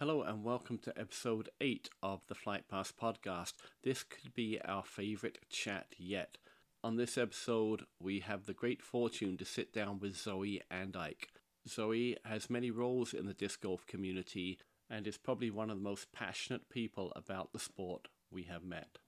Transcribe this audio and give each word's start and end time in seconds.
Hello 0.00 0.22
and 0.22 0.42
welcome 0.42 0.78
to 0.78 0.98
episode 0.98 1.50
8 1.60 1.88
of 2.02 2.20
the 2.26 2.34
Flight 2.34 2.64
Pass 2.68 2.90
podcast. 2.90 3.52
This 3.84 4.02
could 4.02 4.34
be 4.34 4.60
our 4.64 4.82
favourite 4.82 5.38
chat 5.48 5.86
yet. 5.96 6.36
On 6.82 6.96
this 6.96 7.16
episode, 7.16 7.84
we 8.00 8.18
have 8.18 8.44
the 8.44 8.54
great 8.54 8.82
fortune 8.82 9.36
to 9.36 9.44
sit 9.44 9.72
down 9.72 10.00
with 10.00 10.16
Zoe 10.16 10.60
Andyke. 10.68 11.28
Zoe 11.68 12.16
has 12.24 12.50
many 12.50 12.72
roles 12.72 13.14
in 13.14 13.26
the 13.26 13.34
disc 13.34 13.60
golf 13.60 13.86
community 13.86 14.58
and 14.90 15.06
is 15.06 15.16
probably 15.16 15.52
one 15.52 15.70
of 15.70 15.76
the 15.78 15.84
most 15.84 16.10
passionate 16.10 16.68
people 16.68 17.12
about 17.14 17.52
the 17.52 17.60
sport 17.60 18.08
we 18.32 18.42
have 18.42 18.64
met. 18.64 18.98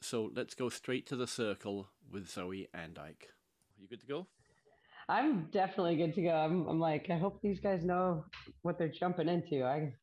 So 0.00 0.30
let's 0.36 0.54
go 0.54 0.68
straight 0.68 1.08
to 1.08 1.16
the 1.16 1.26
circle 1.26 1.88
with 2.08 2.30
Zoe 2.30 2.68
Andyke. 2.72 3.26
Are 3.26 3.80
you 3.80 3.88
good 3.88 4.02
to 4.02 4.06
go? 4.06 4.28
I'm 5.08 5.48
definitely 5.50 5.96
good 5.96 6.14
to 6.14 6.22
go. 6.22 6.30
I'm, 6.30 6.68
I'm 6.68 6.78
like, 6.78 7.10
I 7.10 7.18
hope 7.18 7.42
these 7.42 7.58
guys 7.58 7.82
know 7.82 8.24
what 8.62 8.78
they're 8.78 8.86
jumping 8.86 9.28
into. 9.28 9.64
I 9.64 9.94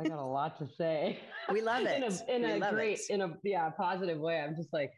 I 0.00 0.08
got 0.08 0.18
a 0.18 0.24
lot 0.24 0.58
to 0.58 0.68
say. 0.78 1.20
We 1.52 1.60
love 1.60 1.82
it. 1.86 2.02
in 2.28 2.44
a, 2.44 2.54
in 2.54 2.62
a 2.62 2.70
great, 2.70 3.00
it. 3.00 3.10
in 3.10 3.20
a 3.20 3.34
yeah, 3.44 3.68
positive 3.70 4.18
way. 4.18 4.40
I'm 4.40 4.56
just 4.56 4.72
like, 4.72 4.90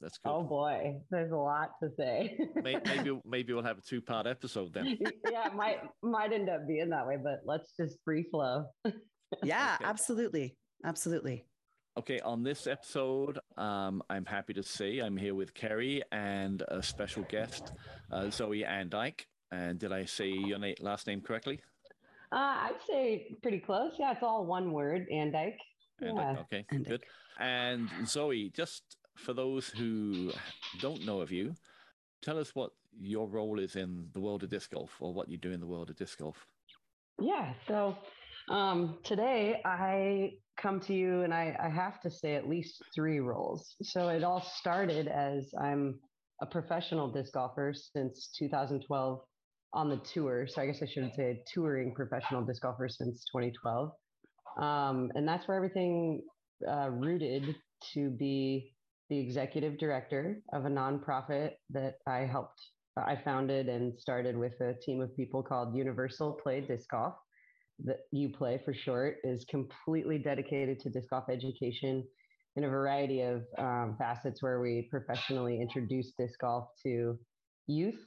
that's 0.00 0.18
good. 0.18 0.30
Oh 0.30 0.42
boy, 0.42 0.96
there's 1.10 1.30
a 1.30 1.36
lot 1.36 1.70
to 1.82 1.90
say. 1.96 2.36
maybe 2.62 3.20
maybe 3.24 3.52
we'll 3.52 3.62
have 3.62 3.78
a 3.78 3.82
two 3.82 4.00
part 4.00 4.26
episode 4.26 4.72
then. 4.72 4.98
yeah, 5.30 5.48
might 5.54 5.78
might 6.02 6.32
end 6.32 6.48
up 6.48 6.66
being 6.66 6.90
that 6.90 7.06
way, 7.06 7.16
but 7.22 7.40
let's 7.44 7.72
just 7.76 7.98
free 8.04 8.24
flow. 8.30 8.64
yeah, 9.42 9.76
okay. 9.76 9.84
absolutely, 9.84 10.56
absolutely. 10.84 11.44
Okay, 11.96 12.20
on 12.20 12.44
this 12.44 12.68
episode, 12.68 13.40
um, 13.56 14.02
I'm 14.08 14.24
happy 14.24 14.54
to 14.54 14.62
say 14.62 14.98
I'm 14.98 15.16
here 15.16 15.34
with 15.34 15.52
Carrie 15.52 16.02
and 16.12 16.62
a 16.68 16.80
special 16.80 17.24
guest, 17.24 17.72
uh, 18.12 18.30
Zoe 18.30 18.62
Andyke. 18.62 19.22
And 19.50 19.78
did 19.78 19.92
I 19.92 20.04
say 20.04 20.28
your 20.28 20.58
na- 20.58 20.74
last 20.80 21.06
name 21.06 21.20
correctly? 21.20 21.60
Uh, 22.30 22.36
I'd 22.36 22.82
say 22.86 23.36
pretty 23.42 23.58
close. 23.58 23.92
Yeah, 23.98 24.12
it's 24.12 24.22
all 24.22 24.44
one 24.44 24.72
word, 24.72 25.06
and 25.10 25.32
Dyke. 25.32 25.58
Yeah. 26.00 26.36
Okay, 26.40 26.64
good. 26.84 27.02
And 27.40 27.88
Zoe, 28.06 28.50
just 28.54 28.82
for 29.16 29.32
those 29.32 29.68
who 29.68 30.32
don't 30.80 31.04
know 31.04 31.20
of 31.20 31.30
you, 31.30 31.54
tell 32.22 32.38
us 32.38 32.54
what 32.54 32.70
your 33.00 33.28
role 33.28 33.58
is 33.58 33.76
in 33.76 34.08
the 34.12 34.20
world 34.20 34.42
of 34.42 34.50
disc 34.50 34.70
golf, 34.70 34.90
or 35.00 35.12
what 35.12 35.28
you 35.28 35.38
do 35.38 35.52
in 35.52 35.60
the 35.60 35.66
world 35.66 35.90
of 35.90 35.96
disc 35.96 36.18
golf. 36.18 36.46
Yeah. 37.20 37.52
So 37.66 37.96
um, 38.50 38.98
today 39.04 39.60
I 39.64 40.32
come 40.56 40.80
to 40.80 40.94
you, 40.94 41.22
and 41.22 41.32
I, 41.32 41.56
I 41.62 41.68
have 41.68 42.00
to 42.02 42.10
say 42.10 42.34
at 42.34 42.48
least 42.48 42.82
three 42.94 43.20
roles. 43.20 43.74
So 43.82 44.08
it 44.08 44.22
all 44.22 44.42
started 44.42 45.08
as 45.08 45.52
I'm 45.60 45.98
a 46.40 46.46
professional 46.46 47.10
disc 47.10 47.32
golfer 47.32 47.74
since 47.74 48.30
2012 48.38 49.20
on 49.72 49.88
the 49.88 50.00
tour. 50.12 50.46
So 50.48 50.62
I 50.62 50.66
guess 50.66 50.82
I 50.82 50.86
shouldn't 50.86 51.14
say 51.14 51.42
touring 51.52 51.94
professional 51.94 52.42
disc 52.42 52.62
golfer 52.62 52.88
since 52.88 53.24
2012. 53.34 53.90
Um, 54.60 55.10
and 55.14 55.26
that's 55.28 55.46
where 55.46 55.56
everything 55.56 56.22
uh, 56.66 56.90
rooted 56.90 57.54
to 57.94 58.10
be 58.10 58.72
the 59.10 59.18
executive 59.18 59.78
director 59.78 60.42
of 60.52 60.64
a 60.64 60.68
nonprofit 60.68 61.52
that 61.70 61.94
I 62.06 62.20
helped, 62.20 62.60
I 62.96 63.16
founded 63.24 63.68
and 63.68 63.98
started 63.98 64.36
with 64.36 64.60
a 64.60 64.74
team 64.84 65.00
of 65.00 65.14
people 65.16 65.42
called 65.42 65.74
Universal 65.74 66.40
Play 66.42 66.60
Disc 66.60 66.90
Golf. 66.90 67.14
That 67.84 67.98
UPlay 68.12 68.64
for 68.64 68.74
short 68.74 69.18
is 69.22 69.44
completely 69.48 70.18
dedicated 70.18 70.80
to 70.80 70.90
disc 70.90 71.10
golf 71.10 71.26
education 71.30 72.02
in 72.56 72.64
a 72.64 72.68
variety 72.68 73.20
of 73.20 73.44
um, 73.56 73.94
facets 73.98 74.42
where 74.42 74.60
we 74.60 74.88
professionally 74.90 75.60
introduce 75.60 76.12
disc 76.18 76.40
golf 76.40 76.66
to 76.82 77.16
youth, 77.68 78.00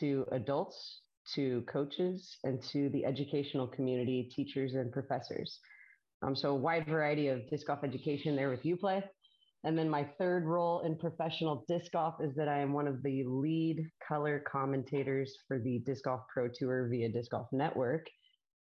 to 0.00 0.26
adults, 0.32 1.02
to 1.34 1.62
coaches 1.62 2.36
and 2.44 2.62
to 2.72 2.88
the 2.90 3.04
educational 3.04 3.66
community, 3.66 4.30
teachers 4.34 4.74
and 4.74 4.92
professors. 4.92 5.58
Um, 6.22 6.36
so 6.36 6.50
a 6.50 6.54
wide 6.54 6.86
variety 6.86 7.28
of 7.28 7.48
disc 7.48 7.66
golf 7.66 7.84
education 7.84 8.36
there 8.36 8.50
with 8.50 8.62
UPlay. 8.62 9.02
And 9.64 9.78
then 9.78 9.88
my 9.88 10.04
third 10.18 10.44
role 10.44 10.80
in 10.80 10.96
professional 10.96 11.64
disc 11.68 11.92
golf 11.92 12.16
is 12.20 12.34
that 12.34 12.48
I 12.48 12.58
am 12.58 12.72
one 12.72 12.88
of 12.88 13.02
the 13.02 13.22
lead 13.26 13.86
color 14.06 14.42
commentators 14.50 15.36
for 15.46 15.60
the 15.60 15.78
Disc 15.86 16.04
Golf 16.04 16.22
Pro 16.32 16.48
Tour 16.48 16.88
via 16.88 17.08
Disc 17.08 17.30
Golf 17.30 17.46
Network. 17.52 18.06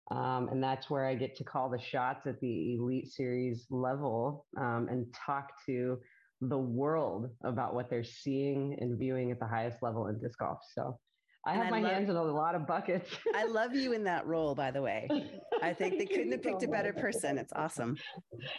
Um, 0.10 0.50
and 0.50 0.64
that's 0.64 0.90
where 0.90 1.06
I 1.06 1.14
get 1.14 1.36
to 1.36 1.44
call 1.44 1.70
the 1.70 1.80
shots 1.80 2.26
at 2.26 2.40
the 2.40 2.76
Elite 2.76 3.12
Series 3.12 3.68
level 3.70 4.48
um, 4.58 4.88
and 4.90 5.06
talk 5.14 5.50
to 5.68 6.00
the 6.42 6.58
world 6.58 7.30
about 7.44 7.76
what 7.76 7.90
they're 7.90 8.04
seeing 8.04 8.78
and 8.80 8.98
viewing 8.98 9.32
at 9.32 9.40
the 9.40 9.48
highest 9.48 9.78
level 9.84 10.08
in 10.08 10.20
disc 10.20 10.40
golf. 10.40 10.60
So 10.74 10.98
I 11.48 11.54
have 11.54 11.68
I 11.68 11.70
my 11.70 11.80
love, 11.80 11.92
hands 11.94 12.10
in 12.10 12.18
a 12.18 12.24
lot 12.24 12.56
of 12.56 12.68
buckets. 12.68 13.10
I 13.34 13.46
love 13.46 13.74
you 13.74 13.94
in 13.94 14.04
that 14.04 14.28
role, 14.28 14.54
by 14.54 14.70
the 14.70 14.82
way. 14.82 15.08
I 15.64 15.74
think 15.74 15.98
they 15.98 16.06
couldn't 16.06 16.34
have 16.34 16.44
picked 16.44 16.64
a 16.64 16.68
better 16.68 16.92
person. 16.92 17.38
It's 17.38 17.54
awesome. 17.56 17.96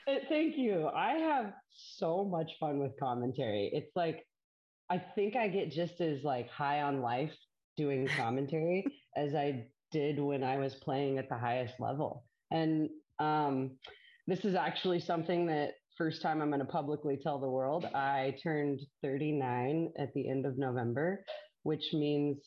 Thank 0.29 0.57
you. 0.57 0.89
I 0.97 1.13
have 1.13 1.53
so 1.77 2.25
much 2.25 2.51
fun 2.59 2.79
with 2.79 2.93
commentary. 2.99 3.71
It's 3.75 3.95
like 3.95 4.25
I 4.89 5.03
think 5.15 5.37
I 5.37 5.49
get 5.49 5.71
just 5.71 6.01
as 6.01 6.25
like 6.25 6.49
high 6.49 6.81
on 6.81 7.03
life 7.03 7.35
doing 7.77 8.09
commentary 8.17 8.87
as 9.17 9.35
I 9.35 9.67
did 9.93 10.19
when 10.19 10.43
I 10.43 10.57
was 10.57 10.75
playing 10.77 11.19
at 11.19 11.29
the 11.29 11.37
highest 11.37 11.75
level. 11.79 12.25
And 12.51 12.89
um, 13.19 13.73
this 14.27 14.47
is 14.47 14.55
actually 14.55 15.01
something 15.01 15.47
that 15.49 15.73
first 15.99 16.23
time 16.23 16.41
I'm 16.41 16.49
going 16.49 16.61
to 16.61 16.65
publicly 16.65 17.19
tell 17.23 17.39
the 17.39 17.51
world. 17.51 17.85
I 17.95 18.35
turned 18.43 18.81
39 19.03 19.93
at 19.99 20.09
the 20.15 20.31
end 20.31 20.47
of 20.47 20.57
November, 20.57 21.23
which 21.65 21.85
means 21.93 22.39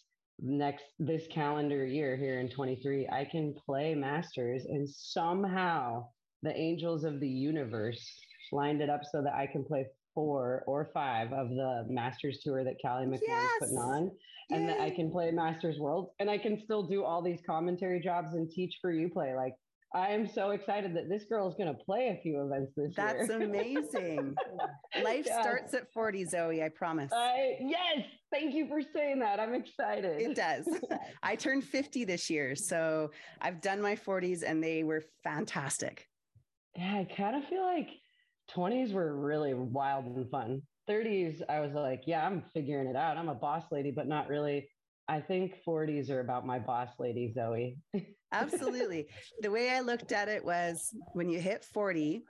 next 0.42 0.86
this 0.98 1.28
calendar 1.28 1.86
year 1.86 2.18
here 2.18 2.40
in 2.40 2.50
23 2.50 3.08
i 3.12 3.24
can 3.24 3.54
play 3.66 3.94
masters 3.94 4.66
and 4.66 4.90
somehow 4.90 6.04
the 6.42 6.56
angels 6.58 7.04
of 7.04 7.20
the 7.20 7.28
universe 7.28 8.04
lined 8.52 8.82
it 8.82 8.90
up 8.90 9.02
so 9.10 9.22
that 9.22 9.34
i 9.36 9.46
can 9.46 9.64
play 9.64 9.86
four 10.16 10.64
or 10.66 10.90
five 10.94 11.32
of 11.32 11.50
the 11.50 11.86
masters 11.88 12.40
tour 12.44 12.64
that 12.64 12.74
callie 12.84 13.06
mcmahon's 13.06 13.22
yes! 13.28 13.52
putting 13.60 13.78
on 13.78 14.12
and 14.50 14.62
Yay. 14.62 14.68
that 14.68 14.82
i 14.82 14.90
can 14.90 15.12
play 15.12 15.30
masters 15.30 15.78
world 15.78 16.10
and 16.20 16.30
i 16.30 16.40
can 16.40 16.60
still 16.60 16.82
do 16.84 17.04
all 17.04 17.22
these 17.22 17.40
commentary 17.46 18.00
jobs 18.00 18.34
and 18.34 18.50
teach 18.50 18.74
for 18.82 18.92
UPlay 18.92 19.36
like 19.36 19.54
I 19.94 20.10
am 20.10 20.26
so 20.26 20.52
excited 20.52 20.96
that 20.96 21.10
this 21.10 21.26
girl 21.26 21.50
is 21.50 21.56
going 21.56 21.68
to 21.68 21.84
play 21.84 22.18
a 22.18 22.22
few 22.22 22.42
events 22.46 22.72
this 22.78 22.94
That's 22.96 23.28
year. 23.28 23.40
That's 23.40 23.44
amazing. 23.44 24.36
Life 25.04 25.26
yeah. 25.28 25.42
starts 25.42 25.74
at 25.74 25.92
40, 25.92 26.26
Zoe, 26.26 26.64
I 26.64 26.70
promise. 26.70 27.12
I, 27.14 27.58
yes. 27.60 28.06
Thank 28.32 28.54
you 28.54 28.68
for 28.68 28.82
saying 28.82 29.20
that. 29.20 29.40
I'm 29.40 29.54
excited. 29.54 30.22
It 30.22 30.36
does. 30.36 30.66
I 31.24 31.36
turned 31.36 31.66
50 31.66 32.06
this 32.06 32.30
year. 32.30 32.56
So 32.56 33.12
I've 33.42 33.60
done 33.60 33.82
my 33.82 33.96
40s 33.96 34.44
and 34.48 34.64
they 34.64 34.84
were 34.84 35.04
fantastic. 35.26 36.08
Yeah, 36.78 37.00
I 37.00 37.14
kind 37.18 37.36
of 37.36 37.44
feel 37.50 37.64
like 37.64 37.90
20s 38.56 38.94
were 38.94 39.14
really 39.18 39.54
wild 39.54 40.06
and 40.06 40.30
fun. 40.30 40.62
30s, 40.90 41.42
I 41.50 41.60
was 41.60 41.74
like, 41.74 42.04
yeah, 42.06 42.26
I'm 42.26 42.44
figuring 42.54 42.88
it 42.88 42.96
out. 42.96 43.18
I'm 43.18 43.30
a 43.30 43.36
boss 43.36 43.66
lady, 43.72 43.92
but 43.92 44.08
not 44.08 44.30
really. 44.30 44.70
I 45.12 45.20
think 45.20 45.58
40s 45.68 46.10
are 46.10 46.22
about 46.22 46.46
my 46.46 46.58
boss 46.58 46.88
lady, 46.98 47.34
Zoe. 47.34 47.78
Absolutely. 48.32 49.08
The 49.42 49.52
way 49.52 49.70
I 49.70 49.82
looked 49.82 50.14
at 50.14 50.30
it 50.30 50.44
was 50.44 50.96
when 51.12 51.28
you 51.28 51.38
hit 51.38 51.66
40, 51.66 52.24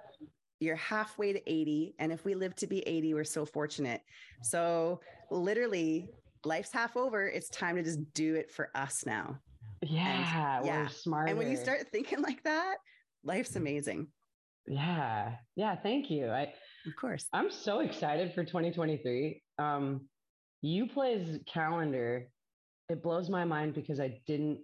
you're 0.60 0.76
halfway 0.78 1.32
to 1.32 1.42
80. 1.48 1.94
And 2.00 2.12
if 2.12 2.26
we 2.26 2.34
live 2.34 2.56
to 2.56 2.66
be 2.66 2.80
80, 2.80 3.14
we're 3.14 3.24
so 3.24 3.46
fortunate. 3.46 4.02
So 4.42 5.00
literally, 5.30 6.10
life's 6.44 6.72
half 6.72 6.98
over. 6.98 7.28
It's 7.28 7.50
time 7.50 7.76
to 7.76 7.84
just 7.84 8.00
do 8.16 8.34
it 8.34 8.50
for 8.50 8.72
us 8.74 9.04
now. 9.06 9.38
Yeah, 9.84 10.58
and, 10.58 10.66
yeah. 10.66 10.88
smart. 10.88 11.30
And 11.30 11.38
when 11.38 11.52
you 11.52 11.58
start 11.58 11.86
thinking 11.92 12.24
like 12.24 12.42
that, 12.46 12.78
life's 13.24 13.56
amazing. 13.58 14.08
Yeah. 14.66 15.36
Yeah. 15.56 15.76
Thank 15.76 16.10
you. 16.10 16.32
I, 16.32 16.52
of 16.88 16.96
course. 17.00 17.28
I'm 17.32 17.52
so 17.52 17.82
excited 17.82 18.34
for 18.34 18.44
2023. 18.44 19.40
Um, 19.60 20.08
UPlay's 20.66 21.40
calendar 21.46 22.28
it 22.92 23.02
blows 23.02 23.30
my 23.30 23.46
mind 23.46 23.74
because 23.74 24.00
I 24.00 24.20
didn't 24.28 24.60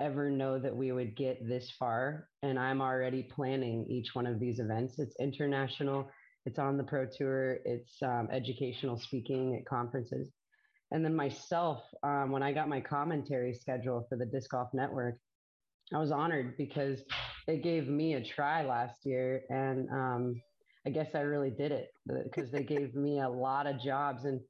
ever 0.00 0.30
know 0.30 0.58
that 0.58 0.74
we 0.74 0.90
would 0.92 1.16
get 1.16 1.46
this 1.46 1.70
far. 1.78 2.28
And 2.42 2.58
I'm 2.58 2.80
already 2.80 3.22
planning 3.22 3.86
each 3.88 4.14
one 4.14 4.26
of 4.26 4.40
these 4.40 4.58
events. 4.58 4.98
It's 4.98 5.16
international, 5.20 6.08
it's 6.46 6.58
on 6.58 6.76
the 6.76 6.84
Pro 6.84 7.06
Tour, 7.06 7.58
it's 7.64 8.02
um, 8.02 8.28
educational 8.32 8.98
speaking 8.98 9.56
at 9.56 9.66
conferences. 9.66 10.30
And 10.90 11.04
then 11.04 11.14
myself, 11.14 11.82
um, 12.02 12.30
when 12.30 12.42
I 12.42 12.52
got 12.52 12.68
my 12.68 12.80
commentary 12.80 13.52
schedule 13.52 14.06
for 14.08 14.16
the 14.16 14.24
Disc 14.24 14.50
Golf 14.50 14.68
Network, 14.72 15.16
I 15.92 15.98
was 15.98 16.10
honored 16.10 16.56
because 16.56 17.02
it 17.46 17.62
gave 17.62 17.88
me 17.88 18.14
a 18.14 18.24
try 18.24 18.64
last 18.64 19.04
year. 19.04 19.42
And 19.50 19.88
um, 19.90 20.40
I 20.86 20.90
guess 20.90 21.14
I 21.14 21.20
really 21.20 21.50
did 21.50 21.72
it 21.72 21.88
because 22.24 22.50
they 22.50 22.62
gave 22.62 22.94
me 22.94 23.20
a 23.20 23.28
lot 23.28 23.66
of 23.66 23.80
jobs. 23.80 24.24
And 24.24 24.40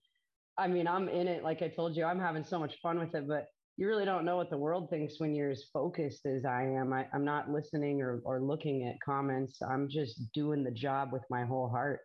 I 0.59 0.67
mean, 0.67 0.89
I'm 0.89 1.09
in 1.09 1.29
it. 1.29 1.45
Like 1.45 1.63
I 1.63 1.69
told 1.69 1.97
you, 1.97 2.05
I'm 2.05 2.19
having 2.19 2.45
so 2.45 2.59
much 2.59 2.75
fun 2.83 2.99
with 2.99 3.15
it, 3.15 3.29
but 3.29 3.47
you 3.77 3.87
really 3.87 4.05
don't 4.05 4.25
know 4.25 4.37
what 4.37 4.51
the 4.51 4.59
world 4.59 4.91
thinks 4.91 5.21
when 5.21 5.35
you're 5.35 5.51
as 5.51 5.65
focused 5.73 6.27
as 6.27 6.45
I 6.45 6.65
am. 6.65 6.93
I, 6.93 7.07
am 7.15 7.25
not 7.25 7.49
listening 7.49 8.03
or, 8.03 8.21
or 8.25 8.41
looking 8.41 8.89
at 8.89 8.97
comments. 9.01 9.63
I'm 9.63 9.89
just 9.89 10.33
doing 10.35 10.65
the 10.65 10.73
job 10.73 11.11
with 11.13 11.23
my 11.31 11.45
whole 11.45 11.69
heart. 11.69 12.01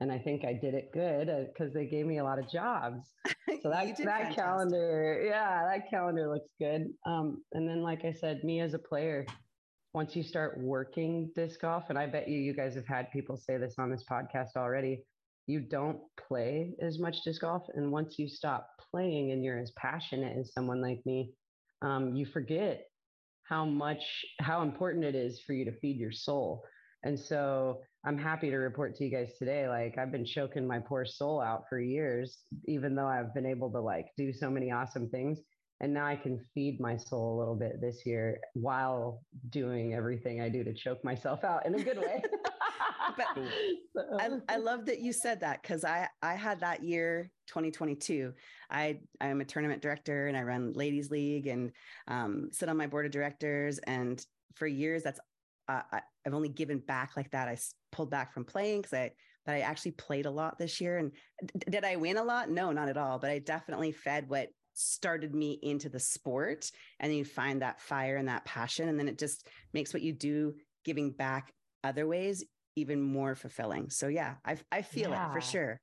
And 0.00 0.10
I 0.10 0.18
think 0.18 0.44
I 0.44 0.54
did 0.54 0.74
it 0.74 0.90
good 0.94 1.26
because 1.26 1.72
uh, 1.72 1.74
they 1.74 1.86
gave 1.86 2.06
me 2.06 2.18
a 2.18 2.24
lot 2.24 2.38
of 2.38 2.50
jobs. 2.50 3.12
So 3.62 3.70
that, 3.70 3.86
that 3.86 3.96
fantastic. 3.96 4.36
calendar, 4.36 5.24
yeah, 5.26 5.64
that 5.64 5.90
calendar 5.90 6.32
looks 6.32 6.50
good. 6.60 6.86
Um, 7.04 7.42
and 7.54 7.68
then, 7.68 7.82
like 7.82 8.04
I 8.04 8.12
said, 8.12 8.44
me 8.44 8.60
as 8.60 8.72
a 8.72 8.78
player, 8.78 9.26
once 9.94 10.14
you 10.14 10.22
start 10.22 10.60
working 10.60 11.32
disc 11.34 11.60
golf, 11.60 11.84
and 11.88 11.98
I 11.98 12.06
bet 12.06 12.28
you 12.28 12.38
you 12.38 12.54
guys 12.54 12.76
have 12.76 12.86
had 12.86 13.10
people 13.10 13.36
say 13.36 13.56
this 13.56 13.74
on 13.78 13.90
this 13.90 14.04
podcast 14.08 14.50
already, 14.56 15.02
you 15.48 15.60
don't 15.60 15.98
play 16.28 16.74
as 16.80 17.00
much 17.00 17.22
disc 17.24 17.40
golf. 17.40 17.64
And 17.74 17.90
once 17.90 18.18
you 18.18 18.28
stop 18.28 18.68
playing 18.90 19.32
and 19.32 19.42
you're 19.42 19.58
as 19.58 19.72
passionate 19.72 20.36
as 20.38 20.52
someone 20.52 20.80
like 20.80 21.00
me, 21.06 21.32
um, 21.82 22.14
you 22.14 22.26
forget 22.26 22.84
how 23.44 23.64
much, 23.64 24.04
how 24.40 24.62
important 24.62 25.04
it 25.04 25.14
is 25.14 25.40
for 25.46 25.54
you 25.54 25.64
to 25.64 25.72
feed 25.80 25.96
your 25.96 26.12
soul. 26.12 26.62
And 27.02 27.18
so 27.18 27.80
I'm 28.04 28.18
happy 28.18 28.50
to 28.50 28.56
report 28.56 28.94
to 28.96 29.04
you 29.04 29.10
guys 29.10 29.32
today, 29.38 29.68
like 29.68 29.96
I've 29.96 30.12
been 30.12 30.26
choking 30.26 30.66
my 30.66 30.80
poor 30.80 31.06
soul 31.06 31.40
out 31.40 31.64
for 31.68 31.80
years, 31.80 32.38
even 32.66 32.94
though 32.94 33.06
I've 33.06 33.34
been 33.34 33.46
able 33.46 33.72
to 33.72 33.80
like 33.80 34.06
do 34.18 34.32
so 34.32 34.50
many 34.50 34.70
awesome 34.70 35.08
things 35.08 35.40
and 35.80 35.94
now 35.94 36.06
I 36.06 36.16
can 36.16 36.44
feed 36.54 36.80
my 36.80 36.96
soul 36.96 37.36
a 37.36 37.38
little 37.38 37.54
bit 37.54 37.80
this 37.80 38.04
year 38.04 38.40
while 38.54 39.22
doing 39.50 39.94
everything 39.94 40.40
I 40.40 40.48
do 40.48 40.64
to 40.64 40.74
choke 40.74 41.04
myself 41.04 41.44
out 41.44 41.66
in 41.66 41.74
a 41.74 41.82
good 41.82 41.98
way. 41.98 42.22
but 43.16 43.26
so. 43.96 44.18
I, 44.18 44.54
I 44.54 44.56
love 44.56 44.86
that 44.86 45.00
you 45.00 45.12
said 45.12 45.40
that 45.40 45.62
because 45.62 45.84
I 45.84 46.08
I 46.22 46.34
had 46.34 46.60
that 46.60 46.82
year 46.82 47.30
2022. 47.48 48.32
I 48.70 49.00
I'm 49.20 49.40
a 49.40 49.44
tournament 49.44 49.82
director 49.82 50.26
and 50.26 50.36
I 50.36 50.42
run 50.42 50.72
ladies 50.72 51.10
league 51.10 51.46
and 51.46 51.72
um, 52.06 52.48
sit 52.52 52.68
on 52.68 52.76
my 52.76 52.86
board 52.86 53.06
of 53.06 53.12
directors 53.12 53.78
and 53.78 54.24
for 54.54 54.66
years 54.66 55.02
that's 55.02 55.20
uh, 55.68 55.82
I, 55.92 56.00
I've 56.26 56.34
only 56.34 56.48
given 56.48 56.78
back 56.78 57.12
like 57.16 57.30
that. 57.32 57.48
I 57.48 57.58
pulled 57.92 58.10
back 58.10 58.32
from 58.32 58.44
playing 58.44 58.82
because 58.82 58.94
I 58.94 59.12
but 59.46 59.54
I 59.54 59.60
actually 59.60 59.92
played 59.92 60.26
a 60.26 60.30
lot 60.30 60.58
this 60.58 60.78
year. 60.78 60.98
And 60.98 61.10
d- 61.46 61.70
did 61.70 61.84
I 61.84 61.96
win 61.96 62.18
a 62.18 62.22
lot? 62.22 62.50
No, 62.50 62.70
not 62.70 62.90
at 62.90 62.98
all. 62.98 63.18
But 63.18 63.30
I 63.30 63.38
definitely 63.38 63.92
fed 63.92 64.28
what 64.28 64.50
started 64.74 65.34
me 65.34 65.58
into 65.62 65.88
the 65.88 65.98
sport 65.98 66.70
and 67.00 67.14
you 67.14 67.24
find 67.24 67.62
that 67.62 67.80
fire 67.80 68.16
and 68.16 68.28
that 68.28 68.44
passion 68.44 68.88
and 68.88 68.98
then 68.98 69.08
it 69.08 69.18
just 69.18 69.48
makes 69.72 69.92
what 69.92 70.02
you 70.02 70.12
do 70.12 70.54
giving 70.84 71.10
back 71.10 71.52
other 71.82 72.06
ways 72.06 72.44
even 72.78 73.02
more 73.02 73.34
fulfilling 73.34 73.90
so 73.90 74.08
yeah 74.08 74.34
i, 74.44 74.56
I 74.70 74.82
feel 74.82 75.10
yeah. 75.10 75.30
it 75.30 75.32
for 75.32 75.40
sure 75.40 75.80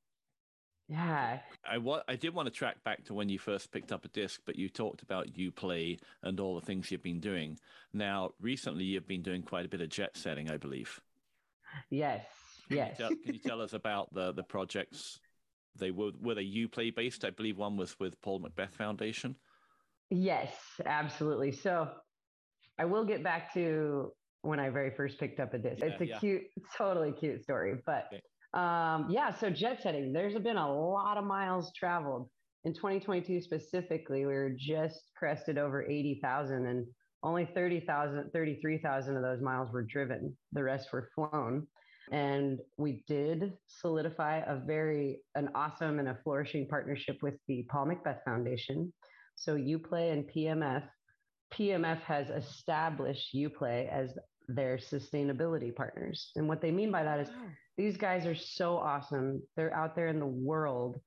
yeah 0.88 1.40
I, 1.68 1.80
wa- 1.80 2.04
I 2.08 2.16
did 2.16 2.36
want 2.36 2.46
to 2.46 2.52
track 2.52 2.84
back 2.84 3.06
to 3.06 3.16
when 3.16 3.28
you 3.28 3.40
first 3.40 3.72
picked 3.72 3.92
up 3.92 4.06
a 4.06 4.08
disc 4.10 4.42
but 4.46 4.56
you 4.56 4.70
talked 4.70 5.02
about 5.02 5.34
UPlay 5.34 6.00
and 6.22 6.40
all 6.40 6.54
the 6.60 6.66
things 6.66 6.92
you've 6.92 7.02
been 7.02 7.20
doing 7.20 7.58
now 7.92 8.32
recently 8.40 8.84
you've 8.84 9.08
been 9.08 9.24
doing 9.24 9.42
quite 9.42 9.66
a 9.66 9.70
bit 9.70 9.82
of 9.82 9.90
jet 9.90 10.16
setting 10.16 10.50
i 10.52 10.58
believe 10.58 11.02
yes 11.90 12.24
can 12.68 12.78
yes 12.78 13.00
you 13.00 13.06
tell, 13.06 13.10
can 13.10 13.34
you 13.34 13.40
tell 13.46 13.62
us 13.62 13.74
about 13.74 14.14
the 14.14 14.32
the 14.34 14.44
projects 14.44 15.20
they 15.78 15.92
were 15.92 16.12
were 16.22 16.36
they 16.36 16.46
UPlay 16.46 16.94
based? 16.94 17.26
I 17.26 17.30
believe 17.30 17.58
one 17.58 17.78
was 17.78 17.96
with 18.00 18.20
Paul 18.22 18.42
McBeth 18.42 18.74
Foundation. 18.74 19.36
Yes, 20.10 20.54
absolutely. 20.86 21.52
So 21.52 21.90
I 22.78 22.86
will 22.86 23.06
get 23.06 23.24
back 23.24 23.54
to 23.54 24.12
when 24.46 24.60
I 24.60 24.70
very 24.70 24.92
first 24.96 25.20
picked 25.20 25.40
up 25.40 25.54
a 25.54 25.58
disc. 25.58 25.80
Yeah, 25.80 25.88
it's 25.88 26.02
a 26.02 26.08
yeah. 26.08 26.20
cute, 26.20 26.44
totally 26.78 27.12
cute 27.12 27.44
story. 27.44 27.76
But 27.86 28.08
okay. 28.14 28.22
um, 28.54 29.08
yeah, 29.10 29.34
so 29.34 29.50
jet 29.50 29.82
setting, 29.82 30.14
there's 30.14 30.36
been 30.36 30.58
a 30.58 30.74
lot 30.74 31.18
of 31.18 31.24
miles 31.24 31.72
traveled. 31.78 32.30
In 32.64 32.74
2022 32.74 33.42
specifically, 33.42 34.26
we 34.26 34.34
were 34.34 34.54
just 34.58 35.12
crested 35.18 35.58
over 35.58 35.84
80,000 35.84 36.66
and 36.66 36.86
only 37.24 37.50
30,000, 37.54 38.32
33,000 38.32 39.16
of 39.16 39.24
those 39.24 39.42
miles 39.42 39.72
were 39.72 39.84
driven. 39.84 40.36
The 40.54 40.64
rest 40.64 40.90
were 40.94 41.10
flown. 41.16 41.68
And 42.12 42.60
we 42.78 43.04
did 43.08 43.54
solidify 43.68 44.42
a 44.46 44.58
very, 44.58 45.22
an 45.34 45.50
awesome 45.56 46.00
and 46.00 46.08
a 46.08 46.18
flourishing 46.24 46.68
partnership 46.68 47.18
with 47.24 47.36
the 47.48 47.66
Paul 47.70 47.88
McBeth 47.88 48.24
Foundation. 48.26 48.94
So 49.36 49.56
UPlay 49.56 50.14
and 50.14 50.30
PMF, 50.30 50.84
PMF 51.54 52.02
has 52.02 52.30
established 52.30 53.36
UPlay 53.36 53.90
as 53.92 54.16
their 54.48 54.78
sustainability 54.78 55.76
partners. 55.76 56.32
And 56.36 56.48
what 56.48 56.62
they 56.62 56.72
mean 56.72 56.92
by 56.92 57.04
that 57.04 57.20
is 57.20 57.30
these 57.78 57.98
guys 57.98 58.26
are 58.26 58.36
so 58.36 58.78
awesome. 58.78 59.42
They're 59.56 59.74
out 59.74 59.96
there 59.96 60.08
in 60.08 60.20
the 60.20 60.26
world 60.26 61.00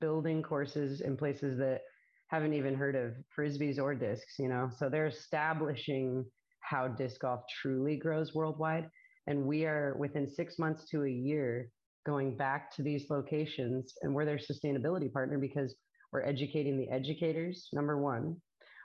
building 0.00 0.42
courses 0.42 1.00
in 1.00 1.16
places 1.16 1.58
that 1.58 1.82
haven't 2.28 2.54
even 2.54 2.74
heard 2.74 2.96
of 2.96 3.14
frisbees 3.36 3.78
or 3.78 3.94
discs, 3.94 4.38
you 4.38 4.48
know. 4.48 4.70
So 4.76 4.88
they're 4.88 5.06
establishing 5.06 6.24
how 6.60 6.88
disc 6.88 7.20
golf 7.20 7.42
truly 7.62 7.96
grows 7.96 8.34
worldwide. 8.34 8.90
And 9.26 9.46
we 9.46 9.64
are 9.64 9.96
within 9.98 10.28
six 10.28 10.58
months 10.58 10.88
to 10.90 11.04
a 11.04 11.10
year 11.10 11.70
going 12.04 12.36
back 12.36 12.74
to 12.76 12.82
these 12.82 13.10
locations 13.10 13.94
and 14.02 14.14
we're 14.14 14.24
their 14.24 14.38
sustainability 14.38 15.12
partner 15.12 15.38
because 15.38 15.74
we're 16.12 16.22
educating 16.22 16.78
the 16.78 16.88
educators, 16.88 17.68
number 17.72 18.00
one. 18.00 18.36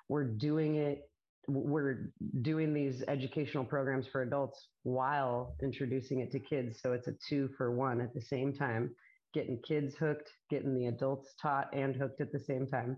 We're 0.10 0.26
doing 0.26 0.76
it, 0.76 1.10
we're 1.48 2.12
doing 2.42 2.74
these 2.74 3.04
educational 3.08 3.64
programs 3.64 4.08
for 4.08 4.22
adults 4.22 4.68
while 4.84 5.56
introducing 5.62 6.20
it 6.20 6.32
to 6.32 6.40
kids. 6.40 6.80
So 6.82 6.94
it's 6.94 7.08
a 7.08 7.14
two 7.28 7.50
for 7.58 7.72
one 7.72 8.00
at 8.02 8.14
the 8.14 8.22
same 8.22 8.54
time, 8.54 8.92
getting 9.34 9.60
kids 9.68 9.96
hooked, 9.96 10.30
getting 10.50 10.76
the 10.76 10.88
adults 10.88 11.34
taught 11.42 11.68
and 11.74 11.96
hooked 11.96 12.22
at 12.22 12.32
the 12.32 12.40
same 12.40 12.68
time. 12.68 12.98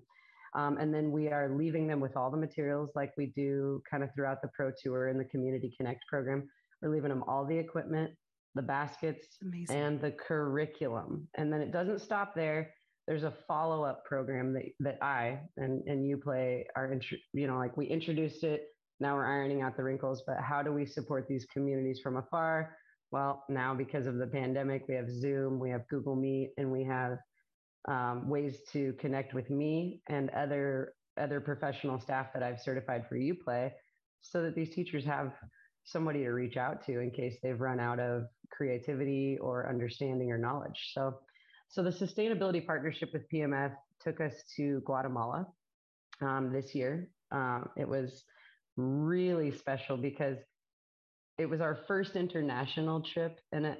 Um, 0.55 0.77
and 0.77 0.93
then 0.93 1.11
we 1.11 1.29
are 1.29 1.55
leaving 1.55 1.87
them 1.87 1.99
with 1.99 2.15
all 2.15 2.29
the 2.29 2.37
materials 2.37 2.91
like 2.95 3.11
we 3.17 3.33
do 3.35 3.81
kind 3.89 4.03
of 4.03 4.09
throughout 4.13 4.41
the 4.41 4.49
Pro 4.55 4.71
Tour 4.83 5.07
and 5.07 5.19
the 5.19 5.25
Community 5.25 5.73
Connect 5.77 6.05
program 6.07 6.47
we're 6.83 6.89
leaving 6.89 7.09
them 7.09 7.23
all 7.27 7.45
the 7.45 7.57
equipment, 7.57 8.11
the 8.55 8.61
baskets, 8.61 9.25
Amazing. 9.41 9.75
and 9.75 10.01
the 10.01 10.11
curriculum. 10.11 11.27
And 11.35 11.51
then 11.51 11.61
it 11.61 11.71
doesn't 11.71 12.01
stop 12.01 12.35
there. 12.35 12.71
There's 13.07 13.23
a 13.23 13.33
follow 13.47 13.83
up 13.83 14.05
program 14.05 14.53
that, 14.53 14.63
that 14.79 14.97
I 15.01 15.41
and, 15.57 15.83
and 15.87 16.05
UPlay 16.05 16.63
are, 16.75 16.99
you 17.33 17.47
know, 17.47 17.57
like 17.57 17.75
we 17.75 17.85
introduced 17.85 18.43
it. 18.43 18.67
Now 18.99 19.15
we're 19.15 19.25
ironing 19.25 19.61
out 19.61 19.75
the 19.75 19.83
wrinkles, 19.83 20.23
but 20.25 20.37
how 20.39 20.63
do 20.63 20.71
we 20.71 20.85
support 20.85 21.27
these 21.27 21.45
communities 21.51 21.99
from 22.01 22.17
afar? 22.17 22.77
Well, 23.11 23.43
now 23.49 23.75
because 23.75 24.07
of 24.07 24.17
the 24.17 24.27
pandemic, 24.27 24.85
we 24.87 24.95
have 24.95 25.09
Zoom, 25.09 25.59
we 25.59 25.69
have 25.69 25.87
Google 25.87 26.15
Meet, 26.15 26.51
and 26.57 26.71
we 26.71 26.83
have 26.85 27.17
um, 27.87 28.29
ways 28.29 28.61
to 28.71 28.93
connect 28.93 29.33
with 29.33 29.49
me 29.49 30.01
and 30.07 30.29
other 30.31 30.93
other 31.19 31.39
professional 31.39 31.99
staff 31.99 32.33
that 32.33 32.41
I've 32.41 32.59
certified 32.59 33.05
for 33.07 33.15
UPlay, 33.15 33.71
so 34.21 34.41
that 34.41 34.55
these 34.55 34.73
teachers 34.73 35.05
have 35.05 35.33
somebody 35.83 36.23
to 36.23 36.31
reach 36.31 36.57
out 36.57 36.83
to 36.85 36.99
in 36.99 37.11
case 37.11 37.37
they've 37.43 37.59
run 37.59 37.79
out 37.79 37.99
of 37.99 38.23
creativity 38.51 39.37
or 39.39 39.69
understanding 39.69 40.31
or 40.31 40.37
knowledge. 40.37 40.91
So, 40.93 41.19
so 41.73 41.81
the 41.81 41.89
sustainability 41.89 42.63
partnership 42.63 43.09
with 43.13 43.23
PMF 43.33 43.73
took 43.99 44.21
us 44.21 44.33
to 44.57 44.79
Guatemala 44.85 45.47
um, 46.21 46.53
this 46.53 46.75
year. 46.75 47.09
Um, 47.31 47.67
it 47.75 47.87
was 47.87 48.25
really 48.77 49.49
special 49.57 49.97
because 49.97 50.37
it 51.39 51.47
was 51.47 51.61
our 51.61 51.79
first 51.87 52.15
international 52.15 53.01
trip, 53.01 53.39
and 53.51 53.65
it, 53.65 53.79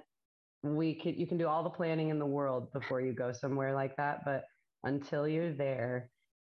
we 0.64 0.96
could 0.96 1.20
you 1.20 1.28
can 1.28 1.38
do 1.38 1.48
all 1.48 1.62
the 1.62 1.70
planning 1.70 2.10
in 2.10 2.18
the 2.18 2.26
world 2.26 2.74
before 2.74 3.00
you 3.00 3.14
go 3.14 3.32
somewhere 3.32 3.76
like 3.76 3.96
that, 3.98 4.26
but 4.26 4.46
until 4.84 5.28
you're 5.28 5.54
there, 5.54 6.10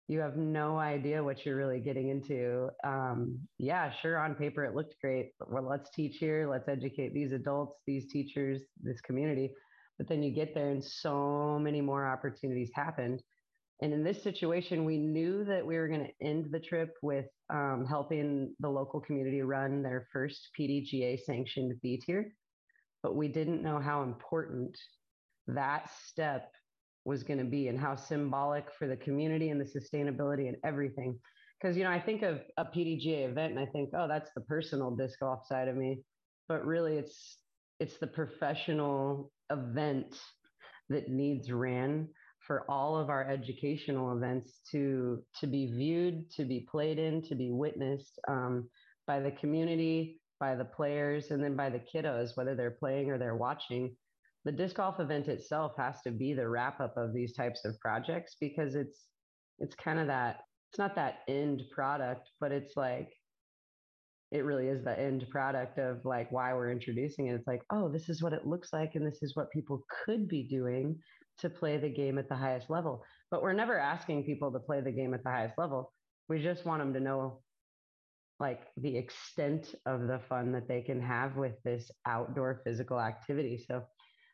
you 0.06 0.20
have 0.20 0.36
no 0.36 0.78
idea 0.78 1.24
what 1.24 1.44
you're 1.44 1.56
really 1.56 1.80
getting 1.80 2.10
into. 2.10 2.68
Um, 2.84 3.40
yeah, 3.58 3.90
sure, 4.02 4.18
on 4.18 4.36
paper 4.36 4.64
it 4.64 4.76
looked 4.76 4.94
great. 5.00 5.32
Well, 5.48 5.68
let's 5.68 5.90
teach 5.90 6.18
here, 6.18 6.48
let's 6.48 6.68
educate 6.68 7.12
these 7.12 7.32
adults, 7.32 7.80
these 7.88 8.06
teachers, 8.06 8.62
this 8.80 9.00
community. 9.00 9.50
But 9.98 10.08
then 10.08 10.22
you 10.22 10.32
get 10.32 10.54
there, 10.54 10.70
and 10.70 10.82
so 10.82 11.58
many 11.60 11.80
more 11.80 12.06
opportunities 12.06 12.70
happened. 12.74 13.22
And 13.80 13.92
in 13.92 14.04
this 14.04 14.22
situation, 14.22 14.84
we 14.84 14.98
knew 14.98 15.44
that 15.44 15.66
we 15.66 15.76
were 15.76 15.88
going 15.88 16.06
to 16.06 16.26
end 16.26 16.46
the 16.50 16.60
trip 16.60 16.94
with 17.02 17.26
um, 17.50 17.86
helping 17.88 18.54
the 18.60 18.68
local 18.68 19.00
community 19.00 19.42
run 19.42 19.82
their 19.82 20.06
first 20.12 20.48
PDGA 20.58 21.20
sanctioned 21.20 21.74
B 21.82 22.00
tier. 22.04 22.32
But 23.02 23.16
we 23.16 23.28
didn't 23.28 23.62
know 23.62 23.78
how 23.78 24.02
important 24.02 24.76
that 25.48 25.90
step 26.06 26.50
was 27.04 27.22
going 27.22 27.38
to 27.38 27.44
be 27.44 27.68
and 27.68 27.78
how 27.78 27.96
symbolic 27.96 28.72
for 28.78 28.88
the 28.88 28.96
community 28.96 29.50
and 29.50 29.60
the 29.60 29.64
sustainability 29.64 30.48
and 30.48 30.56
everything. 30.64 31.18
Because, 31.60 31.76
you 31.76 31.84
know, 31.84 31.90
I 31.90 32.00
think 32.00 32.22
of 32.22 32.40
a 32.56 32.64
PDGA 32.64 33.28
event 33.28 33.52
and 33.52 33.60
I 33.60 33.66
think, 33.66 33.90
oh, 33.94 34.08
that's 34.08 34.30
the 34.34 34.40
personal 34.42 34.90
disc 34.90 35.18
golf 35.20 35.46
side 35.46 35.68
of 35.68 35.76
me. 35.76 36.02
But 36.48 36.64
really, 36.64 36.96
it's 36.96 37.38
it's 37.84 37.98
the 37.98 38.06
professional 38.06 39.30
event 39.50 40.18
that 40.88 41.10
needs 41.10 41.52
ran 41.52 42.08
for 42.38 42.64
all 42.66 42.96
of 42.96 43.10
our 43.10 43.28
educational 43.28 44.16
events 44.16 44.62
to 44.70 45.22
to 45.38 45.46
be 45.46 45.66
viewed, 45.66 46.30
to 46.30 46.46
be 46.46 46.66
played 46.70 46.98
in, 46.98 47.20
to 47.20 47.34
be 47.34 47.50
witnessed 47.50 48.18
um, 48.26 48.70
by 49.06 49.20
the 49.20 49.32
community, 49.32 50.18
by 50.40 50.54
the 50.54 50.64
players, 50.64 51.30
and 51.30 51.44
then 51.44 51.54
by 51.56 51.68
the 51.68 51.82
kiddos, 51.94 52.30
whether 52.38 52.54
they're 52.54 52.78
playing 52.82 53.10
or 53.10 53.18
they're 53.18 53.36
watching. 53.36 53.94
The 54.46 54.52
disc 54.52 54.76
golf 54.76 54.98
event 54.98 55.28
itself 55.28 55.72
has 55.76 56.00
to 56.06 56.10
be 56.10 56.32
the 56.32 56.48
wrap 56.48 56.80
up 56.80 56.96
of 56.96 57.12
these 57.12 57.34
types 57.34 57.66
of 57.66 57.78
projects 57.80 58.36
because 58.40 58.74
it's 58.74 59.08
it's 59.58 59.74
kind 59.74 59.98
of 59.98 60.06
that 60.06 60.40
it's 60.70 60.78
not 60.78 60.94
that 60.94 61.18
end 61.28 61.62
product 61.70 62.30
but 62.40 62.50
it's 62.50 62.78
like 62.78 63.10
it 64.34 64.44
really 64.44 64.66
is 64.66 64.84
the 64.84 64.98
end 64.98 65.24
product 65.30 65.78
of 65.78 66.04
like 66.04 66.30
why 66.30 66.52
we're 66.52 66.70
introducing 66.70 67.28
it 67.28 67.34
it's 67.34 67.46
like 67.46 67.62
oh 67.70 67.88
this 67.88 68.08
is 68.08 68.22
what 68.22 68.32
it 68.32 68.46
looks 68.46 68.72
like 68.72 68.94
and 68.94 69.06
this 69.06 69.22
is 69.22 69.36
what 69.36 69.50
people 69.50 69.82
could 70.04 70.28
be 70.28 70.42
doing 70.42 70.96
to 71.38 71.48
play 71.48 71.76
the 71.76 71.88
game 71.88 72.18
at 72.18 72.28
the 72.28 72.34
highest 72.34 72.68
level 72.68 73.02
but 73.30 73.42
we're 73.42 73.52
never 73.52 73.78
asking 73.78 74.24
people 74.24 74.52
to 74.52 74.58
play 74.58 74.80
the 74.80 74.92
game 74.92 75.14
at 75.14 75.22
the 75.24 75.30
highest 75.30 75.54
level 75.56 75.92
we 76.28 76.42
just 76.42 76.66
want 76.66 76.80
them 76.82 76.92
to 76.92 77.00
know 77.00 77.40
like 78.40 78.60
the 78.76 78.96
extent 78.96 79.74
of 79.86 80.06
the 80.06 80.20
fun 80.28 80.52
that 80.52 80.68
they 80.68 80.82
can 80.82 81.00
have 81.00 81.36
with 81.36 81.54
this 81.64 81.90
outdoor 82.06 82.60
physical 82.64 83.00
activity. 83.00 83.64
So, 83.66 83.82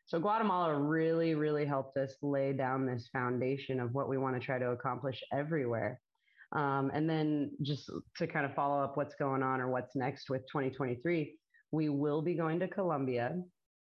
so 0.05 0.19
Guatemala 0.19 0.75
really, 0.75 1.35
really 1.35 1.65
helped 1.65 1.97
us 1.97 2.15
lay 2.21 2.53
down 2.53 2.85
this 2.85 3.09
foundation 3.13 3.79
of 3.79 3.93
what 3.93 4.09
we 4.09 4.17
want 4.17 4.35
to 4.35 4.45
try 4.45 4.57
to 4.59 4.71
accomplish 4.71 5.21
everywhere. 5.31 6.01
Um, 6.53 6.91
and 6.93 7.09
then 7.09 7.51
just 7.61 7.89
to 8.17 8.27
kind 8.27 8.45
of 8.45 8.53
follow 8.53 8.83
up 8.83 8.97
what's 8.97 9.15
going 9.15 9.41
on 9.41 9.61
or 9.61 9.69
what's 9.69 9.95
next 9.95 10.29
with 10.29 10.41
2023, 10.51 11.35
we 11.71 11.89
will 11.89 12.21
be 12.21 12.35
going 12.35 12.59
to 12.59 12.67
Colombia 12.67 13.35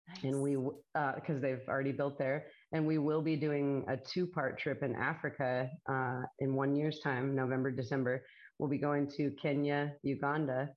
nice. 0.08 0.24
and 0.24 0.42
we, 0.42 0.56
because 0.56 1.36
uh, 1.36 1.40
they've 1.40 1.62
already 1.68 1.92
built 1.92 2.18
there, 2.18 2.46
and 2.72 2.86
we 2.86 2.98
will 2.98 3.22
be 3.22 3.36
doing 3.36 3.84
a 3.88 3.96
two 3.96 4.26
part 4.26 4.58
trip 4.58 4.82
in 4.82 4.94
Africa 4.96 5.68
uh, 5.90 6.22
in 6.40 6.54
one 6.54 6.74
year's 6.74 7.00
time, 7.00 7.34
November, 7.34 7.70
December. 7.70 8.24
We'll 8.58 8.68
be 8.68 8.78
going 8.78 9.08
to 9.16 9.30
Kenya, 9.40 9.92
Uganda, 10.02 10.70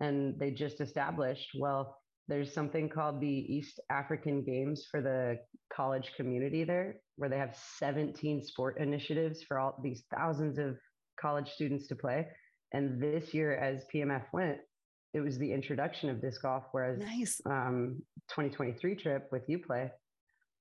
and 0.00 0.38
they 0.38 0.50
just 0.50 0.80
established, 0.80 1.50
well, 1.58 1.96
there's 2.26 2.52
something 2.52 2.88
called 2.88 3.20
the 3.20 3.26
East 3.26 3.80
African 3.90 4.44
Games 4.44 4.86
for 4.90 5.00
the 5.00 5.38
college 5.72 6.12
community 6.16 6.64
there, 6.64 6.96
where 7.16 7.30
they 7.30 7.38
have 7.38 7.56
17 7.78 8.44
sport 8.44 8.78
initiatives 8.78 9.42
for 9.42 9.58
all 9.58 9.80
these 9.82 10.02
thousands 10.14 10.58
of 10.58 10.76
college 11.20 11.48
students 11.50 11.86
to 11.88 11.96
play. 11.96 12.26
And 12.72 13.02
this 13.02 13.32
year, 13.32 13.54
as 13.56 13.84
PMF 13.94 14.24
went, 14.32 14.58
it 15.14 15.20
was 15.20 15.38
the 15.38 15.52
introduction 15.52 16.10
of 16.10 16.20
disc 16.20 16.42
golf, 16.42 16.64
whereas 16.72 16.98
nice. 16.98 17.40
um, 17.46 18.02
2023 18.28 18.94
trip 18.96 19.28
with 19.32 19.42
UPlay, 19.48 19.90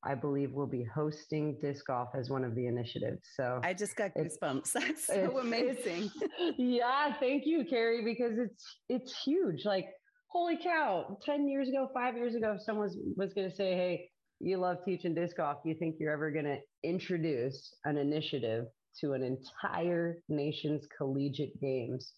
I 0.05 0.15
believe 0.15 0.51
we'll 0.53 0.67
be 0.67 0.85
hosting 0.95 1.57
disc 1.61 1.85
golf 1.85 2.09
as 2.17 2.29
one 2.29 2.45
of 2.45 2.55
the 2.55 2.67
initiatives. 2.67 3.21
So 3.35 3.59
I 3.63 3.73
just 3.73 3.95
got 3.97 4.11
goosebumps. 4.15 4.71
That's 4.73 5.07
so 5.07 5.39
amazing. 5.39 6.09
Yeah, 6.57 7.13
thank 7.19 7.43
you, 7.45 7.65
Carrie, 7.69 8.03
because 8.03 8.37
it's 8.37 8.63
it's 8.89 9.23
huge. 9.23 9.65
Like, 9.65 9.85
holy 10.29 10.57
cow! 10.57 11.17
Ten 11.23 11.47
years 11.47 11.67
ago, 11.67 11.89
five 11.93 12.15
years 12.15 12.35
ago, 12.35 12.53
if 12.57 12.63
someone 12.63 12.85
was, 12.85 12.97
was 13.17 13.33
going 13.33 13.49
to 13.49 13.55
say, 13.55 13.73
"Hey, 13.73 14.09
you 14.39 14.57
love 14.57 14.77
teaching 14.85 15.13
disc 15.13 15.37
golf. 15.37 15.57
Do 15.63 15.69
you 15.69 15.75
think 15.75 15.95
you're 15.99 16.13
ever 16.13 16.31
going 16.31 16.45
to 16.45 16.57
introduce 16.83 17.73
an 17.85 17.97
initiative 17.97 18.65
to 19.01 19.13
an 19.13 19.23
entire 19.23 20.17
nation's 20.29 20.87
collegiate 20.97 21.59
games, 21.61 22.13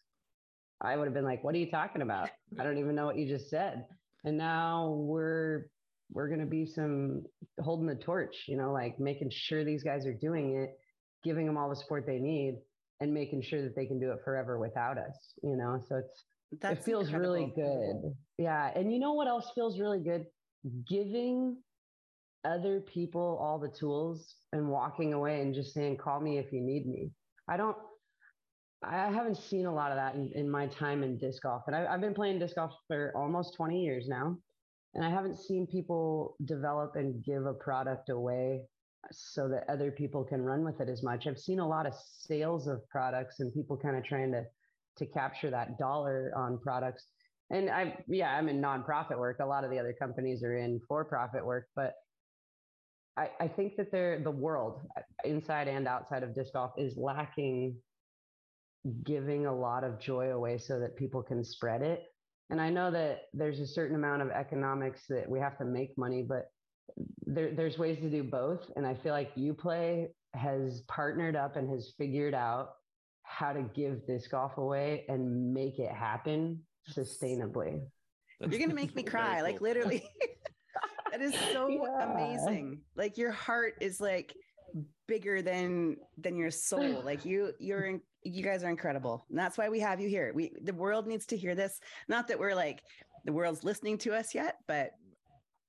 I 0.81 0.95
would 0.95 1.05
have 1.05 1.13
been 1.13 1.25
like, 1.25 1.43
"What 1.43 1.55
are 1.55 1.57
you 1.57 1.69
talking 1.69 2.01
about? 2.01 2.29
I 2.59 2.63
don't 2.63 2.77
even 2.77 2.95
know 2.95 3.05
what 3.05 3.17
you 3.17 3.27
just 3.27 3.49
said." 3.49 3.85
And 4.23 4.37
now 4.37 4.91
we're 4.97 5.65
we're 6.11 6.27
going 6.27 6.39
to 6.39 6.45
be 6.45 6.65
some 6.65 7.23
holding 7.59 7.85
the 7.87 7.95
torch, 7.95 8.45
you 8.47 8.57
know, 8.57 8.71
like 8.71 8.99
making 8.99 9.29
sure 9.31 9.63
these 9.63 9.83
guys 9.83 10.05
are 10.05 10.13
doing 10.13 10.55
it, 10.55 10.71
giving 11.23 11.45
them 11.45 11.57
all 11.57 11.69
the 11.69 11.75
support 11.75 12.05
they 12.07 12.17
need, 12.17 12.59
and 12.99 13.13
making 13.13 13.41
sure 13.41 13.61
that 13.61 13.75
they 13.75 13.85
can 13.85 13.99
do 13.99 14.11
it 14.11 14.19
forever 14.23 14.57
without 14.59 14.97
us, 14.97 15.33
you 15.43 15.55
know. 15.55 15.79
So 15.87 15.97
it's 15.97 16.25
That's 16.61 16.79
it 16.79 16.83
feels 16.83 17.09
incredible. 17.09 17.33
really 17.33 17.53
good. 17.55 18.15
Yeah, 18.37 18.71
and 18.75 18.91
you 18.91 18.99
know 18.99 19.13
what 19.13 19.27
else 19.27 19.51
feels 19.53 19.79
really 19.79 19.99
good? 19.99 20.25
Giving 20.87 21.57
other 22.45 22.81
people 22.81 23.37
all 23.41 23.59
the 23.59 23.69
tools 23.69 24.35
and 24.53 24.67
walking 24.67 25.13
away 25.13 25.41
and 25.41 25.53
just 25.53 25.73
saying, 25.73 25.97
call 25.97 26.19
me 26.19 26.37
if 26.37 26.51
you 26.51 26.61
need 26.61 26.87
me. 26.87 27.11
I 27.47 27.57
don't, 27.57 27.77
I 28.83 29.11
haven't 29.11 29.37
seen 29.37 29.65
a 29.65 29.73
lot 29.73 29.91
of 29.91 29.97
that 29.97 30.15
in, 30.15 30.31
in 30.35 30.49
my 30.49 30.67
time 30.67 31.03
in 31.03 31.17
disc 31.17 31.43
golf. 31.43 31.63
And 31.67 31.75
I, 31.75 31.91
have 31.91 32.01
been 32.01 32.13
playing 32.13 32.39
disc 32.39 32.55
golf 32.55 32.71
for 32.87 33.11
almost 33.15 33.55
20 33.55 33.81
years 33.83 34.07
now. 34.07 34.37
And 34.95 35.03
I 35.03 35.09
haven't 35.09 35.37
seen 35.37 35.67
people 35.67 36.35
develop 36.45 36.95
and 36.95 37.23
give 37.23 37.45
a 37.45 37.53
product 37.53 38.09
away 38.09 38.61
so 39.11 39.47
that 39.49 39.69
other 39.69 39.91
people 39.91 40.23
can 40.23 40.41
run 40.41 40.63
with 40.63 40.81
it 40.81 40.89
as 40.89 41.03
much. 41.03 41.27
I've 41.27 41.39
seen 41.39 41.59
a 41.59 41.67
lot 41.67 41.85
of 41.85 41.93
sales 41.93 42.67
of 42.67 42.87
products 42.89 43.39
and 43.39 43.53
people 43.53 43.77
kind 43.77 43.97
of 43.97 44.03
trying 44.03 44.31
to 44.31 44.43
to 44.97 45.05
capture 45.05 45.49
that 45.49 45.77
dollar 45.77 46.31
on 46.35 46.59
products. 46.59 47.05
And 47.51 47.69
I 47.69 47.97
yeah, 48.07 48.35
I'm 48.35 48.49
in 48.49 48.61
nonprofit 48.61 49.17
work. 49.17 49.39
A 49.39 49.45
lot 49.45 49.63
of 49.63 49.71
the 49.71 49.79
other 49.79 49.95
companies 49.97 50.43
are 50.43 50.57
in 50.57 50.79
for-profit 50.87 51.45
work, 51.45 51.67
but 51.75 51.93
I, 53.19 53.29
I 53.41 53.47
think 53.49 53.75
that 53.75 53.91
they're 53.91 54.19
the 54.19 54.31
world 54.31 54.79
uh, 54.97 55.01
inside 55.25 55.67
and 55.67 55.87
outside 55.87 56.23
of 56.23 56.33
disc 56.33 56.53
golf 56.53 56.71
is 56.77 56.95
lacking 56.95 57.75
giving 59.03 59.45
a 59.45 59.53
lot 59.53 59.83
of 59.83 59.99
joy 59.99 60.31
away 60.31 60.57
so 60.57 60.79
that 60.79 60.95
people 60.95 61.21
can 61.21 61.43
spread 61.43 61.81
it. 61.81 62.03
And 62.49 62.61
I 62.61 62.69
know 62.69 62.89
that 62.91 63.23
there's 63.33 63.59
a 63.59 63.67
certain 63.67 63.95
amount 63.95 64.21
of 64.21 64.29
economics 64.29 65.01
that 65.09 65.29
we 65.29 65.39
have 65.39 65.57
to 65.57 65.65
make 65.65 65.97
money, 65.97 66.23
but 66.27 66.45
there, 67.25 67.53
there's 67.53 67.77
ways 67.77 67.99
to 67.99 68.09
do 68.09 68.23
both. 68.23 68.71
And 68.77 68.87
I 68.87 68.95
feel 68.95 69.11
like 69.11 69.35
UPlay 69.35 70.07
has 70.33 70.81
partnered 70.87 71.35
up 71.35 71.57
and 71.57 71.69
has 71.69 71.93
figured 71.97 72.33
out 72.33 72.69
how 73.23 73.51
to 73.51 73.61
give 73.75 74.07
disc 74.07 74.31
golf 74.31 74.57
away 74.57 75.05
and 75.09 75.53
make 75.53 75.77
it 75.77 75.91
happen 75.91 76.61
sustainably. 76.89 77.81
You're 78.39 78.49
going 78.49 78.69
to 78.69 78.75
make 78.75 78.95
me 78.95 79.03
cry, 79.03 79.35
cool. 79.35 79.43
like 79.43 79.61
literally. 79.61 80.03
that 81.11 81.21
is 81.21 81.33
so 81.53 81.67
yeah. 81.67 82.11
amazing. 82.11 82.81
Like 82.95 83.17
your 83.17 83.31
heart 83.31 83.75
is 83.81 83.99
like 83.99 84.33
bigger 85.07 85.41
than 85.41 85.97
than 86.17 86.35
your 86.35 86.51
soul. 86.51 87.01
Like 87.03 87.25
you 87.25 87.51
you're 87.59 87.85
in, 87.85 88.01
you 88.23 88.43
guys 88.43 88.63
are 88.63 88.69
incredible. 88.69 89.25
And 89.29 89.37
that's 89.37 89.57
why 89.57 89.69
we 89.69 89.79
have 89.79 89.99
you 89.99 90.09
here. 90.09 90.31
We 90.33 90.51
the 90.61 90.73
world 90.73 91.07
needs 91.07 91.25
to 91.27 91.37
hear 91.37 91.55
this. 91.55 91.79
Not 92.07 92.27
that 92.27 92.39
we're 92.39 92.55
like 92.55 92.81
the 93.25 93.33
world's 93.33 93.63
listening 93.63 93.97
to 93.99 94.13
us 94.13 94.33
yet, 94.33 94.57
but 94.67 94.91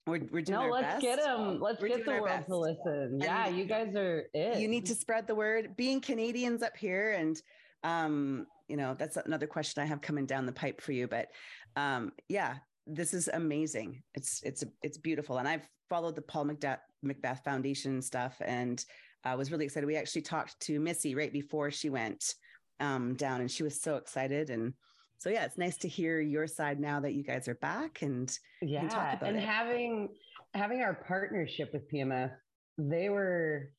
we're, 0.07 0.21
we're 0.31 0.43
doing 0.43 0.59
no, 0.59 0.63
our 0.63 0.73
let's 0.73 0.95
best. 0.95 1.03
get 1.03 1.23
them. 1.23 1.61
Let's 1.61 1.81
we're 1.81 1.89
get 1.89 2.05
the 2.05 2.13
world 2.13 2.27
best. 2.27 2.49
to 2.49 2.57
listen. 2.57 3.19
Yeah, 3.23 3.49
you 3.49 3.65
guys 3.65 3.95
are 3.95 4.25
it. 4.35 4.59
You 4.59 4.69
need 4.69 4.87
to 4.87 4.95
spread 4.95 5.27
the 5.27 5.35
word. 5.35 5.77
Being 5.77 6.01
Canadians 6.01 6.63
up 6.63 6.77
here, 6.77 7.13
and 7.13 7.41
um, 7.85 8.47
you 8.69 8.77
know, 8.77 8.95
that's 8.99 9.17
another 9.17 9.47
question 9.47 9.83
I 9.83 9.87
have 9.87 10.01
coming 10.01 10.27
down 10.27 10.47
the 10.47 10.53
pipe 10.53 10.81
for 10.81 10.93
you. 10.93 11.07
But 11.07 11.29
um, 11.77 12.13
yeah, 12.29 12.57
this 12.93 13.15
is 13.15 13.29
amazing. 13.33 14.03
It's 14.15 14.43
it's 14.43 14.65
it's 14.83 14.99
beautiful, 14.99 15.39
and 15.39 15.49
I've 15.49 15.67
followed 15.89 16.17
the 16.17 16.23
Paul 16.23 16.47
McDa- 16.47 16.79
McBeth 17.05 17.43
Foundation 17.45 18.03
stuff, 18.03 18.41
and 18.45 18.85
I 19.25 19.33
uh, 19.33 19.37
was 19.37 19.51
really 19.51 19.65
excited. 19.65 19.87
We 19.87 19.97
actually 19.97 20.23
talked 20.23 20.59
to 20.61 20.81
Missy 20.81 21.15
right 21.15 21.33
before 21.33 21.71
she 21.71 21.91
went 21.91 22.35
um, 22.81 23.15
down, 23.15 23.41
and 23.41 23.51
she 23.51 23.63
was 23.63 23.81
so 23.81 23.97
excited. 23.97 24.51
And 24.51 24.73
so, 25.19 25.29
yeah, 25.29 25.45
it's 25.45 25.59
nice 25.59 25.77
to 25.79 25.89
hear 25.89 26.21
your 26.21 26.47
side 26.47 26.81
now 26.81 27.01
that 27.01 27.13
you 27.13 27.23
guys 27.23 27.49
are 27.49 27.57
back 27.57 28.03
and 28.03 28.37
yeah, 28.63 29.17
and 29.23 29.37
it. 29.37 29.43
having 29.43 30.09
having 30.55 30.81
our 30.81 30.95
partnership 31.07 31.71
with 31.73 31.91
PMF, 31.93 32.31
they 32.79 33.09
were 33.09 33.71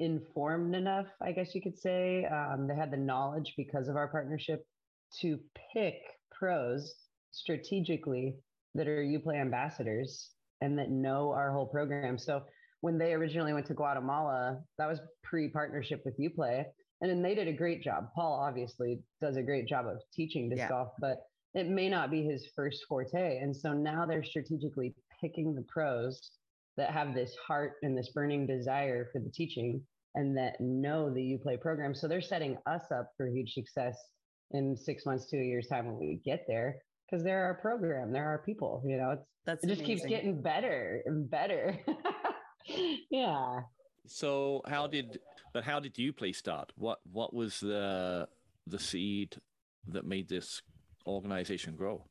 informed 0.00 0.74
enough, 0.74 1.06
I 1.20 1.32
guess 1.32 1.54
you 1.54 1.62
could 1.62 1.78
say. 1.78 2.24
Um, 2.26 2.66
they 2.68 2.74
had 2.74 2.90
the 2.90 2.96
knowledge 2.96 3.54
because 3.56 3.88
of 3.88 3.96
our 3.96 4.08
partnership 4.08 4.64
to 5.20 5.38
pick 5.72 5.94
pros 6.30 6.94
strategically 7.30 8.36
that 8.74 8.88
are 8.88 9.02
UPlay 9.02 9.40
ambassadors 9.40 10.30
and 10.60 10.78
that 10.78 10.90
know 10.90 11.32
our 11.32 11.52
whole 11.52 11.66
program. 11.66 12.18
So 12.18 12.42
when 12.80 12.98
they 12.98 13.12
originally 13.12 13.52
went 13.52 13.66
to 13.66 13.74
Guatemala, 13.74 14.60
that 14.78 14.88
was 14.88 15.00
pre-partnership 15.22 16.02
with 16.04 16.18
UPlay. 16.18 16.64
And 17.00 17.10
then 17.10 17.22
they 17.22 17.34
did 17.34 17.48
a 17.48 17.52
great 17.52 17.82
job. 17.82 18.08
Paul 18.14 18.40
obviously 18.40 19.00
does 19.20 19.36
a 19.36 19.42
great 19.42 19.68
job 19.68 19.86
of 19.86 20.00
teaching 20.12 20.48
disc 20.48 20.60
yeah. 20.60 20.68
golf, 20.68 20.88
but 21.00 21.18
it 21.54 21.68
may 21.68 21.88
not 21.88 22.10
be 22.10 22.24
his 22.24 22.48
first 22.54 22.84
forte. 22.88 23.38
And 23.38 23.56
so 23.56 23.72
now 23.72 24.04
they're 24.04 24.24
strategically 24.24 24.94
picking 25.20 25.54
the 25.54 25.62
pros 25.62 26.30
that 26.76 26.90
have 26.90 27.14
this 27.14 27.34
heart 27.36 27.74
and 27.82 27.96
this 27.96 28.10
burning 28.14 28.46
desire 28.46 29.08
for 29.12 29.20
the 29.20 29.30
teaching 29.30 29.82
and 30.14 30.36
that 30.36 30.60
know 30.60 31.12
the 31.12 31.38
UPlay 31.38 31.60
program. 31.60 31.94
So 31.94 32.08
they're 32.08 32.20
setting 32.20 32.58
us 32.66 32.90
up 32.92 33.10
for 33.16 33.28
huge 33.28 33.52
success 33.54 33.96
in 34.52 34.76
six 34.76 35.04
months 35.04 35.26
to 35.26 35.38
a 35.38 35.44
year's 35.44 35.66
time 35.66 35.86
when 35.86 35.98
we 35.98 36.20
get 36.24 36.44
there 36.48 36.76
because 37.08 37.24
they're 37.24 37.44
our 37.44 37.54
program, 37.54 38.12
they're 38.12 38.28
our 38.28 38.38
people. 38.38 38.82
You 38.84 38.96
know, 38.96 39.10
it's 39.10 39.24
That's 39.46 39.64
it 39.64 39.68
just 39.68 39.80
amazing. 39.80 39.96
keeps 39.96 40.08
getting 40.08 40.42
better 40.42 41.02
and 41.06 41.28
better. 41.30 41.78
yeah. 43.10 43.60
So 44.06 44.62
how 44.66 44.86
did 44.86 45.18
but 45.52 45.64
how 45.64 45.80
did 45.80 45.94
UPlay 45.94 46.34
start? 46.34 46.72
What 46.76 46.98
what 47.10 47.34
was 47.34 47.60
the 47.60 48.28
the 48.66 48.78
seed 48.78 49.36
that 49.88 50.04
made 50.04 50.28
this 50.28 50.62
organization 51.06 51.76
grow? 51.76 52.04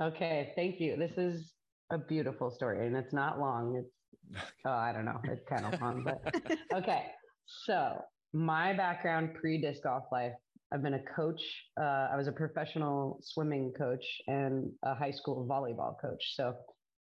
Okay, 0.00 0.52
thank 0.54 0.80
you. 0.80 0.96
This 0.96 1.18
is 1.18 1.54
a 1.90 1.98
beautiful 1.98 2.50
story 2.50 2.86
and 2.86 2.96
it's 2.96 3.12
not 3.12 3.38
long. 3.38 3.76
It's 3.76 4.40
oh, 4.64 4.70
I 4.70 4.92
don't 4.92 5.04
know, 5.04 5.20
it's 5.24 5.44
kind 5.48 5.72
of 5.72 5.80
long, 5.80 6.04
but 6.04 6.22
okay. 6.74 7.06
So 7.46 8.00
my 8.32 8.72
background 8.72 9.34
pre 9.34 9.60
disc 9.60 9.82
golf 9.82 10.04
life 10.12 10.32
I've 10.72 10.82
been 10.82 10.94
a 10.94 11.02
coach. 11.02 11.42
Uh, 11.80 12.08
I 12.12 12.16
was 12.16 12.28
a 12.28 12.32
professional 12.32 13.18
swimming 13.22 13.72
coach 13.76 14.04
and 14.28 14.70
a 14.84 14.94
high 14.94 15.10
school 15.10 15.46
volleyball 15.50 16.00
coach. 16.00 16.34
So 16.34 16.54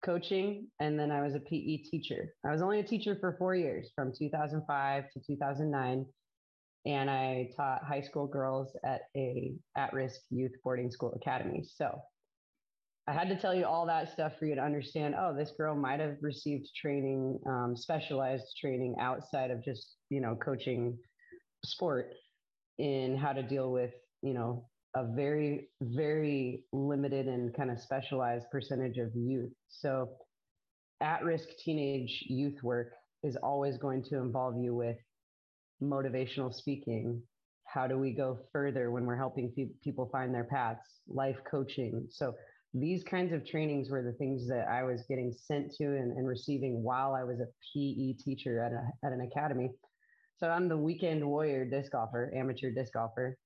coaching, 0.04 0.68
and 0.80 1.00
then 1.00 1.12
I 1.12 1.22
was 1.22 1.36
a 1.36 1.40
PE 1.40 1.78
teacher. 1.90 2.34
I 2.46 2.52
was 2.52 2.62
only 2.62 2.80
a 2.80 2.84
teacher 2.84 3.18
for 3.20 3.36
four 3.38 3.56
years, 3.56 3.92
from 3.96 4.12
2005 4.18 5.04
to 5.14 5.20
2009, 5.20 6.06
and 6.88 7.10
I 7.10 7.50
taught 7.56 7.84
high 7.84 8.02
school 8.02 8.26
girls 8.26 8.76
at 8.84 9.02
a 9.16 9.54
at-risk 9.78 10.22
youth 10.32 10.54
boarding 10.64 10.90
school 10.90 11.14
academy. 11.14 11.64
So 11.76 12.02
I 13.08 13.14
had 13.14 13.30
to 13.30 13.40
tell 13.40 13.54
you 13.54 13.66
all 13.66 13.86
that 13.86 14.12
stuff 14.12 14.34
for 14.40 14.46
you 14.46 14.56
to 14.56 14.62
understand. 14.62 15.16
Oh, 15.18 15.36
this 15.36 15.52
girl 15.56 15.76
might 15.76 16.00
have 16.00 16.18
received 16.22 16.70
training, 16.76 17.40
um, 17.48 17.76
specialized 17.76 18.58
training 18.60 18.96
outside 19.00 19.52
of 19.52 19.64
just 19.64 19.98
you 20.10 20.20
know 20.20 20.36
coaching 20.36 20.98
sport 21.64 22.14
in 22.78 23.18
how 23.18 23.34
to 23.34 23.44
deal 23.44 23.72
with 23.72 23.92
you 24.22 24.34
know 24.34 24.66
a 24.96 25.06
very, 25.06 25.70
very 25.82 26.64
limited 26.74 27.28
and 27.28 27.54
kind 27.56 27.72
of 27.72 27.80
specialized 27.80 28.46
percentage 28.52 28.98
of 28.98 29.10
youth. 29.16 29.52
So, 29.70 30.10
at 31.00 31.24
risk 31.24 31.48
teenage 31.64 32.26
youth 32.28 32.62
work 32.62 32.92
is 33.24 33.38
always 33.42 33.78
going 33.78 34.04
to 34.04 34.18
involve 34.18 34.56
you 34.58 34.76
with 34.76 34.98
motivational 35.82 36.54
speaking. 36.54 37.22
How 37.66 37.88
do 37.88 37.98
we 37.98 38.12
go 38.12 38.38
further 38.52 38.92
when 38.92 39.06
we're 39.06 39.16
helping 39.16 39.52
people 39.84 40.10
find 40.12 40.34
their 40.34 40.44
paths? 40.44 40.86
Life 41.08 41.38
coaching. 41.50 42.08
So, 42.10 42.34
these 42.74 43.04
kinds 43.04 43.34
of 43.34 43.46
trainings 43.46 43.90
were 43.90 44.02
the 44.04 44.14
things 44.14 44.48
that 44.48 44.68
I 44.70 44.84
was 44.84 45.04
getting 45.10 45.34
sent 45.34 45.74
to 45.76 45.84
and, 45.84 46.18
and 46.18 46.28
receiving 46.28 46.84
while 46.84 47.14
I 47.14 47.24
was 47.24 47.40
a 47.40 47.48
PE 47.74 48.14
teacher 48.24 48.64
at, 48.64 48.72
a, 48.72 49.06
at 49.06 49.12
an 49.12 49.22
academy. 49.22 49.72
So 50.42 50.50
I'm 50.50 50.68
the 50.68 50.78
weekend 50.78 51.24
warrior 51.24 51.66
disc 51.66 51.92
golfer, 51.92 52.34
amateur 52.36 52.72
disc 52.72 52.94
golfer, 52.94 53.38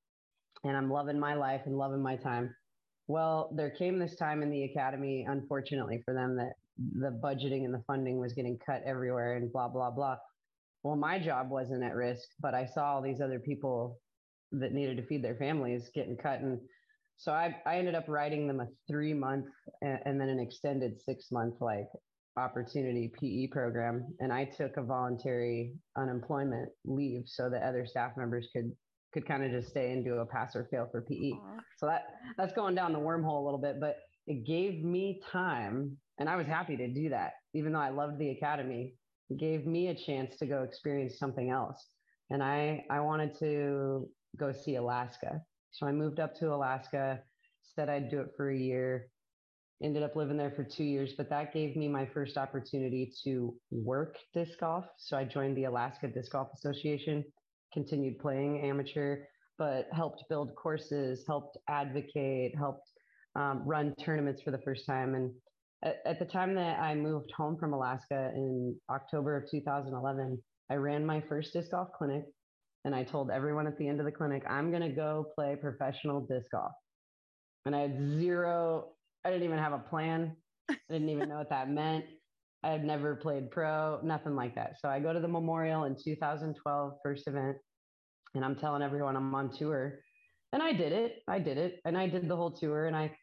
and 0.64 0.78
I'm 0.78 0.90
loving 0.90 1.20
my 1.20 1.34
life 1.34 1.64
and 1.66 1.78
loving 1.78 2.02
my 2.02 2.16
time. 2.16 2.56
Well, 3.10 3.52
there 3.54 3.70
came 3.70 4.00
this 4.00 4.16
time 4.16 4.42
in 4.42 4.50
the 4.50 4.64
academy, 4.64 5.25
unfortunately 5.28 6.02
for 6.06 6.14
them, 6.14 6.38
that 6.38 6.54
the 6.78 7.12
budgeting 7.22 7.66
and 7.66 7.74
the 7.74 7.84
funding 7.86 8.18
was 8.18 8.32
getting 8.32 8.58
cut 8.66 8.82
everywhere 8.86 9.36
and 9.36 9.52
blah, 9.52 9.68
blah, 9.68 9.92
blah. 9.92 10.16
Well, 10.84 10.96
my 10.96 11.20
job 11.20 11.50
wasn't 11.50 11.84
at 11.84 11.96
risk, 11.96 12.30
but 12.40 12.54
I 12.54 12.66
saw 12.66 12.94
all 12.94 13.02
these 13.02 13.20
other 13.20 13.40
people 13.40 14.00
that 14.54 14.72
needed 14.72 14.96
to 14.96 15.06
feed 15.06 15.22
their 15.22 15.36
families 15.36 15.90
getting 15.94 16.16
cut. 16.16 16.40
And 16.40 16.62
so 17.18 17.34
I, 17.34 17.58
I 17.66 17.75
ended 17.75 17.96
up 17.96 18.06
writing 18.08 18.48
them 18.48 18.62
a 18.62 18.68
three 18.88 19.14
month 19.14 19.48
and, 19.82 20.00
and 20.06 20.22
then 20.22 20.30
an 20.30 20.40
extended 20.40 21.02
six 21.02 21.30
month 21.30 21.56
like 21.60 21.90
opportunity 22.38 23.12
PE 23.20 23.48
program. 23.48 24.13
And 24.20 24.32
I 24.32 24.46
took 24.46 24.77
a 24.77 24.84
voluntary 24.84 25.74
unemployment 25.98 26.70
leave 26.84 27.24
so 27.25 27.50
that 27.50 27.63
other 27.63 27.86
staff 27.86 28.12
members 28.18 28.48
could 28.54 28.72
could 29.13 29.25
kind 29.25 29.46
of 29.46 29.51
just 29.51 29.70
stay 29.70 29.94
and 29.94 30.04
do 30.04 30.15
a 30.15 30.25
pass 30.25 30.58
or 30.58 30.68
fail 30.70 30.89
for 30.92 31.01
PE. 31.01 31.32
Aww. 31.32 31.60
So 31.77 31.86
that 31.86 32.04
that's 32.38 32.54
going 32.54 32.75
down 32.75 32.92
the 32.92 33.00
wormhole 33.00 33.42
a 33.42 33.46
little 33.46 33.62
bit, 33.62 33.80
but 33.80 33.98
it 34.27 34.46
gave 34.46 34.84
me 34.84 35.22
time 35.32 35.98
and 36.20 36.30
I 36.30 36.36
was 36.36 36.48
happy 36.48 36.75
to 36.77 36.88
do 36.88 37.10
that. 37.10 37.34
Even 37.54 37.74
though 37.74 37.80
I 37.80 37.89
loved 37.89 38.20
the 38.20 38.32
academy, 38.32 38.94
it 39.30 39.38
gave 39.38 39.65
me 39.65 39.88
a 39.88 39.96
chance 39.96 40.36
to 40.38 40.46
go 40.46 40.63
experience 40.63 41.18
something 41.18 41.50
else. 41.50 41.88
And 42.30 42.44
I 42.44 42.86
I 42.89 43.00
wanted 43.00 43.38
to 43.39 44.10
go 44.38 44.51
see 44.51 44.75
Alaska. 44.75 45.42
So 45.72 45.88
I 45.88 45.92
moved 45.92 46.20
up 46.20 46.36
to 46.39 46.54
Alaska, 46.54 47.22
said 47.75 47.89
I'd 47.89 48.10
do 48.10 48.22
it 48.22 48.32
for 48.36 48.50
a 48.50 48.58
year, 48.58 49.10
ended 49.84 50.03
up 50.03 50.15
living 50.15 50.38
there 50.38 50.51
for 50.51 50.63
two 50.63 50.84
years, 50.84 51.13
but 51.17 51.29
that 51.29 51.53
gave 51.53 51.75
me 51.75 51.88
my 51.88 52.05
first 52.05 52.38
opportunity 52.38 53.12
to 53.24 53.53
work 53.72 54.17
disc 54.34 54.60
golf. 54.60 54.86
So 54.98 55.17
I 55.17 55.25
joined 55.25 55.58
the 55.58 55.65
Alaska 55.65 56.08
Disc 56.08 56.32
Golf 56.32 56.48
Association, 56.53 57.24
continued 57.74 58.20
playing 58.20 58.62
amateur, 58.62 59.24
but 59.58 59.88
helped 59.91 60.24
build 60.29 60.55
courses, 60.55 61.24
helped 61.27 61.58
advocate, 61.67 62.55
helped 62.58 62.89
um, 63.36 63.63
run 63.65 63.94
tournaments 64.00 64.41
for 64.41 64.51
the 64.51 64.60
first 64.60 64.86
time. 64.86 65.15
And 65.15 65.32
at, 65.84 65.98
at 66.05 66.20
the 66.20 66.25
time 66.25 66.55
that 66.55 66.79
I 66.79 66.96
moved 66.96 67.32
home 67.32 67.58
from 67.58 67.74
Alaska 67.74 68.32
in 68.34 68.75
October 68.89 69.36
of 69.38 69.50
2011, 69.50 70.41
I 70.70 70.75
ran 70.75 71.05
my 71.05 71.22
first 71.22 71.53
disc 71.53 71.72
golf 71.72 71.89
clinic 71.98 72.24
and 72.86 72.94
I 72.94 73.03
told 73.03 73.32
everyone 73.32 73.67
at 73.67 73.77
the 73.77 73.88
end 73.88 74.00
of 74.00 74.05
the 74.05 74.12
clinic, 74.12 74.44
I'm 74.48 74.70
going 74.70 74.84
to 74.84 74.96
go 74.96 75.25
play 75.36 75.58
professional 75.60 76.22
disc 76.22 76.46
golf. 76.51 76.72
And 77.65 77.75
I 77.75 77.82
had 77.82 78.20
zero, 78.20 78.89
I 79.25 79.29
didn't 79.32 79.44
even 79.44 79.58
have 79.58 79.74
a 79.74 79.79
plan. 79.79 80.36
I 80.70 80.75
didn't 80.89 81.10
even 81.10 81.27
know 81.27 81.38
what 81.38 81.50
that 81.50 81.70
meant. 81.70 82.05
I 82.63 82.70
had 82.70 82.86
never 82.86 83.15
played 83.15 83.51
pro, 83.51 84.00
nothing 84.03 84.36
like 84.36 84.55
that. 84.55 84.79
So 84.79 84.88
I 84.88 85.00
go 85.00 85.13
to 85.13 85.20
the 85.20 85.27
memorial 85.27 85.84
in 85.86 85.96
2012, 86.01 86.94
first 87.03 87.27
event, 87.27 87.58
and 88.36 88.46
I'm 88.46 88.55
telling 88.55 88.82
everyone 88.82 89.15
I'm 89.15 89.34
on 89.34 89.51
tour. 89.51 90.00
And 90.53 90.62
I 90.62 90.74
did 90.74 90.91
it. 90.91 91.24
I 91.27 91.39
did 91.39 91.58
it. 91.58 91.79
And 91.86 91.98
I 91.98 92.08
did 92.08 92.27
the 92.27 92.36
whole 92.36 92.51
tour. 92.51 92.86
And 92.86 92.96
I 92.96 93.15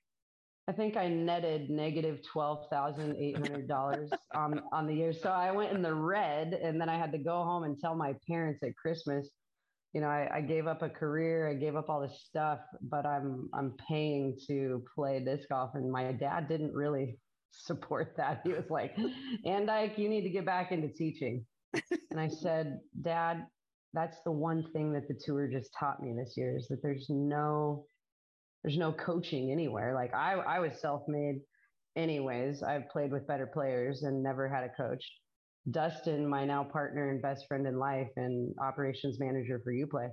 I 0.68 0.72
think 0.72 0.96
I 0.96 1.08
netted 1.08 1.70
negative 1.70 2.20
twelve 2.22 2.68
thousand 2.70 3.16
eight 3.16 3.36
hundred 3.36 3.66
dollars 3.66 4.10
on 4.34 4.62
on 4.72 4.86
the 4.86 4.94
year. 4.94 5.12
So 5.12 5.30
I 5.30 5.50
went 5.50 5.72
in 5.72 5.82
the 5.82 5.94
red, 5.94 6.54
and 6.54 6.80
then 6.80 6.88
I 6.88 6.96
had 6.96 7.10
to 7.12 7.18
go 7.18 7.42
home 7.42 7.64
and 7.64 7.76
tell 7.78 7.96
my 7.96 8.14
parents 8.28 8.62
at 8.62 8.76
Christmas 8.76 9.28
you 9.92 10.00
know, 10.00 10.08
I, 10.08 10.28
I, 10.36 10.40
gave 10.40 10.66
up 10.66 10.82
a 10.82 10.88
career, 10.88 11.48
I 11.48 11.54
gave 11.54 11.76
up 11.76 11.90
all 11.90 12.00
this 12.00 12.24
stuff, 12.26 12.60
but 12.80 13.04
I'm 13.04 13.50
I'm 13.52 13.74
paying 13.88 14.38
to 14.46 14.82
play 14.94 15.20
disc 15.20 15.48
golf. 15.50 15.72
And 15.74 15.92
my 15.92 16.12
dad 16.12 16.48
didn't 16.48 16.72
really 16.72 17.18
support 17.50 18.14
that. 18.16 18.40
He 18.44 18.52
was 18.52 18.70
like, 18.70 18.96
Andyke, 19.46 19.98
you 19.98 20.08
need 20.08 20.22
to 20.22 20.30
get 20.30 20.46
back 20.46 20.72
into 20.72 20.88
teaching. 20.88 21.44
and 22.10 22.18
I 22.18 22.28
said, 22.28 22.80
Dad, 23.02 23.46
that's 23.92 24.18
the 24.24 24.32
one 24.32 24.64
thing 24.72 24.92
that 24.92 25.08
the 25.08 25.14
tour 25.14 25.48
just 25.48 25.70
taught 25.78 26.02
me 26.02 26.14
this 26.16 26.34
year 26.36 26.56
is 26.56 26.68
that 26.68 26.82
there's 26.82 27.06
no 27.08 27.84
there's 28.62 28.78
no 28.78 28.92
coaching 28.92 29.50
anywhere. 29.50 29.94
Like 29.94 30.14
I 30.14 30.34
I 30.34 30.58
was 30.60 30.80
self-made 30.80 31.40
anyways. 31.96 32.62
I've 32.62 32.88
played 32.88 33.12
with 33.12 33.26
better 33.26 33.46
players 33.46 34.04
and 34.04 34.22
never 34.22 34.48
had 34.48 34.64
a 34.64 34.70
coach. 34.70 35.04
Dustin, 35.70 36.26
my 36.26 36.44
now 36.44 36.64
partner 36.64 37.10
and 37.10 37.22
best 37.22 37.46
friend 37.46 37.66
in 37.66 37.78
life 37.78 38.10
and 38.16 38.54
operations 38.60 39.20
manager 39.20 39.60
for 39.62 39.72
Uplay. 39.72 40.10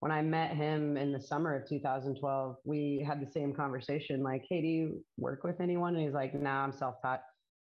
When 0.00 0.12
I 0.12 0.22
met 0.22 0.54
him 0.54 0.96
in 0.96 1.12
the 1.12 1.20
summer 1.20 1.56
of 1.56 1.68
2012, 1.68 2.56
we 2.64 3.04
had 3.06 3.20
the 3.20 3.30
same 3.30 3.54
conversation 3.54 4.22
like, 4.22 4.44
Hey, 4.48 4.60
do 4.60 4.66
you 4.66 5.04
work 5.16 5.42
with 5.44 5.60
anyone? 5.60 5.94
And 5.94 6.04
he's 6.04 6.14
like, 6.14 6.34
Nah, 6.34 6.62
I'm 6.62 6.72
self 6.72 6.96
taught. 7.02 7.22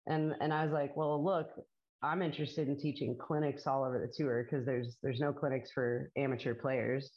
And, 0.06 0.36
and 0.42 0.54
I 0.54 0.64
was 0.64 0.74
like, 0.74 0.96
Well, 0.96 1.24
look, 1.24 1.50
I'm 2.04 2.22
interested 2.22 2.68
in 2.68 2.78
teaching 2.78 3.18
clinics 3.20 3.66
all 3.66 3.84
over 3.84 4.00
the 4.00 4.14
tour 4.16 4.44
because 4.44 4.66
there's 4.66 4.98
there's 5.02 5.20
no 5.20 5.34
clinics 5.34 5.72
for 5.72 6.12
amateur 6.16 6.54
players. 6.54 7.10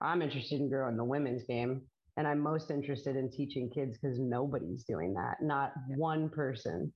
I'm 0.00 0.22
interested 0.22 0.60
in 0.60 0.70
growing 0.70 0.96
the 0.96 1.04
women's 1.04 1.44
game. 1.44 1.82
And 2.18 2.26
I'm 2.26 2.40
most 2.40 2.70
interested 2.70 3.14
in 3.14 3.30
teaching 3.30 3.68
kids 3.68 3.98
because 4.00 4.18
nobody's 4.18 4.84
doing 4.84 5.12
that. 5.14 5.42
Not 5.42 5.72
one 5.96 6.30
person 6.30 6.90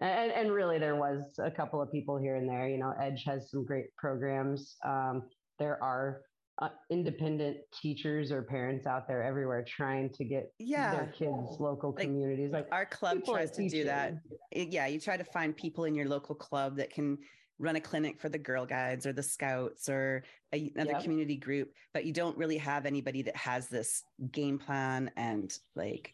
and, 0.00 0.32
and 0.32 0.52
really 0.52 0.78
there 0.78 0.96
was 0.96 1.22
a 1.38 1.50
couple 1.50 1.80
of 1.80 1.90
people 1.92 2.18
here 2.18 2.36
and 2.36 2.48
there 2.48 2.68
you 2.68 2.78
know 2.78 2.94
edge 3.00 3.24
has 3.26 3.50
some 3.50 3.64
great 3.64 3.94
programs 3.96 4.76
um, 4.84 5.22
there 5.58 5.82
are 5.82 6.22
uh, 6.60 6.68
independent 6.90 7.56
teachers 7.80 8.30
or 8.30 8.42
parents 8.42 8.86
out 8.86 9.08
there 9.08 9.22
everywhere 9.22 9.64
trying 9.66 10.10
to 10.10 10.24
get 10.24 10.52
yeah. 10.58 10.94
their 10.94 11.12
kids 11.18 11.58
local 11.58 11.92
like 11.96 12.04
communities 12.04 12.52
like 12.52 12.68
our 12.72 12.86
club 12.86 13.18
tries 13.24 13.50
to 13.50 13.68
do 13.68 13.84
that 13.84 14.14
yeah 14.54 14.86
you 14.86 15.00
try 15.00 15.16
to 15.16 15.24
find 15.24 15.56
people 15.56 15.84
in 15.84 15.94
your 15.94 16.06
local 16.06 16.34
club 16.34 16.76
that 16.76 16.90
can 16.90 17.18
run 17.58 17.76
a 17.76 17.80
clinic 17.80 18.20
for 18.20 18.28
the 18.28 18.38
girl 18.38 18.66
guides 18.66 19.06
or 19.06 19.12
the 19.12 19.22
scouts 19.22 19.88
or 19.88 20.24
a, 20.52 20.70
another 20.74 20.92
yep. 20.92 21.02
community 21.02 21.36
group 21.36 21.72
but 21.94 22.04
you 22.04 22.12
don't 22.12 22.36
really 22.36 22.58
have 22.58 22.86
anybody 22.86 23.22
that 23.22 23.36
has 23.36 23.68
this 23.68 24.02
game 24.30 24.58
plan 24.58 25.10
and 25.16 25.58
like 25.74 26.12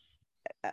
a, 0.64 0.70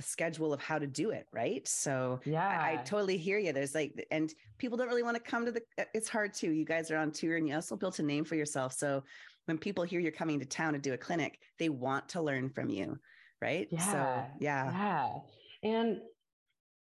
a 0.00 0.02
schedule 0.02 0.50
of 0.50 0.60
how 0.60 0.78
to 0.78 0.86
do 0.86 1.10
it 1.10 1.26
right? 1.32 1.68
So 1.68 2.20
yeah 2.24 2.48
I, 2.48 2.72
I, 2.72 2.76
totally 2.84 3.18
hear 3.18 3.38
you 3.38 3.52
there's 3.52 3.74
like 3.74 4.06
and 4.10 4.32
people 4.56 4.78
don't 4.78 4.88
really 4.88 5.02
want 5.02 5.16
to 5.16 5.22
come 5.22 5.44
to 5.44 5.52
the 5.52 5.62
uh, 5.78 5.84
it's 5.92 6.08
hard 6.08 6.32
too 6.32 6.50
you 6.50 6.64
guys 6.64 6.90
are 6.90 6.96
on 6.96 7.12
tour 7.12 7.36
and 7.36 7.46
you 7.46 7.54
also 7.54 7.76
built 7.76 7.98
a 7.98 8.02
name 8.02 8.24
for 8.24 8.34
yourself 8.34 8.72
so 8.72 9.04
when 9.44 9.58
people 9.58 9.84
hear 9.84 10.00
you're 10.00 10.10
coming 10.10 10.40
to 10.40 10.46
town 10.46 10.72
to 10.72 10.78
do 10.78 10.94
a 10.94 10.96
clinic 10.96 11.38
they 11.58 11.68
want 11.68 12.08
to 12.08 12.22
learn 12.22 12.48
from 12.48 12.70
you 12.70 12.98
right? 13.42 13.68
Yeah 13.70 13.92
so 13.92 14.24
yeah 14.40 14.64
yeah. 15.62 15.70
and 15.70 16.00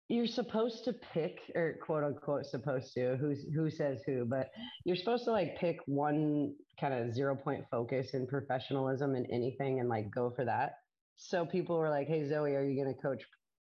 you're 0.09 0.26
supposed 0.26 0.85
to 0.85 0.92
pick 1.12 1.40
or 1.57 1.76
quote 1.85 2.04
unquote 2.04 2.46
supposed 2.46 2.94
to 2.94 3.16
who's 3.20 3.44
who 3.52 3.68
says 3.68 3.98
who 4.07 4.24
but 4.24 4.48
you're 4.85 4.96
supposed 4.96 5.24
to 5.24 5.33
like 5.33 5.59
pick 5.59 5.78
one 5.87 6.54
kind 6.81 6.94
of 6.94 7.12
zero 7.12 7.35
point 7.35 7.64
focus 7.68 8.14
in 8.14 8.28
professionalism 8.28 9.16
in 9.16 9.26
anything 9.26 9.81
and 9.81 9.88
like 9.88 10.09
go 10.11 10.31
for 10.31 10.44
that 10.44 10.74
so 11.18 11.44
people 11.44 11.76
were 11.76 11.90
like, 11.90 12.07
"Hey 12.07 12.26
Zoe, 12.28 12.54
are 12.54 12.64
you 12.64 12.81
going 12.81 12.94
to 12.94 13.00
coach 13.00 13.22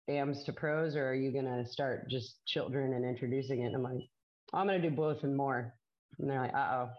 AMs 0.10 0.44
to 0.44 0.54
pros, 0.54 0.96
or 0.96 1.10
are 1.10 1.16
you 1.16 1.32
going 1.32 1.46
to 1.46 1.66
start 1.66 2.10
just 2.10 2.46
children 2.46 2.94
and 2.94 3.06
introducing 3.06 3.62
it?" 3.62 3.68
And 3.68 3.76
I'm 3.76 3.84
like, 3.84 4.08
"I'm 4.54 4.68
going 4.68 4.82
to 4.82 4.90
do 4.90 4.96
both 4.96 5.24
and 5.24 5.36
more." 5.36 5.74
And 6.20 6.30
they're 6.30 6.42
like, 6.42 6.54
"Uh 6.54 6.58
oh, 6.74 6.90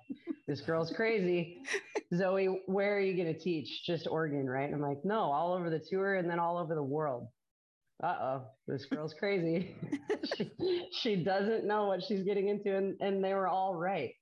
this 0.49 0.63
girl's 0.63 0.93
crazy." 0.97 1.59
Zoe, 2.15 2.63
where 2.67 2.97
are 2.97 3.01
you 3.01 3.15
going 3.15 3.33
to 3.33 3.39
teach? 3.39 3.85
Just 3.85 4.09
Oregon, 4.11 4.49
right? 4.49 4.65
And 4.65 4.75
I'm 4.75 4.81
like, 4.81 5.05
"No, 5.05 5.31
all 5.31 5.53
over 5.53 5.69
the 5.69 5.79
tour 5.91 6.15
and 6.15 6.29
then 6.29 6.39
all 6.39 6.57
over 6.59 6.75
the 6.75 6.83
world." 6.83 7.29
Uh 8.03 8.17
oh, 8.21 8.43
this 8.67 8.87
girl's 8.87 9.15
crazy. 9.15 9.75
she, 10.37 10.89
she 10.93 11.17
doesn't 11.17 11.65
know 11.65 11.87
what 11.87 12.03
she's 12.03 12.25
getting 12.25 12.49
into, 12.49 12.75
and 12.75 12.97
and 13.01 13.23
they 13.23 13.35
were 13.35 13.49
all 13.49 13.75
right. 13.75 14.13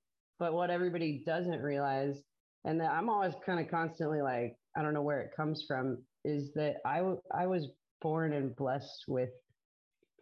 But 0.41 0.53
what 0.53 0.71
everybody 0.71 1.23
doesn't 1.25 1.63
realize, 1.63 2.17
and 2.65 2.81
that 2.81 2.91
I'm 2.91 3.09
always 3.09 3.35
kind 3.47 3.61
of 3.61 3.71
constantly 3.71 4.21
like, 4.21 4.57
I 4.77 4.83
don't 4.83 4.95
know 4.95 5.03
where 5.03 5.21
it 5.21 5.31
comes 5.37 5.65
from, 5.67 5.99
is 6.25 6.53
that 6.55 6.77
I, 6.85 6.99
w- 6.99 7.21
I 7.33 7.47
was 7.47 7.69
born 8.01 8.33
and 8.33 8.55
blessed 8.57 9.05
with, 9.09 9.31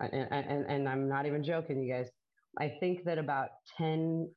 and, 0.01 0.27
and, 0.31 0.67
and 0.67 0.89
I'm 0.89 1.09
not 1.09 1.27
even 1.27 1.45
joking, 1.45 1.83
you 1.83 1.93
guys. 1.93 2.09
I 2.59 2.73
think 2.81 3.05
that 3.05 3.19
about 3.19 3.49
10 3.79 4.29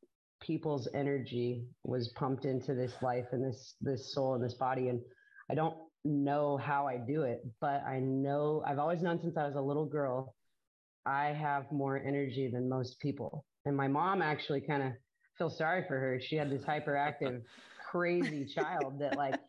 people's 0.41 0.87
energy 0.93 1.65
was 1.83 2.09
pumped 2.15 2.45
into 2.45 2.73
this 2.73 2.93
life 3.01 3.25
and 3.31 3.43
this, 3.43 3.75
this 3.81 4.13
soul 4.13 4.35
and 4.35 4.43
this 4.43 4.53
body. 4.53 4.89
And 4.89 5.01
I 5.49 5.55
don't 5.55 5.75
know 6.03 6.57
how 6.57 6.87
I 6.87 6.97
do 6.97 7.23
it, 7.23 7.41
but 7.59 7.83
I 7.85 7.99
know 7.99 8.63
I've 8.65 8.79
always 8.79 9.01
known 9.01 9.19
since 9.21 9.37
I 9.37 9.45
was 9.45 9.55
a 9.55 9.61
little 9.61 9.85
girl, 9.85 10.35
I 11.05 11.27
have 11.27 11.71
more 11.71 11.97
energy 11.97 12.49
than 12.51 12.69
most 12.69 12.99
people. 12.99 13.45
And 13.65 13.75
my 13.75 13.87
mom 13.87 14.21
actually 14.21 14.61
kind 14.61 14.83
of 14.83 14.91
feel 15.37 15.49
sorry 15.49 15.83
for 15.87 15.99
her. 15.99 16.19
She 16.21 16.35
had 16.35 16.49
this 16.49 16.63
hyperactive, 16.63 17.41
crazy 17.91 18.45
child 18.45 18.99
that 18.99 19.17
like 19.17 19.39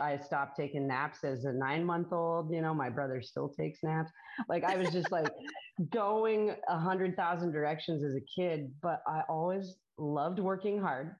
I 0.00 0.18
stopped 0.18 0.56
taking 0.56 0.86
naps 0.86 1.24
as 1.24 1.44
a 1.44 1.52
nine 1.52 1.84
month 1.84 2.12
old. 2.12 2.52
You 2.52 2.62
know, 2.62 2.72
my 2.74 2.88
brother 2.88 3.20
still 3.22 3.48
takes 3.48 3.80
naps. 3.82 4.10
Like 4.48 4.64
I 4.64 4.76
was 4.76 4.90
just 4.90 5.10
like 5.12 5.30
going 5.90 6.54
a 6.68 6.78
hundred 6.78 7.16
thousand 7.16 7.52
directions 7.52 8.02
as 8.02 8.14
a 8.14 8.40
kid, 8.40 8.72
but 8.82 9.02
I 9.06 9.22
always 9.28 9.76
loved 9.98 10.38
working 10.38 10.80
hard. 10.80 11.14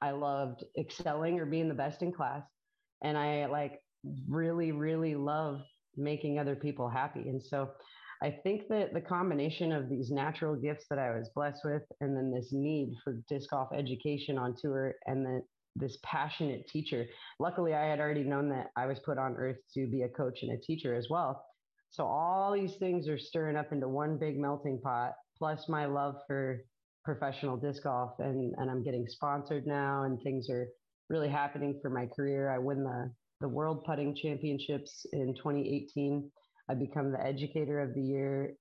I 0.00 0.10
loved 0.10 0.64
excelling 0.78 1.38
or 1.38 1.46
being 1.46 1.68
the 1.68 1.74
best 1.74 2.02
in 2.02 2.12
class. 2.12 2.42
And 3.02 3.16
I 3.16 3.46
like 3.46 3.80
really, 4.28 4.72
really 4.72 5.14
love 5.14 5.60
making 5.96 6.38
other 6.38 6.56
people 6.56 6.88
happy. 6.88 7.28
And 7.28 7.42
so 7.42 7.70
I 8.22 8.30
think 8.30 8.68
that 8.68 8.94
the 8.94 9.00
combination 9.00 9.72
of 9.72 9.90
these 9.90 10.10
natural 10.10 10.56
gifts 10.56 10.86
that 10.88 10.98
I 10.98 11.10
was 11.10 11.30
blessed 11.34 11.60
with, 11.64 11.82
and 12.00 12.16
then 12.16 12.32
this 12.32 12.50
need 12.52 12.94
for 13.04 13.20
disc 13.28 13.50
golf 13.50 13.68
education 13.74 14.38
on 14.38 14.54
tour, 14.58 14.94
and 15.06 15.24
then 15.24 15.42
this 15.78 15.98
passionate 16.02 16.66
teacher. 16.68 17.06
Luckily, 17.38 17.74
I 17.74 17.86
had 17.86 18.00
already 18.00 18.24
known 18.24 18.48
that 18.50 18.68
I 18.76 18.86
was 18.86 18.98
put 19.00 19.18
on 19.18 19.36
earth 19.36 19.58
to 19.74 19.86
be 19.86 20.02
a 20.02 20.08
coach 20.08 20.40
and 20.42 20.52
a 20.52 20.60
teacher 20.60 20.94
as 20.94 21.08
well. 21.10 21.44
So 21.90 22.04
all 22.04 22.52
these 22.52 22.76
things 22.76 23.08
are 23.08 23.18
stirring 23.18 23.56
up 23.56 23.72
into 23.72 23.88
one 23.88 24.18
big 24.18 24.38
melting 24.38 24.80
pot, 24.82 25.12
plus 25.38 25.68
my 25.68 25.86
love 25.86 26.16
for 26.26 26.60
professional 27.04 27.56
disc 27.56 27.82
golf, 27.84 28.12
and 28.18 28.54
and 28.58 28.70
I'm 28.70 28.82
getting 28.82 29.06
sponsored 29.08 29.66
now, 29.66 30.02
and 30.04 30.20
things 30.22 30.50
are 30.50 30.66
really 31.08 31.28
happening 31.28 31.78
for 31.80 31.90
my 31.90 32.06
career. 32.06 32.50
I 32.50 32.58
win 32.58 32.82
the 32.82 33.12
the 33.40 33.48
World 33.48 33.84
Putting 33.84 34.16
Championships 34.16 35.06
in 35.12 35.34
2018 35.34 36.30
I 36.68 36.74
become 36.74 37.12
the 37.12 37.24
educator 37.24 37.80
of 37.80 37.94
the 37.94 38.02
year. 38.02 38.54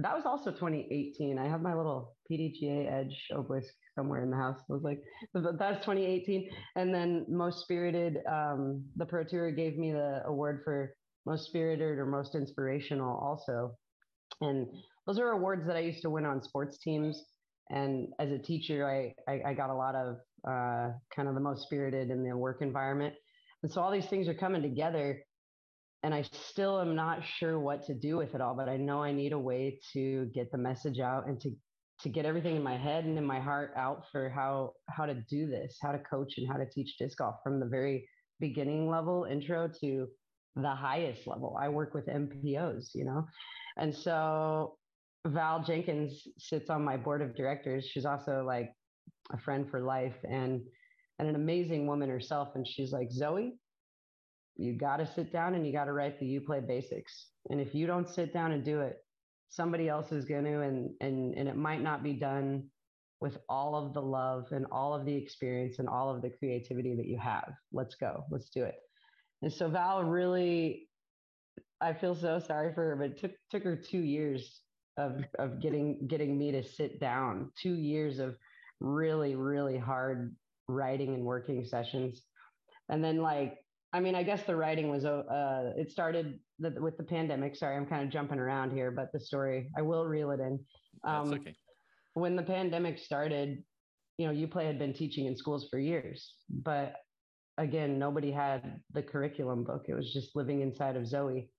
That 0.00 0.14
was 0.14 0.24
also 0.26 0.50
2018. 0.50 1.38
I 1.38 1.48
have 1.48 1.60
my 1.60 1.74
little 1.74 2.14
PDGA 2.30 2.90
Edge 2.90 3.16
obelisk 3.34 3.74
somewhere 3.96 4.22
in 4.22 4.30
the 4.30 4.36
house. 4.36 4.58
I 4.70 4.72
was 4.72 4.82
like, 4.82 5.02
that's 5.34 5.84
2018. 5.84 6.48
And 6.76 6.94
then 6.94 7.26
most 7.28 7.62
spirited, 7.62 8.18
um, 8.30 8.84
the 8.96 9.06
Pro 9.06 9.24
Tour 9.24 9.50
gave 9.50 9.76
me 9.76 9.92
the 9.92 10.22
award 10.24 10.60
for 10.64 10.94
most 11.26 11.46
spirited 11.46 11.98
or 11.98 12.06
most 12.06 12.36
inspirational 12.36 13.18
also. 13.18 13.76
And 14.40 14.68
those 15.06 15.18
are 15.18 15.30
awards 15.30 15.66
that 15.66 15.76
I 15.76 15.80
used 15.80 16.02
to 16.02 16.10
win 16.10 16.24
on 16.24 16.42
sports 16.42 16.78
teams. 16.78 17.24
And 17.70 18.08
as 18.20 18.30
a 18.30 18.38
teacher, 18.38 18.88
I, 18.88 19.14
I, 19.30 19.50
I 19.50 19.54
got 19.54 19.70
a 19.70 19.74
lot 19.74 19.94
of 19.94 20.16
uh, 20.48 20.92
kind 21.14 21.28
of 21.28 21.34
the 21.34 21.40
most 21.40 21.64
spirited 21.64 22.10
in 22.10 22.22
the 22.22 22.36
work 22.36 22.62
environment. 22.62 23.14
And 23.62 23.72
so 23.72 23.80
all 23.80 23.90
these 23.90 24.06
things 24.06 24.28
are 24.28 24.34
coming 24.34 24.62
together 24.62 25.20
and 26.02 26.14
I 26.14 26.22
still 26.22 26.80
am 26.80 26.94
not 26.94 27.24
sure 27.24 27.58
what 27.58 27.84
to 27.86 27.94
do 27.94 28.16
with 28.16 28.34
it 28.34 28.40
all, 28.40 28.54
but 28.54 28.68
I 28.68 28.76
know 28.76 29.02
I 29.02 29.12
need 29.12 29.32
a 29.32 29.38
way 29.38 29.80
to 29.92 30.26
get 30.26 30.50
the 30.52 30.58
message 30.58 31.00
out 31.00 31.26
and 31.26 31.40
to 31.40 31.50
to 32.02 32.08
get 32.08 32.24
everything 32.24 32.54
in 32.54 32.62
my 32.62 32.76
head 32.76 33.04
and 33.04 33.18
in 33.18 33.24
my 33.24 33.40
heart 33.40 33.72
out 33.76 34.04
for 34.12 34.28
how 34.28 34.72
how 34.88 35.06
to 35.06 35.14
do 35.28 35.48
this, 35.48 35.78
how 35.82 35.90
to 35.90 35.98
coach 35.98 36.34
and 36.38 36.48
how 36.48 36.56
to 36.56 36.66
teach 36.66 36.96
disc 36.98 37.18
golf 37.18 37.36
from 37.42 37.58
the 37.58 37.66
very 37.66 38.08
beginning 38.38 38.88
level 38.88 39.24
intro 39.24 39.68
to 39.80 40.06
the 40.54 40.70
highest 40.70 41.26
level. 41.26 41.58
I 41.60 41.68
work 41.68 41.94
with 41.94 42.06
MPOs, 42.06 42.94
you 42.94 43.04
know. 43.04 43.26
And 43.76 43.94
so 43.94 44.76
Val 45.26 45.62
Jenkins 45.62 46.26
sits 46.38 46.70
on 46.70 46.84
my 46.84 46.96
board 46.96 47.22
of 47.22 47.34
directors. 47.34 47.86
She's 47.86 48.06
also 48.06 48.44
like 48.46 48.72
a 49.32 49.38
friend 49.38 49.68
for 49.68 49.80
life 49.80 50.16
and 50.28 50.62
and 51.18 51.28
an 51.28 51.34
amazing 51.34 51.88
woman 51.88 52.08
herself 52.08 52.50
and 52.54 52.66
she's 52.66 52.92
like, 52.92 53.10
"Zoe, 53.10 53.58
you 54.58 54.74
got 54.74 54.98
to 54.98 55.06
sit 55.06 55.32
down 55.32 55.54
and 55.54 55.66
you 55.66 55.72
got 55.72 55.86
to 55.86 55.92
write 55.92 56.18
the 56.20 56.40
UPlay 56.40 56.66
basics. 56.66 57.30
And 57.48 57.60
if 57.60 57.74
you 57.74 57.86
don't 57.86 58.08
sit 58.08 58.32
down 58.34 58.52
and 58.52 58.64
do 58.64 58.80
it 58.80 58.98
somebody 59.50 59.88
else 59.88 60.12
is 60.12 60.24
going 60.24 60.44
to 60.44 60.60
and 60.60 60.90
and 61.00 61.34
and 61.34 61.48
it 61.48 61.56
might 61.56 61.82
not 61.82 62.02
be 62.02 62.12
done 62.12 62.64
with 63.20 63.38
all 63.48 63.74
of 63.74 63.94
the 63.94 64.02
love 64.02 64.46
and 64.52 64.66
all 64.70 64.94
of 64.94 65.04
the 65.04 65.14
experience 65.14 65.78
and 65.78 65.88
all 65.88 66.14
of 66.14 66.22
the 66.22 66.30
creativity 66.30 66.94
that 66.94 67.06
you 67.06 67.18
have. 67.18 67.52
Let's 67.72 67.96
go. 67.96 68.24
Let's 68.30 68.48
do 68.50 68.64
it. 68.64 68.76
And 69.42 69.52
so 69.52 69.68
val 69.68 70.04
really 70.04 70.88
i 71.80 71.92
feel 71.92 72.14
so 72.14 72.40
sorry 72.40 72.74
for 72.74 72.82
her 72.82 72.96
but 72.96 73.10
it 73.10 73.20
took 73.20 73.30
took 73.50 73.62
her 73.62 73.76
two 73.76 74.00
years 74.00 74.62
of 74.96 75.22
of 75.38 75.60
getting 75.60 76.06
getting 76.08 76.38
me 76.38 76.52
to 76.52 76.62
sit 76.62 77.00
down. 77.00 77.50
Two 77.60 77.74
years 77.74 78.18
of 78.18 78.36
really 78.80 79.34
really 79.34 79.78
hard 79.78 80.36
writing 80.68 81.14
and 81.14 81.24
working 81.24 81.64
sessions. 81.64 82.22
And 82.90 83.02
then 83.02 83.18
like 83.18 83.58
I 83.92 84.00
mean, 84.00 84.14
I 84.14 84.22
guess 84.22 84.42
the 84.42 84.54
writing 84.54 84.90
was, 84.90 85.04
uh, 85.04 85.72
it 85.76 85.90
started 85.90 86.38
the, 86.58 86.74
with 86.78 86.96
the 86.98 87.04
pandemic. 87.04 87.56
Sorry, 87.56 87.76
I'm 87.76 87.86
kind 87.86 88.04
of 88.04 88.10
jumping 88.10 88.38
around 88.38 88.72
here, 88.72 88.90
but 88.90 89.10
the 89.12 89.20
story, 89.20 89.70
I 89.78 89.82
will 89.82 90.04
reel 90.04 90.30
it 90.30 90.40
in. 90.40 90.60
Um, 91.04 91.30
That's 91.30 91.40
okay. 91.40 91.56
When 92.14 92.36
the 92.36 92.42
pandemic 92.42 92.98
started, 92.98 93.62
you 94.18 94.26
know, 94.26 94.32
UPlay 94.32 94.66
had 94.66 94.78
been 94.78 94.92
teaching 94.92 95.26
in 95.26 95.36
schools 95.36 95.68
for 95.70 95.78
years, 95.78 96.34
but 96.50 96.96
again, 97.56 97.98
nobody 97.98 98.30
had 98.30 98.80
the 98.92 99.02
curriculum 99.02 99.64
book. 99.64 99.86
It 99.88 99.94
was 99.94 100.12
just 100.12 100.36
living 100.36 100.60
inside 100.60 100.96
of 100.96 101.06
Zoe. 101.06 101.50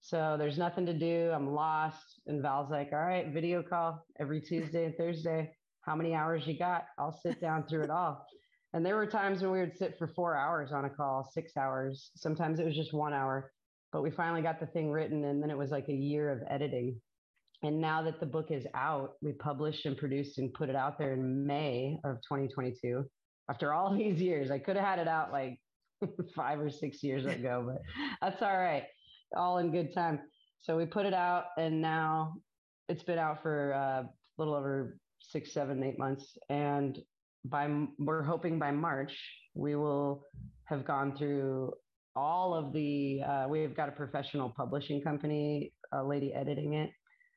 So 0.00 0.36
there's 0.38 0.58
nothing 0.58 0.84
to 0.86 0.92
do. 0.92 1.30
I'm 1.34 1.54
lost. 1.54 2.20
And 2.26 2.42
Val's 2.42 2.70
like, 2.70 2.90
all 2.92 2.98
right, 2.98 3.32
video 3.32 3.62
call 3.62 4.04
every 4.20 4.40
Tuesday 4.40 4.84
and 4.84 4.96
Thursday. 4.96 5.52
How 5.82 5.94
many 5.94 6.14
hours 6.14 6.46
you 6.46 6.58
got? 6.58 6.84
I'll 6.98 7.18
sit 7.22 7.40
down 7.40 7.66
through 7.66 7.84
it 7.84 7.90
all. 7.90 8.26
And 8.74 8.84
there 8.84 8.96
were 8.96 9.06
times 9.06 9.40
when 9.40 9.52
we 9.52 9.60
would 9.60 9.78
sit 9.78 9.96
for 9.96 10.08
four 10.08 10.36
hours 10.36 10.72
on 10.72 10.84
a 10.84 10.90
call, 10.90 11.30
six 11.32 11.56
hours. 11.56 12.10
Sometimes 12.16 12.58
it 12.58 12.66
was 12.66 12.74
just 12.74 12.92
one 12.92 13.14
hour. 13.14 13.52
But 13.92 14.02
we 14.02 14.10
finally 14.10 14.42
got 14.42 14.58
the 14.58 14.66
thing 14.66 14.90
written, 14.90 15.24
and 15.24 15.40
then 15.40 15.48
it 15.48 15.56
was 15.56 15.70
like 15.70 15.88
a 15.88 15.94
year 15.94 16.28
of 16.28 16.42
editing. 16.50 17.00
And 17.62 17.80
now 17.80 18.02
that 18.02 18.18
the 18.18 18.26
book 18.26 18.50
is 18.50 18.66
out, 18.74 19.12
we 19.22 19.30
published 19.32 19.86
and 19.86 19.96
produced 19.96 20.38
and 20.38 20.52
put 20.52 20.68
it 20.68 20.74
out 20.74 20.98
there 20.98 21.12
in 21.12 21.46
May 21.46 21.98
of 22.02 22.16
2022. 22.22 23.04
After 23.48 23.72
all 23.72 23.94
these 23.96 24.20
years, 24.20 24.50
I 24.50 24.58
could 24.58 24.74
have 24.74 24.84
had 24.84 24.98
it 24.98 25.06
out 25.06 25.30
like 25.30 25.60
five 26.34 26.58
or 26.58 26.68
six 26.68 27.00
years 27.00 27.26
ago, 27.26 27.64
but 27.64 27.82
that's 28.20 28.42
all 28.42 28.58
right. 28.58 28.86
All 29.36 29.58
in 29.58 29.70
good 29.70 29.94
time. 29.94 30.18
So 30.62 30.76
we 30.76 30.84
put 30.84 31.06
it 31.06 31.14
out, 31.14 31.44
and 31.56 31.80
now 31.80 32.34
it's 32.88 33.04
been 33.04 33.18
out 33.18 33.40
for 33.40 33.72
uh, 33.72 34.02
a 34.02 34.08
little 34.36 34.54
over 34.54 34.98
six, 35.20 35.52
seven, 35.52 35.84
eight 35.84 35.98
months. 35.98 36.36
And 36.48 37.00
by 37.44 37.68
we're 37.98 38.22
hoping 38.22 38.58
by 38.58 38.70
March 38.70 39.12
we 39.54 39.76
will 39.76 40.26
have 40.64 40.84
gone 40.84 41.16
through 41.16 41.72
all 42.16 42.54
of 42.54 42.72
the. 42.72 43.20
Uh, 43.22 43.46
we've 43.48 43.76
got 43.76 43.88
a 43.88 43.92
professional 43.92 44.50
publishing 44.50 45.00
company, 45.02 45.72
a 45.92 46.02
lady 46.02 46.32
editing 46.32 46.74
it 46.74 46.90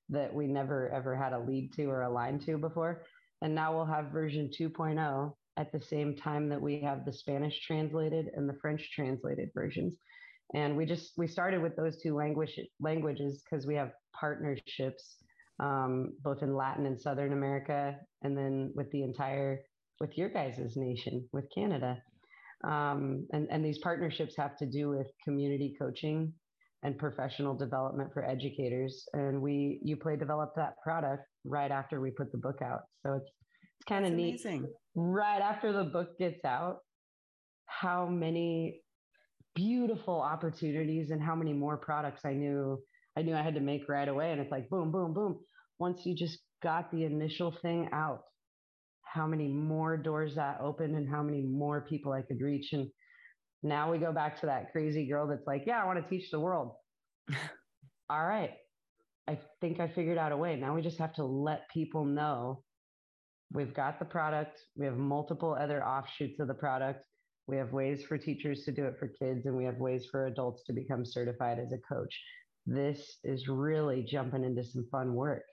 that 0.09 0.33
we 0.33 0.47
never 0.47 0.89
ever 0.89 1.15
had 1.15 1.33
a 1.33 1.39
lead 1.39 1.73
to 1.73 1.85
or 1.85 2.03
a 2.03 2.09
line 2.09 2.39
to 2.39 2.57
before, 2.57 3.03
and 3.41 3.53
now 3.53 3.75
we'll 3.75 3.85
have 3.85 4.11
version 4.11 4.49
2.0 4.57 5.33
at 5.57 5.71
the 5.71 5.81
same 5.81 6.15
time 6.15 6.47
that 6.49 6.61
we 6.61 6.79
have 6.79 7.03
the 7.03 7.11
Spanish 7.11 7.59
translated 7.61 8.27
and 8.35 8.47
the 8.47 8.57
French 8.61 8.89
translated 8.93 9.49
versions. 9.53 9.95
And 10.53 10.77
we 10.77 10.85
just 10.85 11.11
we 11.17 11.27
started 11.27 11.61
with 11.61 11.75
those 11.75 12.01
two 12.01 12.15
language 12.15 12.57
languages 12.79 13.43
because 13.43 13.67
we 13.67 13.75
have 13.75 13.91
partnerships 14.17 15.17
um, 15.59 16.13
both 16.23 16.43
in 16.43 16.55
Latin 16.55 16.85
and 16.85 16.99
Southern 16.99 17.33
America, 17.33 17.95
and 18.21 18.37
then 18.37 18.71
with 18.75 18.89
the 18.91 19.03
entire 19.03 19.61
with 19.99 20.17
your 20.17 20.29
guys' 20.29 20.73
nation, 20.75 21.27
with 21.33 21.45
Canada. 21.53 21.97
Um, 22.63 23.27
and, 23.31 23.47
and 23.51 23.63
these 23.63 23.79
partnerships 23.79 24.35
have 24.37 24.57
to 24.57 24.65
do 24.65 24.89
with 24.89 25.07
community 25.23 25.75
coaching 25.79 26.33
and 26.83 26.97
professional 26.97 27.55
development 27.55 28.11
for 28.13 28.23
educators. 28.23 29.03
And 29.13 29.41
we, 29.41 29.79
UPlay 29.87 30.19
developed 30.19 30.55
that 30.57 30.73
product 30.83 31.23
right 31.45 31.71
after 31.71 31.99
we 32.01 32.11
put 32.11 32.31
the 32.31 32.37
book 32.37 32.61
out. 32.63 32.81
So 33.03 33.13
it's, 33.13 33.29
it's 33.79 33.85
kind 33.87 34.05
of 34.05 34.13
neat. 34.13 34.41
Amazing. 34.41 34.67
Right 34.95 35.41
after 35.41 35.71
the 35.71 35.83
book 35.83 36.17
gets 36.17 36.43
out, 36.45 36.77
how 37.65 38.07
many 38.07 38.81
beautiful 39.55 40.21
opportunities 40.21 41.09
and 41.09 41.21
how 41.21 41.35
many 41.35 41.51
more 41.53 41.77
products 41.77 42.21
I 42.25 42.33
knew 42.33 42.79
I 43.17 43.23
knew 43.23 43.33
I 43.33 43.41
had 43.41 43.55
to 43.55 43.61
make 43.61 43.89
right 43.89 44.07
away. 44.07 44.31
And 44.31 44.39
it's 44.39 44.51
like 44.51 44.69
boom, 44.69 44.91
boom, 44.91 45.13
boom. 45.13 45.39
Once 45.79 46.01
you 46.05 46.15
just 46.15 46.37
got 46.61 46.91
the 46.91 47.03
initial 47.03 47.51
thing 47.63 47.89
out, 47.91 48.21
how 49.13 49.27
many 49.27 49.47
more 49.47 49.97
doors 49.97 50.35
that 50.35 50.59
opened 50.61 50.95
and 50.95 51.09
how 51.09 51.23
many 51.23 51.41
more 51.41 51.81
people 51.81 52.11
I 52.11 52.21
could 52.21 52.41
reach. 52.41 52.73
And 52.73 52.87
now 53.63 53.91
we 53.91 53.97
go 53.97 54.11
back 54.11 54.39
to 54.41 54.45
that 54.47 54.71
crazy 54.71 55.07
girl 55.07 55.27
that's 55.27 55.47
like, 55.47 55.63
yeah, 55.65 55.81
I 55.81 55.85
want 55.85 56.01
to 56.01 56.09
teach 56.09 56.31
the 56.31 56.39
world. 56.39 56.73
All 58.09 58.25
right. 58.25 58.51
I 59.27 59.39
think 59.59 59.79
I 59.79 59.87
figured 59.87 60.17
out 60.17 60.31
a 60.31 60.37
way. 60.37 60.55
Now 60.55 60.73
we 60.73 60.81
just 60.81 60.99
have 60.99 61.13
to 61.15 61.25
let 61.25 61.69
people 61.69 62.05
know 62.05 62.63
we've 63.51 63.73
got 63.73 63.99
the 63.99 64.05
product. 64.05 64.59
We 64.75 64.85
have 64.85 64.97
multiple 64.97 65.57
other 65.59 65.85
offshoots 65.85 66.39
of 66.39 66.47
the 66.47 66.53
product. 66.53 67.05
We 67.47 67.57
have 67.57 67.71
ways 67.71 68.03
for 68.03 68.17
teachers 68.17 68.63
to 68.65 68.71
do 68.71 68.85
it 68.85 68.97
for 68.99 69.07
kids, 69.07 69.45
and 69.45 69.55
we 69.55 69.63
have 69.65 69.77
ways 69.77 70.07
for 70.11 70.27
adults 70.27 70.63
to 70.65 70.73
become 70.73 71.05
certified 71.05 71.59
as 71.59 71.71
a 71.71 71.93
coach. 71.93 72.13
This 72.65 73.19
is 73.23 73.47
really 73.47 74.03
jumping 74.03 74.43
into 74.43 74.63
some 74.63 74.85
fun 74.91 75.13
work. 75.13 75.43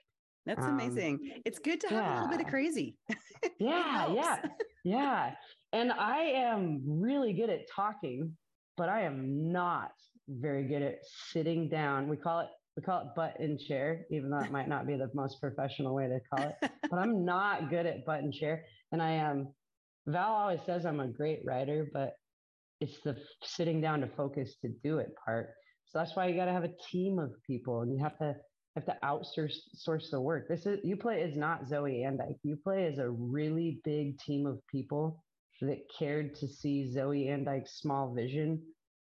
That's 0.45 0.63
um, 0.63 0.79
amazing. 0.79 1.41
It's 1.45 1.59
good 1.59 1.81
to 1.81 1.87
have 1.87 2.03
yeah. 2.03 2.13
a 2.13 2.21
little 2.21 2.37
bit 2.37 2.45
of 2.45 2.51
crazy. 2.51 2.97
yeah, 3.59 4.11
yeah, 4.13 4.37
yeah. 4.85 5.31
And 5.73 5.91
I 5.91 6.19
am 6.19 6.81
really 6.85 7.33
good 7.33 7.49
at 7.49 7.61
talking, 7.73 8.35
but 8.77 8.89
I 8.89 9.01
am 9.01 9.51
not 9.51 9.91
very 10.27 10.63
good 10.63 10.81
at 10.81 10.99
sitting 11.31 11.67
down. 11.69 12.07
We 12.07 12.17
call 12.17 12.41
it 12.41 12.47
we 12.77 12.83
call 12.83 13.01
it 13.01 13.07
butt 13.15 13.37
in 13.39 13.57
chair, 13.57 14.05
even 14.11 14.29
though 14.29 14.39
it 14.39 14.51
might 14.51 14.67
not 14.67 14.85
be 14.85 14.95
the 14.95 15.09
most 15.13 15.39
professional 15.39 15.95
way 15.95 16.07
to 16.07 16.19
call 16.29 16.47
it. 16.49 16.71
but 16.89 16.99
I'm 16.99 17.23
not 17.23 17.69
good 17.69 17.85
at 17.85 18.05
butt 18.05 18.19
in 18.19 18.31
chair. 18.31 18.65
And 18.91 19.01
I 19.01 19.11
am 19.11 19.47
Val 20.07 20.33
always 20.33 20.59
says 20.65 20.85
I'm 20.85 20.99
a 20.99 21.07
great 21.07 21.39
writer, 21.45 21.87
but 21.91 22.13
it's 22.81 22.99
the 23.03 23.15
sitting 23.43 23.81
down 23.81 24.01
to 24.01 24.07
focus 24.15 24.55
to 24.61 24.69
do 24.83 24.99
it 24.99 25.09
part. 25.23 25.49
So 25.87 25.99
that's 25.99 26.15
why 26.15 26.27
you 26.27 26.35
got 26.35 26.45
to 26.45 26.51
have 26.51 26.65
a 26.65 26.73
team 26.91 27.17
of 27.17 27.31
people 27.47 27.81
and 27.81 27.91
you 27.91 28.03
have 28.03 28.17
to 28.19 28.35
have 28.75 28.85
to 28.85 28.97
outsource 29.03 29.55
source 29.73 30.09
the 30.11 30.19
work. 30.19 30.47
This 30.47 30.65
is 30.65 30.79
UPlay 30.85 31.25
is 31.25 31.37
not 31.37 31.67
Zoe 31.67 32.03
Andyke. 32.05 32.37
UPlay 32.45 32.91
is 32.91 32.99
a 32.99 33.09
really 33.09 33.79
big 33.83 34.19
team 34.19 34.45
of 34.45 34.59
people 34.67 35.23
that 35.61 35.79
cared 35.97 36.35
to 36.35 36.47
see 36.47 36.91
Zoe 36.91 37.25
Andyke's 37.25 37.79
small 37.79 38.13
vision 38.13 38.61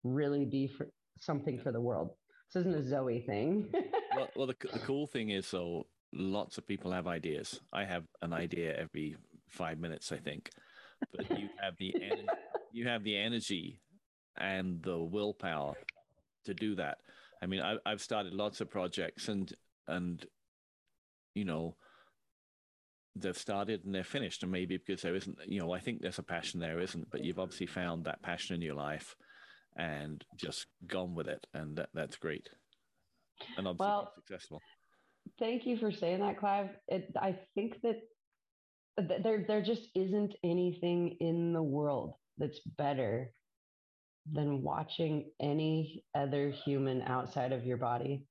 really 0.04 0.46
be 0.46 0.68
for 0.68 0.88
something 1.20 1.60
for 1.60 1.72
the 1.72 1.82
world. 1.82 2.12
This 2.54 2.62
isn't 2.62 2.76
a 2.76 2.88
Zoe 2.88 3.24
thing. 3.26 3.70
well, 4.16 4.30
well 4.36 4.48
the, 4.48 4.56
the 4.72 4.80
cool 4.80 5.08
thing 5.08 5.32
is, 5.32 5.48
so 5.48 5.88
lots 6.14 6.58
of 6.60 6.68
people 6.68 6.92
have 6.92 7.08
ideas. 7.08 7.60
I 7.74 7.86
have 7.86 8.04
an 8.22 8.34
idea 8.34 8.78
every 8.78 9.18
five 9.50 9.80
minutes, 9.80 10.12
I 10.12 10.18
think. 10.18 10.52
But 11.16 11.30
you 11.38 11.50
have 11.62 11.76
the 11.78 11.94
energy, 11.96 12.28
you 12.72 12.88
have 12.88 13.04
the 13.04 13.18
energy 13.18 13.80
and 14.38 14.82
the 14.84 14.98
willpower 14.98 15.74
to 16.46 16.54
do 16.54 16.76
that. 16.76 17.00
I 17.42 17.46
mean, 17.46 17.62
I, 17.62 17.78
I've 17.86 18.02
started 18.02 18.34
lots 18.34 18.62
of 18.62 18.70
projects, 18.70 19.28
and 19.28 19.52
and 19.88 20.26
you 21.34 21.46
know, 21.46 21.76
they've 23.16 23.38
started 23.38 23.86
and 23.86 23.94
they're 23.94 24.04
finished, 24.04 24.44
and 24.44 24.52
maybe 24.52 24.78
because 24.78 25.02
there 25.02 25.16
isn't, 25.16 25.38
you 25.46 25.60
know, 25.60 25.72
I 25.72 25.80
think 25.80 26.02
there's 26.02 26.20
a 26.20 26.24
passion 26.24 26.60
there, 26.60 26.80
isn't? 26.80 27.10
But 27.12 27.24
you've 27.24 27.40
obviously 27.40 27.68
found 27.68 28.06
that 28.06 28.22
passion 28.22 28.56
in 28.56 28.62
your 28.62 28.76
life, 28.76 29.16
and 29.78 30.24
just 30.36 30.68
gone 30.86 31.16
with 31.16 31.28
it, 31.28 31.46
and 31.54 31.78
that, 31.78 31.90
that's 31.94 32.18
great. 32.18 32.50
And 33.58 33.68
obviously 33.68 33.88
well, 33.88 34.12
successful. 34.16 34.62
Thank 35.38 35.66
you 35.68 35.78
for 35.78 35.92
saying 35.92 36.22
that, 36.22 36.40
Clive. 36.40 36.70
It, 36.88 37.12
I 37.16 37.38
think 37.54 37.82
that 37.84 38.02
there 39.24 39.46
there 39.48 39.62
just 39.62 39.90
isn't 39.94 40.34
anything 40.44 41.18
in 41.20 41.54
the 41.54 41.62
world 41.62 42.16
that's 42.38 42.60
better 42.78 43.32
than 44.34 44.62
watching 44.62 45.30
any 45.42 46.04
other 46.16 46.50
human 46.50 47.02
outside 47.04 47.52
of 47.52 47.66
your 47.66 47.78
body 47.78 48.26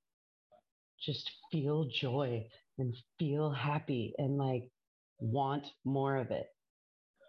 just 1.00 1.30
feel 1.52 1.88
joy 1.88 2.46
and 2.78 2.94
feel 3.18 3.50
happy 3.50 4.14
and 4.18 4.36
like 4.38 4.70
want 5.18 5.66
more 5.84 6.16
of 6.16 6.30
it. 6.30 6.46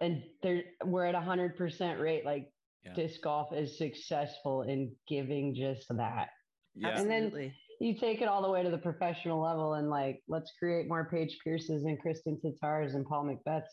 And 0.02 0.24
there 0.44 0.64
we're 0.86 1.06
at 1.06 1.16
a 1.16 1.22
hundred 1.22 1.58
percent 1.58 2.00
rate. 2.00 2.26
Like 2.26 2.52
yeah. 2.86 2.94
disc 2.94 3.22
golf 3.22 3.54
is 3.54 3.78
successful 3.78 4.64
in 4.64 4.92
giving 5.08 5.56
just 5.56 5.86
that. 5.90 6.30
Yeah. 6.76 7.00
And 7.00 7.10
then 7.10 7.52
you 7.80 7.96
take 8.00 8.22
it 8.22 8.28
all 8.28 8.42
the 8.42 8.50
way 8.50 8.64
to 8.64 8.70
the 8.70 8.78
professional 8.78 9.42
level 9.42 9.76
and 9.76 9.90
like 9.90 10.22
let's 10.28 10.52
create 10.60 10.88
more 10.88 11.10
Paige 11.12 11.38
Pierces 11.44 11.84
and 11.86 11.98
Kristin 12.02 12.40
Tattars 12.62 12.94
and 12.94 13.06
Paul 13.06 13.26
McBeths. 13.26 13.64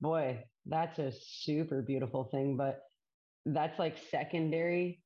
Boy, 0.00 0.44
that's 0.66 0.98
a 0.98 1.12
super 1.12 1.82
beautiful 1.82 2.28
thing. 2.30 2.56
But 2.56 2.80
that's 3.46 3.78
like 3.78 3.96
secondary 4.10 5.00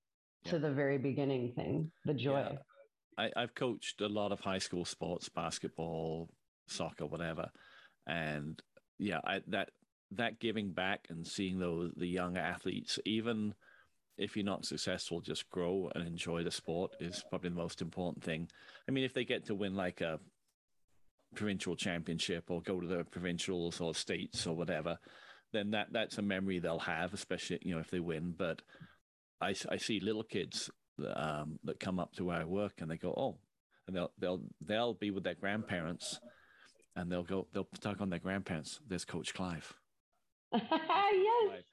yeah. 0.45 0.53
to 0.53 0.59
the 0.59 0.71
very 0.71 0.99
beginning 0.99 1.53
thing, 1.55 1.91
the 2.05 2.15
joy. 2.15 2.47
Yeah. 2.51 2.59
I, 3.19 3.43
I've 3.43 3.55
coached 3.55 4.01
a 4.01 4.09
lot 4.09 4.33
of 4.33 4.41
high 4.41 4.59
school 4.59 4.85
sports, 4.85 5.29
basketball, 5.29 6.29
soccer, 6.67 7.07
whatever, 7.07 7.51
and 8.07 8.61
yeah, 8.99 9.21
I, 9.25 9.41
that 9.49 9.71
that 10.13 10.41
giving 10.41 10.73
back 10.73 11.07
and 11.11 11.27
seeing 11.27 11.59
those 11.59 11.93
the 11.97 12.07
young 12.07 12.37
athletes, 12.37 12.99
even 13.05 13.55
if 14.17 14.37
you're 14.37 14.45
not 14.45 14.65
successful, 14.65 15.21
just 15.21 15.49
grow 15.51 15.91
and 15.95 16.07
enjoy 16.07 16.43
the 16.43 16.51
sport 16.51 16.93
is 17.01 17.23
probably 17.29 17.51
the 17.51 17.57
most 17.57 17.81
important 17.81 18.23
thing. 18.23 18.49
I 18.89 18.93
mean, 18.93 19.05
if 19.05 19.15
they 19.15 19.25
get 19.25 19.47
to 19.47 19.55
win 19.55 19.75
like 19.75 20.01
a 20.01 20.19
provincial 21.35 21.77
championship 21.77 22.51
or 22.51 22.61
go 22.63 22.81
to 22.81 22.87
the 22.87 23.05
provincials 23.05 23.81
or 23.81 23.95
states 23.95 24.47
or 24.47 24.57
whatever, 24.57 24.99
then 25.53 25.71
that 25.71 25.89
that's 25.93 26.19
a 26.19 26.23
memory 26.23 26.59
they'll 26.59 26.79
have, 26.79 27.15
especially 27.15 27.59
you 27.63 27.75
know 27.75 27.81
if 27.81 27.91
they 27.91 28.01
win. 28.01 28.35
But 28.37 28.63
I, 29.41 29.55
I 29.71 29.77
see 29.77 30.01
little 30.01 30.23
kids 30.23 30.71
um, 31.15 31.59
that 31.65 31.81
come 31.81 31.99
up 31.99 32.15
to 32.15 32.25
where 32.25 32.41
I 32.41 32.45
work 32.45 32.75
and 32.81 32.91
they 32.91 32.97
go, 32.97 33.15
oh, 33.17 33.39
and 33.87 33.97
they'll 33.97 34.13
they'll 34.19 34.43
they'll 34.61 34.95
be 34.95 35.11
with 35.11 35.25
their 35.25 35.35
grandparents, 35.35 36.21
and 36.97 37.11
they'll 37.11 37.25
go 37.25 37.47
they'll 37.53 37.69
talk 37.81 38.01
on 38.01 38.11
their 38.11 38.19
grandparents. 38.19 38.81
There's 38.87 39.05
Coach 39.05 39.35
Clive. 39.35 39.73
yes. 40.53 41.65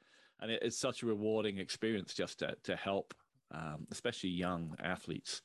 And 0.41 0.51
it, 0.51 0.59
it's 0.63 0.77
such 0.77 1.01
a 1.01 1.05
rewarding 1.05 1.57
experience 1.57 2.13
just 2.13 2.39
to 2.39 2.55
to 2.63 2.75
help, 2.75 3.13
um, 3.51 3.87
especially 3.91 4.29
young 4.29 4.75
athletes. 4.81 5.41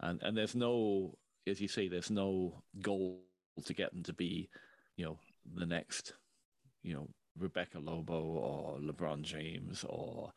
And 0.00 0.22
and 0.22 0.36
there's 0.36 0.54
no, 0.54 1.16
as 1.46 1.60
you 1.60 1.68
say, 1.68 1.88
there's 1.88 2.10
no 2.10 2.62
goal 2.80 3.22
to 3.64 3.74
get 3.74 3.92
them 3.92 4.04
to 4.04 4.12
be, 4.12 4.48
you 4.96 5.04
know, 5.04 5.18
the 5.56 5.66
next, 5.66 6.12
you 6.82 6.94
know, 6.94 7.08
Rebecca 7.38 7.78
Lobo 7.78 8.20
or 8.20 8.78
LeBron 8.78 9.22
James 9.22 9.84
or 9.88 10.32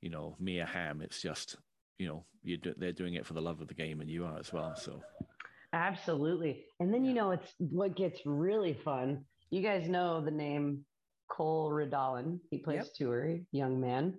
you 0.00 0.10
know 0.10 0.36
Mia 0.38 0.66
Hamm. 0.66 1.02
It's 1.02 1.20
just 1.20 1.56
you 1.98 2.08
know 2.08 2.24
you 2.42 2.56
do, 2.56 2.74
they're 2.76 2.92
doing 2.92 3.14
it 3.14 3.26
for 3.26 3.34
the 3.34 3.42
love 3.42 3.60
of 3.60 3.68
the 3.68 3.74
game, 3.74 4.00
and 4.00 4.10
you 4.10 4.24
are 4.24 4.38
as 4.38 4.52
well. 4.52 4.74
So 4.76 5.00
absolutely. 5.72 6.64
And 6.80 6.92
then 6.92 7.04
you 7.04 7.14
know 7.14 7.30
it's 7.32 7.52
what 7.58 7.96
gets 7.96 8.20
really 8.24 8.78
fun. 8.84 9.24
You 9.50 9.62
guys 9.62 9.88
know 9.88 10.24
the 10.24 10.30
name 10.30 10.84
Cole 11.28 11.70
Redalen. 11.70 12.40
He 12.50 12.58
plays 12.58 12.84
yep. 12.84 12.94
tour, 12.94 13.36
young 13.52 13.80
man. 13.80 14.14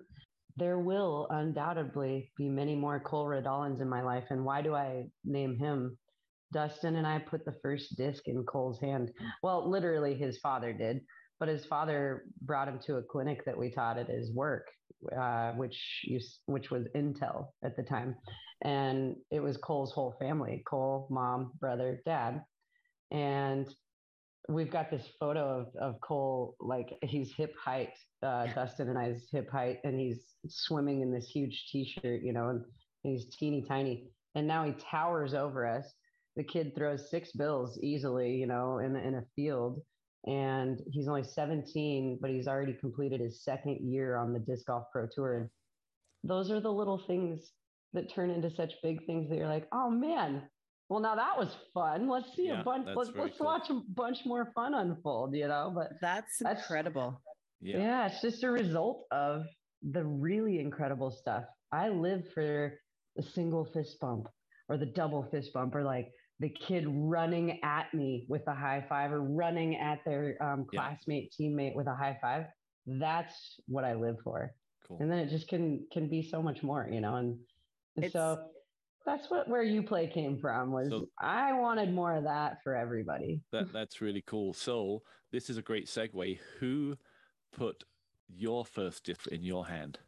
There 0.58 0.80
will 0.80 1.28
undoubtedly 1.30 2.32
be 2.38 2.50
many 2.50 2.76
more 2.76 3.00
Cole 3.00 3.26
Redalens 3.26 3.82
in 3.82 3.90
my 3.90 4.02
life. 4.02 4.26
And 4.30 4.44
why 4.44 4.62
do 4.62 4.76
I 4.76 5.08
name 5.24 5.56
him? 5.58 5.98
Dustin 6.52 6.96
and 6.96 7.06
I 7.06 7.20
put 7.20 7.46
the 7.46 7.56
first 7.62 7.96
disc 7.96 8.28
in 8.28 8.44
Cole's 8.44 8.80
hand. 8.80 9.12
Well, 9.44 9.70
literally, 9.70 10.16
his 10.16 10.40
father 10.40 10.74
did 10.74 11.02
but 11.40 11.48
his 11.48 11.66
father 11.66 12.26
brought 12.42 12.68
him 12.68 12.80
to 12.86 12.98
a 12.98 13.04
clinic 13.04 13.46
that 13.46 13.58
we 13.58 13.72
taught 13.72 13.98
at 13.98 14.10
his 14.10 14.32
work, 14.34 14.68
uh, 15.18 15.52
which 15.54 16.06
which 16.46 16.70
was 16.70 16.86
Intel 16.96 17.48
at 17.64 17.76
the 17.78 17.84
time, 17.84 18.16
and 18.64 19.16
it 19.32 19.40
was 19.40 19.58
Cole's 19.58 19.94
whole 19.94 20.16
family: 20.20 20.64
Cole, 20.68 21.08
mom, 21.10 21.52
brother, 21.60 22.02
dad, 22.06 22.44
and 23.12 23.74
we've 24.50 24.72
got 24.72 24.90
this 24.90 25.08
photo 25.20 25.62
of, 25.62 25.76
of 25.80 26.02
Cole, 26.02 26.56
like 26.60 26.98
he's 27.04 27.34
hip 27.34 27.54
height, 27.64 27.94
uh, 28.24 28.48
Dustin 28.48 28.90
and 28.90 28.98
I's 28.98 29.28
hip 29.32 29.50
height, 29.52 29.78
and 29.84 30.00
he's 30.00 30.36
swimming 30.48 31.02
in 31.02 31.12
this 31.12 31.30
huge 31.30 31.68
t-shirt, 31.72 32.22
you 32.24 32.34
know, 32.34 32.50
and 32.50 32.66
he's 33.04 33.34
teeny 33.36 33.64
tiny, 33.68 34.10
and 34.36 34.48
now 34.48 34.66
he 34.66 34.74
towers 34.92 35.34
over 35.34 35.66
us. 35.66 35.86
The 36.36 36.44
kid 36.44 36.74
throws 36.76 37.10
six 37.10 37.32
bills 37.32 37.80
easily, 37.82 38.36
you 38.36 38.48
know, 38.48 38.80
in 38.80 38.96
in 38.98 39.16
a 39.16 39.24
field 39.36 39.82
and 40.26 40.82
he's 40.92 41.08
only 41.08 41.24
17, 41.24 42.20
but 42.22 42.30
he's 42.30 42.48
already 42.48 42.74
completed 42.74 43.22
his 43.22 43.44
second 43.44 43.78
year 43.82 44.18
on 44.18 44.34
the 44.34 44.40
disc 44.40 44.66
golf 44.66 44.86
pro 44.92 45.08
tour. 45.14 45.38
And 45.38 45.50
those 46.24 46.52
are 46.52 46.60
the 46.60 46.72
little 46.72 47.02
things 47.08 47.52
that 47.94 48.14
turn 48.14 48.30
into 48.30 48.52
such 48.52 48.74
big 48.84 49.06
things 49.06 49.30
that 49.30 49.38
you're 49.38 49.48
like, 49.48 49.68
oh 49.72 49.90
man, 49.90 50.44
well 50.90 51.00
now 51.00 51.16
that 51.16 51.38
was 51.38 51.56
fun. 51.74 52.10
Let's 52.10 52.36
see 52.36 52.48
yeah, 52.48 52.62
a 52.62 52.64
bunch. 52.64 52.88
Let's 52.94 53.12
let's 53.16 53.38
cool. 53.38 53.48
watch 53.48 53.70
a 53.70 53.80
bunch 53.96 54.18
more 54.26 54.52
fun 54.54 54.74
unfold. 54.74 55.36
You 55.36 55.48
know, 55.48 55.72
but 55.74 55.92
that's, 56.02 56.38
that's 56.42 56.62
incredible. 56.62 57.22
Yeah. 57.62 57.78
yeah, 57.78 58.08
it's 58.08 58.22
just 58.22 58.44
a 58.44 58.50
result 58.50 59.06
of 59.12 59.44
the 59.82 60.04
really 60.04 60.60
incredible 60.60 61.12
stuff. 61.12 61.44
I 61.72 61.90
live 61.90 62.24
for 62.34 62.74
the 63.16 63.24
single 63.24 63.66
fist 63.74 63.98
bump 64.00 64.28
or 64.68 64.78
the 64.78 64.86
double 64.86 65.28
fist 65.32 65.52
bump 65.54 65.76
or 65.76 65.84
like 65.84 66.08
the 66.40 66.50
kid 66.50 66.86
running 66.88 67.60
at 67.64 67.94
me 67.94 68.26
with 68.30 68.48
a 68.48 68.54
high 68.54 68.86
five 68.88 69.12
or 69.12 69.22
running 69.22 69.76
at 69.76 70.00
their 70.06 70.38
um, 70.42 70.66
classmate 70.66 71.34
yeah. 71.38 71.48
teammate 71.48 71.76
with 71.76 71.88
a 71.88 71.96
high 71.96 72.18
five. 72.22 72.46
That's 72.86 73.60
what 73.68 73.84
i 73.84 73.94
live 73.94 74.18
for. 74.24 74.52
Cool. 74.88 74.98
and 75.02 75.12
then 75.12 75.20
it 75.20 75.30
just 75.30 75.48
can 75.48 75.86
can 75.92 76.10
be 76.10 76.24
so 76.24 76.42
much 76.42 76.64
more 76.64 76.90
you 76.92 77.00
know 77.00 77.16
and, 77.16 77.38
and 77.96 78.12
so 78.12 78.40
that's 79.06 79.30
what 79.30 79.48
where 79.48 79.64
UPlay 79.64 80.12
came 80.12 80.40
from 80.40 80.72
was 80.72 80.90
so, 80.90 81.06
i 81.20 81.54
wanted 81.54 81.94
more 81.94 82.16
of 82.16 82.24
that 82.24 82.58
for 82.64 82.76
everybody. 82.76 83.42
That 83.52 83.72
that's 83.74 84.02
really 84.02 84.24
cool. 84.26 84.54
So 84.54 85.04
this 85.32 85.50
is 85.50 85.58
a 85.58 85.62
great 85.62 85.88
segue. 85.88 86.40
Who 86.60 86.96
put 87.56 87.84
your 88.28 88.66
first 88.66 89.06
disc 89.06 89.28
in 89.28 89.44
your 89.44 89.68
hand? 89.68 90.00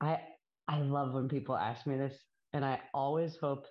I 0.00 0.20
i 0.68 0.80
love 0.80 1.12
when 1.12 1.28
people 1.28 1.56
ask 1.56 1.86
me 1.86 1.96
this 1.96 2.16
and 2.52 2.64
i 2.64 2.80
always 2.94 3.36
hope 3.36 3.66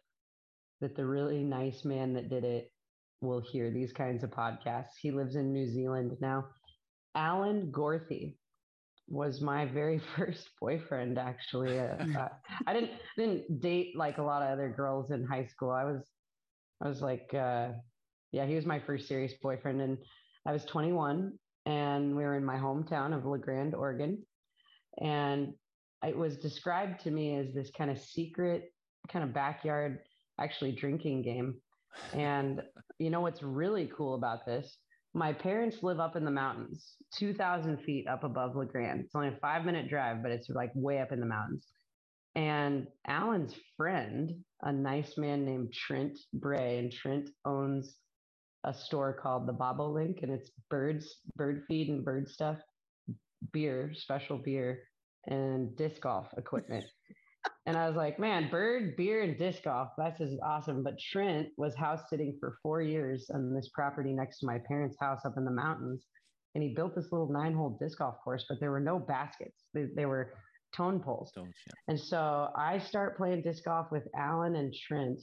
that 0.82 0.96
the 0.96 1.06
really 1.06 1.44
nice 1.44 1.86
man 1.86 2.13
that 2.13 2.30
did 2.30 2.44
it 2.44 2.72
will 3.22 3.39
hear 3.39 3.70
these 3.70 3.94
kinds 3.94 4.24
of 4.24 4.32
podcasts. 4.32 4.98
He 5.00 5.12
lives 5.12 5.36
in 5.36 5.54
New 5.54 5.67
Zealand 5.67 6.17
now. 6.20 6.46
Alan 7.15 7.72
Gorthy 7.72 8.36
was 9.08 9.41
my 9.41 9.65
very 9.65 10.02
first 10.17 10.50
boyfriend. 10.60 11.17
Actually, 11.17 11.80
uh, 11.80 11.96
uh, 12.20 12.30
I 12.67 12.74
didn't 12.74 12.91
didn't 13.17 13.62
date 13.62 13.96
like 13.96 14.17
a 14.17 14.24
lot 14.24 14.41
of 14.41 14.50
other 14.50 14.74
girls 14.76 15.12
in 15.12 15.26
high 15.26 15.46
school. 15.46 15.72
I 15.72 15.86
was 15.86 16.10
I 16.84 16.88
was 16.88 17.02
like, 17.02 17.32
uh, 17.34 17.70
yeah, 18.32 18.46
he 18.46 18.56
was 18.56 18.65
my 18.65 18.80
first 18.80 19.08
serious 19.08 19.34
boyfriend, 19.41 19.82
and 19.82 19.98
I 20.48 20.52
was 20.52 20.65
21, 20.65 21.34
and 21.67 22.15
we 22.15 22.24
were 22.24 22.36
in 22.36 22.44
my 22.44 22.58
hometown 22.58 23.15
of 23.15 23.26
La 23.26 23.38
Grande, 23.38 23.76
Oregon, 23.76 24.17
and 25.00 25.54
it 26.04 26.17
was 26.17 26.38
described 26.38 27.02
to 27.02 27.12
me 27.12 27.36
as 27.36 27.54
this 27.54 27.70
kind 27.78 27.91
of 27.91 28.00
secret, 28.00 28.74
kind 29.12 29.24
of 29.24 29.34
backyard 29.34 30.00
actually 30.41 30.73
drinking 30.73 31.23
game. 31.23 31.56
And 32.13 32.62
you 32.99 33.10
know 33.10 33.21
what's 33.21 33.43
really 33.43 33.91
cool 33.95 34.15
about 34.15 34.45
this 34.45 34.77
my 35.13 35.34
parents 35.34 35.77
live 35.84 35.99
up 35.99 36.15
in 36.15 36.23
the 36.23 36.32
mountains, 36.32 36.95
2,000 37.17 37.82
feet 37.82 38.08
up 38.08 38.23
above 38.23 38.56
La 38.56 38.63
Grande. 38.63 39.01
It's 39.01 39.15
only 39.15 39.27
a 39.30 39.38
five 39.41 39.65
minute 39.65 39.89
drive, 39.89 40.21
but 40.23 40.32
it's 40.32 40.49
like 40.49 40.71
way 40.73 40.99
up 40.99 41.12
in 41.12 41.19
the 41.19 41.25
mountains. 41.25 41.67
And 42.36 42.88
Alan's 43.06 43.54
friend, 43.75 44.32
a 44.62 44.71
nice 44.71 45.17
man 45.17 45.43
named 45.45 45.73
Trent 45.73 46.17
Bray, 46.34 46.80
and 46.80 46.91
Trent 46.91 47.30
owns 47.43 47.95
a 48.63 48.73
store 48.73 49.12
called 49.21 49.47
the 49.47 49.54
Bobolink, 49.54 50.23
and 50.23 50.32
it's 50.32 50.51
birds, 50.69 51.17
bird 51.36 51.63
feed, 51.67 51.89
and 51.89 52.06
bird 52.06 52.30
stuff, 52.30 52.58
beer, 53.51 53.91
special 53.93 54.38
beer, 54.38 54.84
and 55.27 55.75
disc 55.75 56.01
golf 56.01 56.27
equipment. 56.38 56.86
and 57.65 57.77
I 57.77 57.88
was 57.88 57.95
like, 57.95 58.19
man, 58.19 58.49
bird, 58.49 58.95
beer, 58.95 59.21
and 59.21 59.38
disc 59.38 59.63
golf, 59.63 59.89
that's 59.97 60.19
just 60.19 60.36
awesome. 60.43 60.84
But 60.84 60.99
Trent 60.99 61.49
was 61.58 61.75
house 61.75 62.01
sitting 62.10 62.38
for 62.39 62.58
four 62.63 62.82
years 62.82 63.30
on 63.34 63.54
this 63.54 63.69
property 63.73 64.13
next 64.13 64.39
to 64.39 64.47
my 64.47 64.60
parents' 64.67 64.97
house 64.99 65.21
up 65.25 65.34
in 65.38 65.45
the 65.45 65.51
mountains. 65.51 66.06
And 66.54 66.63
he 66.63 66.73
built 66.73 66.95
this 66.95 67.12
little 67.12 67.32
nine 67.32 67.54
hole 67.54 67.77
disc 67.80 67.99
golf 67.99 68.15
course, 68.23 68.45
but 68.49 68.60
there 68.60 68.71
were 68.71 68.80
no 68.80 68.99
baskets. 68.99 69.63
They, 69.73 69.86
they 69.95 70.06
were 70.06 70.34
tone 70.75 70.99
poles. 70.99 71.32
yeah. 71.36 71.43
And 71.88 71.99
so 71.99 72.49
I 72.56 72.80
start 72.80 73.17
playing 73.17 73.43
disc 73.43 73.63
golf 73.63 73.88
with 73.91 74.04
Alan 74.17 74.56
and 74.56 74.73
Trent. 74.73 75.21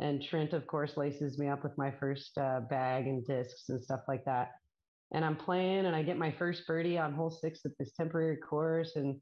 And 0.00 0.22
Trent, 0.22 0.54
of 0.54 0.66
course, 0.66 0.96
laces 0.96 1.38
me 1.38 1.48
up 1.48 1.62
with 1.62 1.76
my 1.76 1.92
first 2.00 2.36
uh, 2.38 2.60
bag 2.70 3.06
and 3.06 3.24
discs 3.26 3.68
and 3.68 3.82
stuff 3.82 4.00
like 4.08 4.24
that. 4.24 4.52
And 5.12 5.24
I'm 5.24 5.36
playing 5.36 5.86
and 5.86 5.94
I 5.94 6.02
get 6.02 6.16
my 6.16 6.32
first 6.32 6.66
birdie 6.66 6.98
on 6.98 7.12
hole 7.12 7.30
six 7.30 7.60
at 7.64 7.72
this 7.78 7.92
temporary 7.92 8.38
course. 8.38 8.92
And 8.96 9.20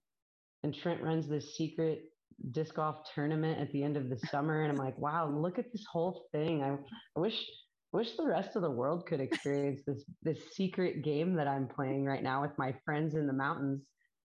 and 0.65 0.75
Trent 0.75 1.03
runs 1.03 1.29
this 1.29 1.57
secret 1.57 2.05
disc 2.53 2.75
golf 2.75 2.97
tournament 3.15 3.61
at 3.61 3.73
the 3.73 3.83
end 3.83 3.97
of 3.97 4.09
the 4.09 4.19
summer. 4.29 4.63
And 4.63 4.71
I'm 4.71 4.85
like, 4.85 4.99
wow, 4.99 5.29
look 5.29 5.59
at 5.59 5.73
this 5.73 5.85
whole 5.91 6.27
thing. 6.33 6.63
I, 6.63 6.77
I 7.17 7.21
wish 7.21 7.45
wish 7.93 8.17
the 8.17 8.27
rest 8.27 8.55
of 8.55 8.63
the 8.63 8.71
world 8.71 9.07
could 9.07 9.21
experience 9.21 9.81
this 9.87 10.05
this 10.23 10.39
secret 10.53 11.03
game 11.03 11.35
that 11.35 11.49
I'm 11.49 11.69
playing 11.69 12.05
right 12.05 12.23
now 12.23 12.43
with 12.43 12.57
my 12.59 12.75
friends 12.85 13.15
in 13.15 13.27
the 13.27 13.33
mountains, 13.33 13.83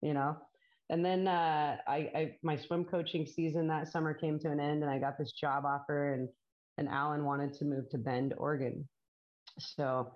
you 0.01 0.13
know. 0.13 0.37
And 0.89 1.03
then 1.03 1.27
uh, 1.27 1.77
I, 1.87 1.95
I 2.15 2.35
my 2.43 2.55
swim 2.55 2.85
coaching 2.85 3.25
season 3.25 3.67
that 3.67 3.91
summer 3.91 4.13
came 4.13 4.39
to 4.39 4.51
an 4.51 4.59
end, 4.59 4.83
and 4.83 4.91
I 4.91 4.99
got 4.99 5.17
this 5.17 5.33
job 5.33 5.65
offer, 5.65 6.13
and 6.13 6.29
and 6.77 6.87
Alan 6.87 7.25
wanted 7.25 7.53
to 7.53 7.65
move 7.65 7.89
to 7.89 7.97
Bend, 7.97 8.33
Oregon. 8.37 8.87
So 9.59 10.11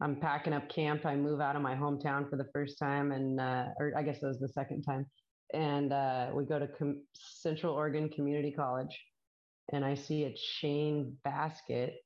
I'm 0.00 0.16
packing 0.16 0.52
up 0.52 0.68
camp. 0.68 1.04
I 1.04 1.16
move 1.16 1.40
out 1.40 1.56
of 1.56 1.62
my 1.62 1.74
hometown 1.74 2.30
for 2.30 2.36
the 2.36 2.48
first 2.52 2.78
time, 2.78 3.12
and 3.12 3.40
uh, 3.40 3.66
or 3.78 3.92
I 3.96 4.02
guess 4.02 4.22
it 4.22 4.26
was 4.26 4.38
the 4.38 4.48
second 4.48 4.82
time 4.82 5.06
and 5.52 5.92
uh, 5.92 6.30
we 6.32 6.44
go 6.44 6.58
to 6.58 6.66
Com- 6.66 7.02
Central 7.12 7.74
Oregon 7.74 8.08
Community 8.08 8.50
College, 8.50 8.98
and 9.72 9.84
I 9.84 9.94
see 9.94 10.24
a 10.24 10.34
chain 10.60 11.16
basket, 11.24 11.96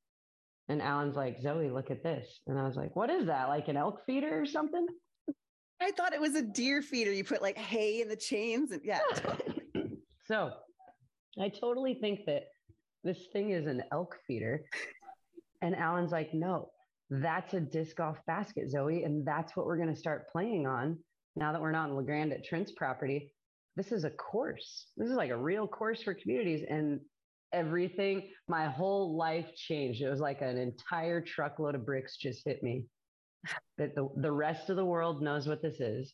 and 0.68 0.82
Alan's 0.82 1.16
like, 1.16 1.40
"Zoe, 1.40 1.70
look 1.70 1.90
at 1.90 2.02
this," 2.02 2.40
and 2.46 2.58
I 2.58 2.64
was 2.64 2.76
like, 2.76 2.96
"What 2.96 3.10
is 3.10 3.26
that? 3.26 3.48
Like 3.48 3.68
an 3.68 3.76
elk 3.76 4.04
feeder 4.06 4.40
or 4.40 4.46
something?" 4.46 4.86
I 5.80 5.92
thought 5.92 6.12
it 6.12 6.20
was 6.20 6.34
a 6.34 6.42
deer 6.42 6.82
feeder. 6.82 7.12
You 7.12 7.24
put 7.24 7.42
like 7.42 7.56
hay 7.56 8.00
in 8.00 8.08
the 8.08 8.16
chains, 8.16 8.72
and 8.72 8.82
yeah. 8.84 9.00
so, 10.26 10.50
I 11.40 11.48
totally 11.48 11.94
think 11.94 12.26
that 12.26 12.44
this 13.04 13.18
thing 13.32 13.50
is 13.50 13.66
an 13.66 13.82
elk 13.92 14.16
feeder, 14.26 14.64
and 15.62 15.76
Alan's 15.76 16.12
like, 16.12 16.34
"No." 16.34 16.70
That's 17.10 17.54
a 17.54 17.60
disc 17.60 17.96
golf 17.96 18.18
basket, 18.26 18.68
Zoe, 18.68 19.04
and 19.04 19.26
that's 19.26 19.56
what 19.56 19.64
we're 19.64 19.78
going 19.78 19.88
to 19.88 19.98
start 19.98 20.28
playing 20.30 20.66
on 20.66 20.98
now 21.38 21.52
that 21.52 21.60
we're 21.60 21.72
not 21.72 21.88
in 21.88 21.94
La 21.94 22.02
Grande 22.02 22.32
at 22.32 22.44
Trent's 22.44 22.72
property, 22.72 23.32
this 23.76 23.92
is 23.92 24.04
a 24.04 24.10
course. 24.10 24.86
This 24.96 25.08
is 25.08 25.14
like 25.14 25.30
a 25.30 25.36
real 25.36 25.66
course 25.68 26.02
for 26.02 26.12
communities. 26.12 26.66
And 26.68 27.00
everything, 27.52 28.30
my 28.48 28.66
whole 28.66 29.16
life 29.16 29.46
changed. 29.54 30.02
It 30.02 30.10
was 30.10 30.20
like 30.20 30.42
an 30.42 30.58
entire 30.58 31.20
truckload 31.20 31.76
of 31.76 31.86
bricks 31.86 32.16
just 32.16 32.42
hit 32.44 32.62
me. 32.62 32.84
That 33.78 33.94
the, 33.94 34.08
the 34.16 34.32
rest 34.32 34.68
of 34.68 34.76
the 34.76 34.84
world 34.84 35.22
knows 35.22 35.46
what 35.46 35.62
this 35.62 35.78
is. 35.78 36.12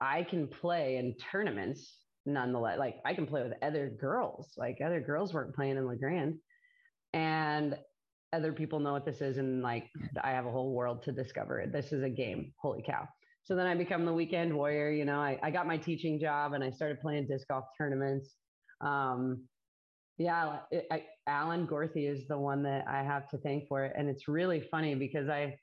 I 0.00 0.24
can 0.24 0.46
play 0.46 0.96
in 0.96 1.14
tournaments 1.30 1.96
nonetheless. 2.26 2.78
Like 2.78 2.96
I 3.06 3.14
can 3.14 3.26
play 3.26 3.42
with 3.42 3.54
other 3.62 3.88
girls. 3.88 4.52
Like 4.58 4.78
other 4.84 5.00
girls 5.00 5.32
weren't 5.32 5.54
playing 5.54 5.78
in 5.78 5.86
La 5.86 5.94
Grande. 5.94 6.36
And 7.14 7.78
other 8.34 8.52
people 8.52 8.78
know 8.78 8.92
what 8.92 9.06
this 9.06 9.22
is. 9.22 9.38
And 9.38 9.62
like 9.62 9.88
I 10.22 10.32
have 10.32 10.44
a 10.44 10.50
whole 10.50 10.74
world 10.74 11.02
to 11.04 11.12
discover. 11.12 11.64
This 11.72 11.92
is 11.92 12.02
a 12.02 12.10
game. 12.10 12.52
Holy 12.60 12.82
cow. 12.82 13.08
So 13.44 13.56
then 13.56 13.66
I 13.66 13.74
become 13.74 14.04
the 14.04 14.12
weekend 14.12 14.54
warrior. 14.54 14.90
You 14.90 15.04
know, 15.04 15.20
I, 15.20 15.38
I 15.42 15.50
got 15.50 15.66
my 15.66 15.76
teaching 15.76 16.20
job 16.20 16.52
and 16.52 16.62
I 16.62 16.70
started 16.70 17.00
playing 17.00 17.26
disc 17.26 17.48
golf 17.48 17.64
tournaments. 17.76 18.34
Um, 18.80 19.44
yeah, 20.18 20.58
I, 20.90 21.04
Alan 21.26 21.66
Gorthy 21.66 22.08
is 22.08 22.28
the 22.28 22.38
one 22.38 22.62
that 22.62 22.86
I 22.86 23.02
have 23.02 23.28
to 23.30 23.38
thank 23.38 23.66
for 23.68 23.84
it. 23.84 23.92
And 23.96 24.08
it's 24.08 24.28
really 24.28 24.60
funny 24.70 24.94
because 24.94 25.28
I, 25.28 25.56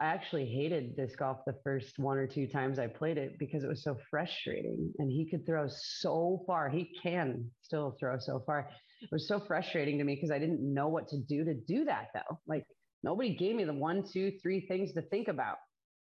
I 0.00 0.06
actually 0.06 0.46
hated 0.46 0.96
disc 0.96 1.18
golf 1.18 1.38
the 1.46 1.54
first 1.62 1.98
one 1.98 2.16
or 2.16 2.26
two 2.26 2.46
times 2.48 2.78
I 2.78 2.86
played 2.86 3.18
it 3.18 3.38
because 3.38 3.62
it 3.62 3.68
was 3.68 3.84
so 3.84 3.96
frustrating. 4.10 4.92
And 4.98 5.10
he 5.10 5.28
could 5.30 5.46
throw 5.46 5.68
so 5.68 6.42
far. 6.46 6.68
He 6.70 6.90
can 7.02 7.50
still 7.62 7.96
throw 8.00 8.16
so 8.18 8.42
far. 8.46 8.68
It 9.02 9.08
was 9.12 9.28
so 9.28 9.38
frustrating 9.38 9.98
to 9.98 10.04
me 10.04 10.14
because 10.16 10.30
I 10.30 10.38
didn't 10.38 10.60
know 10.60 10.88
what 10.88 11.06
to 11.08 11.18
do 11.18 11.44
to 11.44 11.54
do 11.54 11.84
that 11.84 12.08
though. 12.14 12.38
Like 12.48 12.64
nobody 13.04 13.36
gave 13.36 13.54
me 13.54 13.64
the 13.64 13.74
one, 13.74 14.02
two, 14.02 14.32
three 14.42 14.66
things 14.66 14.92
to 14.94 15.02
think 15.02 15.28
about. 15.28 15.58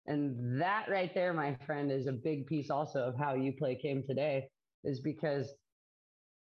And 0.06 0.60
that 0.60 0.86
right 0.88 1.12
there, 1.14 1.32
my 1.32 1.56
friend, 1.66 1.90
is 1.90 2.06
a 2.06 2.12
big 2.12 2.46
piece 2.46 2.70
also 2.70 3.00
of 3.00 3.16
how 3.18 3.34
UPlay 3.34 3.80
came 3.80 4.02
today, 4.06 4.48
is 4.84 5.00
because 5.00 5.52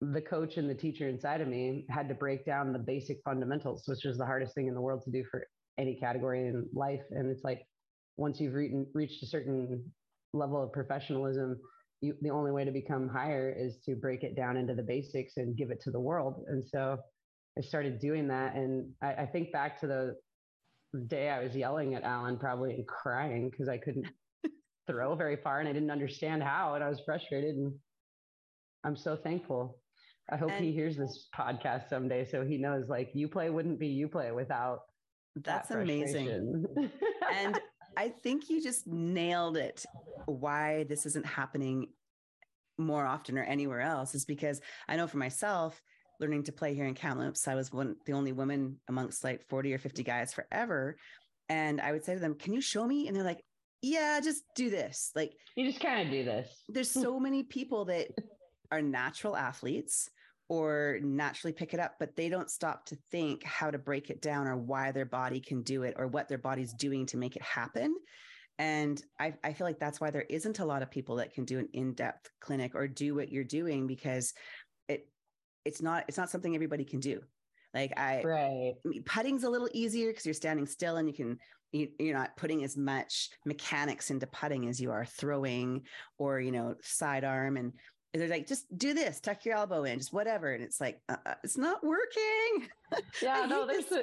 the 0.00 0.20
coach 0.20 0.56
and 0.56 0.68
the 0.70 0.74
teacher 0.74 1.08
inside 1.08 1.40
of 1.40 1.48
me 1.48 1.84
had 1.90 2.08
to 2.08 2.14
break 2.14 2.44
down 2.44 2.72
the 2.72 2.78
basic 2.78 3.18
fundamentals, 3.24 3.82
which 3.86 4.04
is 4.04 4.18
the 4.18 4.26
hardest 4.26 4.54
thing 4.54 4.68
in 4.68 4.74
the 4.74 4.80
world 4.80 5.02
to 5.04 5.10
do 5.10 5.24
for 5.30 5.46
any 5.78 5.96
category 5.96 6.46
in 6.46 6.68
life. 6.72 7.02
And 7.10 7.30
it's 7.30 7.42
like 7.42 7.62
once 8.16 8.40
you've 8.40 8.54
re- 8.54 8.84
reached 8.94 9.22
a 9.22 9.26
certain 9.26 9.82
level 10.34 10.62
of 10.62 10.72
professionalism, 10.72 11.58
you, 12.00 12.14
the 12.20 12.30
only 12.30 12.52
way 12.52 12.64
to 12.64 12.70
become 12.70 13.08
higher 13.08 13.54
is 13.56 13.78
to 13.86 13.96
break 13.96 14.22
it 14.22 14.36
down 14.36 14.56
into 14.56 14.74
the 14.74 14.82
basics 14.82 15.36
and 15.36 15.56
give 15.56 15.70
it 15.70 15.80
to 15.82 15.90
the 15.90 16.00
world. 16.00 16.44
And 16.48 16.62
so 16.64 16.98
I 17.58 17.62
started 17.62 17.98
doing 17.98 18.28
that. 18.28 18.54
And 18.54 18.90
I, 19.02 19.14
I 19.14 19.26
think 19.26 19.50
back 19.52 19.80
to 19.80 19.86
the 19.86 20.16
day 21.06 21.30
I 21.30 21.42
was 21.42 21.54
yelling 21.54 21.94
at 21.94 22.02
Alan 22.02 22.38
probably 22.38 22.74
and 22.74 22.86
crying 22.86 23.50
because 23.50 23.68
I 23.68 23.78
couldn't 23.78 24.06
throw 24.86 25.14
very 25.14 25.36
far 25.36 25.60
and 25.60 25.68
I 25.68 25.72
didn't 25.72 25.90
understand 25.90 26.42
how 26.42 26.74
and 26.74 26.84
I 26.84 26.88
was 26.88 27.00
frustrated 27.04 27.56
and 27.56 27.72
I'm 28.84 28.96
so 28.96 29.16
thankful. 29.16 29.78
I 30.30 30.36
hope 30.36 30.50
and 30.50 30.64
he 30.64 30.72
hears 30.72 30.96
this 30.96 31.28
podcast 31.34 31.88
someday 31.88 32.24
so 32.24 32.44
he 32.44 32.58
knows 32.58 32.88
like 32.88 33.12
UPlay 33.14 33.52
wouldn't 33.52 33.78
be 33.78 34.06
UPlay 34.06 34.34
without 34.34 34.80
that's 35.36 35.68
that 35.68 35.80
amazing. 35.80 36.64
and 37.34 37.58
I 37.96 38.08
think 38.08 38.48
you 38.48 38.62
just 38.62 38.86
nailed 38.86 39.56
it 39.56 39.84
why 40.26 40.84
this 40.88 41.06
isn't 41.06 41.26
happening 41.26 41.88
more 42.78 43.04
often 43.04 43.36
or 43.36 43.42
anywhere 43.42 43.80
else 43.80 44.14
is 44.14 44.24
because 44.24 44.60
I 44.88 44.96
know 44.96 45.06
for 45.06 45.18
myself 45.18 45.80
learning 46.20 46.44
to 46.44 46.52
play 46.52 46.74
here 46.74 46.86
in 46.86 46.94
Kamloops. 46.94 47.48
I 47.48 47.54
was 47.54 47.72
one 47.72 47.96
the 48.06 48.12
only 48.12 48.32
woman 48.32 48.76
amongst 48.88 49.24
like 49.24 49.48
40 49.48 49.74
or 49.74 49.78
50 49.78 50.02
guys 50.02 50.32
forever. 50.32 50.96
And 51.48 51.80
I 51.80 51.92
would 51.92 52.04
say 52.04 52.14
to 52.14 52.20
them, 52.20 52.34
Can 52.34 52.52
you 52.52 52.60
show 52.60 52.86
me? 52.86 53.06
And 53.06 53.16
they're 53.16 53.24
like, 53.24 53.42
Yeah, 53.82 54.20
just 54.22 54.42
do 54.54 54.70
this. 54.70 55.10
Like 55.14 55.32
you 55.56 55.66
just 55.66 55.80
kind 55.80 56.06
of 56.06 56.12
do 56.12 56.24
this. 56.24 56.48
There's 56.68 56.90
so 56.90 57.18
many 57.20 57.42
people 57.42 57.86
that 57.86 58.08
are 58.70 58.82
natural 58.82 59.36
athletes 59.36 60.08
or 60.48 60.98
naturally 61.02 61.52
pick 61.52 61.74
it 61.74 61.80
up, 61.80 61.94
but 61.98 62.16
they 62.16 62.28
don't 62.28 62.50
stop 62.50 62.86
to 62.86 62.96
think 63.10 63.44
how 63.44 63.70
to 63.70 63.78
break 63.78 64.08
it 64.08 64.22
down 64.22 64.46
or 64.46 64.56
why 64.56 64.90
their 64.92 65.04
body 65.04 65.40
can 65.40 65.62
do 65.62 65.82
it 65.82 65.94
or 65.98 66.06
what 66.06 66.28
their 66.28 66.38
body's 66.38 66.72
doing 66.72 67.04
to 67.06 67.18
make 67.18 67.36
it 67.36 67.42
happen. 67.42 67.94
And 68.58 69.00
I, 69.20 69.34
I 69.44 69.52
feel 69.52 69.66
like 69.66 69.78
that's 69.78 70.00
why 70.00 70.10
there 70.10 70.26
isn't 70.28 70.58
a 70.58 70.64
lot 70.64 70.82
of 70.82 70.90
people 70.90 71.16
that 71.16 71.32
can 71.32 71.44
do 71.44 71.58
an 71.58 71.68
in-depth 71.74 72.30
clinic 72.40 72.74
or 72.74 72.88
do 72.88 73.14
what 73.14 73.30
you're 73.30 73.44
doing 73.44 73.86
because 73.86 74.32
it's 75.68 75.82
not 75.82 76.04
it's 76.08 76.18
not 76.18 76.30
something 76.30 76.54
everybody 76.54 76.84
can 76.84 77.00
do. 77.00 77.20
Like 77.74 77.92
i 77.98 78.22
right. 78.22 78.74
Putting's 79.04 79.44
a 79.44 79.50
little 79.50 79.68
easier 79.72 80.08
because 80.08 80.24
you're 80.24 80.34
standing 80.34 80.66
still 80.66 80.96
and 80.96 81.06
you 81.06 81.14
can 81.14 81.38
you, 81.70 81.88
you're 81.98 82.16
not 82.16 82.34
putting 82.36 82.64
as 82.64 82.78
much 82.78 83.28
mechanics 83.44 84.10
into 84.10 84.26
putting 84.26 84.66
as 84.68 84.80
you 84.80 84.90
are 84.90 85.04
throwing 85.04 85.82
or 86.16 86.40
you 86.40 86.50
know 86.50 86.74
sidearm. 86.82 87.58
And 87.58 87.74
they're 88.18 88.28
like, 88.28 88.46
just 88.46 88.66
do 88.78 88.94
this, 88.94 89.20
tuck 89.20 89.44
your 89.44 89.56
elbow 89.56 89.84
in, 89.84 89.98
just 89.98 90.12
whatever. 90.12 90.52
And 90.52 90.62
it's 90.62 90.80
like, 90.80 91.00
uh, 91.08 91.16
uh 91.26 91.34
it's 91.44 91.56
not 91.56 91.84
working. 91.84 92.68
Yeah, 93.22 93.44
no, 93.44 93.66
there's 93.66 93.92
a, 93.92 94.02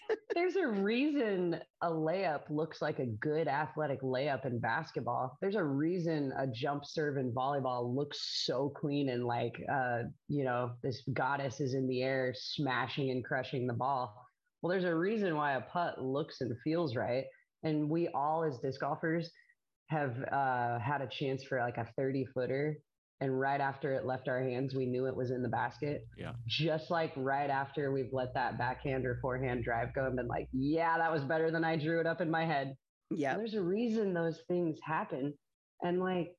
there's 0.34 0.56
a 0.56 0.66
reason 0.66 1.60
a 1.82 1.90
layup 1.90 2.48
looks 2.48 2.80
like 2.80 2.98
a 2.98 3.04
good 3.04 3.46
athletic 3.46 4.00
layup 4.00 4.46
in 4.46 4.58
basketball. 4.58 5.36
There's 5.42 5.54
a 5.54 5.62
reason 5.62 6.32
a 6.38 6.46
jump 6.46 6.86
serve 6.86 7.18
in 7.18 7.30
volleyball 7.32 7.94
looks 7.94 8.44
so 8.46 8.70
clean 8.70 9.10
and 9.10 9.26
like, 9.26 9.52
uh, 9.70 10.04
you 10.28 10.44
know, 10.44 10.70
this 10.82 11.02
goddess 11.12 11.60
is 11.60 11.74
in 11.74 11.86
the 11.86 12.02
air 12.02 12.32
smashing 12.34 13.10
and 13.10 13.22
crushing 13.22 13.66
the 13.66 13.74
ball. 13.74 14.14
Well, 14.62 14.70
there's 14.70 14.84
a 14.84 14.94
reason 14.94 15.36
why 15.36 15.52
a 15.52 15.60
putt 15.60 16.02
looks 16.02 16.40
and 16.40 16.56
feels 16.64 16.96
right. 16.96 17.24
And 17.64 17.90
we 17.90 18.08
all, 18.14 18.44
as 18.44 18.58
disc 18.60 18.80
golfers, 18.80 19.30
have 19.88 20.16
uh, 20.32 20.78
had 20.78 21.02
a 21.02 21.08
chance 21.08 21.44
for 21.44 21.58
like 21.58 21.76
a 21.76 21.86
30 21.96 22.26
footer 22.34 22.78
and 23.22 23.38
right 23.38 23.60
after 23.60 23.94
it 23.94 24.04
left 24.04 24.26
our 24.26 24.42
hands, 24.42 24.74
we 24.74 24.84
knew 24.84 25.06
it 25.06 25.14
was 25.14 25.30
in 25.30 25.42
the 25.42 25.48
basket. 25.48 26.08
Yeah. 26.18 26.32
Just 26.48 26.90
like 26.90 27.12
right 27.16 27.48
after 27.48 27.92
we've 27.92 28.12
let 28.12 28.34
that 28.34 28.58
backhand 28.58 29.06
or 29.06 29.20
forehand 29.22 29.62
drive 29.62 29.94
go 29.94 30.06
and 30.06 30.16
been 30.16 30.26
like, 30.26 30.48
yeah, 30.52 30.98
that 30.98 31.12
was 31.12 31.22
better 31.22 31.52
than 31.52 31.62
I 31.62 31.76
drew 31.76 32.00
it 32.00 32.06
up 32.06 32.20
in 32.20 32.28
my 32.28 32.44
head. 32.44 32.74
Yeah. 33.12 33.36
There's 33.36 33.54
a 33.54 33.62
reason 33.62 34.12
those 34.12 34.40
things 34.48 34.76
happen. 34.84 35.34
And 35.82 36.00
like, 36.00 36.32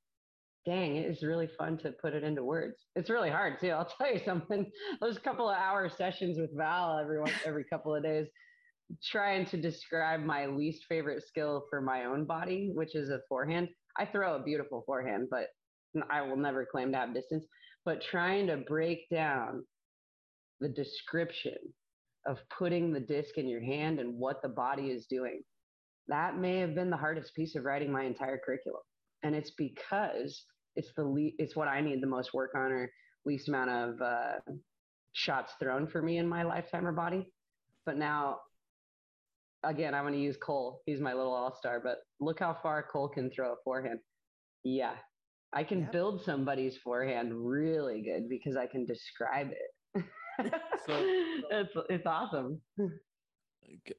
dang, 0.66 0.98
it 0.98 1.10
is 1.10 1.24
really 1.24 1.48
fun 1.58 1.78
to 1.84 1.94
put 2.02 2.14
it 2.14 2.26
into 2.26 2.44
words. 2.44 2.76
It's 2.98 3.10
really 3.10 3.30
hard 3.30 3.62
too. 3.62 3.70
I'll 3.70 3.86
tell 3.98 4.14
you 4.14 4.20
something. 4.26 4.70
Those 5.00 5.18
couple 5.20 5.50
of 5.50 5.56
hour 5.56 5.90
sessions 5.90 6.38
with 6.38 6.50
Val 6.54 7.00
every 7.00 7.22
one, 7.22 7.32
every 7.46 7.64
couple 7.72 7.96
of 7.96 8.04
days, 8.04 8.28
trying 9.10 9.46
to 9.46 9.58
describe 9.58 10.20
my 10.20 10.48
least 10.48 10.84
favorite 10.90 11.24
skill 11.26 11.64
for 11.70 11.80
my 11.80 12.04
own 12.04 12.26
body, 12.26 12.72
which 12.74 12.94
is 12.94 13.10
a 13.10 13.20
forehand. 13.30 13.70
I 13.98 14.06
throw 14.06 14.36
a 14.36 14.44
beautiful 14.44 14.84
forehand, 14.86 15.30
but 15.32 15.46
I 16.10 16.22
will 16.22 16.38
never 16.38 16.66
claim 16.66 16.92
to 16.92 16.98
have 16.98 17.14
distance. 17.14 17.46
But 17.86 18.02
trying 18.02 18.48
to 18.48 18.58
break 18.58 19.10
down 19.10 19.64
the 20.60 20.70
description 20.70 21.58
of 22.26 22.40
putting 22.58 22.94
the 22.94 23.00
disc 23.00 23.38
in 23.38 23.48
your 23.48 23.62
hand 23.62 24.00
and 24.00 24.18
what 24.18 24.42
the 24.42 24.50
body 24.50 24.88
is 24.92 25.06
doing, 25.08 25.42
that 26.08 26.38
may 26.38 26.58
have 26.60 26.76
been 26.76 26.90
the 26.90 26.98
hardest 26.98 27.36
piece 27.36 27.56
of 27.56 27.66
writing 27.66 27.92
my 27.92 28.04
entire 28.04 28.40
curriculum. 28.44 28.82
And 29.24 29.36
it's 29.36 29.52
because 29.52 30.46
it's 30.76 30.92
the 30.96 31.04
le- 31.04 31.32
it's 31.38 31.56
what 31.56 31.68
I 31.68 31.82
need 31.82 32.02
the 32.02 32.08
most 32.08 32.34
work 32.34 32.52
on 32.56 32.72
or 32.72 32.90
least 33.26 33.48
amount 33.48 33.70
of 33.70 34.02
uh, 34.02 34.52
shots 35.14 35.54
thrown 35.60 35.88
for 35.88 36.02
me 36.02 36.18
in 36.18 36.28
my 36.28 36.44
lifetime 36.44 36.88
or 36.88 36.92
body. 36.92 37.32
But 37.86 37.98
now, 37.98 38.40
again, 39.64 39.94
I'm 39.94 40.04
going 40.04 40.14
to 40.14 40.20
use 40.20 40.38
Cole. 40.38 40.82
He's 40.86 41.00
my 41.00 41.14
little 41.14 41.34
all 41.34 41.56
star. 41.58 41.80
But 41.82 41.98
look 42.20 42.40
how 42.40 42.58
far 42.62 42.84
Cole 42.84 43.10
can 43.10 43.30
throw 43.30 43.54
a 43.54 43.56
forehand. 43.64 44.00
Yeah, 44.64 44.96
I 45.54 45.64
can 45.64 45.82
Yep. 45.82 45.92
build 45.92 46.22
somebody's 46.24 46.78
forehand 46.78 47.32
really 47.34 48.02
good 48.02 48.28
because 48.30 48.56
I 48.58 48.66
can 48.68 48.86
describe 48.86 49.52
it. 49.52 49.70
So- 50.88 51.06
it's 51.52 51.72
it's 51.90 52.06
awesome. 52.08 52.60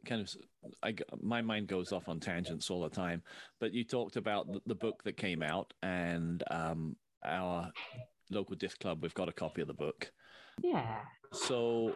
Kind 0.05 0.21
of 0.21 0.35
I, 0.83 0.95
my 1.23 1.41
mind 1.43 1.69
goes 1.69 1.93
off 1.93 2.09
on 2.09 2.21
tangents 2.21 2.71
all 2.71 2.83
the 2.83 2.89
time 2.91 3.23
but 3.61 3.73
you 3.73 3.85
talked 3.85 4.17
about 4.17 4.53
the, 4.53 4.61
the 4.67 4.75
book 4.75 5.03
that 5.05 5.17
came 5.17 5.43
out 5.43 5.73
and 5.83 6.43
um, 6.51 6.97
our 7.25 7.71
local 8.31 8.57
disc 8.57 8.79
club 8.81 8.99
we've 9.03 9.15
got 9.15 9.29
a 9.29 9.33
copy 9.33 9.63
of 9.63 9.69
the 9.69 9.75
book 9.75 10.11
Yeah. 10.63 11.01
so 11.33 11.95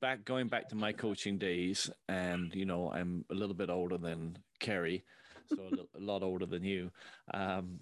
back 0.00 0.24
going 0.24 0.48
back 0.48 0.68
to 0.68 0.76
my 0.76 0.92
coaching 0.92 1.38
days 1.38 1.90
and 2.08 2.54
you 2.54 2.64
know 2.66 2.90
i'm 2.92 3.24
a 3.30 3.34
little 3.34 3.54
bit 3.56 3.70
older 3.70 3.96
than 3.98 4.36
kerry 4.60 5.02
so 5.48 5.62
a, 5.94 5.98
a 5.98 6.02
lot 6.02 6.22
older 6.22 6.46
than 6.46 6.62
you 6.64 6.90
um, 7.34 7.80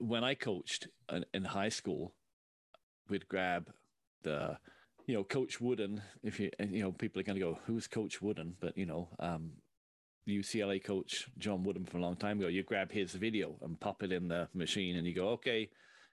when 0.00 0.24
i 0.24 0.34
coached 0.34 0.88
in, 1.32 1.44
high 1.44 1.68
school 1.68 2.12
we'd 3.08 3.28
grab 3.28 3.70
the 4.22 4.56
you 5.06 5.14
know 5.14 5.24
coach 5.24 5.60
wooden 5.60 6.02
if 6.22 6.40
you 6.40 6.50
you 6.68 6.82
know 6.82 6.92
people 6.92 7.20
are 7.20 7.24
going 7.24 7.38
to 7.38 7.44
go 7.44 7.58
who's 7.66 7.86
coach 7.86 8.20
wooden 8.20 8.54
but 8.60 8.76
you 8.76 8.86
know 8.86 9.08
um, 9.18 9.52
ucla 10.28 10.82
coach 10.82 11.28
john 11.38 11.62
wooden 11.62 11.84
from 11.84 12.00
a 12.00 12.02
long 12.02 12.16
time 12.16 12.38
ago 12.38 12.48
you 12.48 12.62
grab 12.62 12.90
his 12.90 13.12
video 13.12 13.56
and 13.62 13.80
pop 13.80 14.02
it 14.02 14.12
in 14.12 14.28
the 14.28 14.48
machine 14.54 14.96
and 14.96 15.06
you 15.06 15.14
go 15.14 15.28
okay 15.28 15.68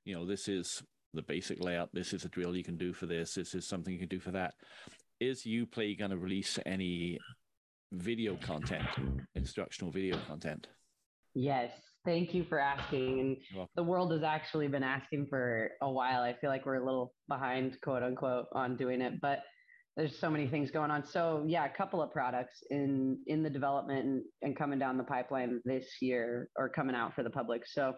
you 0.06 0.16
know 0.16 0.26
this 0.26 0.48
is 0.48 0.84
the 1.14 1.22
basic 1.22 1.62
layout. 1.62 1.90
This 1.94 2.14
is 2.14 2.26
a 2.26 2.30
drill 2.30 2.56
you 2.56 2.64
can 2.64 2.78
do 2.78 2.94
for 2.94 3.06
this. 3.06 3.34
This 3.34 3.54
is 3.56 3.68
something 3.68 3.94
you 3.94 4.00
can 4.00 4.08
do 4.08 4.20
for 4.20 4.32
that. 4.32 4.54
Is 5.20 5.44
UPlay 5.44 5.98
going 5.98 6.12
to 6.12 6.18
release 6.18 6.60
any 6.66 7.20
video 7.92 8.36
content, 8.36 8.88
instructional 9.36 9.92
video 9.92 10.18
content? 10.28 10.68
Yes. 11.34 11.72
Thank 12.08 12.34
you 12.34 12.46
for 12.46 12.58
asking. 12.58 13.20
And 13.20 13.68
the 13.76 13.84
world 13.84 14.14
has 14.14 14.24
actually 14.24 14.70
been 14.70 14.82
asking 14.82 15.28
for 15.30 15.72
a 15.82 15.92
while. 15.92 16.22
I 16.22 16.34
feel 16.40 16.50
like 16.50 16.66
we're 16.66 16.82
a 16.82 16.86
little 16.86 17.14
behind, 17.28 17.76
quote 17.82 18.02
unquote, 18.02 18.46
on 18.54 18.78
doing 18.78 19.02
it, 19.02 19.20
but 19.22 19.40
there's 19.98 20.18
so 20.18 20.30
many 20.30 20.48
things 20.48 20.72
going 20.72 20.90
on. 20.90 21.06
So 21.06 21.44
yeah, 21.46 21.66
a 21.66 21.70
couple 21.70 22.02
of 22.02 22.14
products 22.14 22.64
in 22.70 23.20
in 23.28 23.44
the 23.44 23.50
development 23.50 24.06
and, 24.06 24.24
and 24.42 24.56
coming 24.56 24.80
down 24.80 24.98
the 24.98 25.04
pipeline 25.04 25.60
this 25.66 25.86
year 26.02 26.48
or 26.56 26.70
coming 26.70 26.96
out 26.96 27.14
for 27.14 27.24
the 27.24 27.30
public. 27.30 27.64
So 27.68 27.94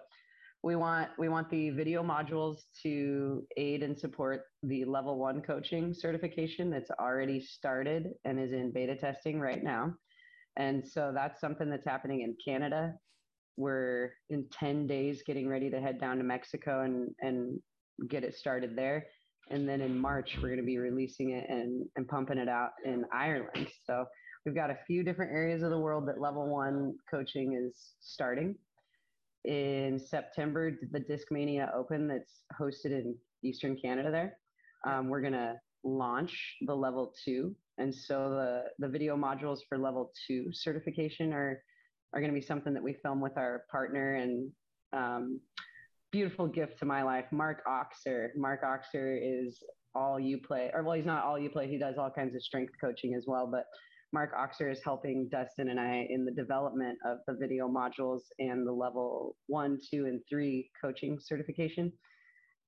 we 0.64 0.76
want 0.76 1.10
we 1.20 1.30
want 1.30 1.48
the 1.52 1.70
video 1.70 2.02
modules 2.02 2.56
to 2.82 3.44
aid 3.58 3.84
and 3.84 3.96
support 3.96 4.42
the 4.64 4.86
level 4.86 5.20
one 5.20 5.40
coaching 5.44 5.94
certification 5.94 6.72
that's 6.72 6.90
already 7.00 7.40
started 7.40 8.08
and 8.26 8.40
is 8.40 8.54
in 8.54 8.72
beta 8.74 8.96
testing 8.96 9.40
right 9.40 9.64
now. 9.64 9.94
And 10.58 10.84
so 10.84 11.12
that's 11.14 11.40
something 11.40 11.70
that's 11.70 11.86
happening 11.86 12.22
in 12.22 12.36
Canada. 12.44 12.96
We're 13.60 14.14
in 14.30 14.46
10 14.58 14.88
days 14.88 15.22
getting 15.28 15.50
ready 15.50 15.70
to 15.70 15.82
head 15.82 16.00
down 16.00 16.18
to 16.18 16.24
Mexico 16.24 16.84
and, 16.84 17.14
and 17.20 17.60
get 18.08 18.24
it 18.24 18.34
started 18.34 18.74
there. 18.74 19.06
And 19.52 19.68
then 19.68 19.82
in 19.82 20.00
March, 20.00 20.38
we're 20.42 20.48
going 20.48 20.62
to 20.62 20.66
be 20.66 20.78
releasing 20.78 21.32
it 21.32 21.50
and, 21.50 21.86
and 21.98 22.08
pumping 22.08 22.38
it 22.38 22.48
out 22.48 22.70
in 22.86 23.04
Ireland. 23.14 23.68
So 23.86 24.06
we've 24.46 24.56
got 24.56 24.70
a 24.70 24.78
few 24.88 25.04
different 25.04 25.34
areas 25.34 25.62
of 25.62 25.72
the 25.72 25.78
world 25.78 26.08
that 26.08 26.22
level 26.22 26.48
one 26.48 26.96
coaching 27.12 27.60
is 27.62 27.96
starting. 28.00 28.56
In 29.44 30.00
September, 30.00 30.72
the 30.94 31.02
Discmania 31.02 31.76
Open 31.76 32.08
that's 32.08 32.44
hosted 32.58 32.92
in 32.92 33.14
Eastern 33.44 33.76
Canada 33.76 34.10
there. 34.10 34.38
Um, 34.88 35.10
we're 35.10 35.22
going 35.22 35.34
to 35.34 35.56
launch 35.84 36.56
the 36.66 36.74
level 36.74 37.14
two. 37.26 37.54
And 37.78 37.94
so 37.94 38.30
the, 38.30 38.64
the 38.80 38.88
video 38.88 39.18
modules 39.18 39.60
for 39.68 39.78
level 39.78 40.14
two 40.28 40.48
certification 40.54 41.34
are, 41.34 41.62
are 42.14 42.20
going 42.20 42.34
to 42.34 42.40
be 42.40 42.46
something 42.46 42.74
that 42.74 42.84
we 42.84 42.94
film 42.94 43.22
with 43.22 43.38
our 43.38 43.64
partner 43.72 44.16
and 44.16 44.52
um, 44.94 45.40
beautiful 46.12 46.48
gift 46.48 46.80
to 46.80 46.86
my 46.86 47.04
life, 47.04 47.26
Mark 47.32 47.64
Oxer. 47.68 48.30
Mark 48.36 48.64
Oxer 48.64 49.20
is 49.22 49.62
all 49.96 50.20
UPlay, 50.20 50.74
or 50.74 50.84
well, 50.84 50.96
he's 50.96 51.06
not 51.06 51.24
all 51.24 51.40
UPlay. 51.40 51.70
He 51.70 51.78
does 51.78 51.98
all 51.98 52.10
kinds 52.10 52.36
of 52.36 52.42
strength 52.42 52.74
coaching 52.82 53.14
as 53.16 53.26
well. 53.28 53.48
But 53.48 53.66
Mark 54.12 54.34
Oxer 54.36 54.72
is 54.72 54.82
helping 54.84 55.30
Dustin 55.30 55.70
and 55.70 55.80
I 55.80 56.08
in 56.10 56.26
the 56.26 56.32
development 56.32 56.98
of 57.06 57.20
the 57.28 57.36
video 57.36 57.68
modules 57.68 58.22
and 58.40 58.66
the 58.66 58.72
level 58.72 59.36
one, 59.48 59.78
two, 59.92 60.06
and 60.06 60.20
three 60.28 60.70
coaching 60.82 61.20
certification. 61.22 61.92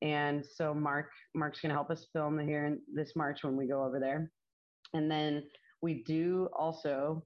And 0.03 0.43
so 0.45 0.73
Mark, 0.73 1.09
Mark's 1.35 1.61
going 1.61 1.69
to 1.69 1.75
help 1.75 1.89
us 1.91 2.07
film 2.13 2.39
here 2.39 2.65
in 2.65 2.79
this 2.93 3.15
March 3.15 3.43
when 3.43 3.55
we 3.55 3.67
go 3.67 3.83
over 3.83 3.99
there. 3.99 4.31
And 4.93 5.09
then 5.09 5.43
we 5.81 6.03
do 6.03 6.49
also, 6.57 7.23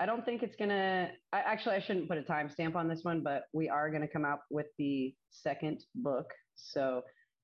I 0.00 0.06
don't 0.06 0.24
think 0.24 0.42
it's 0.42 0.56
going 0.56 0.68
to, 0.70 1.08
I, 1.32 1.40
actually, 1.40 1.74
I 1.76 1.80
shouldn't 1.80 2.08
put 2.08 2.18
a 2.18 2.22
timestamp 2.22 2.76
on 2.76 2.88
this 2.88 3.00
one, 3.02 3.22
but 3.22 3.44
we 3.52 3.68
are 3.68 3.90
going 3.90 4.02
to 4.02 4.08
come 4.08 4.24
out 4.24 4.40
with 4.50 4.66
the 4.78 5.12
second 5.30 5.84
book. 5.96 6.26
So 6.54 7.02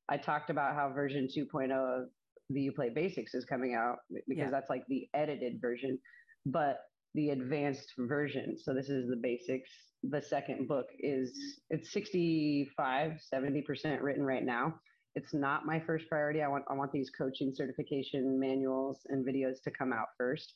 I 0.08 0.16
talked 0.16 0.50
about 0.50 0.74
how 0.74 0.92
version 0.92 1.26
2.0 1.36 1.72
of 1.72 2.08
the 2.50 2.70
UPlay 2.70 2.94
Basics 2.94 3.34
is 3.34 3.44
coming 3.44 3.74
out 3.74 3.96
because 4.28 4.44
Yeah. 4.44 4.50
that's 4.50 4.70
like 4.70 4.84
the 4.88 5.08
edited 5.14 5.60
version, 5.60 5.98
but 6.46 6.78
the 7.14 7.30
advanced 7.30 7.92
version. 7.98 8.56
So 8.58 8.72
this 8.74 8.88
is 8.88 9.08
the 9.08 9.16
basics. 9.16 9.70
The 10.02 10.20
second 10.20 10.68
book 10.68 10.86
is 10.98 11.60
it's 11.70 11.92
65, 11.92 13.12
70% 13.32 14.02
written 14.02 14.24
right 14.24 14.44
now. 14.44 14.74
It's 15.14 15.32
not 15.32 15.64
my 15.64 15.80
first 15.80 16.08
priority. 16.08 16.42
I 16.42 16.48
want 16.48 16.64
I 16.68 16.74
want 16.74 16.90
these 16.92 17.10
coaching 17.16 17.52
certification 17.54 18.38
manuals 18.38 18.98
and 19.08 19.24
videos 19.24 19.62
to 19.62 19.70
come 19.70 19.92
out 19.92 20.08
first. 20.18 20.52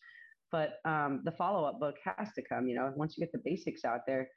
But 0.51 0.75
um, 0.85 1.23
the 1.25 1.33
follow-up 1.33 1.79
book 1.79 1.97
has 2.05 2.29
to 2.35 2.43
come, 2.49 2.69
you 2.69 2.75
know, 2.75 2.93
once 2.97 3.17
you 3.17 3.25
get 3.25 3.33
the 3.33 3.43
basics 3.45 3.85
out 3.85 4.01
there, 4.07 4.29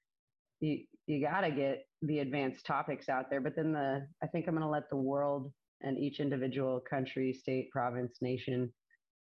you 0.62 0.80
you 1.08 1.22
got 1.22 1.42
to 1.42 1.52
get 1.52 1.86
the 2.04 2.20
advanced 2.20 2.66
topics 2.66 3.10
out 3.10 3.30
there 3.30 3.42
but 3.42 3.56
then 3.56 3.74
the 3.74 4.06
i 4.24 4.28
think 4.28 4.48
i'm 4.48 4.54
going 4.54 4.66
to 4.66 4.70
let 4.70 4.90
the 4.90 4.96
world 4.96 5.52
and 5.82 5.98
each 5.98 6.20
individual 6.20 6.80
country 6.88 7.34
state 7.34 7.70
province 7.72 8.18
nation 8.22 8.72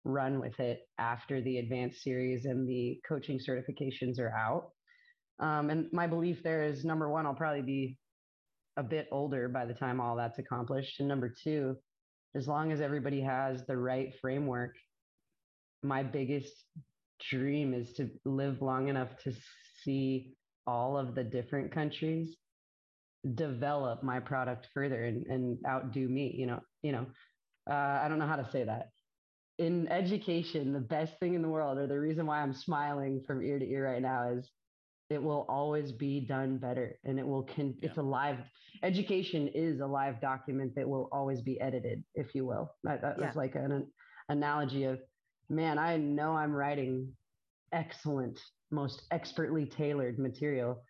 run 0.04 0.40
with 0.40 0.58
it 0.60 0.80
after 0.98 1.40
the 1.42 1.58
advanced 1.58 2.02
series 2.02 2.44
and 2.44 2.68
the 2.68 2.98
coaching 3.06 3.38
certifications 3.38 4.18
are 4.18 4.34
out. 4.34 4.70
Um, 5.40 5.68
and 5.68 5.92
my 5.92 6.06
belief 6.06 6.42
there 6.42 6.64
is 6.64 6.84
number 6.84 7.08
one 7.10 7.26
i'll 7.26 7.34
probably 7.34 7.62
be 7.62 7.96
a 8.76 8.82
bit 8.82 9.08
older 9.10 9.48
by 9.48 9.64
the 9.64 9.74
time 9.74 10.00
all 10.00 10.16
that's 10.16 10.38
accomplished 10.38 11.00
and 11.00 11.08
number 11.08 11.32
two 11.42 11.76
as 12.36 12.46
long 12.46 12.72
as 12.72 12.80
everybody 12.80 13.20
has 13.20 13.66
the 13.66 13.76
right 13.76 14.12
framework 14.20 14.74
my 15.82 16.02
biggest 16.02 16.52
dream 17.30 17.74
is 17.74 17.94
to 17.94 18.10
live 18.24 18.62
long 18.62 18.88
enough 18.88 19.16
to 19.24 19.32
see 19.82 20.34
all 20.66 20.96
of 20.96 21.14
the 21.14 21.24
different 21.24 21.72
countries 21.72 22.36
develop 23.34 24.02
my 24.02 24.20
product 24.20 24.68
further 24.72 25.04
and, 25.04 25.26
and 25.26 25.58
outdo 25.66 26.08
me 26.08 26.34
you 26.36 26.46
know 26.46 26.60
you 26.82 26.92
know 26.92 27.06
uh, 27.70 27.74
i 27.74 28.06
don't 28.08 28.18
know 28.18 28.26
how 28.26 28.36
to 28.36 28.50
say 28.50 28.64
that 28.64 28.88
in 29.58 29.86
education 29.88 30.72
the 30.72 30.80
best 30.80 31.18
thing 31.20 31.34
in 31.34 31.42
the 31.42 31.48
world 31.48 31.76
or 31.76 31.86
the 31.86 31.98
reason 32.00 32.24
why 32.26 32.40
i'm 32.40 32.54
smiling 32.54 33.22
from 33.26 33.42
ear 33.42 33.58
to 33.58 33.66
ear 33.68 33.84
right 33.84 34.00
now 34.02 34.30
is 34.30 34.50
it 35.10 35.22
will 35.22 35.44
always 35.48 35.92
be 35.92 36.20
done 36.26 36.56
better 36.58 36.98
and 37.04 37.18
it 37.18 37.26
will 37.26 37.42
con- 37.42 37.74
Yeah. 37.82 37.90
it's 37.90 37.98
a 37.98 38.02
live 38.02 38.38
education 38.82 39.48
is 39.48 39.80
a 39.80 39.86
live 39.86 40.20
document 40.20 40.72
that 40.76 40.88
will 40.88 41.08
always 41.12 41.42
be 41.42 41.60
edited 41.60 42.02
if 42.14 42.34
you 42.34 42.46
will 42.46 42.70
that, 42.84 43.02
that 43.02 43.18
Yeah. 43.18 43.26
was 43.26 43.36
like 43.36 43.54
an, 43.54 43.72
an 43.72 43.92
analogy 44.30 44.84
of 44.84 44.98
man 45.50 45.78
i 45.78 45.96
know 45.96 46.32
i'm 46.32 46.52
writing 46.52 47.08
excellent 47.72 48.40
most 48.70 49.02
expertly 49.10 49.66
tailored 49.66 50.18
material 50.18 50.82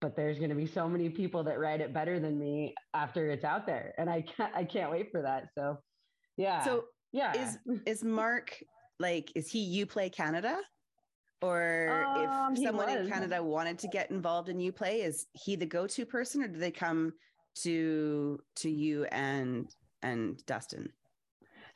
but 0.00 0.14
there's 0.14 0.38
going 0.38 0.50
to 0.50 0.56
be 0.56 0.66
so 0.66 0.86
many 0.88 1.08
people 1.08 1.42
that 1.42 1.58
write 1.58 1.80
it 1.80 1.92
better 1.94 2.20
than 2.20 2.38
me 2.38 2.74
after 2.92 3.30
it's 3.30 3.44
out 3.44 3.66
there 3.66 3.94
and 3.98 4.08
i 4.10 4.20
can't 4.20 4.54
i 4.54 4.64
can't 4.64 4.90
wait 4.90 5.10
for 5.10 5.22
that 5.22 5.48
so 5.56 5.78
yeah 6.36 6.62
So 6.64 6.84
yeah 7.12 7.32
is 7.40 7.58
is 7.86 8.04
Mark 8.04 8.62
like 8.98 9.32
is 9.34 9.50
he 9.50 9.84
UPlay 9.84 10.12
Canada? 10.12 10.58
Or 11.42 12.16
Um, 12.28 12.54
if 12.54 12.62
someone 12.62 12.88
in. 12.88 13.08
Canada 13.08 13.42
wanted 13.42 13.78
to 13.80 13.88
get 13.88 14.10
involved 14.10 14.48
in 14.48 14.58
UPlay, 14.58 15.04
is 15.04 15.26
he 15.32 15.56
the 15.56 15.66
go-to 15.66 16.06
person 16.06 16.42
or 16.42 16.48
do 16.48 16.58
they 16.58 16.70
come 16.70 17.12
to 17.62 18.40
to 18.56 18.70
you 18.70 19.04
and 19.06 19.68
and 20.02 20.44
Dustin? 20.46 20.92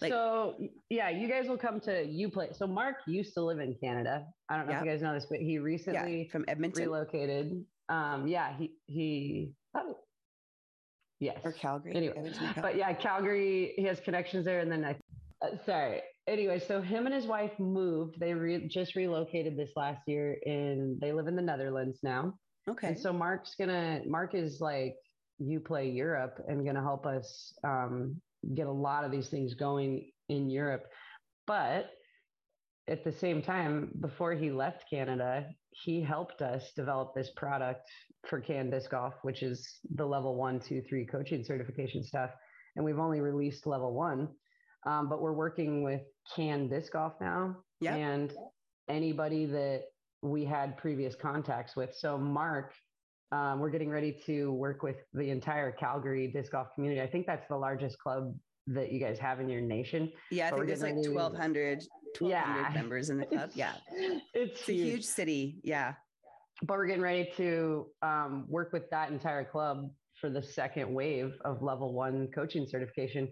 Like- 0.01 0.13
so 0.13 0.57
yeah 0.91 1.09
you 1.09 1.29
guys 1.29 1.49
will 1.49 1.59
come 1.59 1.81
to 1.81 2.07
UPlay 2.07 2.57
so 2.57 2.67
mark 2.67 2.97
used 3.07 3.35
to 3.35 3.43
live 3.43 3.59
in 3.59 3.75
canada 3.83 4.27
i 4.49 4.57
don't 4.57 4.69
know 4.69 4.75
if 4.77 4.85
you 4.85 4.91
guys 4.91 5.03
know 5.03 5.13
this 5.13 5.27
but 5.29 5.41
he 5.41 5.59
recently 5.59 6.23
Yeah, 6.23 6.31
from 6.31 6.45
Edmonton 6.47 6.85
relocated 6.85 7.65
um 7.89 8.29
yeah 8.29 8.57
he 8.57 8.75
he 8.87 9.53
oh, 9.75 9.97
yes 11.21 11.41
or 11.45 11.53
Calgary. 11.53 11.97
Anyway, 11.97 12.15
Edmonton 12.17 12.47
or 12.57 12.63
but 12.63 12.77
yeah, 12.77 12.93
Calgary, 12.93 13.73
he 13.77 13.83
has 13.85 14.01
connections 14.01 14.45
there. 14.45 14.61
And 14.61 14.71
then 14.71 14.85
I, 14.85 14.97
uh, 15.45 15.57
sorry. 15.67 16.03
Anyway, 16.27 16.61
so 16.61 16.81
him 16.81 17.07
and 17.07 17.15
his 17.15 17.27
wife 17.27 17.59
moved. 17.59 18.21
They 18.21 18.35
re- 18.35 18.69
just 18.69 18.95
relocated 18.95 19.57
this 19.57 19.71
last 19.77 20.03
year 20.07 20.37
and 20.45 21.01
they 21.01 21.13
live 21.13 21.27
in 21.27 21.37
the 21.37 21.43
Netherlands 21.43 21.99
now. 22.03 22.35
okay. 22.69 22.89
And 22.89 22.99
so 22.99 23.13
Mark's 23.13 23.55
gonna, 23.59 24.03
Mark 24.07 24.35
is 24.35 24.61
like, 24.61 24.95
UPlay 25.41 25.95
Europe 25.95 26.45
and 26.49 26.67
gonna 26.67 26.83
help 26.83 27.07
us 27.07 27.55
um, 27.63 28.21
get 28.55 28.67
a 28.67 28.73
lot 28.73 29.05
of 29.05 29.11
these 29.11 29.29
things 29.29 29.55
going 29.55 30.11
in 30.29 30.51
Europe. 30.51 30.85
But 31.47 31.91
at 32.89 33.05
the 33.05 33.13
same 33.13 33.43
time, 33.43 33.91
before 34.01 34.33
he 34.33 34.51
left 34.51 34.89
Canada, 34.91 35.47
he 35.71 36.01
helped 36.01 36.43
us 36.43 36.73
develop 36.75 37.15
this 37.15 37.31
product 37.37 37.89
for 38.27 38.41
Can 38.41 38.71
Disc 38.71 38.91
Golf, 38.91 39.15
which 39.23 39.43
is 39.43 39.79
the 39.95 40.07
level 40.07 40.35
one, 40.37 40.61
two, 40.61 40.83
three 40.89 41.07
coaching 41.07 41.45
certification 41.45 42.03
stuff. 42.03 42.31
And 42.77 42.85
we've 42.85 42.99
only 42.99 43.21
released 43.21 43.67
level 43.67 43.95
one, 43.95 44.29
um, 44.87 45.09
but 45.09 45.21
we're 45.21 45.33
working 45.33 45.83
with 45.83 46.03
Can 46.35 46.69
Disc 46.69 46.93
Golf 46.93 47.15
now. 47.21 47.57
Yep. 47.81 47.95
And 47.95 48.33
anybody 48.89 49.47
that 49.47 49.83
we 50.23 50.45
had 50.45 50.77
previous 50.77 51.15
contacts 51.15 51.77
with. 51.77 51.95
So, 51.95 52.19
Mark, 52.19 52.73
um, 53.33 53.59
we're 53.61 53.71
getting 53.71 53.91
ready 53.91 54.17
to 54.27 54.53
work 54.53 54.83
with 54.83 54.97
the 55.13 55.31
entire 55.31 55.71
Calgary 55.73 56.29
disc 56.29 56.53
golf 56.53 56.69
community. 56.75 57.01
I 57.03 57.07
think 57.07 57.27
that's 57.27 57.47
the 57.49 57.57
largest 57.57 57.99
club 57.99 58.35
that 58.69 58.93
you 58.93 59.01
guys 59.01 59.19
have 59.19 59.41
in 59.41 59.49
your 59.49 59.61
nation. 59.61 60.11
yeah, 60.31 60.49
I 60.49 60.51
but 60.51 60.57
think 60.57 60.69
there's 60.69 60.83
like 60.83 60.95
getting 60.97 61.15
1200 61.15 61.83
1200 62.19 62.31
Yeah. 62.31 62.71
members 62.75 63.11
in 63.11 63.19
the 63.19 63.27
club. 63.27 63.51
Yeah. 63.55 63.73
It's, 64.35 64.61
It's 64.61 64.69
a 64.69 64.73
huge 64.73 65.05
city. 65.05 65.61
Yeah. 65.63 65.95
but 66.63 66.77
we're 66.77 66.87
getting 66.87 67.03
ready 67.03 67.31
to 67.37 67.87
um, 68.03 68.47
work 68.49 68.73
with 68.73 68.89
that 68.91 69.11
entire 69.11 69.45
club 69.45 69.91
for 70.21 70.29
the 70.31 70.43
second 70.43 70.93
wave 70.93 71.33
of 71.45 71.63
level 71.63 71.93
one 71.95 72.29
coaching 72.35 72.67
certification. 72.67 73.29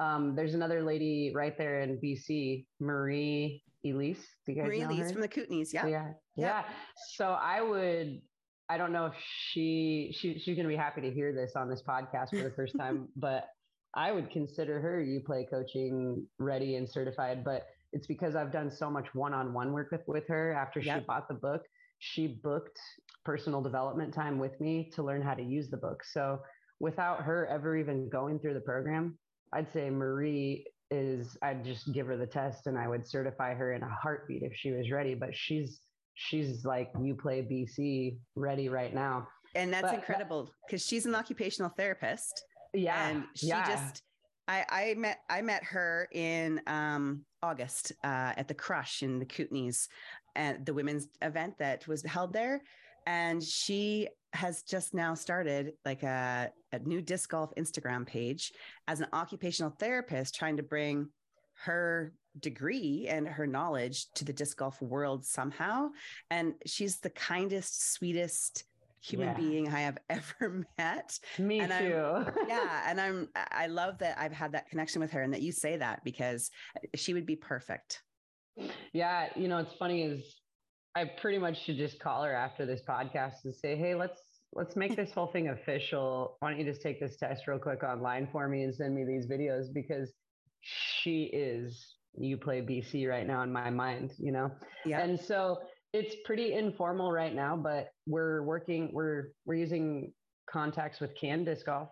Um, 0.00 0.34
there's 0.34 0.54
another 0.54 0.82
lady 0.82 1.32
right 1.34 1.56
there 1.58 1.80
in 1.80 1.98
BC, 2.02 2.64
Marie 2.80 3.62
Elise. 3.84 4.24
Do 4.46 4.52
you 4.52 4.58
guys 4.58 4.66
Marie 4.68 4.82
Elise 4.82 5.08
her? 5.08 5.12
from 5.12 5.20
the 5.20 5.28
Kootenays. 5.28 5.72
Yeah. 5.74 5.86
yeah, 5.86 6.12
yeah. 6.36 6.62
So 7.16 7.26
I 7.40 7.60
would. 7.60 8.22
I 8.70 8.78
don't 8.78 8.92
know 8.92 9.06
if 9.06 9.14
she 9.18 10.14
she 10.16 10.38
she's 10.38 10.54
going 10.54 10.64
to 10.64 10.68
be 10.68 10.76
happy 10.76 11.00
to 11.00 11.10
hear 11.10 11.32
this 11.32 11.56
on 11.56 11.68
this 11.68 11.82
podcast 11.82 12.30
for 12.30 12.44
the 12.44 12.52
first 12.54 12.76
time, 12.78 13.08
but 13.16 13.48
I 13.94 14.12
would 14.12 14.30
consider 14.30 14.80
her 14.80 15.04
UPlay 15.04 15.50
coaching 15.50 16.24
ready 16.38 16.76
and 16.76 16.88
certified. 16.88 17.42
But 17.42 17.66
it's 17.92 18.06
because 18.06 18.36
I've 18.36 18.52
done 18.52 18.70
so 18.70 18.88
much 18.88 19.12
one-on-one 19.12 19.72
work 19.72 19.90
with 19.90 20.02
with 20.06 20.28
her 20.28 20.52
after 20.52 20.80
she 20.80 20.86
Yep. 20.88 21.06
bought 21.06 21.26
the 21.26 21.34
book. 21.34 21.62
She 21.98 22.38
booked 22.42 22.78
personal 23.24 23.60
development 23.60 24.14
time 24.14 24.38
with 24.38 24.58
me 24.60 24.88
to 24.94 25.02
learn 25.02 25.20
how 25.20 25.34
to 25.34 25.42
use 25.42 25.68
the 25.68 25.76
book. 25.76 26.04
So 26.04 26.38
without 26.78 27.22
her 27.22 27.48
ever 27.48 27.76
even 27.76 28.08
going 28.08 28.38
through 28.38 28.54
the 28.54 28.60
program, 28.60 29.18
I'd 29.52 29.72
say 29.72 29.90
Marie 29.90 30.64
is 30.92 31.36
I'd 31.42 31.64
just 31.64 31.92
give 31.92 32.06
her 32.06 32.16
the 32.16 32.26
test 32.26 32.68
and 32.68 32.78
I 32.78 32.86
would 32.86 33.04
certify 33.06 33.54
her 33.54 33.72
in 33.74 33.82
a 33.82 33.88
heartbeat 33.88 34.42
if 34.44 34.52
she 34.54 34.70
was 34.70 34.92
ready. 34.92 35.16
But 35.16 35.34
she's 35.34 35.80
she's 36.20 36.64
like 36.66 36.92
UPlay 36.94 37.50
BC 37.50 38.18
ready 38.36 38.68
right 38.68 38.94
now. 38.94 39.26
And 39.54 39.72
that's 39.72 39.86
But- 39.88 39.94
incredible 39.94 40.52
because 40.66 40.84
she's 40.84 41.06
an 41.06 41.14
occupational 41.14 41.70
therapist. 41.76 42.44
Yeah. 42.72 43.08
and 43.08 43.24
she 43.34 43.48
yeah. 43.48 43.66
just 43.66 44.02
I, 44.46 44.64
I 44.68 44.94
met 44.94 45.18
I 45.28 45.42
met 45.42 45.64
her 45.64 46.08
in 46.12 46.60
um, 46.66 47.24
August 47.42 47.92
uh, 48.04 48.32
at 48.36 48.48
the 48.48 48.54
Crush 48.54 49.02
in 49.02 49.18
the 49.18 49.24
Kootenays 49.24 49.88
and 50.36 50.64
the 50.64 50.74
women's 50.74 51.08
event 51.22 51.54
that 51.58 51.86
was 51.88 52.02
held 52.04 52.32
there, 52.32 52.62
and 53.06 53.42
she 53.42 54.08
has 54.32 54.62
just 54.62 54.94
now 54.94 55.14
started 55.14 55.72
like 55.84 56.02
a, 56.04 56.52
a 56.72 56.78
new 56.80 57.00
disc 57.00 57.30
golf 57.30 57.50
Instagram 57.56 58.06
page 58.06 58.52
as 58.86 59.00
an 59.00 59.08
occupational 59.12 59.74
therapist, 59.78 60.34
trying 60.34 60.56
to 60.56 60.62
bring 60.62 61.08
her 61.64 62.12
degree 62.38 63.06
and 63.08 63.26
her 63.26 63.46
knowledge 63.46 64.06
to 64.14 64.24
the 64.24 64.32
disc 64.32 64.56
golf 64.58 64.80
world 64.80 65.24
somehow. 65.24 65.88
And 66.30 66.54
she's 66.66 66.98
the 67.00 67.10
kindest, 67.10 67.92
sweetest 67.94 68.64
human 69.02 69.28
Yeah. 69.28 69.34
being 69.34 69.68
I 69.68 69.80
have 69.80 69.98
ever 70.10 70.66
met 70.78 71.18
me 71.38 71.60
and 71.60 71.72
too. 71.72 72.32
yeah 72.48 72.82
and 72.86 73.00
i'm 73.00 73.28
i 73.34 73.66
love 73.66 73.96
that 73.98 74.18
i've 74.18 74.32
had 74.32 74.52
that 74.52 74.68
connection 74.68 75.00
with 75.00 75.10
her 75.12 75.22
and 75.22 75.32
that 75.32 75.40
you 75.40 75.52
say 75.52 75.78
that 75.78 76.04
because 76.04 76.50
she 76.94 77.14
would 77.14 77.24
be 77.24 77.36
perfect 77.36 78.02
Yeah, 78.92 79.28
you 79.36 79.48
know, 79.48 79.58
it's 79.58 79.72
funny 79.78 80.02
is 80.02 80.42
I 80.94 81.04
pretty 81.04 81.38
much 81.38 81.64
should 81.64 81.76
just 81.76 82.00
call 82.00 82.24
her 82.24 82.34
after 82.34 82.66
this 82.66 82.82
podcast 82.86 83.44
and 83.44 83.54
say, 83.54 83.76
"Hey, 83.76 83.94
let's 83.94 84.20
let's 84.52 84.76
make 84.76 84.96
this 84.96 85.12
whole 85.12 85.28
thing 85.28 85.48
official. 85.48 86.36
Why 86.40 86.50
don't 86.50 86.58
you 86.58 86.64
just 86.66 86.82
take 86.82 86.98
this 87.00 87.16
test 87.16 87.46
real 87.46 87.58
quick 87.58 87.82
online 87.84 88.28
for 88.32 88.48
me 88.48 88.64
and 88.64 88.74
send 88.74 88.94
me 88.94 89.04
these 89.04 89.26
videos 89.26 89.72
because 89.72 90.12
she 90.60 91.24
is 91.32 91.96
UPlay 92.18 92.62
BC 92.68 93.08
right 93.08 93.26
now 93.26 93.42
in 93.42 93.52
my 93.52 93.70
mind, 93.70 94.12
you 94.18 94.32
know." 94.32 94.50
yeah 94.86 95.00
And 95.00 95.18
so 95.20 95.58
it's 95.92 96.14
pretty 96.24 96.54
informal 96.54 97.10
right 97.12 97.34
now, 97.34 97.56
but 97.56 97.88
we're 98.06 98.42
working 98.44 98.90
we're 98.92 99.28
we're 99.44 99.54
using 99.54 100.12
contacts 100.50 101.00
with 101.00 101.14
Can 101.20 101.44
Disc 101.44 101.66
Golf, 101.66 101.88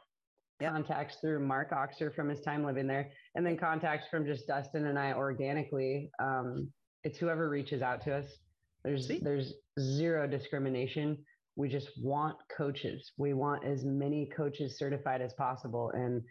Yep. 0.61 0.73
contacts 0.73 1.17
through 1.21 1.41
Mark 1.47 1.71
Oxer 1.73 2.13
from 2.15 2.29
his 2.29 2.41
time 2.41 2.65
living 2.65 2.87
there, 2.89 3.11
and 3.37 3.47
then 3.47 3.57
contacts 3.57 4.07
from 4.11 4.27
just 4.27 4.47
Dustin 4.49 4.87
and 4.87 4.99
I 4.99 5.13
organically. 5.13 6.11
Um, 6.21 6.73
it's 7.05 7.19
whoever 7.19 7.49
reaches 7.49 7.81
out 7.83 8.01
to 8.03 8.15
us. 8.15 8.27
There's 8.85 9.07
Sweet. 9.07 9.23
there's 9.25 9.55
zero 9.79 10.27
discrimination. 10.27 11.19
We 11.57 11.69
just 11.69 11.91
want 12.03 12.37
coaches. 12.57 13.13
We 13.19 13.35
want 13.35 13.65
as 13.65 13.85
many 13.85 14.27
coaches 14.37 14.79
certified 14.79 15.21
as 15.23 15.33
possible. 15.35 15.91
And 15.95 16.23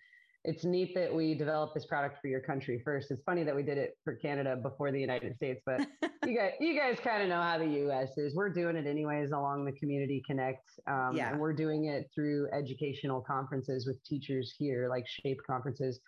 it's 0.47 0.63
neat 0.63 0.95
that 0.95 1.13
we 1.13 1.35
developed 1.35 1.73
this 1.75 1.85
product 1.85 2.21
for 2.21 2.29
your 2.29 2.39
country 2.39 2.81
first. 2.85 3.11
It's 3.11 3.21
funny 3.23 3.43
that 3.43 3.53
we 3.53 3.63
did 3.63 3.77
it 3.77 3.97
for 4.05 4.15
Canada 4.15 4.55
before 4.55 4.93
the 4.93 4.99
United 4.99 5.35
States, 5.35 5.61
but 5.65 5.81
you 6.25 6.37
guys, 6.37 6.53
you 6.61 6.73
guys 6.73 6.97
kind 7.03 7.21
of 7.21 7.27
know 7.27 7.41
how 7.41 7.57
the 7.57 7.65
U.S. 7.65 8.17
is. 8.17 8.33
We're 8.33 8.53
doing 8.53 8.77
it 8.77 8.87
anyways 8.87 9.31
along 9.31 9.65
the 9.65 9.73
Community 9.73 10.23
Connect, 10.25 10.63
um, 10.87 11.11
Yeah. 11.13 11.31
and 11.31 11.39
we're 11.41 11.51
doing 11.51 11.85
it 11.87 12.09
through 12.15 12.47
educational 12.53 13.19
conferences 13.19 13.85
with 13.85 14.01
teachers 14.05 14.55
here, 14.57 14.87
like 14.89 15.03
Shape 15.05 15.39
conferences. 15.45 15.99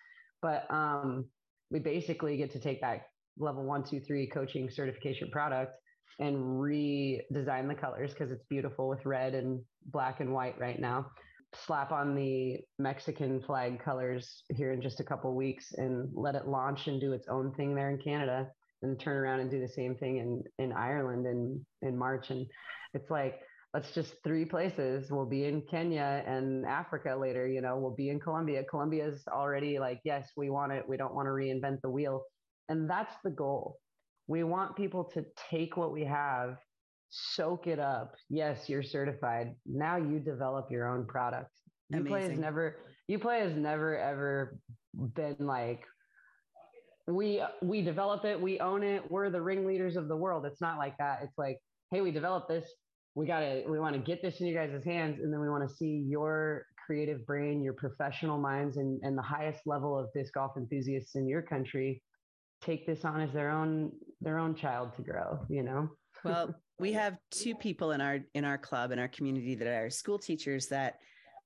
But 0.42 0.72
um, 0.72 1.26
we 1.70 1.80
basically 1.80 2.38
get 2.38 2.50
to 2.54 2.60
take 2.60 2.80
that 2.80 3.08
level 3.38 3.66
one, 3.66 3.84
two, 3.84 4.00
three 4.00 4.26
coaching 4.26 4.70
certification 4.70 5.30
product 5.32 5.74
and 6.20 6.38
redesign 6.38 7.68
the 7.68 7.76
colors 7.76 8.12
because 8.14 8.32
it's 8.32 8.46
beautiful 8.50 8.88
with 8.88 9.06
red 9.06 9.34
and 9.36 9.62
black 9.88 10.22
and 10.22 10.32
white 10.34 10.58
right 10.58 10.80
now. 10.80 11.08
Slap 11.66 11.92
on 11.92 12.16
the 12.16 12.60
Mexican 12.78 13.42
flag 13.42 13.84
colors 13.84 14.44
here 14.50 14.72
in 14.72 14.82
just 14.82 15.00
a 15.00 15.04
couple 15.04 15.36
weeks 15.36 15.74
and 15.74 16.10
let 16.14 16.36
it 16.36 16.48
launch 16.48 16.88
and 16.88 17.02
do 17.02 17.14
its 17.14 17.28
own 17.28 17.54
thing 17.54 17.74
there 17.74 17.90
in 17.90 17.98
Canada 17.98 18.48
and 18.82 19.00
turn 19.00 19.18
around 19.18 19.40
and 19.40 19.50
do 19.50 19.60
the 19.60 19.68
same 19.68 19.96
thing 19.96 20.18
in 20.18 20.44
in 20.64 20.72
Ireland 20.72 21.26
in 21.26 21.66
in 21.82 21.98
March. 21.98 22.30
And 22.30 22.46
it's 22.94 23.10
like 23.10 23.40
let's 23.74 23.92
just 23.94 24.14
three 24.24 24.46
places 24.46 25.12
we'll 25.12 25.26
be 25.26 25.46
in 25.46 25.62
Kenya 25.70 26.24
and 26.26 26.66
Africa 26.66 27.16
later 27.20 27.48
you 27.48 27.62
know 27.62 27.78
we'll 27.78 27.96
be 27.96 28.10
in 28.10 28.20
Colombia. 28.20 28.64
Colombia's 28.70 29.24
already 29.28 29.80
like 29.80 30.02
yes 30.04 30.30
we 30.38 30.50
want 30.50 30.72
it. 30.72 30.88
We 30.88 30.98
don't 30.98 31.16
want 31.16 31.26
to 31.26 31.32
reinvent 31.32 31.82
the 31.82 31.90
wheel. 31.90 32.24
And 32.70 32.90
that's 32.90 33.16
the 33.24 33.32
goal. 33.32 33.80
We 34.28 34.44
want 34.44 34.76
people 34.76 35.06
to 35.16 35.26
take 35.50 35.76
what 35.76 35.92
we 35.92 36.06
have 36.06 36.58
soak 37.10 37.68
it 37.68 37.80
up. 37.80 38.16
Yes 38.30 38.70
you're 38.70 38.84
certified. 38.84 39.56
Now 39.66 39.98
you 39.98 40.20
develop 40.20 40.72
your 40.72 40.88
own 40.88 41.06
product. 41.06 41.52
UPlay 41.94 42.30
has 42.30 42.38
never 42.38 42.78
UPlay 43.10 43.42
has 43.42 43.56
never 43.56 43.98
ever 43.98 44.60
been 45.16 45.38
like 45.40 45.84
we 47.08 47.42
we 47.62 47.82
develop 47.82 48.24
it 48.26 48.40
we 48.40 48.60
own 48.60 48.84
it 48.84 49.10
we're 49.10 49.32
the 49.32 49.42
ringleaders 49.42 49.96
of 49.96 50.08
the 50.08 50.16
world. 50.16 50.46
It's 50.46 50.62
not 50.62 50.78
like 50.78 50.98
that. 50.98 51.20
It's 51.24 51.38
like 51.38 51.60
hey 51.92 52.02
we 52.02 52.12
developed 52.12 52.50
this. 52.50 52.66
We 53.16 53.26
got 53.26 53.40
to 53.40 53.64
we 53.68 53.80
want 53.80 53.96
to 53.96 54.02
get 54.02 54.22
this 54.22 54.40
in 54.40 54.48
you 54.48 54.56
guys' 54.56 54.84
hands 54.86 55.20
and 55.22 55.34
then 55.34 55.40
we 55.40 55.50
want 55.50 55.68
to 55.68 55.76
see 55.76 56.06
your 56.08 56.66
creative 56.90 57.24
brain 57.28 57.62
your 57.62 57.74
professional 57.74 58.40
minds 58.40 58.78
and, 58.78 59.00
and 59.04 59.16
the 59.16 59.22
highest 59.22 59.60
level 59.68 59.96
of 59.98 60.08
disc 60.16 60.34
golf 60.34 60.54
enthusiasts 60.58 61.16
in 61.16 61.28
your 61.28 61.44
country 61.44 62.02
take 62.64 62.88
this 62.88 63.06
on 63.06 63.22
as 63.22 63.32
their 63.32 63.52
own 63.52 63.92
their 64.22 64.40
own 64.40 64.56
child 64.56 64.96
to 64.96 65.04
grow 65.04 65.40
you 65.50 65.62
know? 65.62 65.88
Well 66.24 66.56
we 66.80 66.94
have 66.94 67.18
two 67.30 67.56
people 67.56 67.92
in 67.92 68.02
our 68.02 68.20
in 68.34 68.46
our 68.46 68.58
club 68.58 68.92
in 68.92 69.00
our 69.00 69.08
community 69.08 69.56
that 69.56 69.68
are 69.68 69.90
school 69.90 70.18
teachers 70.18 70.68
that 70.68 71.00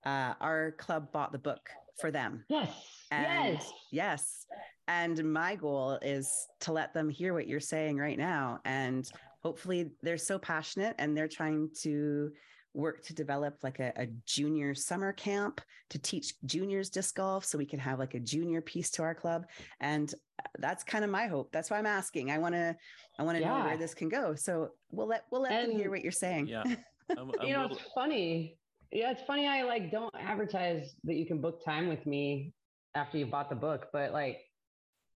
uh, 0.05 0.33
our 0.39 0.71
club 0.73 1.11
bought 1.11 1.31
the 1.31 1.39
book 1.39 1.69
for 1.99 2.11
them. 2.11 2.43
Yes. 2.49 2.69
And 3.11 3.53
yes. 3.53 3.71
Yes. 3.91 4.45
And 4.87 5.31
my 5.31 5.55
goal 5.55 5.97
is 6.01 6.29
to 6.61 6.73
let 6.73 6.93
them 6.93 7.09
hear 7.09 7.33
what 7.33 7.47
you're 7.47 7.59
saying 7.59 7.97
right 7.97 8.17
now. 8.17 8.59
And 8.65 9.09
hopefully 9.41 9.91
they're 10.01 10.17
so 10.17 10.37
passionate 10.37 10.95
and 10.99 11.15
they're 11.15 11.27
trying 11.27 11.69
to 11.81 12.31
work 12.73 13.03
to 13.05 13.13
develop 13.13 13.57
like 13.63 13.79
a, 13.79 13.93
a, 13.95 14.07
junior 14.25 14.73
summer 14.73 15.13
camp 15.13 15.61
to 15.89 15.99
teach 15.99 16.33
juniors 16.45 16.89
disc 16.89 17.15
golf 17.15 17.45
so 17.45 17.57
we 17.57 17.65
can 17.65 17.79
have 17.79 17.99
like 17.99 18.15
a 18.15 18.19
junior 18.19 18.61
piece 18.61 18.89
to 18.91 19.03
our 19.03 19.13
club. 19.13 19.45
And 19.79 20.13
uh, 20.39 20.49
that's 20.59 20.83
kind 20.83 21.03
of 21.03 21.11
my 21.11 21.27
hope. 21.27 21.51
That's 21.51 21.69
why 21.69 21.77
i'm 21.77 21.85
asking. 21.85 22.31
I 22.31 22.37
want 22.39 22.55
to 22.55 22.75
i 23.19 23.23
want 23.23 23.37
to 23.37 23.41
yeah. 23.41 23.57
know 23.57 23.65
where 23.65 23.77
this 23.77 23.93
can 23.93 24.09
go. 24.09 24.35
So 24.35 24.69
we'll 24.91 25.07
let 25.07 25.25
we'll 25.31 25.41
let 25.41 25.51
and, 25.51 25.71
them 25.71 25.77
hear 25.77 25.89
what 25.89 26.01
you're 26.01 26.11
saying. 26.11 26.47
Yeah. 26.47 26.63
I'm, 26.65 26.77
I'm 27.17 27.47
you 27.47 27.53
know 27.53 27.63
little... 27.63 27.77
it's 27.77 27.85
funny. 27.93 28.57
Yeah 28.91 29.11
it's 29.11 29.23
funny 29.23 29.47
i 29.47 29.63
like 29.63 29.91
don't 29.91 30.13
advertise 30.19 30.95
that 31.05 31.15
you 31.15 31.25
can 31.25 31.41
book 31.41 31.65
time 31.65 31.87
with 31.87 32.05
me 32.05 32.53
after 32.93 33.17
you 33.17 33.25
bought 33.25 33.49
the 33.49 33.55
book 33.55 33.87
but 33.91 34.13
like 34.13 34.37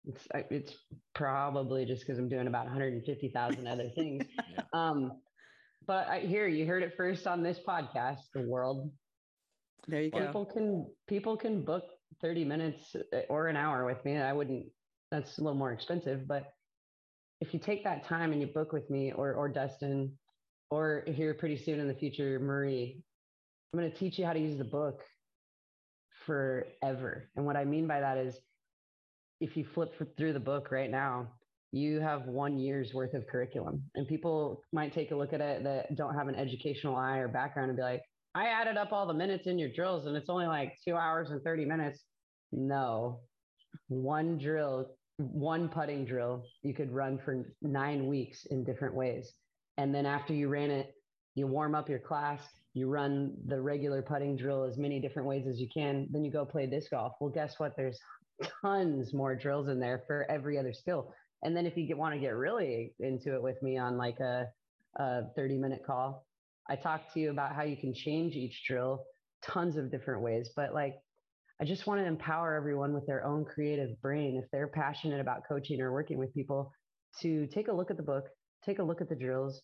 it's 0.06 0.28
it's 0.52 0.76
probably 1.16 1.84
just 1.84 2.06
because 2.06 2.20
i'm 2.20 2.30
doing 2.30 2.46
about 2.46 2.66
150000 2.66 3.68
other 3.68 3.90
things. 3.96 4.26
Yeah. 4.54 4.64
um 4.74 5.14
but 5.86 6.08
I 6.08 6.20
hear 6.20 6.48
you 6.48 6.66
heard 6.66 6.84
it 6.84 6.94
first 6.96 7.28
on 7.28 7.44
this 7.44 7.60
podcast, 7.68 8.20
the 8.34 8.42
world. 8.42 8.92
There 9.88 10.02
you 10.02 10.12
go. 10.12 10.26
People 10.26 10.46
can 10.46 10.88
people 11.08 11.38
can 11.38 11.64
book 11.64 11.84
30 12.22 12.46
minutes 12.46 12.96
uh, 12.96 13.20
or 13.30 13.48
an 13.48 13.58
hour 13.58 13.86
with 13.86 14.04
me. 14.06 14.18
I 14.18 14.34
wouldn't 14.34 14.66
that's 15.12 15.38
a 15.38 15.42
little 15.42 15.58
more 15.58 15.72
expensive, 15.72 16.28
but 16.28 16.46
if 17.42 17.54
you 17.54 17.60
take 17.60 17.84
that 17.84 18.06
time 18.06 18.32
and 18.32 18.42
you 18.42 18.48
book 18.48 18.72
with 18.72 18.90
me 18.90 19.12
or 19.12 19.34
or 19.34 19.50
Dustin 19.50 20.12
or 20.70 21.04
here 21.08 21.34
pretty 21.34 21.58
soon 21.58 21.80
in 21.80 21.88
the 21.88 21.94
future, 21.94 22.40
Marie, 22.40 23.04
I'm 23.72 23.80
going 23.80 23.92
to 23.92 23.98
teach 23.98 24.18
you 24.18 24.26
how 24.26 24.34
to 24.34 24.40
use 24.40 24.58
the 24.58 24.64
book 24.64 25.02
forever. 26.26 27.30
And 27.36 27.46
what 27.46 27.58
I 27.58 27.66
mean 27.66 27.88
by 27.88 28.00
that 28.00 28.18
is 28.18 28.40
if 29.40 29.58
you 29.58 29.66
flip 29.66 29.94
through 30.18 30.34
the 30.34 30.40
book 30.40 30.72
right 30.72 30.90
now, 30.90 31.28
you 31.74 32.00
have 32.00 32.28
one 32.28 32.60
year's 32.60 32.94
worth 32.94 33.16
of 33.16 33.26
curriculum. 33.26 33.84
And 33.96 34.08
people 34.08 34.62
might 34.72 34.94
take 34.94 35.10
a 35.10 35.16
look 35.16 35.34
at 35.34 35.42
it 35.42 35.64
that 35.64 35.96
don't 35.96 36.14
have 36.14 36.28
an 36.28 36.36
educational 36.36 36.96
eye 36.96 37.18
or 37.18 37.28
background 37.28 37.70
and 37.70 37.76
be 37.76 37.82
like, 37.82 38.04
I 38.36 38.48
added 38.48 38.78
up 38.78 38.94
all 38.94 39.08
the 39.08 39.14
minutes 39.14 39.48
in 39.48 39.58
your 39.58 39.70
drills 39.70 40.06
and 40.06 40.16
it's 40.16 40.30
only 40.30 40.46
like 40.46 40.74
two 40.88 40.96
hours 40.96 41.32
and 41.32 41.42
30 41.42 41.66
minutes. 41.66 42.04
No, 42.52 43.22
one 43.88 44.38
drill, 44.38 44.92
one 45.18 45.68
putting 45.68 46.06
drill, 46.06 46.44
you 46.62 46.76
could 46.76 46.92
run 46.92 47.20
for 47.26 47.44
nine 47.64 48.06
weeks 48.06 48.46
in 48.52 48.64
different 48.64 48.94
ways. 48.94 49.34
And 49.78 49.94
then 49.94 50.06
after 50.06 50.34
you 50.34 50.50
ran 50.50 50.70
it, 50.70 50.94
you 51.34 51.48
warm 51.48 51.74
up 51.74 51.90
your 51.90 52.00
class, 52.00 52.40
you 52.76 52.88
run 52.88 53.34
the 53.48 53.60
regular 53.60 54.04
putting 54.04 54.38
drill 54.38 54.64
as 54.64 54.78
many 54.78 55.00
different 55.00 55.28
ways 55.28 55.48
as 55.48 55.60
you 55.60 55.68
can. 55.74 56.08
Then 56.12 56.24
you 56.24 56.32
go 56.32 56.46
play 56.46 56.68
disc 56.68 56.92
golf. 56.92 57.14
Well, 57.20 57.32
guess 57.32 57.56
what? 57.58 57.76
There's 57.76 58.00
tons 58.62 59.12
more 59.12 59.36
drills 59.36 59.70
in 59.70 59.80
there 59.80 60.04
for 60.06 60.30
every 60.30 60.60
other 60.60 60.74
skill. 60.74 61.12
And 61.44 61.56
then 61.56 61.66
if 61.66 61.76
you 61.76 61.96
want 61.98 62.14
to 62.14 62.20
get 62.20 62.36
really 62.36 62.94
into 63.00 63.36
it 63.36 63.42
with 63.42 63.62
me 63.62 63.78
on 63.78 63.98
like 63.98 64.20
a, 64.20 64.48
a 64.98 65.24
30 65.36 65.58
minute 65.58 65.82
call, 65.86 66.26
I 66.70 66.76
talk 66.76 67.14
to 67.14 67.20
you 67.20 67.30
about 67.30 67.56
how 67.56 67.64
you 67.64 67.76
can 67.76 67.94
change 67.94 68.36
each 68.36 68.64
drill 68.68 69.04
tons 69.44 69.76
of 69.76 69.92
different 69.92 70.22
ways. 70.22 70.50
But 70.56 70.74
like, 70.74 70.96
I 71.62 71.66
just 71.66 71.86
want 71.86 72.02
to 72.02 72.08
empower 72.08 72.56
everyone 72.56 72.94
with 72.94 73.06
their 73.06 73.26
own 73.26 73.46
creative 73.46 74.02
brain. 74.02 74.42
If 74.42 74.50
they're 74.52 74.68
passionate 74.68 75.20
about 75.20 75.44
coaching 75.48 75.82
or 75.82 75.92
working 75.92 76.18
with 76.18 76.34
people, 76.34 76.72
to 77.22 77.46
take 77.48 77.68
a 77.68 77.74
look 77.74 77.92
at 77.92 77.98
the 77.98 78.04
book, 78.04 78.26
take 78.66 78.80
a 78.80 78.84
look 78.84 79.02
at 79.02 79.10
the 79.10 79.16
drills, 79.16 79.62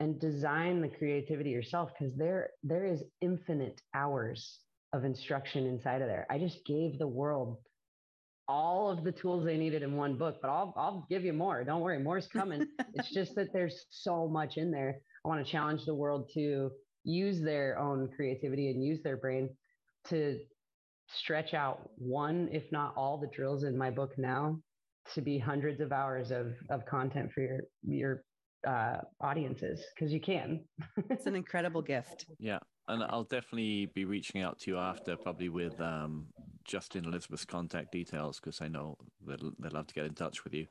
and 0.00 0.20
design 0.20 0.80
the 0.80 0.88
creativity 0.88 1.50
yourself 1.50 1.90
because 1.98 2.14
there 2.16 2.50
there 2.62 2.84
is 2.84 3.02
infinite 3.20 3.80
hours 3.94 4.60
of 4.92 5.04
instruction 5.04 5.66
inside 5.66 6.02
of 6.02 6.08
there. 6.08 6.26
I 6.30 6.38
just 6.38 6.64
gave 6.64 6.98
the 6.98 7.06
world 7.06 7.58
all 8.48 8.90
of 8.90 9.04
the 9.04 9.12
tools 9.12 9.44
they 9.44 9.58
needed 9.58 9.82
in 9.82 9.94
one 9.94 10.16
book, 10.16 10.36
but 10.40 10.48
I'll 10.48 10.72
I'll 10.76 11.06
give 11.10 11.24
you 11.24 11.32
more. 11.32 11.62
Don't 11.64 11.80
worry, 11.80 11.98
more's 11.98 12.26
coming. 12.26 12.66
it's 12.94 13.10
just 13.10 13.34
that 13.34 13.52
there's 13.52 13.86
so 13.90 14.26
much 14.26 14.56
in 14.56 14.70
there. 14.70 14.96
I 15.24 15.28
want 15.28 15.44
to 15.44 15.50
challenge 15.50 15.84
the 15.84 15.94
world 15.94 16.30
to 16.34 16.70
use 17.04 17.40
their 17.40 17.78
own 17.78 18.08
creativity 18.16 18.70
and 18.70 18.82
use 18.82 19.02
their 19.02 19.16
brain 19.16 19.50
to 20.08 20.38
stretch 21.08 21.54
out 21.54 21.90
one, 21.96 22.48
if 22.52 22.64
not 22.72 22.94
all, 22.96 23.18
the 23.18 23.28
drills 23.34 23.64
in 23.64 23.76
my 23.76 23.90
book 23.90 24.12
now 24.18 24.58
to 25.14 25.20
be 25.20 25.38
hundreds 25.38 25.80
of 25.80 25.92
hours 25.92 26.30
of 26.30 26.54
of 26.70 26.84
content 26.86 27.30
for 27.32 27.42
your 27.42 27.60
your 27.82 28.22
uh, 28.66 28.98
audiences 29.20 29.84
because 29.94 30.12
you 30.12 30.20
can. 30.20 30.64
it's 31.10 31.26
an 31.26 31.36
incredible 31.36 31.82
gift. 31.82 32.26
Yeah, 32.38 32.58
and 32.88 33.02
I'll 33.04 33.24
definitely 33.24 33.90
be 33.94 34.04
reaching 34.04 34.42
out 34.42 34.58
to 34.60 34.70
you 34.70 34.78
after, 34.78 35.16
probably 35.16 35.48
with 35.48 35.78
um, 35.80 36.26
Justin 36.68 37.04
Elizabeth's 37.04 37.44
contact 37.44 37.90
details, 37.90 38.38
because 38.38 38.60
I 38.60 38.68
know 38.68 38.96
they'd, 39.26 39.40
they'd 39.58 39.72
love 39.72 39.88
to 39.88 39.94
get 39.94 40.04
in 40.04 40.14
touch 40.14 40.44
with 40.44 40.54
you. 40.54 40.66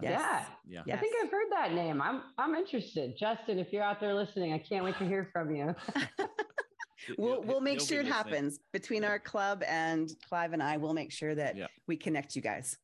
Yes. 0.00 0.46
Yeah. 0.66 0.82
Yeah. 0.86 0.94
I 0.94 0.98
think 0.98 1.14
I've 1.22 1.30
heard 1.30 1.48
that 1.50 1.72
name. 1.72 2.00
I'm 2.00 2.22
I'm 2.38 2.54
interested. 2.54 3.16
Justin, 3.18 3.58
if 3.58 3.72
you're 3.72 3.82
out 3.82 4.00
there 4.00 4.14
listening, 4.14 4.52
I 4.52 4.58
can't 4.58 4.84
wait 4.84 4.98
to 4.98 5.06
hear 5.06 5.28
from 5.32 5.54
you. 5.54 5.74
we'll 7.18 7.42
we'll 7.42 7.62
make 7.62 7.80
sure 7.80 8.00
it 8.00 8.06
happens 8.06 8.58
between 8.72 9.04
our 9.04 9.18
club 9.18 9.62
and 9.66 10.10
Clive 10.28 10.52
and 10.52 10.62
I. 10.62 10.76
We'll 10.76 10.94
make 10.94 11.12
sure 11.12 11.34
that 11.34 11.56
yeah. 11.56 11.66
we 11.86 11.96
connect 11.96 12.36
you 12.36 12.42
guys. 12.42 12.76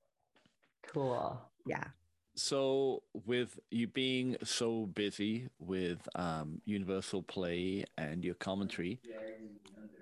Cool. 0.87 1.39
Yeah 1.67 1.85
so 2.35 3.03
with 3.27 3.59
you 3.71 3.87
being 3.87 4.37
so 4.43 4.87
busy 4.87 5.49
with 5.59 6.09
um, 6.15 6.61
Universal 6.65 7.25
Play 7.25 7.85
and 7.99 8.25
your 8.25 8.35
commentary, 8.35 9.01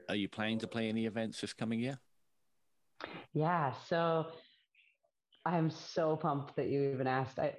are 0.09 0.15
you 0.15 0.29
planning 0.29 0.59
to 0.61 0.67
play 0.67 0.89
any 0.89 1.07
events 1.07 1.41
this 1.41 1.53
coming 1.53 1.81
year? 1.81 1.99
Yeah, 3.33 3.73
so 3.89 4.27
I'm 5.45 5.71
so 5.71 6.17
pumped 6.17 6.57
that 6.57 6.69
you 6.69 6.93
even 6.93 7.07
asked. 7.07 7.39
I 7.39 7.55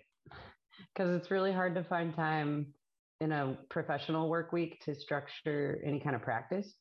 because 0.94 1.16
it's 1.16 1.32
really 1.32 1.52
hard 1.52 1.76
to 1.76 1.84
find 1.84 2.14
time 2.14 2.74
in 3.20 3.32
a 3.32 3.58
professional 3.70 4.30
work 4.30 4.52
week 4.52 4.82
to 4.86 4.96
structure 4.96 5.82
any 5.86 6.00
kind 6.00 6.16
of 6.16 6.22
practice. 6.22 6.74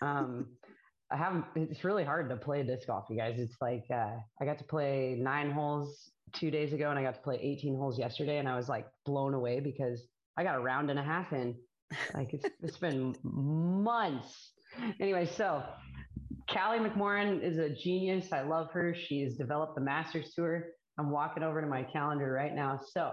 Um, 0.00 0.56
I 1.12 1.16
haven't. 1.16 1.44
It's 1.54 1.84
really 1.84 2.02
hard 2.02 2.28
to 2.30 2.36
play 2.36 2.62
disc 2.62 2.86
golf, 2.86 3.04
you 3.10 3.16
guys. 3.16 3.38
It's 3.38 3.56
like 3.60 3.84
uh, 3.92 4.16
I 4.40 4.44
got 4.44 4.58
to 4.58 4.64
play 4.64 5.16
nine 5.20 5.50
holes 5.50 6.10
two 6.32 6.50
days 6.50 6.72
ago, 6.72 6.90
and 6.90 6.98
I 6.98 7.02
got 7.02 7.14
to 7.14 7.20
play 7.20 7.38
18 7.40 7.76
holes 7.76 7.98
yesterday, 7.98 8.38
and 8.38 8.48
I 8.48 8.56
was 8.56 8.68
like 8.68 8.86
blown 9.04 9.34
away 9.34 9.60
because 9.60 10.02
I 10.36 10.42
got 10.42 10.56
a 10.56 10.60
round 10.60 10.90
and 10.90 10.98
a 10.98 11.02
half 11.02 11.32
in. 11.32 11.56
Like 12.14 12.32
it's, 12.32 12.46
it's 12.62 12.78
been 12.78 13.14
months. 13.22 14.52
Anyway, 14.98 15.26
so 15.26 15.62
Callie 16.48 16.78
McMoran 16.78 17.42
is 17.42 17.58
a 17.58 17.70
genius. 17.70 18.32
I 18.32 18.42
love 18.42 18.70
her. 18.72 18.94
She's 18.94 19.36
developed 19.36 19.74
the 19.74 19.80
Masters 19.80 20.32
Tour. 20.34 20.66
I'm 20.98 21.10
walking 21.10 21.42
over 21.42 21.60
to 21.60 21.66
my 21.66 21.82
calendar 21.82 22.30
right 22.30 22.54
now. 22.54 22.80
So 22.92 23.12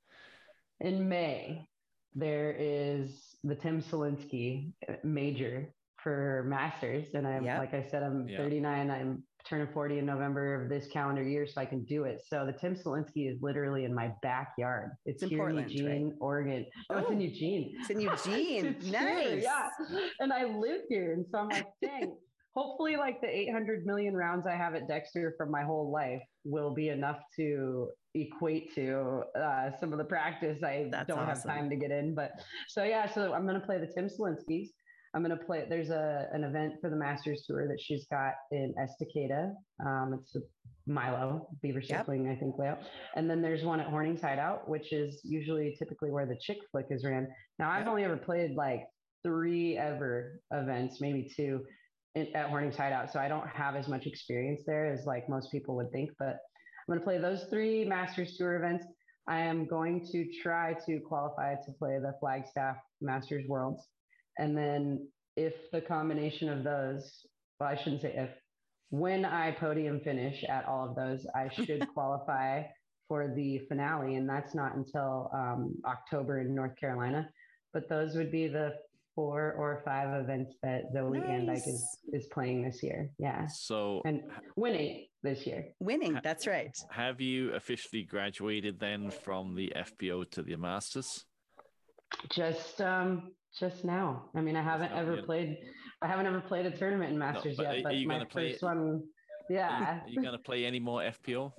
in 0.80 1.08
May, 1.08 1.66
there 2.14 2.54
is 2.58 3.36
the 3.42 3.54
Tim 3.54 3.82
Selinske 3.82 4.72
major 5.02 5.72
for 6.02 6.44
masters 6.48 7.06
and 7.14 7.26
i'm 7.26 7.44
yep. 7.44 7.58
like 7.58 7.74
i 7.74 7.86
said 7.88 8.02
i'm 8.02 8.26
yep. 8.28 8.40
39 8.40 8.90
i'm 8.90 9.22
turning 9.48 9.68
40 9.72 9.98
in 9.98 10.06
november 10.06 10.62
of 10.62 10.68
this 10.68 10.86
calendar 10.88 11.22
year 11.22 11.46
so 11.46 11.60
i 11.60 11.64
can 11.64 11.84
do 11.84 12.04
it 12.04 12.22
so 12.26 12.44
the 12.44 12.52
tim 12.52 12.74
selinske 12.74 13.30
is 13.30 13.40
literally 13.40 13.84
in 13.84 13.94
my 13.94 14.10
backyard 14.22 14.90
it's, 15.04 15.22
it's 15.22 15.30
here 15.30 15.48
in, 15.48 15.58
eugene 15.58 16.08
right? 16.08 16.14
oregon 16.20 16.66
no, 16.90 16.96
oh, 16.96 16.98
it's 16.98 17.10
in 17.10 17.20
eugene 17.20 17.74
it's 17.78 17.90
in 17.90 18.00
eugene 18.00 18.66
it's 18.80 18.86
nice 18.90 19.28
here, 19.28 19.38
yeah 19.38 19.68
and 20.20 20.32
i 20.32 20.44
live 20.44 20.82
here 20.88 21.12
and 21.12 21.24
so 21.30 21.38
i'm 21.38 21.48
like 21.48 21.66
dang 21.80 22.16
hopefully 22.54 22.96
like 22.96 23.20
the 23.20 23.28
800 23.28 23.86
million 23.86 24.14
rounds 24.14 24.46
i 24.46 24.54
have 24.54 24.74
at 24.74 24.88
dexter 24.88 25.34
from 25.36 25.50
my 25.50 25.62
whole 25.62 25.90
life 25.90 26.22
will 26.44 26.74
be 26.74 26.88
enough 26.88 27.18
to 27.36 27.88
equate 28.14 28.74
to 28.74 29.22
uh, 29.40 29.70
some 29.80 29.92
of 29.92 29.98
the 29.98 30.04
practice 30.04 30.62
i 30.62 30.88
That's 30.90 31.08
don't 31.08 31.18
awesome. 31.18 31.50
have 31.50 31.58
time 31.58 31.70
to 31.70 31.76
get 31.76 31.90
in 31.90 32.14
but 32.14 32.32
so 32.68 32.84
yeah 32.84 33.10
so 33.10 33.32
i'm 33.32 33.46
going 33.46 33.60
to 33.60 33.66
play 33.66 33.78
the 33.78 33.86
tim 33.86 34.08
selinskes 34.08 34.68
I'm 35.14 35.22
going 35.22 35.36
to 35.36 35.44
play. 35.44 35.66
There's 35.68 35.90
a 35.90 36.28
an 36.32 36.42
event 36.44 36.74
for 36.80 36.88
the 36.88 36.96
Masters 36.96 37.44
Tour 37.46 37.68
that 37.68 37.78
she's 37.78 38.06
got 38.06 38.32
in 38.50 38.74
Estacada. 38.80 39.52
Um, 39.84 40.18
it's 40.18 40.34
a 40.36 40.40
Milo 40.86 41.48
McIver 41.62 41.86
Circling, 41.86 42.24
yep. 42.24 42.36
I 42.36 42.40
think, 42.40 42.54
layout. 42.58 42.80
And 43.14 43.28
then 43.28 43.42
there's 43.42 43.62
one 43.62 43.80
at 43.80 43.88
Hornings 43.88 44.22
Hideout, 44.22 44.68
which 44.68 44.92
is 44.92 45.20
usually 45.22 45.76
typically 45.78 46.10
where 46.10 46.26
the 46.26 46.38
chick 46.40 46.58
flick 46.70 46.86
is 46.90 47.04
ran. 47.04 47.28
Now, 47.58 47.70
I've 47.70 47.80
yep. 47.80 47.88
only 47.88 48.04
ever 48.04 48.16
played 48.16 48.54
like 48.54 48.84
three 49.22 49.76
ever 49.76 50.40
events, 50.50 51.00
maybe 51.00 51.30
two 51.36 51.60
in, 52.14 52.34
at 52.34 52.48
Hornings 52.48 52.76
Hideout, 52.76 53.12
so 53.12 53.18
I 53.18 53.28
don't 53.28 53.46
have 53.48 53.76
as 53.76 53.88
much 53.88 54.06
experience 54.06 54.62
there 54.66 54.92
as 54.92 55.06
like 55.06 55.28
most 55.28 55.50
people 55.50 55.76
would 55.76 55.90
think. 55.92 56.10
But 56.18 56.28
I'm 56.28 56.88
going 56.88 56.98
to 56.98 57.04
play 57.04 57.18
those 57.18 57.44
three 57.50 57.84
Masters 57.84 58.36
Tour 58.36 58.56
events. 58.56 58.86
I 59.28 59.40
am 59.40 59.66
going 59.66 60.06
to 60.12 60.26
try 60.42 60.74
to 60.86 61.00
qualify 61.00 61.54
to 61.54 61.72
play 61.78 61.98
the 62.00 62.14
Flagstaff 62.20 62.76
Masters 63.00 63.44
Worlds. 63.48 63.86
And 64.38 64.56
then 64.56 65.08
if 65.36 65.54
the 65.70 65.80
combination 65.80 66.48
of 66.48 66.64
those, 66.64 67.26
well, 67.60 67.68
I 67.68 67.76
shouldn't 67.76 68.02
say 68.02 68.14
if, 68.16 68.30
when 68.90 69.24
I 69.24 69.52
podium 69.52 70.00
finish 70.00 70.44
at 70.44 70.66
all 70.66 70.88
of 70.88 70.96
those, 70.96 71.26
I 71.34 71.48
should 71.54 71.86
qualify 71.94 72.64
for 73.08 73.32
the 73.34 73.60
finale, 73.68 74.16
and 74.16 74.28
that's 74.28 74.54
not 74.54 74.74
until 74.74 75.30
um, 75.34 75.74
October 75.86 76.40
in 76.40 76.54
North 76.54 76.76
Carolina. 76.78 77.28
But 77.72 77.88
those 77.88 78.16
would 78.16 78.32
be 78.32 78.48
the 78.48 78.72
four 79.14 79.52
or 79.58 79.82
five 79.84 80.22
events 80.22 80.54
that 80.62 80.84
Zoe 80.92 81.18
nice. 81.18 81.28
Andyke 81.28 81.68
is 81.68 81.98
is 82.12 82.26
playing 82.32 82.62
this 82.62 82.82
year. 82.82 83.10
Yeah. 83.18 83.46
So 83.46 84.02
and 84.04 84.22
winning 84.56 85.06
this 85.22 85.46
year. 85.46 85.68
Winning, 85.80 86.18
that's 86.22 86.46
right. 86.46 86.76
Have 86.90 87.20
you 87.20 87.54
officially 87.54 88.02
graduated 88.02 88.80
then 88.80 89.10
from 89.10 89.54
the 89.54 89.72
FPO 89.76 90.30
to 90.32 90.42
the 90.42 90.56
Masters? 90.56 91.24
Just 92.30 92.80
um 92.80 93.32
just 93.58 93.84
now. 93.84 94.30
I 94.34 94.40
mean, 94.40 94.56
I 94.56 94.62
haven't 94.62 94.92
ever 94.92 95.22
played 95.22 95.58
I 96.00 96.06
haven't 96.06 96.26
ever 96.26 96.40
played 96.40 96.66
a 96.66 96.70
tournament 96.70 97.12
in 97.12 97.18
Masters 97.18 97.58
no, 97.58 97.64
but 97.64 97.74
yet, 97.76 97.84
but 97.84 98.06
my 98.06 98.18
first 98.20 98.30
play, 98.30 98.56
one 98.60 99.02
yeah. 99.50 100.00
Are 100.00 100.08
you, 100.08 100.14
you 100.14 100.22
going 100.22 100.36
to 100.36 100.42
play 100.42 100.64
any 100.64 100.80
more 100.80 101.00
FPO? 101.02 101.52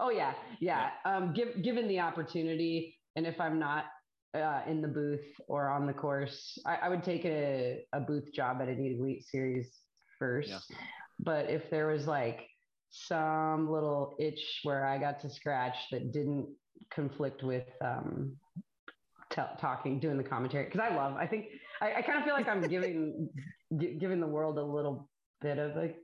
Oh 0.00 0.10
yeah, 0.10 0.34
yeah. 0.60 0.90
yeah. 1.04 1.16
Um, 1.16 1.32
give, 1.32 1.62
given 1.62 1.88
the 1.88 2.00
opportunity, 2.00 2.96
and 3.16 3.26
if 3.26 3.40
I'm 3.40 3.58
not 3.58 3.86
uh, 4.34 4.60
in 4.66 4.82
the 4.82 4.88
booth 4.88 5.24
or 5.48 5.68
on 5.68 5.86
the 5.86 5.92
course, 5.92 6.58
I, 6.66 6.76
I 6.76 6.88
would 6.88 7.02
take 7.02 7.24
a, 7.24 7.84
a 7.92 8.00
booth 8.00 8.32
job 8.32 8.58
at 8.60 8.68
an 8.68 8.84
elite 8.84 9.24
series 9.24 9.70
first. 10.18 10.48
Yeah. 10.48 10.58
But 11.20 11.50
if 11.50 11.70
there 11.70 11.88
was 11.88 12.06
like 12.06 12.46
some 12.90 13.70
little 13.70 14.16
itch 14.18 14.60
where 14.62 14.86
I 14.86 14.98
got 14.98 15.20
to 15.20 15.30
scratch 15.30 15.76
that 15.90 16.12
didn't 16.12 16.48
conflict 16.90 17.42
with 17.42 17.66
um, 17.84 18.36
t- 19.30 19.42
talking, 19.60 19.98
doing 19.98 20.16
the 20.16 20.24
commentary, 20.24 20.64
because 20.64 20.80
I 20.80 20.94
love. 20.94 21.16
I 21.16 21.26
think 21.26 21.46
I, 21.80 21.94
I 21.94 22.02
kind 22.02 22.18
of 22.18 22.24
feel 22.24 22.34
like 22.34 22.48
I'm 22.48 22.62
giving 22.68 23.28
g- 23.78 23.96
giving 23.98 24.20
the 24.20 24.26
world 24.26 24.58
a 24.58 24.62
little 24.62 25.10
bit 25.40 25.58
of 25.58 25.76
a 25.76 25.94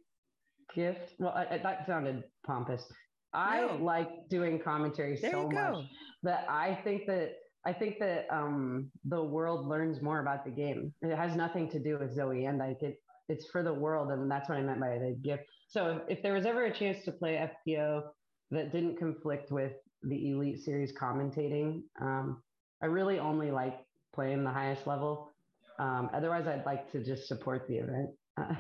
gift. 0.75 1.15
Well, 1.19 1.33
I, 1.35 1.55
I, 1.55 1.59
that 1.59 1.87
sounded 1.87 2.25
pompous. 2.47 2.85
I 3.33 3.63
no. 3.63 3.79
like 3.83 4.29
doing 4.29 4.61
commentary 4.61 5.19
there 5.21 5.33
so 5.33 5.49
much 5.49 5.87
that 6.23 6.47
I 6.49 6.79
think 6.85 7.07
that 7.07 7.33
I 7.67 7.73
think 7.73 7.99
that 7.99 8.27
um, 8.31 8.91
the 9.05 9.23
world 9.23 9.67
learns 9.67 10.03
more 10.03 10.21
about 10.21 10.45
the 10.45 10.51
game. 10.51 10.93
It 11.03 11.17
has 11.17 11.35
nothing 11.35 11.69
to 11.71 11.79
do 11.79 11.99
with 11.99 12.15
Zoe 12.15 12.43
Andyke 12.43 12.83
it, 12.83 13.01
it's 13.29 13.47
for 13.47 13.63
the 13.63 13.73
world, 13.73 14.11
and 14.11 14.31
that's 14.31 14.49
what 14.49 14.59
I 14.59 14.63
meant 14.63 14.81
by 14.81 14.99
the 14.99 15.17
gift. 15.23 15.45
So 15.69 16.03
if, 16.09 16.19
if 16.19 16.23
there 16.23 16.35
was 16.35 16.45
ever 16.45 16.67
a 16.67 16.73
chance 16.73 17.05
to 17.05 17.13
play 17.13 17.49
FPO 17.67 18.03
that 18.51 18.71
didn't 18.71 18.99
conflict 18.99 19.51
with 19.51 19.73
the 20.03 20.31
Elite 20.31 20.63
Series 20.63 20.93
commentating, 20.93 21.83
um, 22.01 22.43
I 22.83 22.87
really 22.87 23.19
only 23.19 23.51
like 23.51 23.79
playing 24.15 24.45
the 24.45 24.51
highest 24.51 24.87
level. 24.87 25.33
Um, 25.79 26.11
otherwise, 26.13 26.47
I'd 26.47 26.67
like 26.67 26.93
to 26.93 27.03
just 27.03 27.27
support 27.27 27.67
the 27.67 27.77
event. 27.79 28.11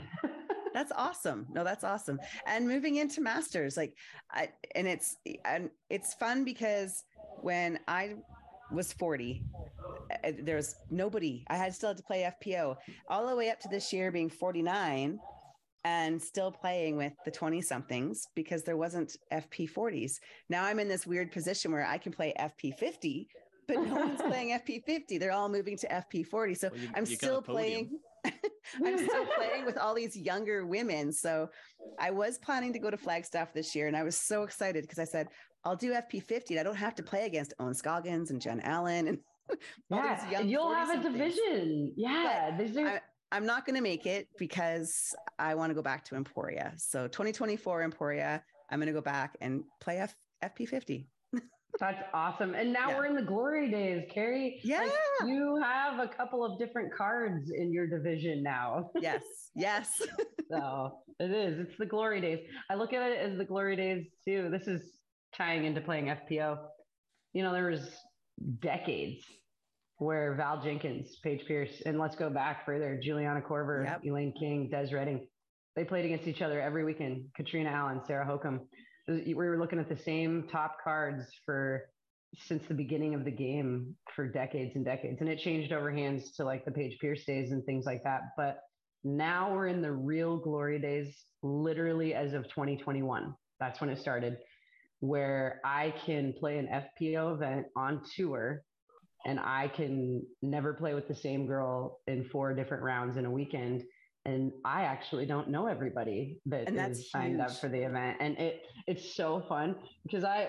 that's 0.72 0.92
awesome. 0.96 1.46
No, 1.52 1.62
that's 1.62 1.84
awesome. 1.84 2.18
And 2.46 2.66
moving 2.66 2.96
into 2.96 3.20
masters, 3.20 3.76
like, 3.76 3.94
I, 4.30 4.48
and 4.74 4.88
it's 4.88 5.16
and 5.44 5.70
it's 5.90 6.14
fun 6.14 6.44
because 6.44 7.05
when 7.40 7.78
I 7.86 8.14
was 8.74 8.92
40 8.92 9.42
uh, 10.24 10.32
there 10.42 10.56
was 10.56 10.76
nobody. 10.90 11.44
I 11.48 11.56
had 11.56 11.74
still 11.74 11.90
had 11.90 11.96
to 11.96 12.02
play 12.02 12.30
fpo 12.42 12.76
all 13.08 13.26
the 13.26 13.36
way 13.36 13.50
up 13.50 13.60
to 13.60 13.68
this 13.68 13.92
year 13.92 14.10
being 14.10 14.30
49 14.30 15.18
and 15.84 16.20
still 16.20 16.50
playing 16.50 16.96
with 16.96 17.12
the 17.24 17.30
20 17.30 17.60
somethings 17.60 18.26
because 18.34 18.62
there 18.62 18.76
wasn't 18.76 19.16
fp 19.32 19.70
40s 19.70 20.12
now 20.48 20.64
i'm 20.64 20.78
in 20.78 20.88
this 20.88 21.06
weird 21.06 21.30
position 21.30 21.72
where 21.72 21.86
i 21.86 21.98
can 21.98 22.12
play 22.12 22.32
fp 22.38 22.74
50 22.78 23.28
but 23.68 23.76
no 23.76 23.94
one's 23.94 24.22
playing 24.26 24.58
fp 24.58 24.82
50 24.84 25.18
they're 25.18 25.32
all 25.32 25.48
moving 25.48 25.76
to 25.76 25.88
fp 25.88 26.26
40 26.26 26.54
so 26.54 26.68
well, 26.70 26.80
you, 26.80 26.88
i'm 26.94 27.04
you 27.04 27.16
still 27.16 27.42
playing 27.42 27.98
I'm 28.84 28.98
still 28.98 29.26
playing 29.36 29.64
with 29.66 29.78
all 29.78 29.94
these 29.94 30.16
younger 30.16 30.66
women. 30.66 31.12
So 31.12 31.50
I 31.98 32.10
was 32.10 32.38
planning 32.38 32.72
to 32.72 32.78
go 32.78 32.90
to 32.90 32.96
Flagstaff 32.96 33.52
this 33.52 33.74
year 33.74 33.86
and 33.88 33.96
I 33.96 34.02
was 34.02 34.16
so 34.16 34.42
excited 34.42 34.82
because 34.82 34.98
I 34.98 35.04
said, 35.04 35.28
I'll 35.64 35.76
do 35.76 35.92
FP50. 35.92 36.58
I 36.58 36.62
don't 36.62 36.76
have 36.76 36.94
to 36.96 37.02
play 37.02 37.26
against 37.26 37.54
Ohn 37.58 37.74
Scoggins 37.74 38.30
and 38.30 38.40
Jen 38.40 38.60
Allen 38.60 39.08
and 39.08 39.18
yeah, 39.90 40.40
you'll 40.40 40.72
have 40.72 40.98
a 40.98 41.02
division. 41.02 41.92
Yeah, 41.96 42.56
I, 42.78 43.00
I'm 43.30 43.44
not 43.44 43.66
going 43.66 43.76
to 43.76 43.82
make 43.82 44.06
it 44.06 44.28
because 44.38 45.14
I 45.38 45.54
want 45.54 45.70
to 45.70 45.74
go 45.74 45.82
back 45.82 46.04
to 46.06 46.16
Emporia. 46.16 46.72
So 46.76 47.08
2024 47.08 47.82
Emporia, 47.82 48.42
I'm 48.70 48.78
going 48.78 48.86
to 48.86 48.92
go 48.92 49.02
back 49.02 49.36
and 49.40 49.64
play 49.80 49.98
F- 49.98 50.14
FP50. 50.42 51.06
That's 51.80 52.02
awesome. 52.12 52.54
And 52.54 52.72
now 52.72 52.90
yeah. 52.90 52.98
we're 52.98 53.06
in 53.06 53.16
the 53.16 53.22
glory 53.22 53.70
days, 53.70 54.04
Carrie. 54.12 54.60
Yeah. 54.62 54.80
Like 54.80 55.28
you 55.28 55.60
have 55.62 55.98
a 55.98 56.08
couple 56.08 56.44
of 56.44 56.58
different 56.58 56.92
cards 56.94 57.50
in 57.50 57.72
your 57.72 57.86
division 57.86 58.42
now. 58.42 58.90
yes. 59.00 59.22
Yes. 59.56 60.00
so 60.50 60.98
it 61.18 61.30
is. 61.30 61.58
It's 61.58 61.78
the 61.78 61.86
glory 61.86 62.20
days. 62.20 62.40
I 62.70 62.74
look 62.74 62.92
at 62.92 63.02
it 63.10 63.18
as 63.18 63.36
the 63.36 63.44
glory 63.44 63.76
days 63.76 64.06
too. 64.24 64.50
This 64.50 64.68
is 64.68 64.82
tying 65.36 65.64
into 65.64 65.80
playing 65.80 66.06
FPO. 66.06 66.58
You 67.32 67.42
know, 67.42 67.52
there 67.52 67.70
was 67.70 67.90
decades 68.60 69.24
where 69.98 70.34
Val 70.34 70.62
Jenkins, 70.62 71.18
Paige 71.22 71.44
Pierce, 71.46 71.82
and 71.86 71.98
let's 71.98 72.16
go 72.16 72.30
back 72.30 72.66
further, 72.66 73.00
Juliana 73.02 73.40
Korver, 73.40 73.84
yep. 73.84 74.00
Elaine 74.04 74.32
King, 74.38 74.68
Des 74.70 74.94
Reading. 74.94 75.26
They 75.76 75.84
played 75.84 76.04
against 76.04 76.28
each 76.28 76.42
other 76.42 76.60
every 76.60 76.84
weekend. 76.84 77.26
Katrina 77.36 77.70
Allen, 77.70 78.00
Sarah 78.06 78.26
Hokom 78.26 78.60
we 79.09 79.34
were 79.34 79.59
looking 79.59 79.78
at 79.78 79.88
the 79.88 79.96
same 79.96 80.48
top 80.50 80.76
cards 80.82 81.24
for 81.44 81.82
since 82.36 82.62
the 82.68 82.74
beginning 82.74 83.14
of 83.14 83.24
the 83.24 83.30
game 83.30 83.94
for 84.14 84.26
decades 84.26 84.72
and 84.74 84.84
decades 84.84 85.18
and 85.20 85.28
it 85.28 85.38
changed 85.38 85.72
over 85.72 85.92
hands 85.92 86.32
to 86.32 86.44
like 86.44 86.64
the 86.64 86.70
Paige 86.70 86.98
Pierce 87.00 87.24
days 87.24 87.52
and 87.52 87.64
things 87.64 87.84
like 87.86 88.02
that 88.05 88.22
but 88.36 88.61
now 89.05 89.52
we're 89.52 89.68
in 89.68 89.82
the 89.82 89.92
real 89.92 90.36
glory 90.36 90.78
days 90.78 91.14
literally 91.42 92.14
as 92.14 92.32
of 92.32 92.44
2021 92.44 93.34
that's 93.61 93.80
when 93.80 93.90
it 93.90 93.98
started 93.98 94.38
where 95.00 95.61
i 95.64 95.92
can 96.05 96.32
play 96.32 96.59
an 96.59 96.66
fpo 97.00 97.34
event 97.34 97.66
on 97.76 98.00
tour 98.16 98.62
and 99.26 99.38
i 99.38 99.68
can 99.68 100.22
never 100.42 100.72
play 100.72 100.94
with 100.94 101.07
the 101.07 101.14
same 101.14 101.46
girl 101.46 102.00
in 102.07 102.24
four 102.24 102.55
different 102.55 102.82
rounds 102.82 103.16
in 103.16 103.26
a 103.26 103.30
weekend 103.30 103.84
and 104.26 104.52
I 104.64 104.82
actually 104.82 105.26
don't 105.26 105.48
know 105.48 105.66
everybody 105.66 106.40
that 106.46 106.68
and 106.68 106.92
is 106.92 107.10
signed 107.10 107.40
up 107.40 107.50
for 107.50 107.68
the 107.68 107.82
event. 107.82 108.16
And 108.20 108.38
it 108.38 108.62
it's 108.86 109.14
so 109.14 109.44
fun 109.48 109.76
because 110.04 110.24
I 110.24 110.48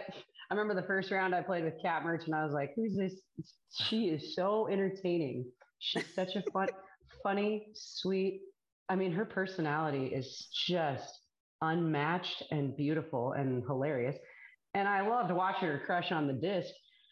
I 0.49 0.53
remember 0.53 0.79
the 0.79 0.87
first 0.87 1.11
round 1.11 1.35
I 1.35 1.41
played 1.41 1.63
with 1.63 1.81
Kat 1.81 2.03
Mertsch 2.03 2.25
and 2.25 2.35
I 2.35 2.43
was 2.43 2.53
like, 2.53 2.73
who's 2.75 2.95
this? 2.95 3.13
She 3.71 4.05
is 4.09 4.35
so 4.35 4.67
entertaining. 4.67 5.45
She's 5.79 6.05
such 6.13 6.35
a 6.35 6.43
fun, 6.53 6.67
funny, 7.23 7.67
sweet. 7.73 8.41
I 8.87 8.95
mean, 8.95 9.11
her 9.11 9.25
personality 9.25 10.05
is 10.05 10.47
just 10.67 11.19
unmatched 11.61 12.43
and 12.51 12.77
beautiful 12.77 13.33
and 13.33 13.63
hilarious. 13.63 14.15
And 14.75 14.87
I 14.87 15.07
loved 15.07 15.31
watching 15.31 15.67
her 15.67 15.81
crush 15.85 16.11
on 16.11 16.27
the 16.27 16.33
disc. 16.33 16.69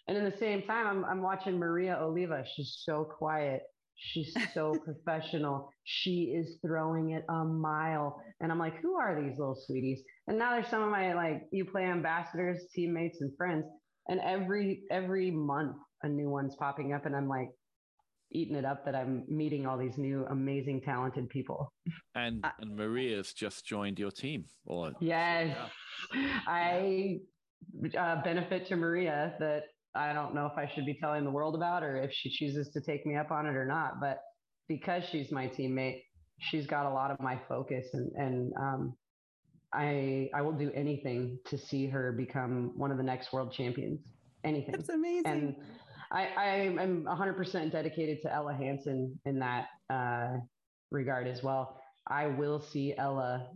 And 0.08 0.18
in 0.18 0.26
the 0.26 0.38
same 0.38 0.62
time, 0.64 0.86
I'm, 0.86 1.06
I'm 1.06 1.22
watching 1.22 1.58
Maria 1.58 1.98
Oliva. 2.00 2.44
She's 2.56 2.84
so 2.86 3.04
quiet 3.04 3.64
She's 3.96 4.36
so 4.54 4.76
professional. 4.84 5.70
She 5.84 6.34
is 6.36 6.58
throwing 6.66 7.12
it 7.12 7.24
a 7.30 7.44
mile. 7.44 8.22
And 8.42 8.52
I'm 8.52 8.60
like, 8.60 8.80
who 8.82 8.96
are 8.96 9.22
these 9.22 9.38
little 9.38 9.58
sweeties? 9.66 10.02
And 10.28 10.38
now 10.38 10.52
there's 10.52 10.68
some 10.68 10.84
of 10.84 10.90
my 10.90 11.14
like 11.14 11.44
UPlay 11.54 11.90
ambassadors, 11.90 12.66
teammates, 12.74 13.22
and 13.22 13.32
friends. 13.38 13.66
And 14.08 14.20
every 14.20 14.82
every 14.92 15.32
month 15.32 15.78
a 16.02 16.10
new 16.10 16.30
one's 16.30 16.56
popping 16.56 16.94
up. 16.94 17.06
And 17.06 17.16
I'm 17.16 17.28
like 17.28 17.50
eating 18.32 18.56
it 18.56 18.66
up 18.66 18.86
that 18.86 18.96
I'm 18.96 19.24
meeting 19.28 19.66
all 19.66 19.78
these 19.78 19.98
new 19.98 20.26
amazing 20.30 20.82
talented 20.82 21.30
people. 21.30 21.72
And 22.16 22.46
and 22.60 22.76
Maria's 22.76 23.34
just 23.34 23.66
joined 23.66 24.00
your 24.00 24.12
team. 24.12 24.46
Or 24.66 24.92
yes. 25.00 25.56
Yeah. 26.14 26.40
I 26.48 27.20
uh, 27.98 28.22
benefit 28.24 28.68
to 28.68 28.76
Maria 28.76 29.34
that 29.40 29.64
I 29.96 30.14
don't 30.14 30.34
know 30.34 30.46
if 30.46 30.58
I 30.58 30.72
should 30.74 30.86
be 30.86 30.96
telling 30.96 31.24
the 31.24 31.32
world 31.32 31.56
about 31.56 31.84
or 31.84 31.98
if 31.98 32.12
she 32.12 32.30
chooses 32.30 32.70
to 32.70 32.82
take 32.82 33.06
me 33.06 33.16
up 33.16 33.32
on 33.32 33.46
it 33.46 33.56
or 33.56 33.66
not. 33.66 34.00
But 34.00 34.20
because 34.68 35.04
she's 35.12 35.32
my 35.32 35.48
teammate, 35.48 36.02
she's 36.40 36.66
got 36.66 36.86
a 36.86 36.90
lot 36.90 37.12
of 37.12 37.20
my 37.20 37.40
focus 37.48 37.88
and, 37.94 38.12
and 38.16 38.54
um, 38.60 38.96
I 39.74 40.30
I 40.34 40.42
will 40.42 40.54
do 40.54 40.72
anything 40.74 41.40
to 41.46 41.58
see 41.58 41.88
her 41.88 42.12
become 42.12 42.72
one 42.76 42.92
of 42.92 42.98
the 42.98 43.04
next 43.04 43.34
world 43.34 43.54
champions. 43.54 44.00
Anything. 44.44 44.76
That's 44.76 44.90
amazing. 44.90 45.26
And 45.26 45.56
I, 46.12 46.28
I 46.38 46.48
am 46.80 47.06
100% 47.06 47.72
dedicated 47.72 48.22
to 48.22 48.34
Ella 48.34 48.54
Hansen 48.54 49.20
in 49.26 49.40
that 49.40 49.68
uh, 49.90 50.38
regard 50.92 51.28
as 51.28 51.42
well. 51.42 51.80
I 52.08 52.28
will 52.28 52.62
see 52.62 52.94
Ella 52.98 53.48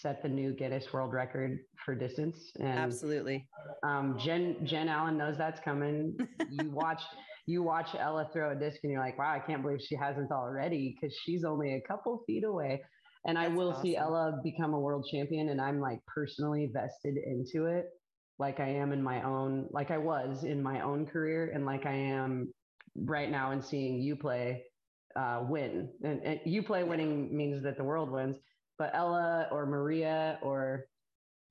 set 0.00 0.22
the 0.22 0.28
new 0.28 0.52
Guinness 0.52 0.92
World 0.92 1.12
Record 1.12 1.58
for 1.84 1.94
distance. 1.94 2.52
And, 2.58 2.78
Absolutely. 2.78 3.48
Um, 3.82 4.18
Jen 4.18 4.56
Jen 4.64 4.88
Allen 4.88 5.16
knows 5.16 5.36
that's 5.38 5.60
coming. 5.60 6.16
you 6.50 6.70
watch 6.70 7.02
you 7.46 7.62
watch 7.62 7.88
Ella 7.98 8.28
throw 8.32 8.52
a 8.52 8.54
disc 8.54 8.78
and 8.82 8.92
you're 8.92 9.00
like, 9.00 9.18
wow, 9.18 9.32
I 9.32 9.40
can't 9.40 9.62
believe 9.62 9.80
she 9.80 9.96
hasn't 9.96 10.30
already 10.30 10.94
because 10.94 11.16
she's 11.24 11.44
only 11.44 11.74
a 11.74 11.80
couple 11.88 12.22
feet 12.26 12.44
away. 12.44 12.82
And 13.26 13.36
that's 13.36 13.50
I 13.50 13.54
will 13.54 13.70
awesome. 13.70 13.82
see 13.82 13.96
Ella 13.96 14.40
become 14.42 14.74
a 14.74 14.80
world 14.80 15.06
champion, 15.10 15.48
and 15.50 15.60
I'm 15.60 15.80
like 15.80 16.00
personally 16.12 16.70
vested 16.72 17.16
into 17.16 17.66
it, 17.66 17.86
like 18.38 18.58
I 18.58 18.68
am 18.68 18.92
in 18.92 19.02
my 19.02 19.22
own, 19.22 19.68
like 19.70 19.92
I 19.92 19.98
was 19.98 20.42
in 20.42 20.60
my 20.62 20.80
own 20.80 21.06
career, 21.06 21.52
and 21.54 21.64
like 21.64 21.86
I 21.86 21.94
am 21.94 22.52
right 22.96 23.30
now 23.30 23.52
in 23.52 23.62
seeing 23.62 24.00
UPlay 24.16 24.60
uh, 25.14 25.44
win. 25.48 25.88
And, 26.02 26.20
and 26.24 26.40
UPlay 26.46 26.86
winning 26.86 27.36
means 27.36 27.62
that 27.62 27.76
the 27.76 27.84
world 27.84 28.10
wins 28.10 28.36
but 28.78 28.90
Ella 28.94 29.48
or 29.50 29.66
Maria 29.66 30.38
or 30.42 30.86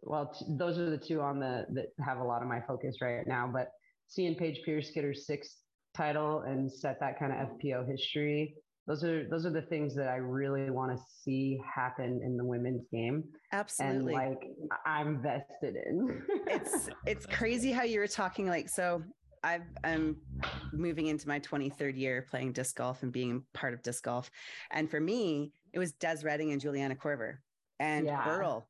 well, 0.03 0.33
t- 0.37 0.45
those 0.49 0.77
are 0.77 0.89
the 0.89 0.97
two 0.97 1.21
on 1.21 1.39
the 1.39 1.65
that 1.73 1.87
have 2.03 2.19
a 2.19 2.23
lot 2.23 2.41
of 2.41 2.47
my 2.47 2.59
focus 2.61 2.97
right 3.01 3.25
now. 3.27 3.49
But 3.51 3.69
seeing 4.07 4.35
Paige 4.35 4.61
Pierce 4.65 4.91
get 4.91 5.03
her 5.03 5.13
sixth 5.13 5.57
title 5.95 6.41
and 6.41 6.71
set 6.71 6.99
that 6.99 7.19
kind 7.19 7.31
of 7.31 7.49
FPO 7.57 7.87
history, 7.89 8.55
those 8.87 9.03
are 9.03 9.27
those 9.29 9.45
are 9.45 9.51
the 9.51 9.61
things 9.61 9.95
that 9.95 10.07
I 10.07 10.15
really 10.15 10.69
want 10.71 10.91
to 10.97 11.03
see 11.21 11.61
happen 11.75 12.21
in 12.23 12.35
the 12.35 12.43
women's 12.43 12.87
game. 12.91 13.23
Absolutely. 13.53 14.15
And 14.15 14.31
like 14.31 14.41
I'm 14.85 15.21
vested 15.21 15.75
in. 15.85 16.23
it's 16.47 16.89
it's 17.05 17.25
crazy 17.25 17.71
how 17.71 17.83
you 17.83 17.99
were 17.99 18.07
talking 18.07 18.47
like 18.47 18.69
so 18.69 19.03
I've, 19.43 19.63
I'm 19.83 20.17
moving 20.71 21.07
into 21.07 21.27
my 21.27 21.39
23rd 21.39 21.97
year 21.97 22.27
playing 22.29 22.53
disc 22.53 22.75
golf 22.75 23.01
and 23.01 23.11
being 23.11 23.43
part 23.53 23.73
of 23.73 23.81
disc 23.81 24.03
golf. 24.03 24.29
And 24.71 24.89
for 24.89 24.99
me, 24.99 25.51
it 25.73 25.79
was 25.79 25.93
Des 25.93 26.17
Reading 26.23 26.51
and 26.51 26.61
Juliana 26.61 26.95
Korver 26.95 27.37
and 27.79 28.05
Yeah. 28.05 28.23
Burl. 28.23 28.67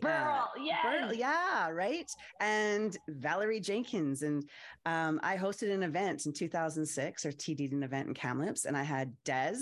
Burl, 0.00 0.48
yes. 0.60 0.78
Burl, 0.82 1.12
yeah, 1.14 1.70
right. 1.70 2.10
And 2.40 2.96
Valerie 3.08 3.60
Jenkins. 3.60 4.22
And 4.22 4.44
um, 4.86 5.20
I 5.22 5.36
hosted 5.36 5.72
an 5.72 5.84
event 5.84 6.26
in 6.26 6.32
2006 6.32 7.24
or 7.24 7.30
TD'd 7.30 7.72
an 7.72 7.84
event 7.84 8.08
in 8.08 8.14
Kamloops, 8.14 8.64
and 8.64 8.76
I 8.76 8.82
had 8.82 9.12
Des 9.24 9.58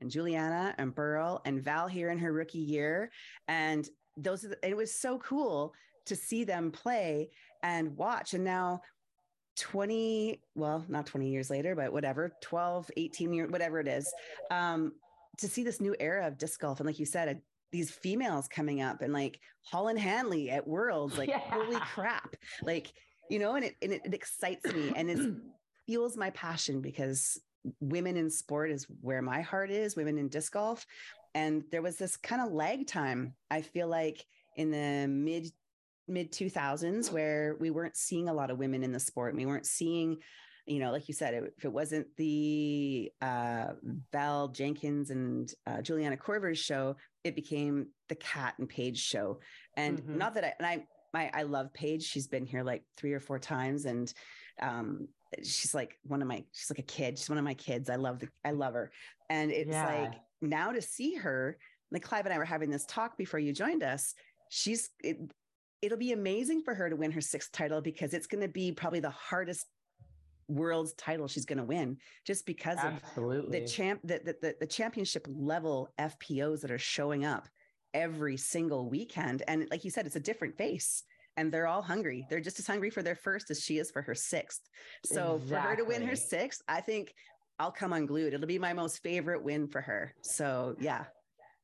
and 0.00 0.10
Juliana 0.10 0.74
and 0.78 0.92
Burl 0.94 1.40
and 1.44 1.62
Val 1.62 1.86
here 1.86 2.10
in 2.10 2.18
her 2.18 2.32
rookie 2.32 2.58
year. 2.58 3.10
And 3.46 3.88
those, 4.16 4.42
the, 4.42 4.58
it 4.68 4.76
was 4.76 4.92
so 4.92 5.18
cool 5.18 5.72
to 6.06 6.16
see 6.16 6.42
them 6.42 6.72
play 6.72 7.30
and 7.62 7.96
watch. 7.96 8.34
And 8.34 8.42
now 8.44 8.80
20, 9.56 10.40
well, 10.54 10.84
not 10.88 11.06
20 11.06 11.28
years 11.30 11.48
later, 11.48 11.74
but 11.74 11.92
whatever, 11.92 12.32
12, 12.42 12.90
18 12.96 13.32
years, 13.32 13.50
whatever 13.50 13.80
it 13.80 13.88
is, 13.88 14.12
um, 14.50 14.92
to 15.38 15.48
see 15.48 15.62
this 15.64 15.80
new 15.80 15.94
era 16.00 16.26
of 16.26 16.38
disc 16.38 16.60
golf. 16.60 16.80
And 16.80 16.86
like 16.86 16.98
you 16.98 17.06
said, 17.06 17.28
uh, 17.28 17.34
these 17.72 17.90
females 17.90 18.48
coming 18.48 18.80
up 18.80 19.02
and 19.02 19.12
like 19.12 19.40
Holland 19.62 19.98
Hanley 19.98 20.50
at 20.50 20.66
Worlds, 20.66 21.18
like, 21.18 21.28
Yeah. 21.28 21.38
holy 21.40 21.78
crap. 21.80 22.36
Like, 22.62 22.92
you 23.28 23.38
know, 23.38 23.54
and 23.56 23.64
it, 23.64 23.74
and 23.82 23.92
it, 23.92 24.02
it 24.04 24.14
excites 24.14 24.64
me 24.72 24.92
and 24.94 25.10
it 25.10 25.18
fuels 25.86 26.16
my 26.16 26.30
passion 26.30 26.80
because 26.80 27.40
women 27.80 28.16
in 28.16 28.30
sport 28.30 28.70
is 28.70 28.86
where 29.00 29.20
my 29.22 29.40
heart 29.40 29.70
is, 29.70 29.96
women 29.96 30.18
in 30.18 30.28
disc 30.28 30.52
golf. 30.52 30.86
And 31.34 31.64
there 31.70 31.82
was 31.82 31.96
this 31.96 32.16
kind 32.16 32.40
of 32.40 32.52
lag 32.52 32.86
time, 32.86 33.34
I 33.50 33.62
feel 33.62 33.88
like 33.88 34.24
in 34.56 34.70
the 34.70 35.06
mid 35.08 35.50
mid 36.08 36.32
2000s 36.32 37.10
where 37.12 37.56
we 37.58 37.70
weren't 37.70 37.96
seeing 37.96 38.28
a 38.28 38.32
lot 38.32 38.50
of 38.50 38.58
women 38.58 38.84
in 38.84 38.92
the 38.92 39.00
sport. 39.00 39.34
We 39.34 39.44
weren't 39.44 39.66
seeing, 39.66 40.18
you 40.66 40.80
know, 40.80 40.90
like 40.90 41.08
you 41.08 41.14
said, 41.14 41.34
if 41.56 41.64
it 41.64 41.72
wasn't 41.72 42.06
the 42.16 43.12
uh, 43.22 43.68
Val 44.12 44.48
Jenkins 44.48 45.10
and 45.10 45.52
uh, 45.66 45.80
Juliana 45.80 46.16
Korver's 46.16 46.58
show, 46.58 46.96
it 47.24 47.36
became 47.36 47.88
the 48.08 48.16
Cat 48.16 48.54
and 48.58 48.68
Paige 48.68 48.98
show. 48.98 49.40
And 49.76 50.02
Mhm. 50.02 50.16
not 50.16 50.34
that 50.34 50.44
I, 50.44 50.54
and 50.58 50.66
I, 50.66 50.86
my, 51.14 51.30
I 51.32 51.42
love 51.44 51.72
Paige. 51.72 52.02
She's 52.02 52.26
been 52.26 52.44
here 52.44 52.64
like 52.64 52.84
three 52.96 53.12
or 53.12 53.20
four 53.20 53.38
times, 53.38 53.84
and 53.84 54.12
um, 54.60 55.08
she's 55.38 55.74
like 55.74 55.98
one 56.02 56.20
of 56.20 56.28
my, 56.28 56.44
she's 56.52 56.70
like 56.70 56.80
a 56.80 56.82
kid. 56.82 57.18
She's 57.18 57.30
one 57.30 57.38
of 57.38 57.44
my 57.44 57.54
kids. 57.54 57.88
I 57.88 57.96
love 57.96 58.18
the, 58.18 58.28
I 58.44 58.50
love 58.50 58.74
her. 58.74 58.90
And 59.30 59.50
it's 59.52 59.70
Yeah. 59.70 59.84
like 59.84 60.14
now 60.42 60.72
to 60.72 60.82
see 60.82 61.14
her, 61.14 61.58
like 61.92 62.02
Clive 62.02 62.26
and 62.26 62.34
I 62.34 62.38
were 62.38 62.44
having 62.44 62.70
this 62.70 62.86
talk 62.86 63.16
before 63.16 63.38
you 63.38 63.52
joined 63.52 63.84
us. 63.84 64.14
She's 64.48 64.90
it, 65.02 65.18
it'll 65.80 65.98
be 65.98 66.12
amazing 66.12 66.62
for 66.62 66.74
her 66.74 66.90
to 66.90 66.96
win 66.96 67.12
her 67.12 67.20
sixth 67.20 67.52
title 67.52 67.80
because 67.80 68.14
it's 68.14 68.26
going 68.26 68.40
to 68.40 68.48
be 68.48 68.72
probably 68.72 69.00
the 69.00 69.10
hardest 69.10 69.66
world's 70.48 70.92
title 70.94 71.26
she's 71.26 71.44
going 71.44 71.58
to 71.58 71.64
win 71.64 71.96
just 72.24 72.46
because 72.46 72.78
of 72.84 73.02
the 73.50 73.66
champ 73.66 74.00
the, 74.04 74.36
the, 74.40 74.54
the, 74.60 74.66
championship 74.66 75.26
level 75.28 75.88
FPOs 75.98 76.60
that 76.60 76.70
are 76.70 76.78
showing 76.78 77.24
up 77.24 77.48
every 77.96 78.36
single 78.36 78.88
weekend. 78.88 79.42
And 79.48 79.66
like 79.70 79.84
you 79.84 79.90
said, 79.90 80.06
it's 80.06 80.16
a 80.16 80.20
different 80.20 80.56
face. 80.56 81.02
And 81.38 81.52
they're 81.52 81.66
all 81.66 81.82
hungry. 81.82 82.26
They're 82.30 82.40
just 82.40 82.58
as 82.58 82.66
hungry 82.66 82.88
for 82.90 83.02
their 83.02 83.14
first 83.14 83.50
as 83.50 83.62
she 83.62 83.78
is 83.78 83.90
for 83.90 84.00
her 84.02 84.14
sixth. 84.14 84.62
So 85.04 85.40
for 85.48 85.56
her 85.56 85.76
to 85.76 85.84
win 85.84 86.06
her 86.06 86.16
sixth, 86.16 86.62
I 86.66 86.80
think 86.80 87.14
I'll 87.58 87.72
come 87.72 87.92
unglued. 87.92 88.32
It'll 88.32 88.46
be 88.46 88.58
my 88.58 88.72
most 88.72 89.02
favorite 89.02 89.42
win 89.42 89.66
for 89.66 89.80
her. 89.82 90.14
So 90.22 90.76
yeah. 90.80 91.04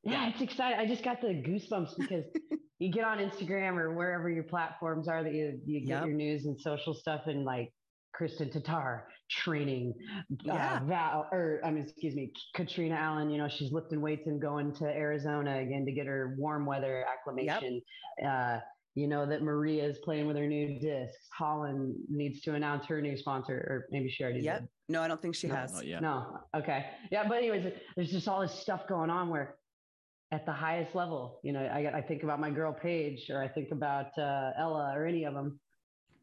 Yeah, 0.03 0.29
it's 0.29 0.41
exciting. 0.43 0.79
I 0.79 0.87
just 0.87 1.05
got 1.05 1.21
the 1.21 1.29
goosebumps 1.29 1.97
because 1.99 2.25
you 2.81 2.91
get 2.91 3.05
on 3.05 3.19
Instagram 3.19 3.77
or 3.79 3.95
wherever 3.95 4.29
your 4.29 4.43
platforms 4.45 5.09
are 5.09 5.23
that 5.23 5.33
you, 5.33 5.59
you 5.65 5.81
get 5.81 5.89
Yep. 5.89 6.07
your 6.07 6.15
news 6.17 6.47
and 6.47 6.61
social 6.61 6.93
stuff 6.93 7.23
and 7.27 7.45
like 7.45 7.73
Kristin 8.19 8.53
Tattar 8.53 9.03
training, 9.31 9.95
Yeah. 10.43 10.81
uh, 10.83 10.85
Val, 10.85 11.29
or 11.33 11.61
I 11.65 11.71
mean, 11.71 11.85
excuse 11.85 12.15
me, 12.15 12.33
Katrina 12.55 12.95
Allen, 12.95 13.31
you 13.31 13.39
know, 13.39 13.49
she's 13.49 13.73
lifting 13.73 14.01
weights 14.01 14.27
and 14.27 14.41
going 14.41 14.75
to 14.77 14.85
Arizona 14.85 15.59
again 15.59 15.85
to 15.87 15.93
get 15.93 16.07
her 16.07 16.35
warm 16.39 16.67
weather 16.67 17.05
acclimation. 17.11 17.81
Uh, 18.25 18.61
you 18.95 19.07
know, 19.07 19.25
that 19.25 19.43
Maria 19.43 19.85
is 19.85 19.97
playing 20.05 20.27
with 20.27 20.37
her 20.37 20.47
new 20.47 20.79
discs. 20.79 21.27
Holland 21.33 21.95
needs 22.11 22.43
to 22.43 22.55
announce 22.55 22.85
her 22.87 23.01
new 23.01 23.17
sponsor, 23.17 23.55
or 23.57 23.87
maybe 23.91 24.11
she 24.11 24.23
already 24.23 24.41
Yep. 24.41 24.61
did. 24.61 24.69
No, 24.91 25.01
I 25.01 25.09
don't 25.09 25.23
think 25.23 25.35
she 25.35 25.47
No, 25.47 25.55
has. 25.55 25.83
No. 25.83 26.41
Okay. 26.55 26.91
Yeah. 27.11 27.27
But 27.27 27.39
anyways, 27.39 27.73
there's 27.97 28.11
just 28.11 28.29
all 28.29 28.43
this 28.43 28.53
stuff 28.53 28.87
going 28.87 29.09
on 29.09 29.31
where 29.31 29.57
at 30.31 30.45
the 30.45 30.53
highest 30.53 30.95
level, 30.95 31.41
you 31.43 31.53
know, 31.53 31.61
I, 31.65 31.99
I 31.99 32.03
think 32.03 32.23
about 32.23 32.39
my 32.41 32.51
girl 32.51 32.73
Paige 32.73 33.31
or 33.31 33.43
I 33.43 33.49
think 33.49 33.71
about 33.71 34.17
uh, 34.19 34.51
Ella 34.59 34.93
or 34.95 35.07
any 35.07 35.25
of 35.25 35.33
them. 35.33 35.59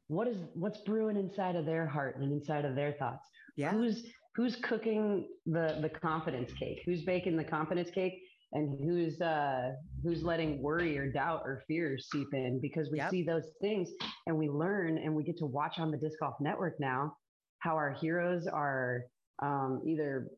What 0.09 0.27
is 0.27 0.37
what's 0.55 0.79
brewing 0.81 1.17
inside 1.17 1.55
of 1.55 1.65
their 1.65 1.85
heart 1.85 2.17
and 2.17 2.31
inside 2.31 2.65
of 2.65 2.75
their 2.75 2.93
thoughts? 2.93 3.29
Yeah. 3.55 3.71
Who's 3.71 4.07
who's 4.35 4.55
cooking 4.55 5.29
the 5.45 5.77
the 5.81 5.89
confidence 5.89 6.51
cake? 6.53 6.81
Who's 6.85 7.03
baking 7.05 7.37
the 7.37 7.43
confidence 7.43 7.91
cake? 7.91 8.13
And 8.51 8.79
who's 8.83 9.21
uh, 9.21 9.73
who's 10.03 10.23
letting 10.23 10.63
worry 10.63 10.97
or 10.97 11.11
doubt 11.11 11.43
or 11.45 11.61
fear 11.67 11.99
seep 11.99 12.27
in? 12.33 12.59
Because 12.59 12.89
we 12.91 12.97
Yep. 12.97 13.11
see 13.11 13.23
those 13.23 13.51
things 13.61 13.91
and 14.25 14.35
we 14.35 14.49
learn 14.49 14.97
and 14.97 15.13
we 15.13 15.23
get 15.23 15.37
to 15.37 15.45
watch 15.45 15.77
on 15.77 15.91
the 15.91 15.97
disc 15.97 16.17
golf 16.19 16.33
network 16.41 16.79
now 16.79 17.13
how 17.59 17.75
our 17.75 17.93
heroes 17.93 18.47
are 18.47 19.03
um, 19.43 19.83
either 19.87 20.31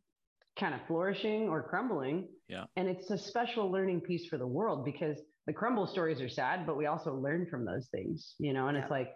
kind 0.60 0.76
of 0.76 0.82
flourishing 0.86 1.48
or 1.48 1.64
crumbling. 1.64 2.28
Yeah. 2.50 2.66
And 2.76 2.90
it's 2.90 3.10
a 3.10 3.18
special 3.18 3.72
learning 3.72 4.02
piece 4.02 4.28
for 4.28 4.38
the 4.38 4.48
world 4.48 4.84
because 4.84 5.18
the 5.48 5.54
crumble 5.54 5.88
stories 5.88 6.20
are 6.20 6.28
sad, 6.28 6.68
but 6.68 6.76
we 6.76 6.88
also 6.88 7.16
learn 7.16 7.48
from 7.50 7.64
those 7.64 7.88
things, 7.90 8.36
you 8.38 8.52
know, 8.52 8.68
and 8.68 8.76
Yeah. 8.76 8.84
it's 8.84 8.92
like, 8.92 9.12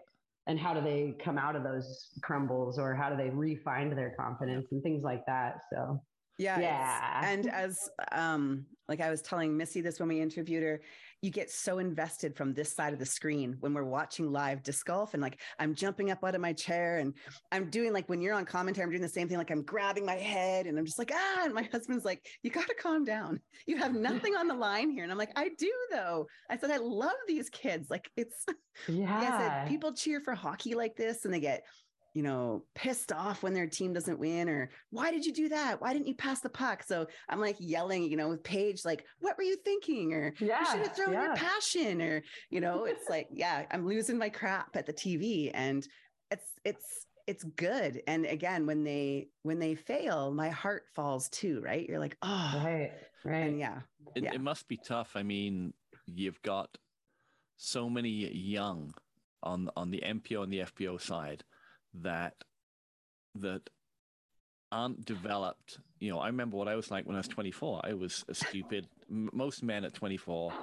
and 0.47 0.59
how 0.59 0.73
do 0.73 0.81
they 0.81 1.15
come 1.23 1.37
out 1.37 1.55
of 1.55 1.63
those 1.63 2.09
crumbles 2.21 2.77
or 2.77 2.93
how 2.93 3.09
do 3.09 3.17
they 3.17 3.29
re-find 3.29 3.97
their 3.97 4.13
confidence 4.17 4.67
and 4.71 4.83
things 4.83 5.03
like 5.03 5.25
that. 5.25 5.61
So 5.71 6.01
Yeah. 6.37 6.59
Yeah. 6.59 7.21
And 7.23 7.49
as 7.49 7.89
um 8.11 8.65
like 8.87 9.01
I 9.01 9.09
was 9.09 9.21
telling 9.21 9.57
Missy 9.57 9.81
this 9.81 9.99
when 9.99 10.09
we 10.09 10.21
interviewed 10.21 10.63
her, 10.63 10.81
you 11.25 11.31
get 11.31 11.49
so 11.49 11.79
invested 11.79 12.35
from 12.35 12.53
this 12.53 12.71
side 12.71 12.93
of 12.93 12.99
the 12.99 13.05
screen 13.05 13.57
when 13.59 13.73
we're 13.73 13.83
watching 13.83 14.31
live 14.31 14.61
disc 14.61 14.85
golf 14.85 15.15
and 15.15 15.23
like 15.23 15.41
I'm 15.57 15.73
jumping 15.73 16.11
up 16.11 16.23
out 16.23 16.35
of 16.35 16.41
my 16.41 16.53
chair 16.53 16.99
and 16.99 17.15
I'm 17.51 17.71
doing 17.71 17.93
like 17.93 18.07
when 18.07 18.21
you're 18.21 18.35
on 18.35 18.45
commentary, 18.45 18.83
I'm 18.83 18.91
doing 18.91 19.01
the 19.01 19.09
same 19.09 19.27
thing. 19.27 19.39
Like 19.39 19.49
I'm 19.49 19.63
grabbing 19.63 20.05
my 20.05 20.13
head 20.13 20.67
and 20.67 20.77
I'm 20.77 20.85
just 20.85 20.99
like, 20.99 21.11
ah, 21.11 21.41
and 21.45 21.53
my 21.53 21.63
husband's 21.71 22.05
like, 22.05 22.23
you 22.43 22.51
gotta 22.51 22.75
calm 22.75 23.03
down. 23.03 23.39
You 23.65 23.77
have 23.77 23.95
nothing 23.95 24.35
on 24.35 24.47
the 24.47 24.53
line 24.53 24.91
here. 24.91 25.01
And 25.01 25.11
I'm 25.11 25.17
like, 25.17 25.31
I 25.35 25.49
do 25.57 25.71
though. 25.91 26.27
I 26.47 26.57
said, 26.57 26.69
I 26.69 26.77
love 26.77 27.15
these 27.27 27.49
kids. 27.49 27.89
Like 27.89 28.07
it's 28.15 28.45
yeah, 28.87 29.19
like 29.19 29.41
said, 29.41 29.67
people 29.67 29.93
cheer 29.93 30.21
for 30.21 30.35
hockey 30.35 30.75
like 30.75 30.95
this 30.95 31.25
and 31.25 31.33
they 31.33 31.39
get, 31.39 31.63
you 32.15 32.23
know, 32.23 32.63
pissed 32.75 33.11
off 33.11 33.43
when 33.43 33.53
their 33.53 33.67
team 33.67 33.91
doesn't 33.91 34.17
win 34.17 34.47
or 34.47 34.69
why 34.89 35.11
did 35.11 35.25
you 35.25 35.33
do 35.33 35.49
that? 35.49 35.81
Why 35.81 35.91
didn't 35.91 36.07
you 36.07 36.15
pass 36.15 36.39
the 36.39 36.49
puck? 36.49 36.81
So 36.81 37.05
I'm 37.27 37.41
like 37.41 37.57
yelling, 37.59 38.03
you 38.09 38.15
know, 38.15 38.29
with 38.29 38.41
Paige, 38.41 38.85
like, 38.85 39.03
what 39.19 39.37
were 39.37 39.43
you 39.43 39.57
thinking? 39.57 40.13
Or 40.13 40.33
yeah, 40.39 40.61
you 40.61 40.65
should 40.65 40.79
have 40.87 40.95
thrown 40.95 41.11
your 41.11 41.35
passion 41.35 42.01
or, 42.01 42.23
you 42.49 42.61
know, 42.61 42.85
it's 42.85 43.09
like, 43.09 43.27
yeah, 43.31 43.65
I'm 43.69 43.85
losing 43.85 44.17
my 44.17 44.29
crap 44.29 44.77
at 44.77 44.85
the 44.85 44.93
TV 44.93 45.51
and 45.53 45.85
it's, 46.31 46.45
it's, 46.63 47.05
it's 47.27 47.43
good. 47.43 48.01
And 48.07 48.25
again, 48.25 48.65
when 48.65 48.85
they, 48.85 49.27
when 49.43 49.59
they 49.59 49.75
fail, 49.75 50.31
my 50.31 50.47
heart 50.49 50.83
falls 50.95 51.27
too, 51.27 51.59
right? 51.65 51.85
You're 51.85 51.99
like, 51.99 52.15
oh, 52.21 52.61
Right, 52.63 52.91
right. 53.25 53.47
and 53.47 53.59
yeah, 53.59 53.79
It, 54.15 54.23
Yeah. 54.23 54.33
it 54.35 54.39
must 54.41 54.69
be 54.69 54.77
tough. 54.77 55.11
I 55.15 55.23
mean, 55.23 55.73
you've 56.07 56.41
got 56.43 56.77
so 57.57 57.89
many 57.89 58.31
young 58.33 58.93
on 59.43 59.69
on 59.75 59.91
the 59.91 60.01
MPO 60.05 60.43
and 60.43 60.53
the 60.53 60.59
FPO 60.59 60.99
side 61.01 61.43
that 62.01 62.33
that 63.35 63.61
aren't 64.71 65.05
developed. 65.05 65.79
You 65.99 66.11
know, 66.11 66.19
I 66.19 66.27
remember 66.27 66.57
what 66.57 66.67
I 66.67 66.75
was 66.75 66.91
like 66.91 67.05
when 67.05 67.15
I 67.15 67.19
was 67.19 67.27
24. 67.27 67.81
I 67.83 67.93
was 67.93 68.23
a 68.27 68.33
stupid. 68.33 68.87
Most 69.09 69.63
men 69.63 69.85
at 69.85 69.93
24 69.93 70.51
are 70.51 70.57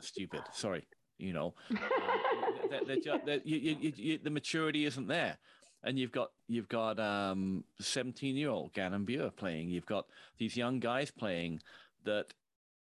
stupid. 0.00 0.42
Sorry, 0.52 0.86
you 1.18 1.32
know, 1.32 1.54
um, 1.70 1.78
they're, 2.70 2.80
they're 2.86 2.96
ju- 3.00 3.20
they're- 3.24 3.40
you, 3.44 3.56
you, 3.80 3.92
you, 3.96 4.18
the 4.22 4.30
maturity 4.30 4.84
isn't 4.84 5.08
there. 5.08 5.38
And 5.82 5.98
you've 5.98 6.12
got 6.12 6.28
you've 6.46 6.68
got 6.68 7.00
um 7.00 7.64
17 7.80 8.36
year 8.36 8.50
old 8.50 8.74
Gannon 8.74 9.06
Buhr 9.06 9.30
playing. 9.30 9.70
You've 9.70 9.86
got 9.86 10.04
these 10.38 10.54
young 10.54 10.78
guys 10.78 11.10
playing 11.10 11.60
that 12.04 12.34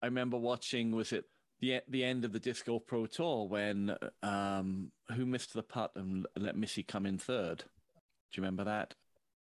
I 0.04 0.06
remember 0.06 0.38
watching. 0.38 0.92
Was 0.96 1.12
it 1.12 1.26
the 1.62 1.82
the 1.88 2.04
end 2.04 2.26
of 2.26 2.32
the 2.34 2.40
Disc 2.40 2.66
Golf 2.66 2.86
Pro 2.86 3.06
Tour 3.06 3.48
when 3.48 3.96
um 4.24 4.92
who 5.16 5.26
missed 5.26 5.54
the 5.54 5.64
putt 5.64 5.92
and 5.96 6.26
let 6.38 6.56
Missy 6.58 6.84
come 6.84 7.06
in 7.06 7.18
third? 7.18 7.60
Do 7.60 8.42
you 8.42 8.44
remember 8.44 8.64
that? 8.66 8.94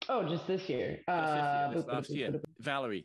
oh, 0.09 0.27
just 0.29 0.47
this 0.47 0.69
year. 0.69 1.01
This 1.07 1.09
Uh, 1.09 1.69
year, 1.73 1.77
this 1.83 1.87
last 1.93 2.11
year, 2.11 2.41
Valerie. 2.61 3.05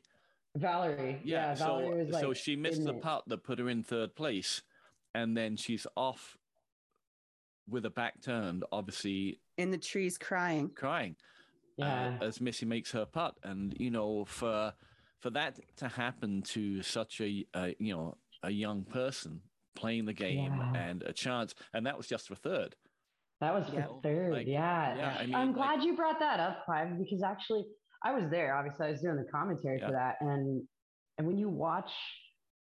Valerie. 0.55 1.19
Yeah, 1.23 1.49
Yeah, 1.49 1.55
Valerie 1.55 1.87
so 1.89 1.95
was 1.97 2.09
like, 2.09 2.21
so 2.21 2.33
she 2.33 2.55
missed 2.55 2.83
the 2.85 2.93
putt 2.93 3.23
that 3.27 3.43
put 3.43 3.57
her 3.59 3.67
in 3.67 3.81
third 3.83 4.15
place, 4.15 4.61
and 5.15 5.35
then 5.35 5.57
she's 5.57 5.87
off 5.97 6.37
with 7.67 7.83
her 7.85 7.89
back 7.89 8.21
turned, 8.21 8.63
obviously 8.71 9.39
In 9.57 9.71
the 9.71 9.77
trees 9.79 10.17
crying. 10.19 10.69
crying 10.69 11.15
Yeah. 11.77 12.17
uh, 12.21 12.25
as 12.25 12.39
Missy 12.39 12.65
makes 12.67 12.91
her 12.91 13.05
putt. 13.05 13.35
And 13.43 13.75
you 13.79 13.89
know, 13.89 14.25
for 14.25 14.73
for 15.19 15.29
that 15.31 15.59
to 15.77 15.87
happen 15.87 16.43
to 16.43 16.83
such 16.83 17.19
a, 17.21 17.45
a 17.55 17.75
you 17.79 17.95
know 17.95 18.17
a 18.43 18.51
young 18.51 18.83
person 18.83 19.41
playing 19.75 20.05
the 20.05 20.13
game 20.13 20.53
Yeah. 20.53 20.75
and 20.75 21.03
a 21.03 21.13
chance, 21.13 21.55
and 21.73 21.85
that 21.87 21.97
was 21.97 22.07
just 22.07 22.27
for 22.27 22.35
third. 22.35 22.75
That 23.41 23.53
was 23.53 23.67
Yeah. 23.73 23.87
the 23.87 23.99
third. 24.03 24.33
Like, 24.33 24.47
yeah. 24.47 24.95
yeah, 24.95 25.17
I 25.19 25.25
mean, 25.25 25.35
I'm 25.35 25.47
like- 25.47 25.55
glad 25.55 25.83
you 25.83 25.95
brought 25.95 26.19
that 26.19 26.39
up, 26.39 26.63
Clive, 26.65 26.97
because 26.97 27.23
actually 27.23 27.65
I 28.03 28.13
was 28.13 28.29
there. 28.29 28.55
Obviously, 28.55 28.87
I 28.87 28.91
was 28.91 29.01
doing 29.01 29.15
the 29.17 29.25
commentary 29.31 29.79
Yeah. 29.79 29.87
for 29.87 29.91
that. 29.93 30.17
And 30.21 30.67
and 31.17 31.27
when 31.27 31.37
you 31.37 31.49
watch 31.49 31.91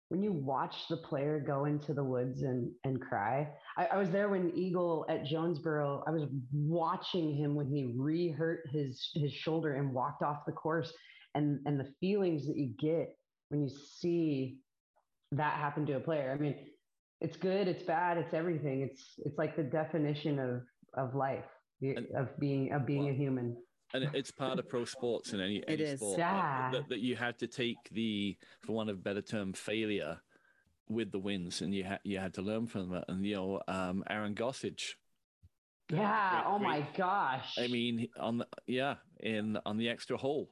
when 0.09 0.21
you 0.21 0.33
watch 0.33 0.89
the 0.89 0.97
player 0.97 1.39
go 1.39 1.63
into 1.65 1.93
the 1.93 2.03
woods 2.03 2.41
and 2.43 2.69
and 2.83 3.01
cry, 3.01 3.49
I, 3.77 3.85
I 3.87 3.97
was 3.97 4.09
there 4.11 4.27
when 4.29 4.49
Eagle 4.57 5.05
at 5.07 5.23
Jonesboro, 5.23 6.03
I 6.05 6.11
was 6.11 6.27
watching 6.51 7.33
him 7.33 7.55
when 7.55 7.67
he 7.67 7.93
re-hurt 7.97 8.67
his 8.71 9.09
his 9.13 9.31
shoulder 9.33 9.75
and 9.75 9.93
walked 9.93 10.21
off 10.21 10.45
the 10.45 10.51
course 10.51 10.93
and 11.35 11.59
and 11.65 11.79
the 11.79 11.93
feelings 12.01 12.45
that 12.47 12.57
you 12.57 12.73
get 12.77 13.17
when 13.49 13.61
you 13.63 13.69
see 13.69 14.59
that 15.31 15.53
happen 15.53 15.85
to 15.87 15.93
a 15.93 15.99
player. 15.99 16.35
I 16.37 16.41
mean, 16.41 16.55
it's 17.19 17.37
good, 17.37 17.67
it's 17.67 17.83
bad, 17.83 18.17
it's 18.17 18.33
everything. 18.33 18.81
It's 18.81 19.03
it's 19.19 19.37
like 19.37 19.55
the 19.55 19.63
definition 19.63 20.39
of 20.39 20.61
of 20.93 21.15
life, 21.15 21.45
And- 21.81 22.07
of 22.15 22.37
being 22.39 22.71
of 22.73 22.85
being 22.85 23.09
a 23.09 23.13
human. 23.13 23.57
And 23.93 24.05
it's 24.13 24.31
part 24.31 24.57
of 24.57 24.69
pro 24.69 24.85
sports 24.85 25.33
and 25.33 25.41
any, 25.41 25.61
any 25.67 25.85
sport 25.97 26.17
Yeah. 26.17 26.69
that, 26.71 26.87
that, 26.87 26.99
you 26.99 27.17
have 27.17 27.35
to 27.39 27.47
take 27.47 27.75
the, 27.91 28.37
for 28.61 28.71
want 28.71 28.89
of 28.89 28.95
a 28.95 28.99
better 29.01 29.21
term, 29.21 29.51
failure 29.51 30.17
with 30.87 31.11
the 31.11 31.19
wins, 31.19 31.59
and 31.61 31.75
you 31.75 31.83
had 31.83 31.99
you 32.05 32.17
had 32.17 32.33
to 32.35 32.41
learn 32.41 32.67
from 32.67 32.93
it. 32.93 33.03
And 33.09 33.25
you 33.25 33.35
know, 33.35 33.61
um, 33.67 34.03
Aaron 34.09 34.33
Gossage. 34.33 34.93
Yeah. 35.89 36.31
great- 36.41 36.53
oh 36.53 36.59
my 36.59 36.87
gosh. 36.95 37.53
I 37.57 37.67
mean, 37.67 38.07
on 38.17 38.37
the 38.39 38.47
yeah, 38.65 38.95
in 39.19 39.57
on 39.65 39.75
the 39.77 39.89
extra 39.89 40.15
hole. 40.17 40.49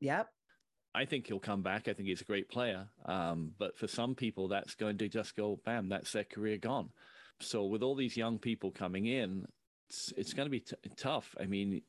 Yep. 0.00 0.28
I 0.94 1.04
think 1.04 1.26
he'll 1.26 1.38
come 1.38 1.62
back. 1.62 1.88
I 1.88 1.92
think 1.92 2.08
he's 2.08 2.20
a 2.20 2.24
great 2.24 2.48
player. 2.48 2.88
Um, 3.06 3.52
but 3.58 3.78
for 3.78 3.86
some 3.86 4.14
people, 4.14 4.48
that's 4.48 4.74
going 4.74 4.98
to 4.98 5.08
just 5.08 5.36
go 5.36 5.60
bam. 5.64 5.88
That's 5.88 6.12
their 6.12 6.24
career 6.24 6.56
gone. 6.56 6.90
So 7.40 7.64
with 7.64 7.82
all 7.82 7.94
these 7.94 8.16
young 8.16 8.38
people 8.38 8.70
coming 8.70 9.06
in, 9.06 9.46
it's 9.88 10.12
it's 10.16 10.32
going 10.32 10.46
to 10.46 10.50
be 10.50 10.60
t- 10.60 10.76
tough. 10.96 11.34
I 11.40 11.46
mean, 11.46 11.82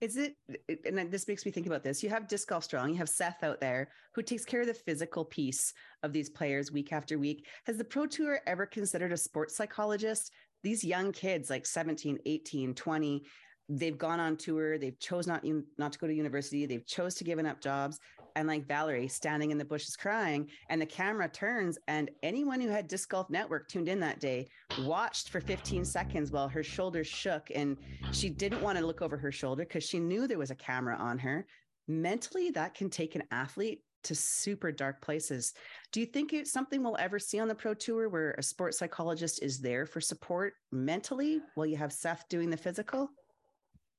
Is 0.00 0.16
it, 0.16 0.36
and 0.84 1.10
this 1.10 1.26
makes 1.26 1.46
me 1.46 1.52
think 1.52 1.66
about 1.66 1.82
this. 1.82 2.02
You 2.02 2.10
have 2.10 2.28
Disc 2.28 2.48
Golf 2.48 2.64
Strong, 2.64 2.90
you 2.90 2.96
have 2.96 3.08
Seth 3.08 3.42
out 3.42 3.60
there 3.60 3.88
who 4.14 4.22
takes 4.22 4.44
care 4.44 4.60
of 4.60 4.66
the 4.66 4.74
physical 4.74 5.24
piece 5.24 5.72
of 6.02 6.12
these 6.12 6.28
players 6.28 6.70
week 6.70 6.92
after 6.92 7.18
week. 7.18 7.46
Has 7.64 7.78
the 7.78 7.84
Pro 7.84 8.06
Tour 8.06 8.40
ever 8.46 8.66
considered 8.66 9.12
a 9.12 9.16
sports 9.16 9.56
psychologist? 9.56 10.32
These 10.62 10.84
young 10.84 11.12
kids, 11.12 11.48
like 11.48 11.66
17, 11.66 12.18
18, 12.26 12.74
20, 12.74 13.22
they've 13.68 13.98
gone 13.98 14.20
on 14.20 14.36
tour, 14.36 14.78
they've 14.78 14.98
chose 14.98 15.26
not, 15.26 15.44
not 15.78 15.92
to 15.92 15.98
go 15.98 16.06
to 16.06 16.14
university, 16.14 16.66
they've 16.66 16.86
chose 16.86 17.14
to 17.16 17.24
given 17.24 17.46
up 17.46 17.60
jobs. 17.60 17.98
And 18.36 18.46
like 18.46 18.68
Valerie 18.68 19.08
standing 19.08 19.50
in 19.50 19.58
the 19.58 19.64
bushes 19.64 19.96
crying, 19.96 20.48
and 20.68 20.80
the 20.80 20.86
camera 20.86 21.28
turns, 21.28 21.78
and 21.88 22.10
anyone 22.22 22.60
who 22.60 22.68
had 22.68 22.86
Disc 22.86 23.08
Golf 23.08 23.30
Network 23.30 23.66
tuned 23.68 23.88
in 23.88 23.98
that 24.00 24.20
day 24.20 24.46
watched 24.82 25.30
for 25.30 25.40
15 25.40 25.84
seconds 25.84 26.30
while 26.30 26.46
her 26.46 26.62
shoulders 26.62 27.06
shook 27.06 27.50
and 27.54 27.78
she 28.12 28.28
didn't 28.28 28.60
want 28.60 28.76
to 28.78 28.86
look 28.86 29.00
over 29.00 29.16
her 29.16 29.32
shoulder 29.32 29.64
because 29.64 29.84
she 29.84 29.98
knew 29.98 30.28
there 30.28 30.38
was 30.38 30.50
a 30.50 30.54
camera 30.54 30.96
on 30.96 31.18
her. 31.18 31.46
Mentally, 31.88 32.50
that 32.50 32.74
can 32.74 32.90
take 32.90 33.14
an 33.14 33.22
athlete 33.30 33.80
to 34.04 34.14
super 34.14 34.70
dark 34.70 35.00
places. 35.00 35.54
Do 35.92 36.00
you 36.00 36.06
think 36.06 36.32
it's 36.32 36.52
something 36.52 36.82
we'll 36.82 36.96
ever 36.98 37.18
see 37.18 37.40
on 37.40 37.48
the 37.48 37.54
pro 37.54 37.74
tour 37.74 38.08
where 38.08 38.32
a 38.38 38.42
sports 38.42 38.78
psychologist 38.78 39.42
is 39.42 39.58
there 39.60 39.86
for 39.86 40.00
support 40.00 40.54
mentally 40.70 41.40
while 41.54 41.66
you 41.66 41.76
have 41.76 41.92
Seth 41.92 42.28
doing 42.28 42.50
the 42.50 42.56
physical? 42.56 43.08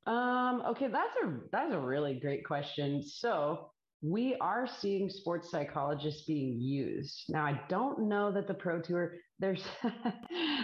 Um, 0.06 0.64
okay, 0.66 0.88
that's 0.88 1.14
a 1.24 1.34
that's 1.52 1.74
a 1.74 1.80
really 1.80 2.18
great 2.20 2.46
question. 2.46 3.04
So 3.04 3.72
we 4.02 4.36
are 4.42 4.68
seeing 4.68 5.10
sports 5.10 5.50
psychologists 5.50 6.26
being 6.26 6.60
used. 6.60 7.26
Now 7.30 7.46
I 7.46 7.60
don't 7.68 8.08
know 8.08 8.32
that 8.32 8.48
the 8.48 8.54
Pro 8.54 8.82
Tour 8.82 9.14
there's 9.40 9.64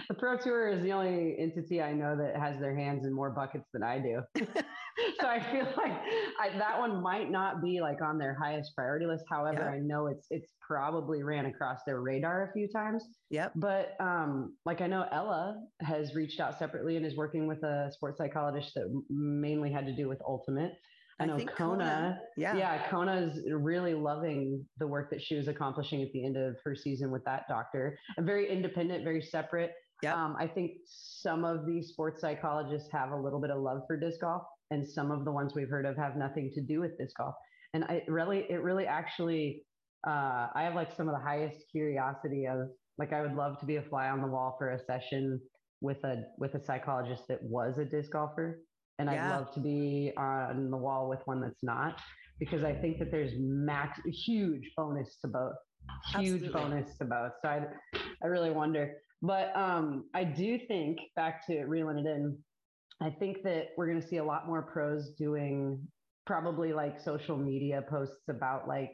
the 0.08 0.14
Pro 0.18 0.36
Tour 0.36 0.68
is 0.68 0.82
the 0.82 0.92
only 0.92 1.36
entity 1.38 1.80
I 1.80 1.92
know 1.92 2.16
that 2.16 2.36
has 2.36 2.58
their 2.60 2.76
hands 2.76 3.06
in 3.06 3.12
more 3.12 3.30
buckets 3.30 3.68
than 3.72 3.82
I 3.82 3.98
do. 3.98 4.22
so 5.20 5.26
I 5.26 5.40
feel 5.52 5.66
like 5.76 5.92
I, 6.40 6.56
that 6.58 6.78
one 6.78 7.02
might 7.02 7.30
not 7.30 7.62
be 7.62 7.80
like 7.80 8.00
on 8.02 8.18
their 8.18 8.36
highest 8.40 8.74
priority 8.76 9.06
list. 9.06 9.24
However, 9.28 9.60
Yeah. 9.60 9.76
I 9.76 9.78
know 9.78 10.06
it's 10.06 10.26
it's 10.30 10.52
probably 10.66 11.22
ran 11.22 11.46
across 11.46 11.80
their 11.86 12.00
radar 12.00 12.48
a 12.48 12.52
few 12.52 12.68
times. 12.68 13.04
Yep. 13.30 13.52
But 13.56 13.96
um, 14.00 14.56
like 14.64 14.80
I 14.80 14.86
know 14.86 15.06
Ella 15.10 15.60
has 15.80 16.14
reached 16.14 16.40
out 16.40 16.58
separately 16.58 16.96
and 16.96 17.04
is 17.04 17.16
working 17.16 17.46
with 17.46 17.62
a 17.62 17.90
sports 17.92 18.18
psychologist 18.18 18.72
that 18.74 19.02
mainly 19.10 19.72
had 19.72 19.86
to 19.86 19.94
do 19.94 20.08
with 20.08 20.20
Ultimate. 20.26 20.72
I, 21.20 21.26
know 21.26 21.36
think 21.36 21.54
Kona. 21.54 22.18
Yeah. 22.36 22.56
Yeah, 22.56 22.88
Kona 22.88 23.16
is 23.16 23.40
really 23.52 23.94
loving 23.94 24.64
the 24.78 24.86
work 24.86 25.10
that 25.10 25.22
she 25.22 25.36
was 25.36 25.48
accomplishing 25.48 26.02
at 26.02 26.12
the 26.12 26.24
end 26.24 26.36
of 26.36 26.56
her 26.64 26.74
season 26.74 27.10
with 27.10 27.24
that 27.24 27.44
doctor. 27.48 27.98
And 28.16 28.26
very 28.26 28.50
independent, 28.50 29.04
very 29.04 29.22
separate. 29.22 29.72
Yep. 30.02 30.16
Um, 30.16 30.36
I 30.38 30.46
think 30.46 30.72
some 30.86 31.44
of 31.44 31.66
these 31.66 31.88
sports 31.88 32.20
psychologists 32.20 32.88
have 32.92 33.12
a 33.12 33.16
little 33.16 33.40
bit 33.40 33.50
of 33.50 33.62
love 33.62 33.82
for 33.86 33.96
disc 33.96 34.20
golf, 34.20 34.42
and 34.70 34.86
some 34.86 35.10
of 35.10 35.24
the 35.24 35.32
ones 35.32 35.54
we've 35.54 35.68
heard 35.68 35.86
of 35.86 35.96
have 35.96 36.16
nothing 36.16 36.50
to 36.54 36.60
do 36.60 36.80
with 36.80 36.98
disc 36.98 37.16
golf. 37.16 37.34
And 37.74 37.84
I 37.84 38.02
really, 38.08 38.46
it 38.50 38.62
really 38.62 38.86
actually, 38.86 39.62
uh, 40.06 40.48
I 40.54 40.62
have 40.64 40.74
like 40.74 40.94
some 40.94 41.08
of 41.08 41.14
the 41.14 41.20
highest 41.20 41.58
curiosity 41.70 42.46
of 42.46 42.68
like 42.98 43.12
I 43.12 43.22
would 43.22 43.34
love 43.34 43.58
to 43.60 43.66
be 43.66 43.76
a 43.76 43.82
fly 43.82 44.08
on 44.08 44.20
the 44.20 44.28
wall 44.28 44.56
for 44.58 44.70
a 44.70 44.78
session 44.78 45.40
with 45.80 46.02
a 46.04 46.24
with 46.38 46.54
a 46.54 46.64
psychologist 46.64 47.24
that 47.28 47.42
was 47.42 47.78
a 47.78 47.84
disc 47.84 48.10
golfer, 48.12 48.60
and 48.98 49.10
I'd 49.10 49.30
love 49.30 49.52
to 49.54 49.60
be 49.60 50.12
on 50.16 50.70
the 50.70 50.76
wall 50.76 51.08
with 51.08 51.20
one 51.24 51.40
that's 51.40 51.62
not 51.62 52.00
because 52.38 52.64
I 52.64 52.72
think 52.72 52.98
that 52.98 53.10
there's 53.10 53.32
max 53.38 54.00
huge 54.06 54.70
bonus 54.76 55.16
to 55.22 55.28
both. 55.28 55.54
Huge 56.16 56.44
Absolutely. 56.44 56.48
bonus 56.48 56.96
to 56.98 57.04
both. 57.04 57.32
So 57.42 57.48
I, 57.48 57.62
I 58.22 58.26
really 58.26 58.50
wonder. 58.50 58.94
But 59.22 59.54
um, 59.56 60.04
I 60.14 60.24
do 60.24 60.58
think 60.58 60.98
back 61.16 61.46
to 61.46 61.64
reeling 61.64 61.98
it 61.98 62.06
in. 62.06 62.36
I 63.00 63.10
think 63.10 63.42
that 63.44 63.68
we're 63.76 63.86
going 63.86 64.00
to 64.00 64.06
see 64.06 64.18
a 64.18 64.24
lot 64.24 64.46
more 64.46 64.62
pros 64.62 65.10
doing 65.18 65.80
probably 66.26 66.72
like 66.72 67.00
social 67.00 67.36
media 67.36 67.82
posts 67.88 68.28
about 68.28 68.66
like 68.68 68.92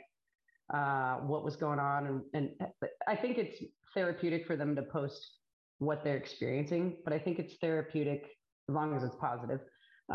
uh, 0.73 1.17
what 1.17 1.45
was 1.45 1.57
going 1.57 1.79
on, 1.79 2.07
and, 2.07 2.51
and 2.61 2.71
I 3.09 3.17
think 3.17 3.39
it's 3.39 3.63
therapeutic 3.93 4.47
for 4.47 4.57
them 4.57 4.75
to 4.77 4.83
post 4.83 5.39
what 5.79 6.05
they're 6.05 6.17
experiencing. 6.17 6.97
But 7.05 7.13
I 7.13 7.19
think 7.19 7.39
it's 7.39 7.55
therapeutic 7.61 8.25
as 8.69 8.75
long 8.75 8.97
as 8.97 9.03
it's 9.03 9.17
positive 9.21 9.61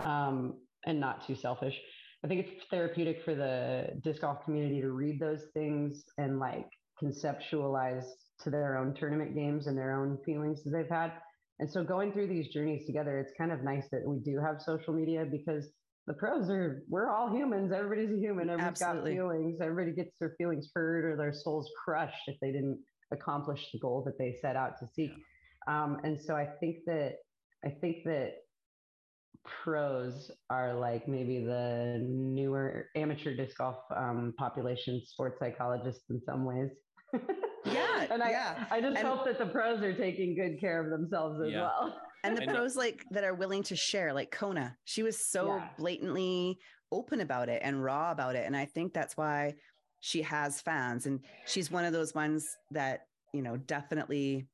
um, 0.03 0.55
and 0.85 0.99
not 0.99 1.25
too 1.25 1.35
selfish. 1.35 1.75
I 2.23 2.27
think 2.27 2.47
it's 2.47 2.65
therapeutic 2.71 3.23
for 3.23 3.35
the 3.35 3.87
disc 4.03 4.21
golf 4.21 4.43
community 4.43 4.81
to 4.81 4.91
read 4.91 5.19
those 5.19 5.43
things 5.53 6.03
and 6.17 6.39
like 6.39 6.67
conceptualize 7.01 8.05
to 8.43 8.49
their 8.49 8.77
own 8.77 8.93
tournament 8.93 9.35
games 9.35 9.67
and 9.67 9.77
their 9.77 9.99
own 9.99 10.17
feelings 10.25 10.63
that 10.63 10.71
they've 10.71 10.89
had. 10.89 11.11
And 11.59 11.69
so 11.71 11.83
going 11.83 12.11
through 12.11 12.27
these 12.27 12.47
journeys 12.49 12.85
together, 12.85 13.19
it's 13.19 13.31
kind 13.37 13.51
of 13.51 13.63
nice 13.63 13.85
that 13.91 14.01
we 14.05 14.19
do 14.19 14.39
have 14.39 14.61
social 14.61 14.93
media 14.93 15.25
because 15.29 15.69
the 16.07 16.13
pros 16.13 16.49
are 16.49 16.83
we're 16.89 17.09
all 17.09 17.33
humans. 17.33 17.71
Everybody's 17.71 18.15
a 18.15 18.19
human. 18.19 18.49
Everybody's 18.49 18.81
Absolutely. 18.81 19.15
got 19.15 19.21
feelings. 19.21 19.59
Everybody 19.61 19.95
gets 19.95 20.11
their 20.19 20.35
feelings 20.37 20.69
hurt 20.73 21.05
or 21.05 21.15
their 21.15 21.33
souls 21.33 21.69
crushed 21.83 22.27
if 22.27 22.37
they 22.41 22.51
didn't 22.51 22.79
accomplish 23.11 23.61
the 23.71 23.79
goal 23.79 24.03
that 24.05 24.17
they 24.17 24.35
set 24.41 24.55
out 24.55 24.77
to 24.79 24.87
seek. 24.93 25.11
Um, 25.67 25.97
and 26.03 26.21
so 26.21 26.35
I 26.35 26.47
think 26.59 26.77
that 26.85 27.13
I 27.63 27.69
think 27.69 28.03
that 28.05 28.33
pros 29.45 30.31
are 30.49 30.73
like 30.73 31.07
maybe 31.07 31.43
the 31.43 31.99
newer 32.07 32.87
amateur 32.95 33.35
disc 33.35 33.57
golf 33.57 33.77
um, 33.95 34.33
population 34.37 35.01
sports 35.05 35.39
psychologists 35.39 36.09
in 36.09 36.21
some 36.25 36.45
ways. 36.45 36.69
Yeah, 37.65 38.05
and 38.11 38.21
I, 38.21 38.29
yeah. 38.31 38.65
I 38.71 38.81
just 38.81 38.97
And- 38.97 39.07
hope 39.07 39.25
that 39.25 39.37
the 39.37 39.45
pros 39.45 39.81
are 39.81 39.95
taking 39.95 40.35
good 40.35 40.59
care 40.59 40.83
of 40.83 40.89
themselves 40.89 41.41
as 41.45 41.51
Yeah. 41.51 41.61
well. 41.61 42.01
And 42.23 42.35
the 42.35 42.41
I 42.41 42.45
know. 42.45 42.53
pros 42.55 42.75
like 42.75 43.03
that 43.11 43.23
are 43.23 43.35
willing 43.35 43.61
to 43.63 43.75
share, 43.75 44.11
like 44.11 44.31
Kona, 44.31 44.75
she 44.85 45.03
was 45.03 45.17
so 45.29 45.55
Yeah. 45.57 45.69
blatantly 45.77 46.57
open 46.91 47.21
about 47.21 47.49
it 47.49 47.61
and 47.63 47.83
raw 47.83 48.11
about 48.11 48.35
it. 48.35 48.45
And 48.47 48.55
I 48.57 48.65
think 48.65 48.93
that's 48.93 49.15
why 49.15 49.53
she 49.99 50.21
has 50.23 50.59
fans. 50.61 51.05
And 51.05 51.19
she's 51.45 51.69
one 51.69 51.85
of 51.85 51.93
those 51.93 52.13
ones 52.15 52.47
that, 52.71 53.01
you 53.33 53.41
know, 53.41 53.57
definitely 53.57 54.47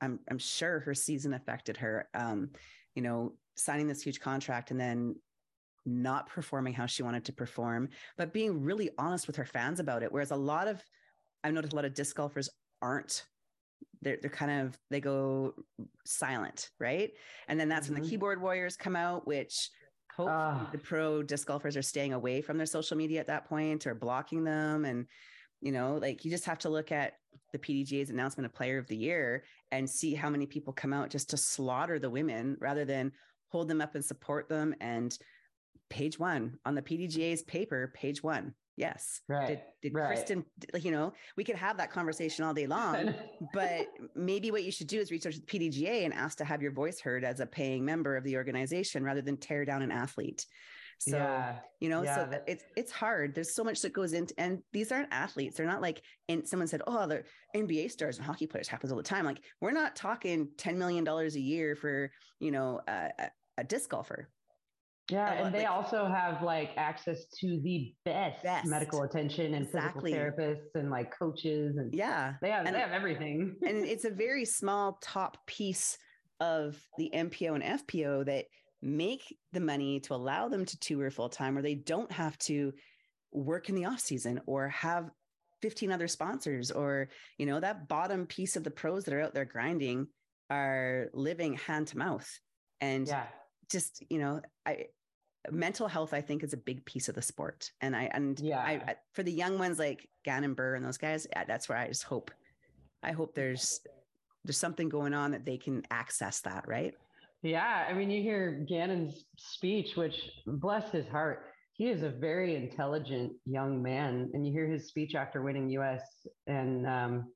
I'm 0.00 0.18
I'm 0.30 0.38
sure 0.38 0.80
her 0.80 0.94
season 0.94 1.34
affected 1.34 1.76
her. 1.78 2.08
Um, 2.14 2.50
you 2.94 3.02
know, 3.02 3.34
signing 3.60 3.86
this 3.86 4.02
huge 4.02 4.20
contract 4.20 4.70
and 4.70 4.80
then 4.80 5.14
not 5.86 6.28
performing 6.28 6.72
how 6.74 6.86
she 6.86 7.02
wanted 7.02 7.24
to 7.24 7.32
perform, 7.32 7.88
but 8.16 8.32
being 8.32 8.62
really 8.62 8.90
honest 8.98 9.26
with 9.26 9.36
her 9.36 9.44
fans 9.44 9.80
about 9.80 10.02
it. 10.02 10.12
Whereas 10.12 10.30
a 10.30 10.36
lot 10.36 10.68
of 10.68 10.82
I've 11.42 11.54
noticed 11.54 11.72
a 11.72 11.76
lot 11.76 11.86
of 11.86 11.94
disc 11.94 12.14
golfers 12.16 12.50
aren't 12.82 13.24
they're 14.02 14.18
they're 14.20 14.30
kind 14.30 14.66
of 14.66 14.78
they 14.90 15.00
go 15.00 15.54
silent, 16.06 16.70
right? 16.78 17.10
And 17.48 17.58
then 17.58 17.68
that's 17.68 17.88
when 17.88 17.98
Mhm. 17.98 18.04
the 18.04 18.10
keyboard 18.10 18.40
warriors 18.42 18.76
come 18.76 18.96
out, 18.96 19.26
which 19.26 19.70
hopefully 20.14 20.66
Ah. 20.66 20.70
the 20.72 20.78
pro 20.78 21.22
disc 21.22 21.46
golfers 21.46 21.76
are 21.76 21.82
staying 21.82 22.12
away 22.12 22.42
from 22.42 22.56
their 22.56 22.66
social 22.66 22.96
media 22.96 23.20
at 23.20 23.26
that 23.28 23.46
point 23.46 23.86
or 23.86 23.94
blocking 23.94 24.44
them. 24.44 24.84
And 24.84 25.06
you 25.62 25.72
know, 25.72 25.96
like 25.96 26.24
you 26.24 26.30
just 26.30 26.46
have 26.46 26.58
to 26.60 26.70
look 26.70 26.90
at 26.92 27.14
the 27.52 27.58
PDGA's 27.58 28.10
announcement 28.10 28.46
of 28.46 28.54
player 28.54 28.78
of 28.78 28.86
the 28.86 28.96
year 28.96 29.44
and 29.70 29.88
see 29.88 30.14
how 30.14 30.30
many 30.30 30.46
people 30.46 30.72
come 30.72 30.92
out 30.92 31.10
just 31.10 31.30
to 31.30 31.36
slaughter 31.36 31.98
the 31.98 32.10
women 32.10 32.56
rather 32.60 32.84
than 32.84 33.12
hold 33.50 33.68
them 33.68 33.80
up 33.80 33.94
and 33.94 34.04
support 34.04 34.48
them. 34.48 34.74
And 34.80 35.16
page 35.90 36.18
one 36.18 36.58
on 36.64 36.74
the 36.74 36.82
PDGA's 36.82 37.42
paper, 37.42 37.92
page 37.94 38.22
one. 38.22 38.54
Yes. 38.76 39.20
Right. 39.28 39.48
Did, 39.48 39.60
did 39.82 39.94
right. 39.94 40.06
Kristen, 40.06 40.44
you 40.80 40.90
know, 40.90 41.12
we 41.36 41.44
could 41.44 41.56
have 41.56 41.76
that 41.76 41.90
conversation 41.90 42.46
all 42.46 42.54
day 42.54 42.66
long, 42.66 43.12
but 43.52 43.88
maybe 44.14 44.50
what 44.50 44.64
you 44.64 44.72
should 44.72 44.86
do 44.86 44.98
is 44.98 45.10
reach 45.10 45.26
out 45.26 45.34
to 45.34 45.40
the 45.40 45.46
PDGA 45.46 46.06
and 46.06 46.14
ask 46.14 46.38
to 46.38 46.46
have 46.46 46.62
your 46.62 46.72
voice 46.72 46.98
heard 46.98 47.22
as 47.22 47.40
a 47.40 47.46
paying 47.46 47.84
member 47.84 48.16
of 48.16 48.24
the 48.24 48.36
organization 48.36 49.04
rather 49.04 49.20
than 49.20 49.36
tear 49.36 49.66
down 49.66 49.82
an 49.82 49.90
athlete. 49.90 50.46
So, 50.98 51.16
yeah. 51.16 51.56
you 51.80 51.88
know, 51.88 52.02
Yeah, 52.02 52.30
so 52.30 52.40
it's 52.46 52.64
it's 52.76 52.92
hard. 52.92 53.34
There's 53.34 53.54
so 53.54 53.64
much 53.64 53.80
that 53.82 53.94
goes 53.94 54.12
into 54.12 54.34
and 54.36 54.58
these 54.72 54.92
aren't 54.92 55.12
athletes. 55.12 55.56
They're 55.56 55.66
not 55.66 55.80
like 55.80 56.02
and 56.28 56.46
someone 56.46 56.68
said, 56.68 56.82
Oh, 56.86 57.06
they're 57.06 57.24
NBA 57.56 57.90
stars 57.90 58.18
and 58.18 58.26
hockey 58.26 58.46
players 58.46 58.68
happens 58.68 58.92
all 58.92 58.98
the 58.98 59.02
time. 59.02 59.24
Like 59.24 59.40
we're 59.62 59.72
not 59.72 59.96
talking 59.96 60.48
$10 60.58 60.76
million 60.76 61.08
a 61.08 61.28
year 61.38 61.74
for, 61.74 62.10
you 62.38 62.50
know, 62.50 62.80
a, 62.86 63.10
a, 63.60 63.64
disc 63.64 63.90
golfer. 63.90 64.28
Yeah, 65.10 65.28
Uh, 65.30 65.44
and 65.46 65.54
they 65.54 65.60
like- 65.64 65.70
also 65.70 66.06
have 66.06 66.42
like 66.42 66.70
access 66.76 67.26
to 67.40 67.60
the 67.62 67.94
best, 68.04 68.42
Best. 68.44 68.66
medical 68.68 69.02
attention 69.02 69.54
and 69.54 69.66
Exactly. 69.66 70.12
physical 70.12 70.36
therapists 70.38 70.74
and 70.76 70.90
like 70.90 71.12
coaches 71.16 71.76
and 71.76 71.92
Yeah. 71.92 72.34
they 72.40 72.50
have 72.50 72.66
And- 72.66 72.74
they 72.76 72.80
have 72.80 72.92
everything. 72.92 73.56
and 73.66 73.84
it's 73.84 74.04
a 74.04 74.10
very 74.10 74.44
small 74.44 74.98
top 75.02 75.44
piece 75.46 75.98
of 76.38 76.80
the 76.96 77.10
MPO 77.12 77.54
and 77.54 77.62
FPO 77.64 78.24
that 78.24 78.46
make 78.82 79.36
the 79.52 79.60
money 79.60 80.00
to 80.00 80.14
allow 80.14 80.48
them 80.48 80.64
to 80.64 80.78
tour 80.78 81.10
full 81.10 81.28
time 81.28 81.58
or 81.58 81.62
they 81.62 81.74
don't 81.74 82.10
have 82.12 82.38
to 82.38 82.72
work 83.32 83.68
in 83.68 83.74
the 83.74 83.84
off 83.84 84.00
season 84.00 84.40
or 84.46 84.68
have 84.68 85.10
15 85.60 85.92
other 85.92 86.08
sponsors 86.08 86.70
or 86.70 87.08
you 87.36 87.44
know 87.46 87.60
that 87.60 87.86
bottom 87.88 88.26
piece 88.26 88.56
of 88.56 88.64
the 88.64 88.70
pros 88.70 89.04
that 89.04 89.12
are 89.12 89.20
out 89.20 89.34
there 89.34 89.44
grinding 89.44 90.06
are 90.48 91.10
living 91.12 91.52
hand 91.54 91.88
to 91.88 91.98
mouth 91.98 92.26
and 92.80 93.06
yeah. 93.08 93.26
Just 93.70 94.02
you 94.10 94.18
know 94.18 94.40
i 94.66 94.86
mental 95.50 95.88
health 95.88 96.12
i 96.12 96.20
think 96.20 96.42
is 96.42 96.52
a 96.52 96.56
big 96.58 96.84
piece 96.84 97.08
of 97.08 97.14
the 97.14 97.22
sport 97.22 97.70
and 97.80 97.96
i 97.96 98.10
and 98.12 98.38
Yeah. 98.40 98.58
I, 98.60 98.72
I 98.72 98.96
for 99.14 99.22
the 99.22 99.32
young 99.32 99.58
ones 99.58 99.78
like 99.78 100.06
Gannon 100.24 100.54
Buhr 100.54 100.74
and 100.74 100.84
those 100.84 100.98
guys 100.98 101.26
that's 101.46 101.68
where 101.68 101.78
i 101.78 101.88
just 101.88 102.02
hope 102.02 102.30
i 103.02 103.12
hope 103.12 103.34
there's 103.34 103.80
there's 104.44 104.58
something 104.58 104.88
going 104.88 105.14
on 105.14 105.30
that 105.30 105.46
they 105.46 105.56
can 105.56 105.82
access 105.90 106.40
that 106.42 106.64
right 106.66 106.94
Yeah, 107.42 107.86
I 107.88 107.94
mean, 107.94 108.10
you 108.10 108.22
hear 108.22 108.66
Gannon's 108.68 109.24
speech, 109.38 109.96
which 109.96 110.30
bless 110.46 110.90
his 110.90 111.08
heart, 111.08 111.46
he 111.72 111.88
is 111.88 112.02
a 112.02 112.10
very 112.10 112.54
intelligent 112.54 113.32
young 113.46 113.82
man, 113.82 114.30
and 114.34 114.46
you 114.46 114.52
hear 114.52 114.66
his 114.66 114.88
speech 114.88 115.14
after 115.14 115.40
winning 115.40 115.70
US, 115.70 116.02
and 116.46 116.86
um, 116.86 117.32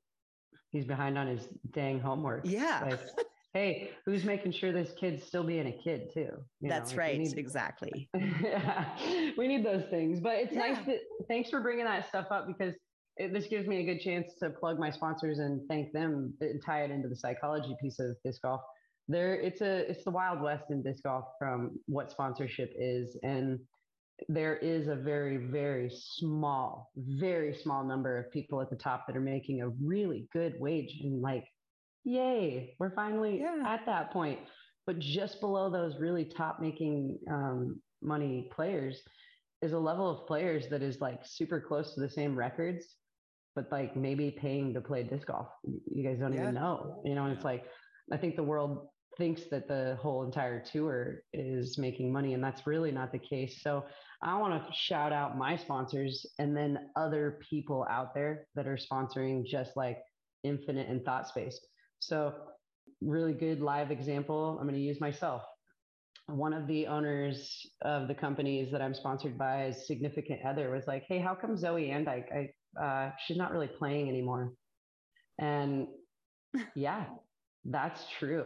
he's 0.71 0.85
behind 0.85 1.17
on 1.17 1.25
his 1.27 1.47
dang 1.71 1.99
homework. 1.99 2.41
yeah 2.45 2.83
Like, 2.85 2.99
hey, 3.55 3.91
who's 4.05 4.25
making 4.25 4.51
sure 4.51 4.73
this 4.73 4.91
kid's 4.99 5.25
still 5.25 5.43
being 5.43 5.65
a 5.67 5.71
kid 5.71 6.11
too? 6.13 6.19
You 6.19 6.69
know, 6.69 6.69
that's 6.69 6.91
like, 6.91 6.97
we 6.97 7.03
right 7.03 7.19
need- 7.19 7.37
exactly 7.37 8.09
yeah, 8.43 9.31
we 9.37 9.47
need 9.47 9.65
those 9.65 9.83
things. 9.89 10.19
But 10.19 10.35
it's 10.35 10.53
nice 10.53 10.77
that 10.85 10.99
thanks 11.27 11.49
for 11.49 11.61
bringing 11.61 11.85
that 11.85 12.07
stuff 12.09 12.27
up 12.29 12.47
because 12.47 12.75
it, 13.17 13.33
this 13.33 13.47
gives 13.47 13.67
me 13.67 13.77
a 13.77 13.85
good 13.85 14.01
chance 14.01 14.33
to 14.41 14.49
plug 14.49 14.77
my 14.77 14.91
sponsors 14.91 15.39
and 15.39 15.61
thank 15.69 15.93
them 15.93 16.33
and 16.41 16.61
tie 16.63 16.83
it 16.83 16.91
into 16.91 17.07
the 17.07 17.15
psychology 17.15 17.75
piece 17.81 17.99
of 17.99 18.15
disc 18.25 18.41
golf. 18.41 18.61
There, 19.07 19.35
it's 19.35 19.61
a 19.61 19.89
it's 19.89 20.03
the 20.03 20.11
wild 20.11 20.41
west 20.41 20.65
in 20.69 20.83
disc 20.83 21.03
golf 21.03 21.25
from 21.39 21.79
what 21.85 22.11
sponsorship 22.11 22.73
is, 22.77 23.17
and 23.23 23.59
there 24.27 24.57
is 24.57 24.87
a 24.87 24.95
very 24.95 25.37
very 25.37 25.91
small, 25.93 26.91
very 26.97 27.55
small 27.55 27.83
number 27.85 28.17
of 28.17 28.31
people 28.31 28.61
at 28.61 28.69
the 28.69 28.75
top 28.75 29.05
that 29.07 29.15
are 29.15 29.21
making 29.21 29.61
a 29.61 29.69
really 29.81 30.27
good 30.33 30.55
wage 30.59 30.99
and 31.03 31.21
like, 31.21 31.45
yay, 32.05 32.75
we're 32.79 32.95
finally 32.95 33.41
Yeah. 33.41 33.63
at 33.65 33.85
that 33.85 34.11
point. 34.11 34.39
But 34.85 34.99
just 34.99 35.41
below 35.41 35.69
those 35.69 35.99
really 35.99 36.25
top 36.25 36.61
making 36.61 37.19
um, 37.29 37.81
money 38.01 38.49
players 38.55 39.01
is 39.61 39.73
a 39.73 39.79
level 39.79 40.09
of 40.09 40.27
players 40.27 40.67
that 40.69 40.81
is 40.83 41.01
like 41.01 41.25
super 41.25 41.59
close 41.59 41.95
to 41.95 42.01
the 42.01 42.09
same 42.09 42.35
records 42.37 42.95
but 43.55 43.71
like 43.71 43.95
maybe 43.95 44.29
paying 44.31 44.73
to 44.73 44.81
play 44.81 45.01
disc 45.01 45.27
golf. 45.27 45.47
You 45.63 46.03
guys 46.03 46.19
don't 46.19 46.33
Yeah. 46.33 46.41
even 46.43 46.55
know 46.55 47.01
you 47.05 47.15
know 47.15 47.23
and 47.25 47.33
it's 47.33 47.45
like 47.45 47.65
i 48.11 48.17
think 48.17 48.35
the 48.35 48.43
world 48.43 48.89
thinks 49.17 49.45
that 49.49 49.67
the 49.67 49.97
whole 50.01 50.23
entire 50.25 50.59
tour 50.61 51.21
is 51.31 51.77
making 51.77 52.11
money 52.11 52.33
and 52.33 52.43
that's 52.43 52.67
really 52.67 52.91
not 52.91 53.13
the 53.13 53.17
case. 53.19 53.61
So 53.61 53.85
i 54.21 54.37
want 54.37 54.53
to 54.67 54.73
shout 54.73 55.13
out 55.13 55.37
my 55.37 55.55
sponsors 55.55 56.25
and 56.37 56.55
then 56.55 56.89
other 56.97 57.39
people 57.49 57.87
out 57.89 58.13
there 58.13 58.47
that 58.55 58.67
are 58.67 58.77
sponsoring 58.77 59.45
just 59.45 59.75
like 59.77 59.99
infinite 60.43 60.89
and 60.89 61.03
thought 61.05 61.27
space 61.27 61.57
so 62.07 62.33
really 63.01 63.33
good 63.33 63.61
live 63.61 63.91
example. 63.91 64.57
I'm 64.59 64.67
going 64.67 64.75
to 64.75 64.81
use 64.81 64.99
myself. 64.99 65.43
One 66.27 66.53
of 66.53 66.67
the 66.67 66.87
owners 66.87 67.65
of 67.83 68.07
the 68.07 68.15
companies 68.15 68.71
that 68.71 68.81
I'm 68.81 68.95
sponsored 68.95 69.37
by, 69.37 69.65
his 69.65 69.85
significant 69.85 70.39
other, 70.43 70.71
was 70.71 70.87
like, 70.87 71.03
"Hey, 71.07 71.19
how 71.19 71.35
come 71.35 71.55
Zoe 71.55 71.91
and 71.91 72.09
I, 72.09 72.49
uh, 72.81 73.11
she's 73.25 73.37
not 73.37 73.51
really 73.51 73.67
playing 73.67 74.09
anymore." 74.09 74.53
And 75.37 75.87
yeah, 76.75 77.05
that's 77.63 78.01
true. 78.17 78.45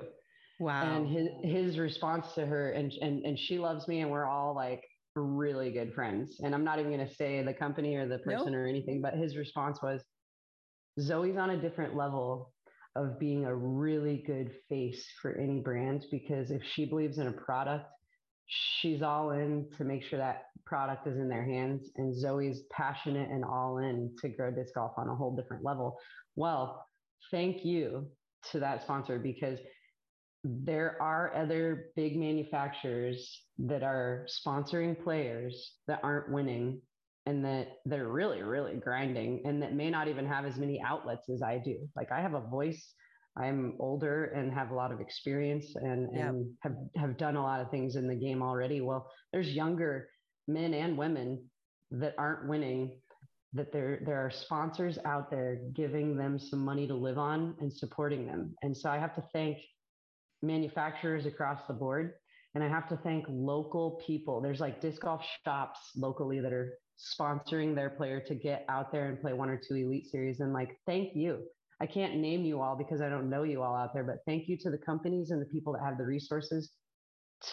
wow 0.60 0.82
And 0.84 1.07
his 1.07 1.28
his 1.43 1.78
response 1.78 2.34
to 2.34 2.45
her, 2.45 2.72
and 2.72 2.91
and 3.01 3.24
and 3.24 3.39
she 3.39 3.57
loves 3.60 3.88
me, 3.88 4.01
and 4.01 4.12
we're 4.12 4.26
all 4.26 4.53
like 4.53 4.84
really 5.16 5.72
good 5.72 5.93
friends. 5.93 6.41
And 6.43 6.53
I'm 6.53 6.66
not 6.66 6.80
even 6.80 6.91
going 6.91 7.07
to 7.07 7.16
say 7.16 7.41
the 7.43 7.53
company 7.53 7.95
or 7.95 8.07
the 8.07 8.20
person 8.20 8.53
or 8.55 8.68
anything, 8.68 9.01
but 9.01 9.14
his 9.14 9.38
response 9.38 9.80
was, 9.82 10.03
"Zoe's 10.99 11.38
on 11.38 11.51
a 11.51 11.57
different 11.57 11.95
level 11.95 12.51
of 12.96 13.20
being 13.20 13.46
a 13.46 13.56
really 13.56 14.24
good 14.26 14.52
face 14.68 15.06
for 15.22 15.38
any 15.38 15.60
brand 15.60 16.06
because 16.12 16.52
if 16.52 16.62
she 16.64 16.86
believes 16.86 17.18
in 17.18 17.28
a 17.28 17.32
product, 17.32 17.86
she's 18.48 19.02
all 19.02 19.32
in 19.32 19.68
to 19.78 19.84
make 19.84 20.04
sure 20.04 20.20
that 20.20 20.46
product 20.66 21.08
is 21.08 21.18
in 21.18 21.30
their 21.30 21.46
hands. 21.46 21.90
And 21.98 22.16
Zoe's 22.16 22.62
passionate 22.72 23.30
and 23.30 23.46
all 23.46 23.78
in 23.78 24.16
to 24.22 24.30
grow 24.30 24.52
disc 24.52 24.74
golf 24.74 24.94
on 24.98 25.08
a 25.08 25.16
whole 25.16 25.36
different 25.36 25.64
level. 25.64 25.98
Well, 26.36 26.86
thank 27.32 27.64
you 27.64 28.08
to 28.52 28.60
that 28.60 28.82
sponsor 28.84 29.20
because 29.20 29.60
there 30.44 30.98
are 31.02 31.36
other 31.36 31.88
big 31.96 32.18
manufacturers 32.18 33.42
that 33.58 33.84
are 33.84 34.26
sponsoring 34.28 35.02
players 35.02 35.74
that 35.88 36.00
aren't 36.02 36.32
winning 36.32 36.82
and 37.30 37.46
that 37.46 37.68
they're 37.86 38.08
really 38.22 38.42
really 38.56 38.76
grinding 38.88 39.32
and 39.46 39.62
that 39.62 39.74
may 39.82 39.90
not 39.96 40.08
even 40.08 40.26
have 40.26 40.46
as 40.46 40.58
many 40.64 40.78
outlets 40.92 41.30
as 41.30 41.42
i 41.52 41.56
do. 41.70 41.78
Like 41.96 42.12
i 42.12 42.20
have 42.26 42.34
a 42.34 42.42
voice 42.58 42.84
i'm 43.38 43.76
older 43.80 44.18
and 44.38 44.52
have 44.60 44.72
a 44.72 44.76
lot 44.82 44.92
of 44.92 45.00
experience 45.00 45.68
and, 45.76 46.02
Yep. 46.14 46.28
and 46.28 46.36
have, 46.64 46.76
have 47.02 47.18
done 47.26 47.36
a 47.36 47.44
lot 47.50 47.62
of 47.62 47.70
things 47.70 47.96
in 47.96 48.08
the 48.08 48.16
game 48.26 48.42
already. 48.50 48.80
Well 48.82 49.02
there's 49.32 49.50
younger 49.64 50.10
men 50.48 50.74
and 50.74 50.98
women 50.98 51.30
that 52.02 52.16
aren't 52.18 52.50
winning 52.50 52.82
that 53.54 53.72
there 53.76 53.94
there 54.08 54.20
are 54.26 54.32
sponsors 54.46 54.98
out 55.06 55.30
there 55.30 55.52
giving 55.82 56.08
them 56.22 56.34
some 56.50 56.62
money 56.72 56.86
to 56.88 56.96
live 57.08 57.20
on 57.32 57.56
and 57.62 57.72
supporting 57.84 58.26
them. 58.26 58.42
And 58.64 58.74
so 58.76 58.90
i 58.90 58.98
have 59.06 59.16
to 59.20 59.24
thank 59.34 59.58
manufacturers 60.42 61.26
across 61.26 61.60
the 61.68 61.74
board 61.84 62.06
and 62.56 62.64
i 62.64 62.68
have 62.68 62.88
to 62.90 62.98
thank 62.98 63.26
local 63.30 64.02
people. 64.08 64.36
There's 64.41 64.60
like 64.66 64.82
disc 64.82 65.02
golf 65.02 65.24
shops 65.45 65.80
locally 65.95 66.40
that 66.40 66.53
are 66.60 66.68
sponsoring 67.00 67.76
their 67.76 67.90
player 67.90 68.20
to 68.28 68.36
get 68.36 68.66
out 68.70 68.92
there 68.92 69.08
and 69.08 69.22
play 69.22 69.34
one 69.34 69.50
or 69.50 69.58
two 69.58 69.76
elite 69.76 70.08
series. 70.08 70.40
And 70.40 70.54
like 70.54 70.78
thank 70.86 71.16
you. 71.16 71.44
I 71.82 71.86
can't 71.86 72.18
name 72.18 72.44
you 72.44 72.62
all 72.62 72.76
because 72.76 73.00
i 73.00 73.08
don't 73.08 73.30
know 73.30 73.44
you 73.44 73.64
all 73.64 73.74
out 73.74 73.94
there 73.94 74.04
but 74.04 74.18
thank 74.26 74.50
you 74.50 74.58
to 74.58 74.70
the 74.70 74.78
companies 74.78 75.32
and 75.32 75.42
the 75.42 75.46
people 75.46 75.72
that 75.72 75.82
have 75.82 75.98
the 75.98 76.04
resources 76.04 76.72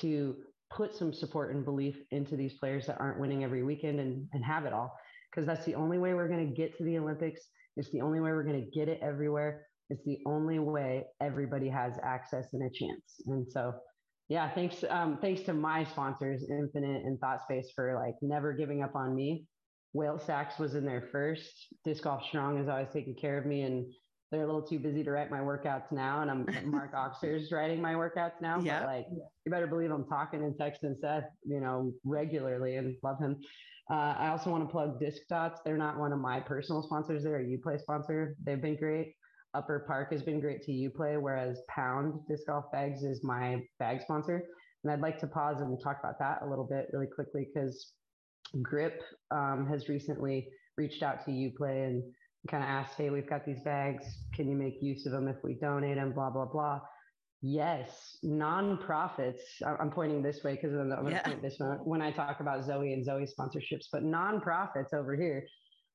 to 0.00 0.34
put 0.70 0.94
some 0.94 1.12
support 1.12 1.54
and 1.54 1.64
belief 1.64 1.96
into 2.10 2.36
these 2.36 2.54
players 2.54 2.86
that 2.86 3.00
aren't 3.00 3.20
winning 3.20 3.44
every 3.44 3.62
weekend 3.62 4.00
and, 4.00 4.26
and 4.32 4.44
have 4.44 4.64
it 4.64 4.72
all. 4.72 4.96
Because 5.30 5.46
that's 5.46 5.64
the 5.64 5.74
only 5.74 5.98
way 5.98 6.14
we're 6.14 6.28
going 6.28 6.46
to 6.48 6.54
get 6.54 6.76
to 6.78 6.84
the 6.84 6.98
olympics. 6.98 7.40
It's 7.76 7.90
the 7.90 8.00
only 8.00 8.20
way 8.20 8.30
we're 8.30 8.44
going 8.44 8.62
to 8.62 8.70
get 8.70 8.88
it 8.88 8.98
everywhere. 9.02 9.66
It's 9.90 10.04
the 10.04 10.18
only 10.26 10.58
way 10.58 11.04
everybody 11.20 11.68
has 11.68 11.94
access 12.02 12.46
and 12.52 12.62
a 12.62 12.70
chance. 12.70 13.20
And 13.26 13.46
so 13.48 13.74
yeah 14.28 14.50
thanks 14.54 14.84
um, 14.88 15.18
thanks 15.20 15.42
to 15.42 15.52
my 15.52 15.84
sponsors 15.84 16.44
infinite 16.50 17.04
and 17.04 17.18
thought 17.20 17.42
space 17.42 17.70
for 17.74 17.94
like 17.94 18.14
never 18.22 18.52
giving 18.52 18.82
up 18.82 18.94
on 18.96 19.14
me. 19.14 19.46
Whale 19.92 20.18
Sacs 20.18 20.58
was 20.58 20.74
in 20.74 20.84
there 20.84 21.08
first. 21.10 21.74
Disc 21.84 22.02
golf 22.02 22.22
strong 22.24 22.58
is 22.58 22.68
always 22.68 22.88
taking 22.92 23.14
care 23.14 23.38
of 23.38 23.46
me 23.46 23.62
and 23.62 23.86
they're 24.30 24.42
a 24.42 24.46
little 24.46 24.66
too 24.66 24.78
busy 24.80 25.04
to 25.04 25.10
write 25.10 25.30
my 25.30 25.38
workouts 25.38 25.92
now 25.92 26.20
and 26.20 26.30
i'm 26.30 26.46
mark 26.70 26.92
oxer's 26.94 27.52
writing 27.52 27.80
my 27.80 27.94
workouts 27.94 28.40
now 28.42 28.58
Yeah. 28.60 28.80
but 28.80 28.86
like 28.88 29.06
you 29.44 29.50
better 29.52 29.68
believe 29.68 29.92
i'm 29.92 30.04
talking 30.06 30.42
and 30.42 30.54
texting 30.58 30.98
seth 31.00 31.24
you 31.44 31.60
know 31.60 31.92
regularly 32.04 32.76
and 32.76 32.96
love 33.04 33.18
him. 33.20 33.36
Uh, 33.88 34.14
i 34.18 34.28
also 34.28 34.50
want 34.50 34.64
to 34.66 34.70
plug 34.70 34.98
disc 34.98 35.22
dots. 35.30 35.60
They're 35.64 35.76
not 35.78 35.96
one 35.96 36.12
of 36.12 36.18
my 36.18 36.40
personal 36.40 36.82
sponsors. 36.82 37.22
They're 37.22 37.40
a 37.40 37.44
uplay 37.44 37.80
sponsor. 37.80 38.34
They've 38.44 38.60
been 38.60 38.76
great 38.76 39.14
Upper 39.56 39.84
Park 39.86 40.12
has 40.12 40.22
been 40.22 40.40
great 40.40 40.62
to 40.64 40.72
Uplay, 40.72 41.20
whereas 41.20 41.62
Pound 41.68 42.20
Disc 42.28 42.46
Golf 42.46 42.66
Bags 42.72 43.02
is 43.02 43.24
my 43.24 43.62
bag 43.78 44.02
sponsor. 44.02 44.42
And 44.84 44.92
I'd 44.92 45.00
like 45.00 45.18
to 45.20 45.26
pause 45.26 45.60
and 45.60 45.80
talk 45.82 45.98
about 45.98 46.18
that 46.18 46.42
a 46.42 46.46
little 46.48 46.66
bit 46.66 46.88
really 46.92 47.06
quickly 47.06 47.48
because 47.52 47.92
Grip 48.62 49.02
um, 49.30 49.66
has 49.68 49.88
recently 49.88 50.48
reached 50.76 51.02
out 51.02 51.24
to 51.24 51.30
Uplay 51.30 51.86
and 51.86 52.02
kind 52.48 52.62
of 52.62 52.68
asked, 52.68 52.94
hey, 52.96 53.10
we've 53.10 53.28
got 53.28 53.44
these 53.44 53.60
bags. 53.64 54.04
Can 54.34 54.48
you 54.48 54.56
make 54.56 54.80
use 54.80 55.06
of 55.06 55.12
them 55.12 55.26
if 55.26 55.36
we 55.42 55.54
donate 55.54 55.96
them? 55.96 56.12
Blah, 56.12 56.30
blah, 56.30 56.44
blah. 56.44 56.80
Yes, 57.42 58.18
nonprofits. 58.24 59.40
I'm 59.64 59.90
pointing 59.90 60.22
this 60.22 60.42
way 60.44 60.54
because 60.54 60.72
I'm 60.72 60.90
going 60.90 61.14
to 61.14 61.22
point 61.22 61.42
this 61.42 61.58
way 61.58 61.76
when 61.84 62.02
I 62.02 62.10
talk 62.10 62.40
about 62.40 62.64
Zoe 62.64 62.92
and 62.92 63.04
Zoe 63.04 63.26
sponsorships, 63.26 63.86
but 63.92 64.04
nonprofits 64.04 64.94
over 64.94 65.16
here, 65.16 65.46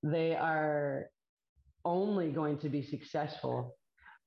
they 0.04 0.36
are 0.36 1.06
only 1.86 2.32
going 2.32 2.58
to 2.60 2.70
be 2.70 2.84
successful 2.84 3.76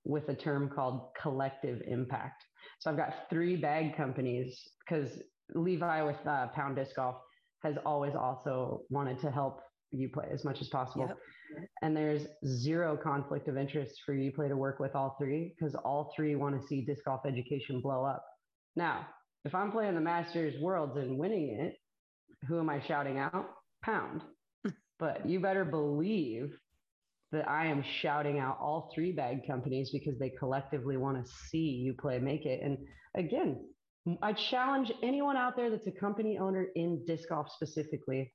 with 0.04 0.28
a 0.28 0.34
term 0.34 0.70
called 0.74 1.08
collective 1.20 1.80
impact. 1.86 2.44
So 2.78 2.90
I've 2.90 2.96
got 2.96 3.14
three 3.30 3.56
bag 3.56 3.96
companies 3.96 4.58
because 4.80 5.10
Levi 5.54 6.02
with 6.02 6.16
uh, 6.26 6.48
Pound 6.48 6.76
Disc 6.76 6.96
Golf 6.96 7.16
has 7.62 7.76
always 7.86 8.14
also 8.14 8.82
wanted 8.90 9.20
to 9.20 9.30
help 9.30 9.60
UPlay 9.94 10.32
as 10.32 10.44
much 10.44 10.60
as 10.60 10.68
possible. 10.68 11.06
Yep. 11.08 11.18
And 11.82 11.96
there's 11.96 12.26
zero 12.46 12.96
conflict 12.96 13.48
of 13.48 13.56
interest 13.56 13.94
for 14.04 14.14
UPlay 14.14 14.48
to 14.48 14.56
work 14.56 14.80
with 14.80 14.94
all 14.94 15.16
three 15.18 15.54
because 15.56 15.74
all 15.74 16.12
three 16.14 16.34
want 16.34 16.60
to 16.60 16.66
see 16.66 16.84
disc 16.84 17.04
golf 17.04 17.20
education 17.26 17.80
blow 17.80 18.04
up. 18.04 18.24
Now, 18.76 19.06
if 19.44 19.54
I'm 19.54 19.70
playing 19.70 19.94
the 19.94 20.00
Masters 20.00 20.54
Worlds 20.60 20.96
and 20.96 21.18
winning 21.18 21.60
it, 21.60 21.76
who 22.48 22.58
am 22.58 22.70
I 22.70 22.82
shouting 22.86 23.18
out? 23.18 23.50
Pound. 23.82 24.22
but 24.98 25.28
you 25.28 25.40
better 25.40 25.64
believe 25.64 26.50
that 27.34 27.48
I 27.48 27.66
am 27.66 27.84
shouting 28.00 28.38
out 28.38 28.58
all 28.60 28.90
three 28.94 29.12
bag 29.12 29.46
companies 29.46 29.90
because 29.92 30.18
they 30.18 30.30
collectively 30.30 30.96
want 30.96 31.24
to 31.24 31.30
see 31.48 31.92
UPlay 31.92 32.22
make 32.22 32.46
it. 32.46 32.60
And 32.62 32.78
again, 33.16 33.60
I 34.22 34.32
challenge 34.32 34.92
anyone 35.02 35.36
out 35.36 35.56
there 35.56 35.70
that's 35.70 35.86
a 35.86 35.92
company 35.92 36.38
owner 36.38 36.66
in 36.74 37.04
disc 37.06 37.28
golf 37.28 37.50
specifically 37.50 38.32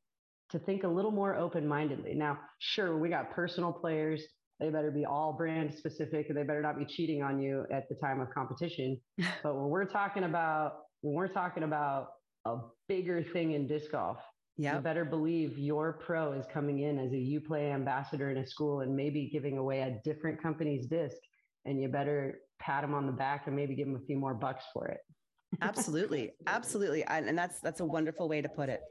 to 0.52 0.60
think 0.60 0.84
a 0.84 0.88
little 0.88 1.12
more 1.12 1.36
open 1.36 1.68
mindedly. 1.68 2.14
Now, 2.16 2.40
sure, 2.60 2.98
we 2.98 3.10
got 3.10 3.32
personal 3.32 3.72
players. 3.72 4.24
They 4.60 4.70
better 4.70 4.92
be 4.92 5.06
all 5.06 5.34
brand 5.34 5.74
specific 5.74 6.28
and 6.30 6.38
they 6.38 6.44
better 6.44 6.62
not 6.62 6.78
be 6.78 6.86
cheating 6.86 7.22
on 7.22 7.40
you 7.40 7.66
at 7.72 7.88
the 7.88 7.96
time 7.96 8.20
of 8.20 8.30
competition. 8.32 9.00
but 9.44 9.56
when 9.56 9.70
we're 9.70 9.86
talking 9.86 10.24
about, 10.24 10.74
when 11.02 11.14
we're 11.14 11.28
talking 11.28 11.64
about 11.64 12.08
a 12.46 12.58
bigger 12.88 13.24
thing 13.24 13.54
in 13.54 13.68
disc 13.68 13.92
golf, 13.92 14.18
Yep. 14.60 14.76
You 14.76 14.82
better 14.82 15.06
believe 15.06 15.58
your 15.58 15.94
pro 15.94 16.34
is 16.34 16.46
coming 16.52 16.80
in 16.80 17.00
as 17.00 17.14
a 17.14 17.16
UPlay 17.16 17.74
ambassador 17.74 18.30
in 18.30 18.38
a 18.40 18.46
school 18.46 18.82
and 18.82 18.94
maybe 18.94 19.30
giving 19.32 19.58
away 19.58 19.80
a 19.80 20.02
different 20.04 20.42
company's 20.42 20.86
disc. 20.86 21.16
And 21.64 21.82
you 21.82 21.88
better 21.88 22.42
pat 22.60 22.84
him 22.84 22.94
on 22.94 23.06
the 23.06 23.14
back 23.14 23.48
and 23.48 23.56
maybe 23.56 23.74
give 23.74 23.88
him 23.88 23.96
a 23.96 24.06
few 24.06 24.18
more 24.18 24.34
bucks 24.34 24.66
for 24.74 24.88
it. 24.88 25.00
absolutely. 25.62 26.34
Absolutely. 26.46 27.06
And 27.06 27.38
that's, 27.38 27.62
that's 27.62 27.80
a 27.80 27.86
wonderful 27.86 28.28
way 28.28 28.42
to 28.42 28.50
put 28.50 28.68
it. 28.68 28.82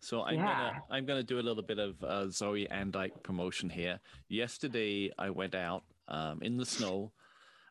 So 0.00 0.24
I'm 0.24 0.34
yeah. 0.34 0.44
gonna 0.44 0.82
I'm 0.90 1.06
gonna 1.06 1.22
do 1.22 1.40
a 1.40 1.40
little 1.40 1.62
bit 1.62 1.78
of 1.78 2.04
uh, 2.04 2.28
Zoe 2.28 2.66
Andyke 2.70 3.22
promotion 3.22 3.70
here. 3.70 4.00
Yesterday 4.28 5.10
I 5.18 5.30
went 5.30 5.54
out 5.54 5.84
um, 6.08 6.40
in 6.42 6.58
the 6.58 6.66
snow 6.66 7.12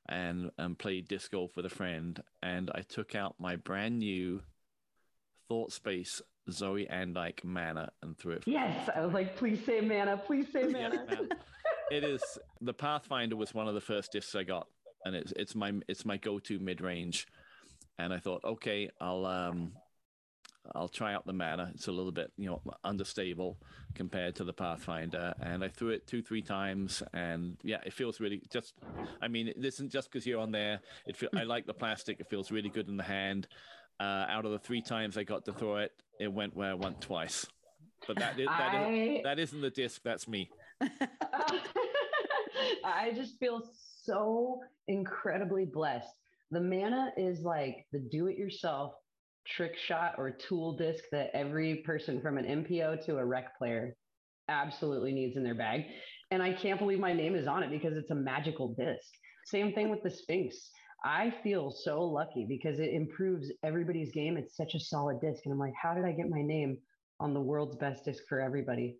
and 0.09 0.49
and 0.57 0.79
played 0.79 1.07
disc 1.07 1.31
golf 1.31 1.55
with 1.55 1.67
a 1.67 1.69
friend, 1.69 2.19
and 2.41 2.71
I 2.73 2.81
took 2.81 3.13
out 3.13 3.35
my 3.37 3.57
brand 3.57 3.99
new 3.99 4.41
Thought 5.47 5.71
Space 5.71 6.23
Zoe 6.51 6.87
and 6.89 7.15
Andyke 7.15 7.43
mana 7.43 7.91
and 8.01 8.17
threw 8.17 8.33
it. 8.33 8.43
Yes, 8.45 8.89
I 8.95 9.05
was 9.05 9.13
like, 9.13 9.35
please 9.35 9.63
say 9.65 9.81
mana, 9.81 10.17
please 10.17 10.51
say 10.51 10.63
mana. 10.67 11.05
it 11.91 12.03
is 12.03 12.21
the 12.61 12.73
Pathfinder 12.73 13.35
was 13.35 13.53
one 13.53 13.67
of 13.67 13.73
the 13.73 13.81
first 13.81 14.11
discs 14.11 14.35
I 14.35 14.43
got, 14.43 14.67
and 15.05 15.15
it's 15.15 15.33
it's 15.33 15.55
my 15.55 15.73
it's 15.87 16.05
my 16.05 16.17
go 16.17 16.39
to 16.39 16.59
mid 16.59 16.81
range, 16.81 17.27
and 17.97 18.13
I 18.13 18.19
thought, 18.19 18.43
okay, 18.43 18.89
I'll 18.99 19.25
um 19.25 19.73
I'll 20.75 20.89
try 20.89 21.13
out 21.13 21.25
the 21.25 21.33
mana. 21.33 21.71
It's 21.73 21.87
a 21.87 21.91
little 21.91 22.11
bit, 22.11 22.31
you 22.37 22.47
know, 22.47 22.61
understable 22.83 23.57
compared 23.95 24.35
to 24.35 24.43
the 24.43 24.53
Pathfinder. 24.53 25.33
And 25.41 25.63
I 25.63 25.69
threw 25.69 25.89
it 25.89 26.07
two, 26.07 26.21
three 26.21 26.41
times, 26.41 27.03
and 27.13 27.57
yeah, 27.63 27.79
it 27.85 27.93
feels 27.93 28.19
really 28.19 28.41
just. 28.51 28.73
I 29.21 29.27
mean, 29.27 29.47
it 29.47 29.63
isn't 29.63 29.91
just 29.91 30.11
because 30.11 30.25
you're 30.25 30.41
on 30.41 30.51
there. 30.51 30.79
It 31.05 31.15
feel, 31.15 31.29
I 31.35 31.43
like 31.43 31.65
the 31.65 31.73
plastic. 31.73 32.19
It 32.19 32.29
feels 32.29 32.51
really 32.51 32.69
good 32.69 32.87
in 32.87 32.97
the 32.97 33.03
hand. 33.03 33.47
Uh, 33.99 34.25
out 34.29 34.45
of 34.45 34.51
the 34.51 34.59
three 34.59 34.81
times 34.81 35.17
I 35.17 35.23
got 35.23 35.45
to 35.45 35.53
throw 35.53 35.77
it, 35.77 35.91
it 36.19 36.31
went 36.31 36.55
where 36.55 36.71
I 36.71 36.75
went 36.75 37.01
twice. 37.01 37.47
But 38.07 38.19
that 38.19 38.39
is, 38.39 38.47
that, 38.47 38.73
I... 38.75 38.91
is, 38.91 39.23
that 39.23 39.39
isn't 39.39 39.61
the 39.61 39.71
disc. 39.71 40.01
That's 40.03 40.27
me. 40.27 40.49
I 42.85 43.11
just 43.15 43.39
feel 43.39 43.63
so 44.03 44.59
incredibly 44.87 45.65
blessed. 45.65 46.13
The 46.51 46.61
mana 46.61 47.11
is 47.17 47.41
like 47.41 47.85
the 47.91 47.99
do-it-yourself 47.99 48.93
trick 49.45 49.77
shot 49.77 50.15
or 50.17 50.31
tool 50.31 50.77
disc 50.77 51.03
that 51.11 51.31
every 51.33 51.77
person 51.77 52.21
from 52.21 52.37
an 52.37 52.63
MPO 52.63 53.05
to 53.05 53.17
a 53.17 53.25
rec 53.25 53.57
player 53.57 53.95
absolutely 54.49 55.11
needs 55.11 55.37
in 55.37 55.43
their 55.43 55.55
bag. 55.55 55.85
And 56.31 56.43
I 56.43 56.53
can't 56.53 56.79
believe 56.79 56.99
my 56.99 57.13
name 57.13 57.35
is 57.35 57.47
on 57.47 57.63
it 57.63 57.71
because 57.71 57.97
it's 57.97 58.11
a 58.11 58.15
magical 58.15 58.69
disc. 58.73 59.07
Same 59.45 59.73
thing 59.73 59.89
with 59.89 60.03
the 60.03 60.09
Sphinx. 60.09 60.71
I 61.03 61.31
feel 61.43 61.71
so 61.71 62.01
lucky 62.01 62.45
because 62.47 62.79
it 62.79 62.91
improves 62.93 63.51
everybody's 63.63 64.11
game. 64.11 64.37
It's 64.37 64.55
such 64.55 64.73
a 64.73 64.79
solid 64.79 65.21
disc. 65.21 65.41
And 65.45 65.53
I'm 65.53 65.59
like, 65.59 65.73
how 65.81 65.93
did 65.93 66.05
I 66.05 66.11
get 66.11 66.29
my 66.29 66.41
name 66.41 66.77
on 67.19 67.33
the 67.33 67.41
world's 67.41 67.75
best 67.75 68.05
disc 68.05 68.23
for 68.27 68.41
everybody? 68.41 68.97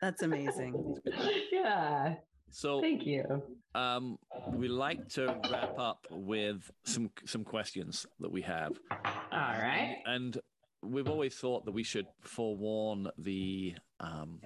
That's 0.00 0.22
amazing. 0.22 0.96
yeah. 1.52 2.14
So 2.50 2.80
thank 2.80 3.04
you. 3.04 3.42
Um, 3.74 4.18
we 4.52 4.68
like 4.68 5.08
to 5.10 5.36
wrap 5.50 5.78
up 5.78 6.06
with 6.10 6.70
some 6.84 7.10
some 7.24 7.42
questions 7.42 8.06
that 8.20 8.30
we 8.30 8.42
have. 8.42 8.72
All 8.90 9.00
right. 9.32 9.96
And, 10.06 10.36
and 10.36 10.92
we've 10.92 11.08
always 11.08 11.34
thought 11.34 11.64
that 11.64 11.72
we 11.72 11.82
should 11.82 12.06
forewarn 12.20 13.08
the 13.18 13.74
um, 14.00 14.40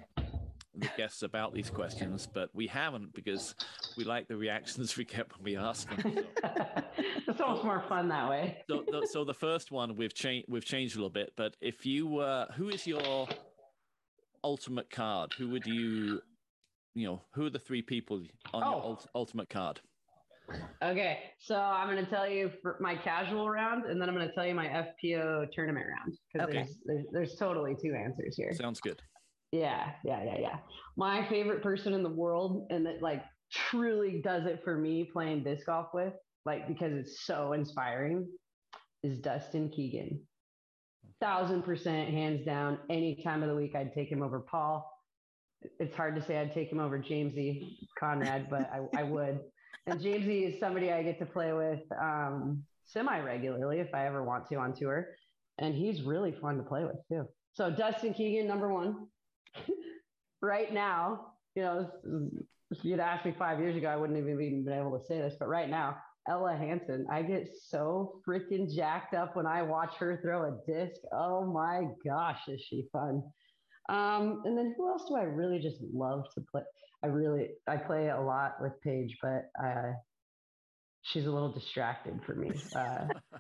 the 0.81 0.91
guests 0.97 1.23
about 1.23 1.55
these 1.55 1.71
questions, 1.71 2.29
but 2.33 2.51
we 2.55 2.67
haven't 2.67 3.15
because 3.15 3.55
we 3.97 4.05
like 4.05 4.29
the 4.29 4.37
reactions 4.37 4.97
we 4.97 5.05
get 5.05 5.27
when 5.37 5.45
we 5.45 5.57
ask 5.57 5.89
them. 5.89 6.25
So. 6.43 6.51
it's 7.29 7.41
almost 7.41 7.65
more 7.65 7.83
fun 7.89 8.09
that 8.09 8.29
way. 8.29 8.59
so, 8.69 8.85
the, 8.91 9.07
so 9.07 9.25
the 9.25 9.35
first 9.35 9.71
one 9.71 9.97
we've 9.97 10.15
changed 10.15 10.47
we've 10.49 10.65
changed 10.65 10.95
a 10.95 10.99
little 10.99 11.11
bit, 11.11 11.33
but 11.37 11.57
if 11.61 11.85
you 11.87 12.19
uh, 12.19 12.47
who 12.53 12.69
is 12.69 12.87
your 12.87 13.29
ultimate 14.45 14.91
card? 14.91 15.33
Who 15.37 15.49
would 15.51 15.67
you 15.67 16.21
you 16.95 17.07
know, 17.07 17.23
who 17.33 17.47
are 17.47 17.51
the 17.51 17.61
three 17.61 17.83
people 17.83 18.21
on 18.53 18.63
oh. 18.65 18.71
your 18.71 18.99
ultimate 19.15 19.49
card? 19.49 19.81
Okay, 20.83 21.19
so 21.39 21.55
I'm 21.55 21.89
going 21.89 22.05
to 22.05 22.11
tell 22.11 22.29
you 22.29 22.51
for 22.63 22.77
my 22.81 22.97
casual 22.97 23.51
round, 23.51 23.85
and 23.85 24.01
then 24.01 24.09
I'm 24.09 24.15
going 24.15 24.27
to 24.27 24.35
tell 24.35 24.47
you 24.47 24.55
my 24.55 24.67
FPO 24.67 25.53
tournament 25.53 25.87
round 25.87 26.19
because 26.33 26.49
okay. 26.49 26.59
there's, 26.59 26.79
there's, 26.87 27.07
there's 27.13 27.35
totally 27.37 27.77
two 27.81 27.95
answers 27.95 28.35
here. 28.37 28.53
Sounds 28.55 28.81
good. 28.81 29.01
Yeah, 29.53 29.93
yeah, 30.05 30.23
yeah, 30.25 30.39
yeah. 30.39 30.57
My 30.97 31.27
favorite 31.29 31.63
person 31.63 31.95
in 31.95 32.03
the 32.03 32.09
world, 32.09 32.67
and 32.71 32.85
that 32.87 33.03
like 33.03 33.25
truly 33.53 34.21
does 34.23 34.47
it 34.47 34.61
for 34.63 34.77
me 34.77 35.09
playing 35.13 35.45
disc 35.45 35.67
golf 35.67 35.89
with, 35.95 36.13
like 36.45 36.69
because 36.69 36.93
it's 36.93 37.25
so 37.25 37.53
inspiring, 37.53 38.29
is 39.03 39.19
Dustin 39.19 39.71
Keegan. 39.71 40.21
Thousand 41.21 41.63
percent, 41.63 42.11
hands 42.11 42.45
down. 42.45 42.79
Any 42.91 43.23
time 43.23 43.43
of 43.43 43.49
the 43.49 43.55
week, 43.55 43.75
I'd 43.75 43.95
take 43.95 44.11
him 44.11 44.23
over 44.23 44.41
Paul 44.41 44.87
it's 45.79 45.95
hard 45.95 46.15
to 46.17 46.23
say 46.23 46.39
I'd 46.39 46.55
take 46.55 46.71
him 46.71 46.81
over 46.81 46.99
Jamesy 46.99 47.77
Conrad, 47.99 48.49
but 48.51 48.71
I, 48.73 49.01
I 49.01 49.03
would. 49.03 49.41
And 49.87 50.01
Jamesy 50.01 50.53
is 50.53 50.61
somebody 50.61 50.93
I 50.93 51.03
get 51.03 51.19
to 51.19 51.27
play 51.27 51.53
with 51.53 51.81
um, 52.01 52.63
semi 52.87 53.19
regularly 53.21 53.81
if 53.81 53.95
I 53.95 54.07
ever 54.07 54.23
want 54.23 54.49
to 54.49 54.57
on 54.57 54.75
tour. 54.75 55.09
And 55.59 55.75
he's 55.75 56.03
really 56.03 56.33
fun 56.33 56.57
to 56.59 56.63
play 56.63 56.85
with 56.85 56.97
too. 57.09 57.29
So 57.55 57.71
Dustin 57.71 58.15
Keegan, 58.15 58.47
number 58.47 58.73
one. 58.73 59.09
Right 60.43 60.73
now, 60.73 61.33
you 61.55 61.63
know, 61.63 61.91
if 62.71 62.85
you'd 62.85 63.01
asked 63.01 63.25
me 63.25 63.35
five 63.39 63.59
years 63.59 63.77
ago, 63.77 63.89
I 63.89 63.97
wouldn't 63.97 64.19
have 64.19 64.29
even 64.29 64.65
been 64.65 64.79
able 64.79 64.99
to 64.99 65.05
say 65.07 65.19
this. 65.19 65.35
But 65.39 65.49
right 65.49 65.69
now, 65.69 65.97
Ella 66.29 66.57
Hansen, 66.57 67.07
I 67.11 67.23
get 67.23 67.49
so 67.69 68.21
freaking 68.27 68.73
jacked 68.73 69.15
up 69.15 69.35
when 69.35 69.47
I 69.47 69.63
watch 69.63 69.95
her 69.99 70.21
throw 70.23 70.45
a 70.45 70.59
disc. 70.71 71.01
Oh 71.13 71.47
my 71.47 71.85
gosh, 72.05 72.41
is 72.49 72.61
she 72.61 72.87
fun? 72.93 73.23
Um, 73.89 74.43
and 74.45 74.57
then 74.57 74.75
who 74.77 74.89
else 74.89 75.07
do 75.09 75.17
I 75.17 75.23
really 75.23 75.59
just 75.59 75.79
love 75.93 76.25
to 76.35 76.43
play? 76.53 76.63
I 77.03 77.07
really 77.07 77.51
I 77.67 77.77
play 77.77 78.11
a 78.11 78.21
lot 78.21 78.57
with 78.61 78.73
Paige, 78.83 79.17
but 79.23 79.49
uh, 79.65 79.93
she's 81.03 81.27
a 81.27 81.31
little 81.31 81.53
distracted 81.53 82.21
for 82.27 82.35
me. 82.35 82.51
Uh, 82.75 83.07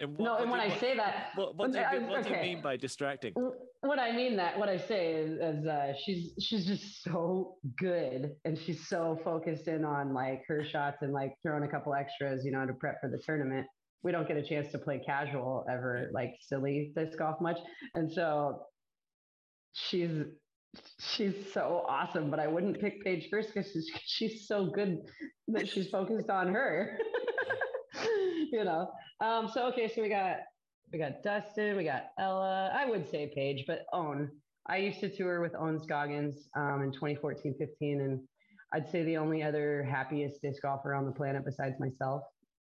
and 0.00 0.16
what, 0.16 0.24
no, 0.24 0.36
and 0.38 0.50
when 0.50 0.60
I 0.60 0.76
say 0.78 0.96
that, 0.96 1.28
what, 1.34 1.56
what, 1.56 1.72
do, 1.72 1.78
you, 1.78 2.00
what 2.06 2.20
okay. 2.20 2.28
do, 2.28 2.34
you, 2.34 2.40
mean 2.54 2.62
by 2.62 2.76
distracting? 2.76 3.34
What 3.80 3.98
I 3.98 4.12
mean 4.12 4.36
that 4.36 4.58
what 4.58 4.68
I 4.68 4.78
say 4.78 5.12
is, 5.12 5.32
is 5.32 5.66
uh, 5.66 5.92
she's 6.04 6.32
she's 6.40 6.66
just 6.66 7.02
so 7.02 7.56
good, 7.78 8.32
and 8.44 8.58
she's 8.58 8.88
so 8.88 9.18
focused 9.24 9.68
in 9.68 9.84
on 9.84 10.14
like 10.14 10.42
her 10.48 10.64
shots 10.64 10.98
and 11.02 11.12
like 11.12 11.34
throwing 11.42 11.64
a 11.64 11.68
couple 11.68 11.94
extras, 11.94 12.44
you 12.44 12.52
know, 12.52 12.66
to 12.66 12.72
prep 12.72 13.00
for 13.00 13.08
the 13.10 13.18
tournament. 13.18 13.66
We 14.02 14.12
don't 14.12 14.26
get 14.26 14.38
a 14.38 14.42
chance 14.42 14.72
to 14.72 14.78
play 14.78 15.00
casual 15.04 15.64
ever, 15.70 16.10
like 16.12 16.34
silly 16.40 16.92
disc 16.96 17.18
golf 17.18 17.40
much, 17.40 17.58
and 17.94 18.10
so 18.10 18.62
she's 19.72 20.24
she's 21.00 21.34
so 21.52 21.84
awesome, 21.88 22.30
but 22.30 22.40
I 22.40 22.46
wouldn't 22.46 22.80
pick 22.80 23.02
Paige 23.04 23.28
first 23.30 23.52
because 23.52 23.70
she's, 23.72 23.90
she's 24.04 24.46
so 24.46 24.66
good 24.66 24.98
that 25.48 25.68
she's 25.68 25.88
focused 25.88 26.30
on 26.30 26.48
her. 26.54 26.98
you 28.52 28.64
know. 28.64 28.90
Um, 29.20 29.48
so 29.52 29.66
okay, 29.68 29.88
so 29.88 30.02
we 30.02 30.08
got 30.08 30.38
we 30.92 30.98
got 30.98 31.22
Dustin, 31.22 31.76
we 31.76 31.84
got 31.84 32.06
Ella. 32.18 32.70
I 32.74 32.86
would 32.86 33.08
say 33.08 33.30
Paige, 33.34 33.64
but 33.66 33.84
Ohn. 33.92 34.30
I 34.66 34.76
used 34.76 35.00
to 35.00 35.08
tour 35.08 35.40
with 35.40 35.54
Ohn 35.54 35.78
Scoggins 35.80 36.48
um, 36.56 36.82
in 36.82 36.92
2014, 36.92 37.54
15, 37.58 38.00
and 38.00 38.20
I'd 38.72 38.88
say 38.90 39.02
the 39.04 39.16
only 39.16 39.42
other 39.42 39.82
happiest 39.82 40.42
disc 40.42 40.62
golfer 40.62 40.94
on 40.94 41.06
the 41.06 41.12
planet 41.12 41.44
besides 41.44 41.76
myself 41.80 42.22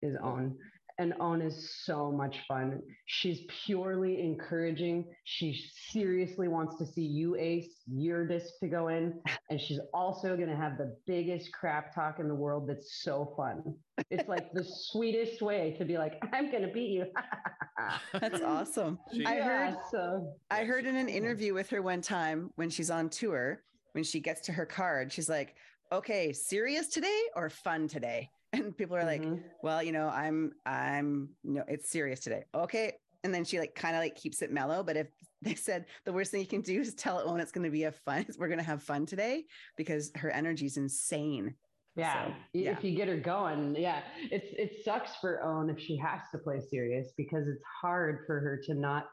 is 0.03 0.17
Ohn. 0.23 0.57
And 1.01 1.15
Ohn 1.21 1.41
is 1.41 1.71
so 1.85 2.11
much 2.11 2.39
fun. 2.49 2.83
She's 3.07 3.43
purely 3.65 4.21
encouraging. 4.21 5.05
She 5.25 5.61
seriously 5.91 6.49
wants 6.49 6.77
to 6.79 6.87
see 6.87 7.05
you 7.05 7.37
ace 7.37 7.83
your 7.87 8.27
disc 8.27 8.55
to 8.61 8.67
go 8.69 8.89
in. 8.89 9.21
And 9.49 9.61
she's 9.61 9.79
also 9.95 10.37
going 10.37 10.49
to 10.49 10.57
have 10.57 10.77
the 10.77 10.97
biggest 11.07 11.53
crap 11.53 11.95
talk 11.95 12.19
in 12.19 12.27
the 12.27 12.35
world 12.35 12.69
that's 12.69 13.03
so 13.05 13.33
fun. 13.37 13.63
It's 14.11 14.29
like 14.29 14.53
the 14.53 14.65
sweetest 14.91 15.41
way 15.41 15.77
to 15.79 15.85
be 15.85 15.99
like, 15.99 16.21
I'm 16.33 16.51
going 16.51 16.63
to 16.65 16.73
beat 16.73 16.91
you. 16.91 17.07
That's 18.13 18.41
awesome. 18.41 18.99
She- 19.13 19.25
I 19.25 19.37
heard 19.37 19.71
Yeah, 19.71 19.77
so. 19.91 20.33
I 20.51 20.65
heard 20.65 20.85
in 20.85 20.97
an 20.97 21.09
interview 21.09 21.55
with 21.55 21.71
her 21.71 21.81
one 21.81 22.01
time 22.03 22.51
when 22.57 22.71
she's 22.71 22.91
on 22.91 23.09
tour, 23.09 23.63
when 23.93 24.03
she 24.03 24.19
gets 24.19 24.41
to 24.43 24.53
her 24.53 24.67
card, 24.67 25.13
she's 25.13 25.29
like, 25.29 25.55
"Okay, 25.93 26.33
serious 26.33 26.89
today 26.89 27.21
or 27.37 27.49
fun 27.49 27.87
today?" 27.87 28.31
And 28.53 28.77
people 28.77 28.97
are 28.97 29.05
like, 29.05 29.23
Mhm. 29.23 29.43
"Well, 29.63 29.83
you 29.83 29.93
know, 29.93 30.09
I'm 30.09 30.53
I'm 30.65 31.37
no, 31.45 31.65
it's 31.69 31.91
serious 31.91 32.21
today." 32.21 32.45
Okay. 32.55 32.95
And 33.25 33.35
then 33.35 33.45
she 33.45 33.59
like 33.59 33.75
kind 33.75 33.97
of 33.97 34.01
like 34.01 34.15
keeps 34.15 34.43
it 34.43 34.51
mellow, 34.53 34.83
but 34.83 34.97
if 34.97 35.09
they 35.43 35.55
said 35.55 35.87
the 36.05 36.13
worst 36.13 36.31
thing 36.31 36.41
you 36.41 36.47
can 36.47 36.63
do 36.63 36.81
is 36.81 36.95
tell 36.95 37.19
Ohn 37.29 37.41
it's 37.41 37.53
going 37.53 37.65
to 37.65 37.71
be 37.71 37.85
a 37.85 37.93
fun, 37.93 38.25
we're 38.39 38.49
going 38.49 38.59
to 38.59 38.65
have 38.65 38.83
fun 38.83 39.07
today 39.07 39.45
because 39.77 40.11
her 40.17 40.31
energy 40.31 40.67
is 40.67 40.77
insane. 40.77 41.55
Yeah, 41.97 42.29
So, 42.29 42.35
yeah. 42.53 42.71
if 42.71 42.85
you 42.85 42.95
get 42.95 43.09
her 43.09 43.17
going, 43.17 43.75
yeah, 43.75 44.03
it's 44.31 44.47
it 44.53 44.85
sucks 44.85 45.17
for 45.17 45.43
Ohn 45.43 45.69
if 45.69 45.81
she 45.81 45.97
has 45.97 46.21
to 46.33 46.39
play 46.39 46.61
serious 46.61 47.13
because 47.17 47.49
it's 47.49 47.63
hard 47.83 48.25
for 48.27 48.39
her 48.41 48.61
to 48.67 48.75
not 48.75 49.09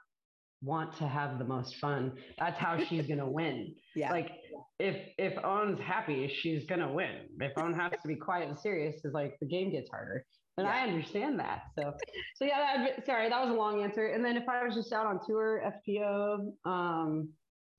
want 0.66 0.96
to 0.98 1.08
have 1.08 1.38
the 1.40 1.46
most 1.46 1.76
fun. 1.78 2.14
That's 2.40 2.58
how 2.60 2.78
she's 2.84 3.08
gonna 3.08 3.30
win. 3.30 3.74
Yeah. 3.98 4.12
Like 4.12 4.32
if 4.78 4.98
if 5.18 5.38
Ohn's 5.46 5.80
happy, 5.80 6.28
she's 6.28 6.66
gonna 6.66 6.92
win. 6.92 7.30
If 7.40 7.54
Ohn 7.58 7.74
has 7.76 7.94
to 8.02 8.08
be 8.10 8.16
quiet 8.16 8.50
and 8.50 8.60
serious, 8.60 9.06
is 9.06 9.14
like 9.14 9.38
the 9.40 9.48
game 9.48 9.72
gets 9.72 9.90
harder. 9.90 10.26
And 10.58 10.68
I 10.68 10.82
understand 10.82 11.40
that. 11.40 11.62
So 11.80 11.94
so 12.36 12.44
yeah, 12.44 12.86
that, 12.86 13.06
sorry, 13.06 13.30
that 13.30 13.42
was 13.42 13.52
a 13.52 13.58
long 13.58 13.84
answer. 13.84 14.08
And 14.08 14.24
then 14.24 14.36
if 14.36 14.50
I 14.50 14.66
was 14.66 14.76
just 14.76 14.92
out 14.92 15.06
on 15.06 15.22
tour, 15.26 15.64
FPO, 15.88 16.52
um, 16.66 17.30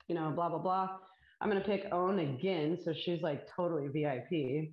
you 0.09 0.15
know, 0.15 0.31
blah 0.31 0.49
blah 0.49 0.59
blah. 0.59 0.89
I'm 1.43 1.51
gonna 1.51 1.61
pick 1.61 1.87
Ohn 1.93 2.19
again. 2.19 2.79
So 2.83 2.95
she's 2.95 3.21
like 3.21 3.47
totally 3.55 3.89
VIP. 3.89 4.71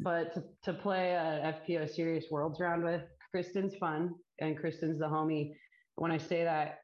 But 0.00 0.34
to, 0.34 0.44
to 0.64 0.74
play 0.74 1.12
a 1.12 1.54
FPO 1.66 1.88
Serious 1.90 2.26
Worlds 2.30 2.60
round 2.60 2.84
with, 2.84 3.02
Kristin's 3.34 3.74
fun 3.76 4.14
and 4.40 4.56
Kristin's 4.56 4.98
the 4.98 5.06
homie. 5.06 5.54
When 5.96 6.10
I 6.10 6.18
say 6.18 6.44
that, 6.44 6.78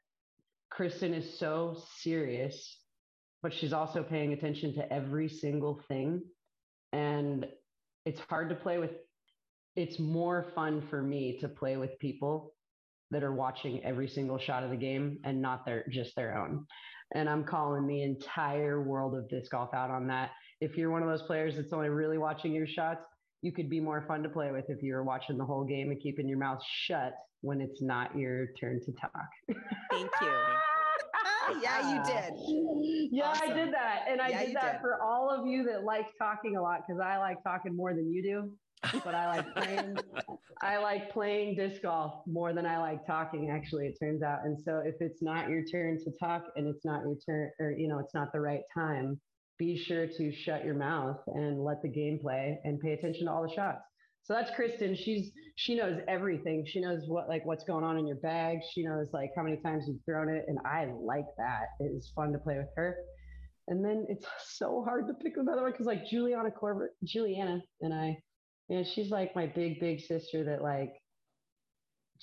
Kristin 0.72 1.16
is 1.16 1.38
so 1.38 1.76
serious, 1.98 2.78
but 3.42 3.52
she's 3.52 3.72
also 3.72 4.02
paying 4.02 4.32
attention 4.32 4.74
to 4.74 4.92
every 4.92 5.28
single 5.28 5.80
thing. 5.88 6.22
And 6.92 7.46
it's 8.06 8.20
hard 8.28 8.48
to 8.50 8.54
play 8.54 8.78
with. 8.78 8.90
It's 9.76 9.98
more 9.98 10.50
fun 10.54 10.86
for 10.88 11.02
me 11.02 11.38
to 11.40 11.48
play 11.48 11.76
with 11.76 11.98
people 11.98 12.54
that 13.10 13.22
are 13.22 13.34
watching 13.34 13.82
every 13.84 14.08
single 14.08 14.38
shot 14.38 14.62
of 14.62 14.70
the 14.70 14.76
game 14.76 15.18
and 15.24 15.40
not 15.40 15.64
their 15.64 15.84
just 15.90 16.14
their 16.16 16.36
own. 16.38 16.66
And 17.14 17.28
I'm 17.28 17.44
calling 17.44 17.86
the 17.86 18.02
entire 18.02 18.80
world 18.82 19.16
of 19.16 19.28
disc 19.28 19.50
golf 19.50 19.74
out 19.74 19.90
on 19.90 20.06
that. 20.08 20.30
If 20.60 20.76
you're 20.76 20.90
one 20.90 21.02
of 21.02 21.08
those 21.08 21.22
players 21.22 21.56
that's 21.56 21.72
only 21.72 21.88
really 21.88 22.18
watching 22.18 22.52
your 22.52 22.66
shots, 22.66 23.02
you 23.42 23.52
could 23.52 23.68
be 23.68 23.80
more 23.80 24.04
fun 24.06 24.22
to 24.22 24.28
play 24.28 24.52
with 24.52 24.66
if 24.68 24.82
you 24.82 24.94
were 24.94 25.02
watching 25.02 25.36
the 25.38 25.44
whole 25.44 25.64
game 25.64 25.90
and 25.90 26.00
keeping 26.00 26.28
your 26.28 26.38
mouth 26.38 26.62
shut 26.84 27.14
when 27.42 27.60
it's 27.60 27.82
not 27.82 28.16
your 28.16 28.48
turn 28.58 28.80
to 28.84 28.92
talk. 28.92 29.28
Thank 29.90 30.10
you. 30.20 30.28
yeah, 31.62 31.92
you 31.92 32.00
ah. 32.00 32.04
did. 32.04 33.10
Yeah, 33.12 33.34
I 33.40 33.52
did 33.52 33.72
that. 33.72 34.04
And 34.08 34.20
I 34.20 34.28
Yeah, 34.28 34.44
did 34.46 34.56
that 34.56 34.72
did. 34.72 34.80
for 34.80 35.02
all 35.02 35.30
of 35.30 35.46
you 35.46 35.64
that 35.64 35.84
like 35.84 36.06
talking 36.18 36.56
a 36.56 36.62
lot 36.62 36.80
because 36.86 37.00
I 37.00 37.18
like 37.18 37.42
talking 37.42 37.74
more 37.74 37.94
than 37.94 38.12
you 38.12 38.22
do. 38.22 38.52
But 39.04 39.14
I 39.14 39.26
like 39.28 39.54
playing 39.54 39.96
I 40.62 40.78
like 40.78 41.10
playing 41.10 41.56
disc 41.56 41.82
golf 41.82 42.22
more 42.26 42.52
than 42.52 42.66
I 42.66 42.78
like 42.78 43.06
talking, 43.06 43.50
actually, 43.50 43.86
it 43.86 43.98
turns 43.98 44.22
out. 44.22 44.40
And 44.44 44.58
so 44.60 44.82
if 44.84 44.94
it's 45.00 45.22
not 45.22 45.48
your 45.48 45.64
turn 45.64 45.98
to 46.04 46.10
talk 46.18 46.44
and 46.56 46.66
it's 46.66 46.84
not 46.84 47.02
your 47.02 47.16
turn 47.26 47.50
or 47.58 47.72
you 47.72 47.88
know, 47.88 47.98
it's 47.98 48.14
not 48.14 48.32
the 48.32 48.40
right 48.40 48.62
time, 48.74 49.20
be 49.58 49.76
sure 49.76 50.06
to 50.06 50.32
shut 50.32 50.64
your 50.64 50.74
mouth 50.74 51.18
and 51.28 51.62
let 51.62 51.82
the 51.82 51.88
game 51.88 52.18
play 52.20 52.58
and 52.64 52.80
pay 52.80 52.92
attention 52.92 53.26
to 53.26 53.32
all 53.32 53.42
the 53.46 53.54
shots. 53.54 53.89
So 54.22 54.34
that's 54.34 54.50
Kristin. 54.50 54.96
She's 54.96 55.32
she 55.56 55.74
knows 55.74 56.00
everything. 56.08 56.64
She 56.66 56.80
knows 56.80 57.04
what 57.06 57.28
like 57.28 57.44
what's 57.44 57.64
going 57.64 57.84
on 57.84 57.98
in 57.98 58.06
your 58.06 58.16
bag. 58.16 58.58
She 58.72 58.82
knows 58.82 59.08
like 59.12 59.30
how 59.36 59.42
many 59.42 59.56
times 59.56 59.84
you've 59.88 60.04
thrown 60.04 60.28
it. 60.28 60.44
And 60.46 60.58
I 60.64 60.92
like 61.00 61.26
that. 61.38 61.68
It 61.80 61.92
is 61.96 62.12
fun 62.14 62.32
to 62.32 62.38
play 62.38 62.58
with 62.58 62.68
her. 62.76 62.96
And 63.68 63.84
then 63.84 64.06
it's 64.08 64.26
so 64.58 64.82
hard 64.84 65.06
to 65.08 65.14
pick 65.14 65.34
another 65.36 65.62
one 65.62 65.72
because 65.72 65.86
like 65.86 66.06
Juliana 66.06 66.50
Korver, 66.50 66.88
Juliana 67.04 67.60
and 67.80 67.94
I, 67.94 68.18
you 68.68 68.78
know, 68.78 68.84
she's 68.84 69.10
like 69.10 69.34
my 69.34 69.46
big, 69.46 69.80
big 69.80 70.00
sister 70.00 70.44
that 70.44 70.62
like 70.62 70.92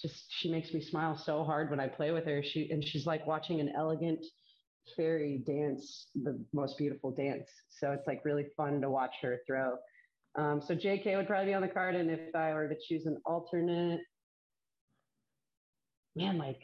just 0.02 0.26
she 0.30 0.52
makes 0.52 0.74
me 0.74 0.82
smile 0.82 1.18
so 1.18 1.44
hard 1.44 1.70
when 1.72 1.80
I 1.80 1.88
play 1.88 2.12
with 2.12 2.26
her. 2.26 2.44
She 2.44 2.70
and 2.70 2.84
she's 2.84 3.06
like 3.06 3.26
watching 3.26 3.60
an 3.60 3.74
elegant 3.76 4.24
fairy 4.96 5.44
dance, 5.46 6.08
the 6.16 6.44
most 6.54 6.78
beautiful 6.78 7.12
dance. 7.12 7.50
So 7.70 7.92
it's 7.92 8.08
like 8.08 8.24
really 8.24 8.46
fun 8.56 8.82
to 8.82 8.90
watch 8.90 9.16
her 9.22 9.40
throw. 9.48 9.76
Um, 10.38 10.62
so 10.62 10.76
JK 10.76 11.18
would 11.18 11.28
probably 11.28 11.48
be 11.48 11.54
on 11.56 11.62
the 11.64 11.68
card, 11.68 11.96
and 11.96 12.12
if 12.12 12.34
I 12.36 12.54
were 12.54 12.68
to 12.68 12.76
choose 12.88 13.06
an 13.08 13.18
alternate, 13.26 14.00
man, 16.16 16.38
like 16.38 16.60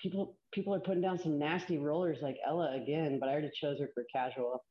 people 0.00 0.36
people 0.52 0.74
are 0.74 0.80
putting 0.80 1.02
down 1.02 1.18
some 1.18 1.38
nasty 1.38 1.78
rollers 1.78 2.18
like 2.20 2.36
Ella 2.46 2.76
again, 2.80 3.18
but 3.20 3.28
I 3.28 3.32
already 3.32 3.50
chose 3.60 3.78
her 3.78 3.88
for 3.94 4.04
casual. 4.12 4.64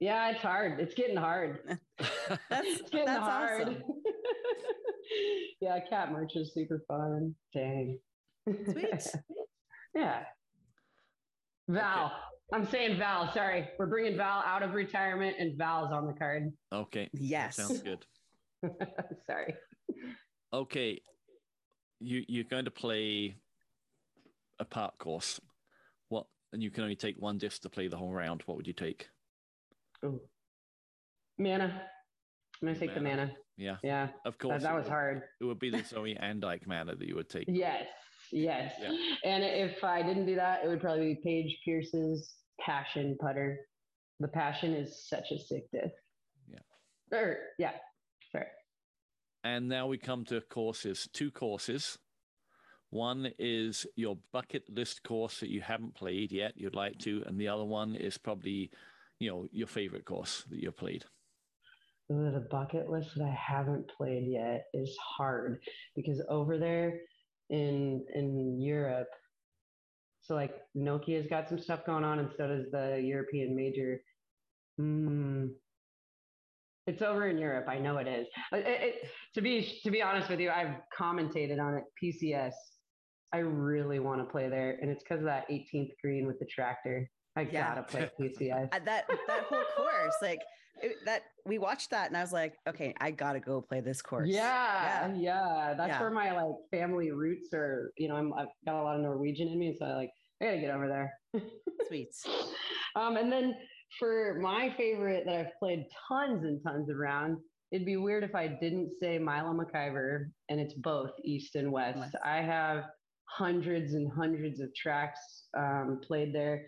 Yeah, 0.00 0.30
it's 0.30 0.42
hard. 0.42 0.80
It's 0.80 0.94
getting 0.94 1.16
hard. 1.16 1.60
That's, 1.98 2.66
It's 2.66 2.90
getting 2.90 3.06
that's 3.06 3.18
hard. 3.20 3.62
awesome. 3.68 3.82
yeah, 5.60 5.80
Kat 5.88 6.10
Mertsch 6.12 6.36
is 6.36 6.52
super 6.54 6.82
fun. 6.86 7.34
Dang. 7.52 7.98
Sweet. 8.70 9.06
yeah. 9.94 10.22
Val. 11.66 12.12
I'm 12.52 12.66
saying 12.66 12.98
Val. 12.98 13.32
Sorry. 13.32 13.68
We're 13.78 13.86
bringing 13.86 14.16
Val 14.16 14.42
out 14.46 14.62
of 14.62 14.72
retirement 14.74 15.36
and 15.38 15.56
Val's 15.58 15.92
on 15.92 16.06
the 16.06 16.12
card. 16.14 16.50
okay. 16.72 17.08
that 17.12 17.20
Yes. 17.20 17.56
Sounds 17.56 17.82
good. 17.82 18.04
Sorry. 19.26 19.54
Okay. 20.52 21.00
You 22.00 22.24
you're 22.28 22.44
going 22.44 22.64
to 22.64 22.70
play 22.70 23.36
a 24.58 24.64
park 24.64 24.98
course. 24.98 25.40
What 26.08 26.26
and 26.52 26.62
you 26.62 26.70
can 26.70 26.84
only 26.84 26.96
take 26.96 27.16
one 27.18 27.38
disc 27.38 27.62
to 27.62 27.68
play 27.70 27.88
the 27.88 27.96
whole 27.96 28.12
round. 28.12 28.42
What 28.46 28.56
would 28.56 28.66
you 28.66 28.72
take? 28.72 29.08
Oh, 30.02 30.20
Mana. 31.38 31.82
I'm 32.60 32.66
going 32.66 32.74
to 32.74 32.80
take 32.80 32.94
the 32.94 33.00
Mana. 33.00 33.16
mana. 33.26 33.32
Yeah. 33.56 33.76
Yeah. 33.84 34.08
Of 34.24 34.38
course. 34.38 34.62
that 34.62 34.72
it 34.72 34.74
was 34.74 34.84
would- 34.84 34.90
hard. 34.90 35.22
It 35.40 35.44
would 35.44 35.58
be 35.58 35.70
the 35.70 35.84
Zoe 35.84 36.16
Andyke 36.20 36.66
mana 36.66 36.96
that 36.96 37.06
you 37.06 37.14
would 37.16 37.28
take. 37.28 37.44
Yes. 37.46 37.84
Yes. 38.32 38.74
Yeah. 38.80 38.92
And 39.24 39.44
if 39.44 39.82
I 39.82 40.02
didn't 40.02 40.26
do 40.26 40.36
that, 40.36 40.64
it 40.64 40.68
would 40.68 40.80
probably 40.80 41.14
be 41.14 41.20
Paige 41.24 41.58
Pierce's 41.64 42.34
passion 42.60 43.16
putter. 43.20 43.58
The 44.20 44.28
passion 44.28 44.74
is 44.74 45.06
such 45.08 45.30
a 45.30 45.38
sick 45.38 45.70
disc. 45.72 45.94
Yeah. 46.48 47.16
Or, 47.16 47.36
yeah. 47.58 47.72
Sorry. 48.32 48.46
And 49.44 49.68
now 49.68 49.86
we 49.86 49.98
come 49.98 50.24
to 50.26 50.40
courses. 50.42 51.08
Two 51.12 51.30
courses. 51.30 51.98
One 52.90 53.30
is 53.38 53.86
your 53.96 54.16
bucket 54.32 54.64
list 54.70 55.02
course 55.02 55.40
that 55.40 55.50
you 55.50 55.60
haven't 55.60 55.94
played 55.94 56.32
yet, 56.32 56.52
you'd 56.56 56.74
like 56.74 56.98
to, 57.00 57.22
and 57.26 57.38
the 57.38 57.48
other 57.48 57.64
one 57.64 57.94
is 57.94 58.16
probably, 58.16 58.70
you 59.18 59.30
know, 59.30 59.46
your 59.52 59.66
favorite 59.66 60.06
course 60.06 60.44
that 60.48 60.58
you've 60.58 60.76
played. 60.76 61.04
The 62.08 62.46
bucket 62.50 62.88
list 62.88 63.10
that 63.16 63.24
I 63.24 63.36
haven't 63.38 63.90
played 63.94 64.26
yet 64.26 64.68
is 64.72 64.96
hard 64.96 65.60
because 65.94 66.22
over 66.30 66.56
there 66.56 67.00
in 67.50 68.04
in 68.14 68.60
Europe, 68.60 69.08
so 70.20 70.34
like 70.34 70.54
Nokia's 70.76 71.26
got 71.26 71.48
some 71.48 71.58
stuff 71.58 71.84
going 71.86 72.04
on, 72.04 72.18
and 72.18 72.30
so 72.36 72.46
does 72.46 72.70
the 72.70 73.00
European 73.02 73.56
major. 73.56 74.00
Hmm. 74.76 75.46
It's 76.86 77.02
over 77.02 77.28
in 77.28 77.38
Europe. 77.38 77.66
I 77.68 77.78
know 77.78 77.98
it 77.98 78.06
is. 78.06 78.26
It- 78.52 78.66
it- 78.66 79.10
to 79.34 79.42
be 79.42 79.80
to 79.82 79.90
be 79.90 80.02
honest 80.02 80.30
with 80.30 80.40
you, 80.40 80.50
I've 80.50 80.76
commentated 80.98 81.60
on 81.60 81.74
it. 81.78 81.84
PCS. 82.02 82.54
I 83.32 83.38
really 83.38 83.98
want 83.98 84.22
to 84.22 84.30
play 84.30 84.48
there, 84.48 84.78
and 84.80 84.90
it's 84.90 85.02
because 85.02 85.20
of 85.20 85.26
that 85.26 85.46
18th 85.50 85.92
green 86.02 86.26
with 86.26 86.38
the 86.38 86.46
tractor. 86.46 87.10
I 87.38 87.42
Yeah. 87.42 87.74
gotta 87.74 87.82
play. 87.84 88.02
Uh, 88.50 88.78
that 88.84 89.06
that 89.08 89.44
whole 89.48 89.64
course, 89.76 90.14
like 90.20 90.40
it, 90.82 90.96
that, 91.06 91.22
we 91.44 91.58
watched 91.58 91.90
that, 91.90 92.06
and 92.08 92.16
I 92.16 92.20
was 92.20 92.32
like, 92.32 92.54
okay, 92.68 92.94
I 93.00 93.10
gotta 93.10 93.40
go 93.40 93.60
play 93.60 93.80
this 93.80 94.00
course. 94.02 94.28
Yeah, 94.28 95.12
yeah, 95.16 95.74
That's 95.76 95.88
Yeah. 95.88 96.00
where 96.00 96.10
my 96.10 96.32
like 96.40 96.54
family 96.70 97.10
roots 97.10 97.52
are. 97.54 97.92
You 97.96 98.08
know, 98.08 98.16
I'm, 98.16 98.32
I've 98.34 98.46
got 98.66 98.80
a 98.80 98.82
lot 98.82 98.96
of 98.96 99.02
Norwegian 99.02 99.48
in 99.48 99.58
me, 99.58 99.76
so 99.78 99.86
I 99.86 99.94
like 99.94 100.10
I 100.40 100.44
gotta 100.46 100.60
get 100.60 100.70
over 100.70 100.88
there. 100.88 101.12
sweet. 101.88 102.10
um, 102.96 103.16
and 103.16 103.30
then 103.30 103.54
for 103.98 104.38
my 104.40 104.72
favorite 104.76 105.24
that 105.26 105.34
I've 105.36 105.58
played 105.58 105.84
tons 106.08 106.44
and 106.44 106.60
tons 106.64 106.90
around, 106.90 107.38
it'd 107.72 107.86
be 107.86 107.96
weird 107.96 108.22
if 108.24 108.34
I 108.34 108.46
didn't 108.48 108.90
say 109.00 109.18
Milo 109.18 109.52
McIver, 109.54 110.26
and 110.48 110.60
it's 110.60 110.74
both 110.74 111.10
East 111.24 111.54
and 111.56 111.72
West. 111.72 111.98
West. 111.98 112.14
I 112.24 112.36
have 112.42 112.84
hundreds 113.30 113.94
and 113.94 114.10
hundreds 114.12 114.60
of 114.60 114.68
tracks 114.74 115.48
um, 115.56 116.00
played 116.06 116.34
there. 116.34 116.66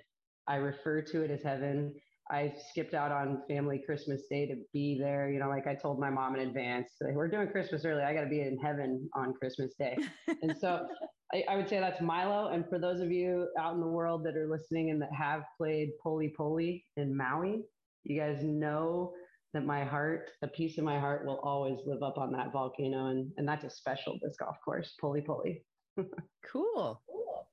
I 0.51 0.57
refer 0.57 1.01
to 1.01 1.23
it 1.23 1.31
as 1.31 1.45
heaven. 1.45 1.95
I 2.29 2.53
skipped 2.71 2.93
out 2.93 3.13
on 3.13 3.43
family 3.49 3.81
Christmas 3.87 4.23
Day 4.29 4.47
to 4.47 4.57
be 4.73 4.99
there. 5.01 5.31
You 5.31 5.39
know, 5.39 5.49
like 5.49 5.69
I 5.69 5.77
told 5.77 6.01
my 6.01 6.11
mom 6.11 6.35
in 6.35 6.49
advance, 6.49 6.91
like, 7.01 7.15
we're 7.15 7.29
doing 7.29 7.49
Christmas 7.49 7.85
early. 7.85 8.03
I 8.03 8.13
got 8.13 8.23
to 8.23 8.29
be 8.29 8.41
in 8.41 8.59
heaven 8.59 9.09
on 9.15 9.33
Christmas 9.35 9.75
Day. 9.79 9.97
and 10.43 10.57
so 10.59 10.87
I, 11.33 11.45
I, 11.49 11.57
would 11.57 11.69
say 11.69 11.79
that's 11.79 12.01
Milo. 12.01 12.49
And 12.49 12.65
for 12.69 12.81
those 12.81 13.01
of 13.01 13.13
you 13.13 13.47
out 13.61 13.75
in 13.75 13.81
the 13.81 13.87
world 13.87 14.25
that 14.25 14.37
are 14.37 14.49
listening 14.51 14.91
and 14.91 15.01
that 15.01 15.13
have 15.17 15.43
played 15.57 15.91
Poli 16.03 16.35
Poli 16.37 16.85
in 16.97 17.17
Maui, 17.17 17.63
you 18.03 18.21
guys 18.21 18.43
know 18.43 19.13
that 19.55 19.65
my 19.65 19.85
heart, 19.85 20.31
a 20.43 20.49
piece 20.49 20.79
of 20.79 20.85
my 20.85 20.99
heart 20.99 21.27
will 21.27 21.41
always 21.45 21.79
live 21.87 22.03
up 22.03 22.19
on 22.19 22.33
that 22.33 22.53
volcano. 22.53 23.07
And, 23.07 23.31
and 23.37 23.47
that's 23.47 23.65
a 23.65 23.71
special 23.71 24.19
disc 24.21 24.41
golf 24.41 24.57
course, 24.65 24.95
Poli 25.01 25.23
Poli. 25.25 25.63
cool. 26.53 27.03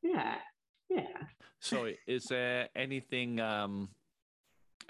Yeah. 0.01 0.37
Yeah. 0.89 1.07
So 1.59 1.89
is 2.07 2.25
there 2.25 2.69
anything 2.75 3.39
um, 3.39 3.89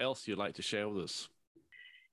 else 0.00 0.28
you'd 0.28 0.38
like 0.38 0.54
to 0.54 0.62
share 0.62 0.88
with 0.88 1.04
us? 1.04 1.28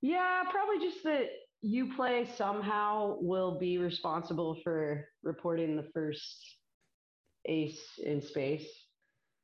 Yeah, 0.02 0.44
probably 0.50 0.80
just 0.80 1.04
that 1.04 1.28
UPlay 1.66 2.36
somehow 2.36 3.18
will 3.20 3.58
be 3.58 3.78
responsible 3.78 4.58
for 4.64 5.08
reporting 5.24 5.76
the 5.76 5.88
first 5.94 6.58
ace 7.46 7.82
in 8.04 8.22
space. 8.22 8.68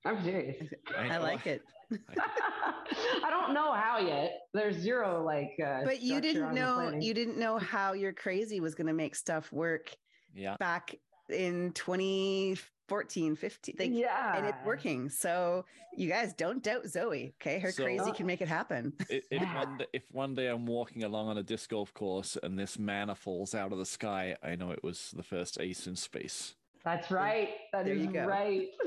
I'm 0.05 0.23
serious. 0.23 0.57
I 0.97 1.17
like 1.17 1.45
it. 1.45 1.61
I 3.23 3.29
don't 3.29 3.53
know 3.53 3.73
how 3.73 3.99
yet. 3.99 4.33
There's 4.53 4.77
zero 4.77 5.23
like. 5.23 5.51
Uh, 5.63 5.81
but 5.83 6.01
you 6.01 6.21
didn't 6.21 6.53
know. 6.53 6.97
You 6.99 7.13
didn't 7.13 7.37
know 7.37 7.57
how 7.57 7.93
your 7.93 8.13
crazy 8.13 8.59
was 8.59 8.75
going 8.75 8.87
to 8.87 8.93
make 8.93 9.15
stuff 9.15 9.51
work. 9.51 9.95
Yeah. 10.33 10.57
Back 10.57 10.95
in 11.29 11.71
2014, 12.91 13.35
15. 13.35 13.75
Like, 13.79 13.89
yeah. 13.91 14.37
And 14.37 14.45
it's 14.45 14.57
working. 14.65 15.09
So 15.09 15.65
you 15.95 16.09
guys 16.09 16.33
don't 16.33 16.61
doubt 16.61 16.87
Zoe. 16.87 17.33
Okay. 17.41 17.59
Her 17.59 17.71
so, 17.71 17.83
crazy 17.83 18.11
can 18.11 18.25
make 18.25 18.41
it 18.41 18.47
happen. 18.47 18.93
If, 19.09 19.23
if, 19.31 19.41
one 19.41 19.77
day, 19.77 19.85
if 19.93 20.03
one 20.11 20.35
day 20.35 20.47
I'm 20.47 20.65
walking 20.65 21.03
along 21.03 21.29
on 21.29 21.37
a 21.37 21.43
disc 21.43 21.69
golf 21.69 21.93
course 21.93 22.37
and 22.41 22.57
this 22.57 22.77
mana 22.77 23.15
falls 23.15 23.55
out 23.55 23.71
of 23.71 23.77
the 23.77 23.85
sky, 23.85 24.35
I 24.43 24.55
know 24.55 24.71
it 24.71 24.83
was 24.83 25.11
the 25.15 25.23
first 25.23 25.59
ace 25.59 25.87
in 25.87 25.95
space. 25.95 26.55
That's 26.83 27.11
right. 27.11 27.49
That 27.71 27.85
there 27.85 27.95
is 27.95 28.07
right. 28.07 28.67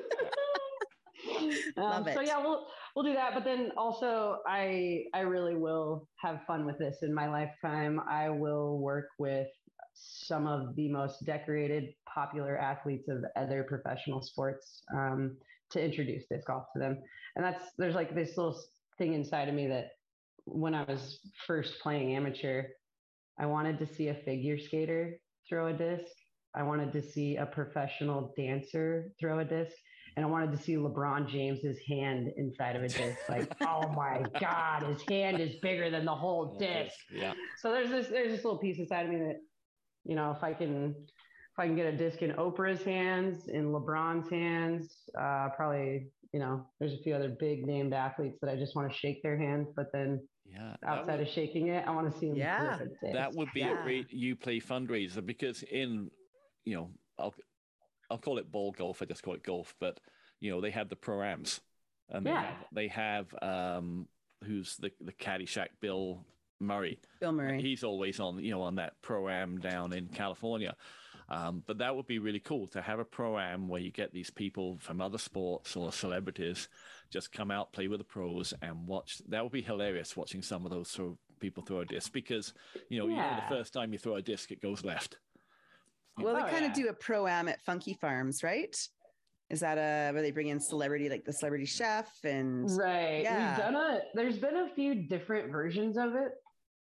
um, 1.76 2.06
so 2.12 2.20
yeah, 2.20 2.38
we'll 2.38 2.66
we'll 2.94 3.04
do 3.04 3.14
that. 3.14 3.34
But 3.34 3.44
then 3.44 3.70
also, 3.76 4.38
I 4.46 5.04
I 5.14 5.20
really 5.20 5.54
will 5.54 6.08
have 6.16 6.40
fun 6.46 6.66
with 6.66 6.78
this 6.78 6.98
in 7.02 7.14
my 7.14 7.28
lifetime. 7.28 8.00
I 8.08 8.30
will 8.30 8.78
work 8.78 9.08
with 9.18 9.48
some 9.94 10.46
of 10.46 10.74
the 10.76 10.88
most 10.88 11.24
decorated, 11.24 11.94
popular 12.12 12.58
athletes 12.58 13.08
of 13.08 13.24
other 13.36 13.64
professional 13.64 14.20
sports 14.20 14.82
um, 14.94 15.36
to 15.70 15.82
introduce 15.82 16.24
disc 16.30 16.46
golf 16.46 16.64
to 16.72 16.78
them. 16.78 16.98
And 17.36 17.44
that's 17.44 17.72
there's 17.78 17.94
like 17.94 18.14
this 18.14 18.36
little 18.36 18.60
thing 18.98 19.14
inside 19.14 19.48
of 19.48 19.54
me 19.54 19.66
that 19.68 19.92
when 20.44 20.74
I 20.74 20.84
was 20.84 21.20
first 21.46 21.80
playing 21.80 22.14
amateur, 22.14 22.64
I 23.38 23.46
wanted 23.46 23.78
to 23.78 23.86
see 23.86 24.08
a 24.08 24.14
figure 24.14 24.58
skater 24.58 25.18
throw 25.48 25.68
a 25.68 25.72
disc 25.72 26.12
I 26.54 26.62
wanted 26.62 26.92
to 26.92 27.02
see 27.02 27.36
a 27.36 27.46
professional 27.46 28.32
dancer 28.36 29.10
throw 29.18 29.40
a 29.40 29.44
disc. 29.44 29.72
And 30.16 30.24
I 30.24 30.28
wanted 30.28 30.52
to 30.52 30.58
see 30.58 30.74
LeBron 30.74 31.28
James's 31.28 31.76
hand 31.88 32.32
inside 32.36 32.76
of 32.76 32.84
a 32.84 32.88
disc. 32.88 33.18
Like, 33.28 33.52
oh 33.62 33.88
my 33.88 34.22
God, 34.38 34.84
his 34.84 35.02
hand 35.08 35.40
is 35.40 35.56
bigger 35.60 35.90
than 35.90 36.04
the 36.04 36.14
whole 36.14 36.56
disc. 36.56 36.94
Yeah. 37.12 37.32
So 37.60 37.72
there's 37.72 37.90
this 37.90 38.06
there's 38.08 38.30
this 38.30 38.44
little 38.44 38.58
piece 38.58 38.78
inside 38.78 39.06
of 39.06 39.10
me 39.10 39.18
that, 39.18 39.40
you 40.04 40.14
know, 40.14 40.32
if 40.36 40.42
I 40.42 40.52
can 40.52 40.94
if 40.96 41.58
I 41.58 41.66
can 41.66 41.76
get 41.76 41.86
a 41.86 41.96
disc 41.96 42.22
in 42.22 42.32
Oprah's 42.32 42.82
hands, 42.82 43.46
in 43.46 43.66
LeBron's 43.66 44.28
hands, 44.28 44.96
uh, 45.16 45.50
probably, 45.56 46.08
you 46.32 46.40
know, 46.40 46.66
there's 46.80 46.94
a 46.94 46.98
few 46.98 47.14
other 47.14 47.28
big 47.28 47.64
named 47.64 47.94
athletes 47.94 48.38
that 48.40 48.50
I 48.50 48.56
just 48.56 48.74
want 48.74 48.90
to 48.90 48.98
shake 48.98 49.22
their 49.22 49.38
hands, 49.38 49.68
but 49.74 49.92
then 49.92 50.20
yeah, 50.44 50.74
outside 50.84 51.18
would, 51.18 51.28
of 51.28 51.32
shaking 51.32 51.68
it, 51.68 51.86
I 51.86 51.90
want 51.92 52.12
to 52.12 52.18
see 52.18 52.28
them. 52.28 52.36
Yeah, 52.36 52.78
that 53.12 53.34
would 53.34 53.48
be 53.54 53.60
yeah. 53.60 53.80
a 53.80 53.82
great 53.84 54.10
UPlay 54.10 54.62
fundraiser 54.62 55.24
because 55.24 55.62
in 55.62 56.10
you 56.64 56.74
know, 56.74 56.90
I'll 57.18 57.34
I'll 58.10 58.18
call 58.18 58.38
it 58.38 58.50
ball 58.50 58.72
golf. 58.72 59.02
I 59.02 59.04
just 59.04 59.22
call 59.22 59.34
it 59.34 59.42
golf, 59.42 59.74
but 59.80 60.00
you 60.40 60.50
know, 60.50 60.60
they 60.60 60.70
have 60.70 60.88
the 60.88 60.96
proams, 60.96 61.60
and 62.10 62.26
yeah. 62.26 62.52
they 62.72 62.88
have, 62.88 63.28
they 63.42 63.42
have 63.42 63.76
um, 63.76 64.08
who's 64.44 64.76
the 64.76 64.90
the 65.00 65.12
Caddyshack 65.12 65.68
Bill 65.80 66.24
Murray. 66.60 66.98
Bill 67.20 67.32
Murray. 67.32 67.60
He's 67.60 67.84
always 67.84 68.20
on 68.20 68.38
you 68.38 68.50
know 68.50 68.62
on 68.62 68.76
that 68.76 69.00
pro 69.02 69.28
am 69.28 69.58
down 69.58 69.92
in 69.92 70.06
California. 70.08 70.74
Um, 71.28 71.62
but 71.66 71.78
that 71.78 71.96
would 71.96 72.06
be 72.06 72.18
really 72.18 72.40
cool 72.40 72.66
to 72.68 72.82
have 72.82 72.98
a 72.98 73.04
pro 73.04 73.38
am 73.38 73.66
where 73.68 73.80
you 73.80 73.90
get 73.90 74.12
these 74.12 74.30
people 74.30 74.76
from 74.80 75.00
other 75.00 75.16
sports 75.16 75.74
or 75.74 75.90
celebrities 75.90 76.68
just 77.10 77.32
come 77.32 77.50
out, 77.50 77.72
play 77.72 77.88
with 77.88 78.00
the 78.00 78.04
pros, 78.04 78.52
and 78.60 78.86
watch. 78.86 79.22
That 79.28 79.42
would 79.42 79.52
be 79.52 79.62
hilarious 79.62 80.16
watching 80.16 80.42
some 80.42 80.66
of 80.66 80.70
those 80.70 80.90
throw, 80.90 81.16
people 81.40 81.62
throw 81.62 81.80
a 81.80 81.86
disc 81.86 82.12
because 82.12 82.52
you 82.88 82.98
know, 82.98 83.06
yeah. 83.06 83.14
you 83.14 83.16
know 83.16 83.42
the 83.48 83.56
first 83.56 83.72
time 83.72 83.92
you 83.92 83.98
throw 83.98 84.16
a 84.16 84.22
disc, 84.22 84.50
it 84.50 84.60
goes 84.60 84.84
left. 84.84 85.18
Well, 86.18 86.36
oh, 86.36 86.44
they 86.44 86.50
kind 86.50 86.64
of 86.64 86.72
do 86.72 86.88
a 86.88 86.92
pro 86.92 87.26
am 87.26 87.48
at 87.48 87.60
Funky 87.62 87.94
Farms, 87.94 88.42
right? 88.42 88.76
Is 89.50 89.60
that 89.60 89.78
a 89.78 90.12
where 90.12 90.22
they 90.22 90.30
bring 90.30 90.48
in 90.48 90.58
celebrity 90.58 91.08
like 91.08 91.24
the 91.24 91.32
celebrity 91.32 91.66
chef 91.66 92.10
and 92.24 92.70
right? 92.76 93.22
Yeah. 93.22 93.50
We've 93.50 93.64
done 93.64 93.76
a. 93.76 94.00
There's 94.14 94.38
been 94.38 94.56
a 94.56 94.68
few 94.74 94.94
different 94.94 95.50
versions 95.50 95.96
of 95.96 96.14
it, 96.14 96.32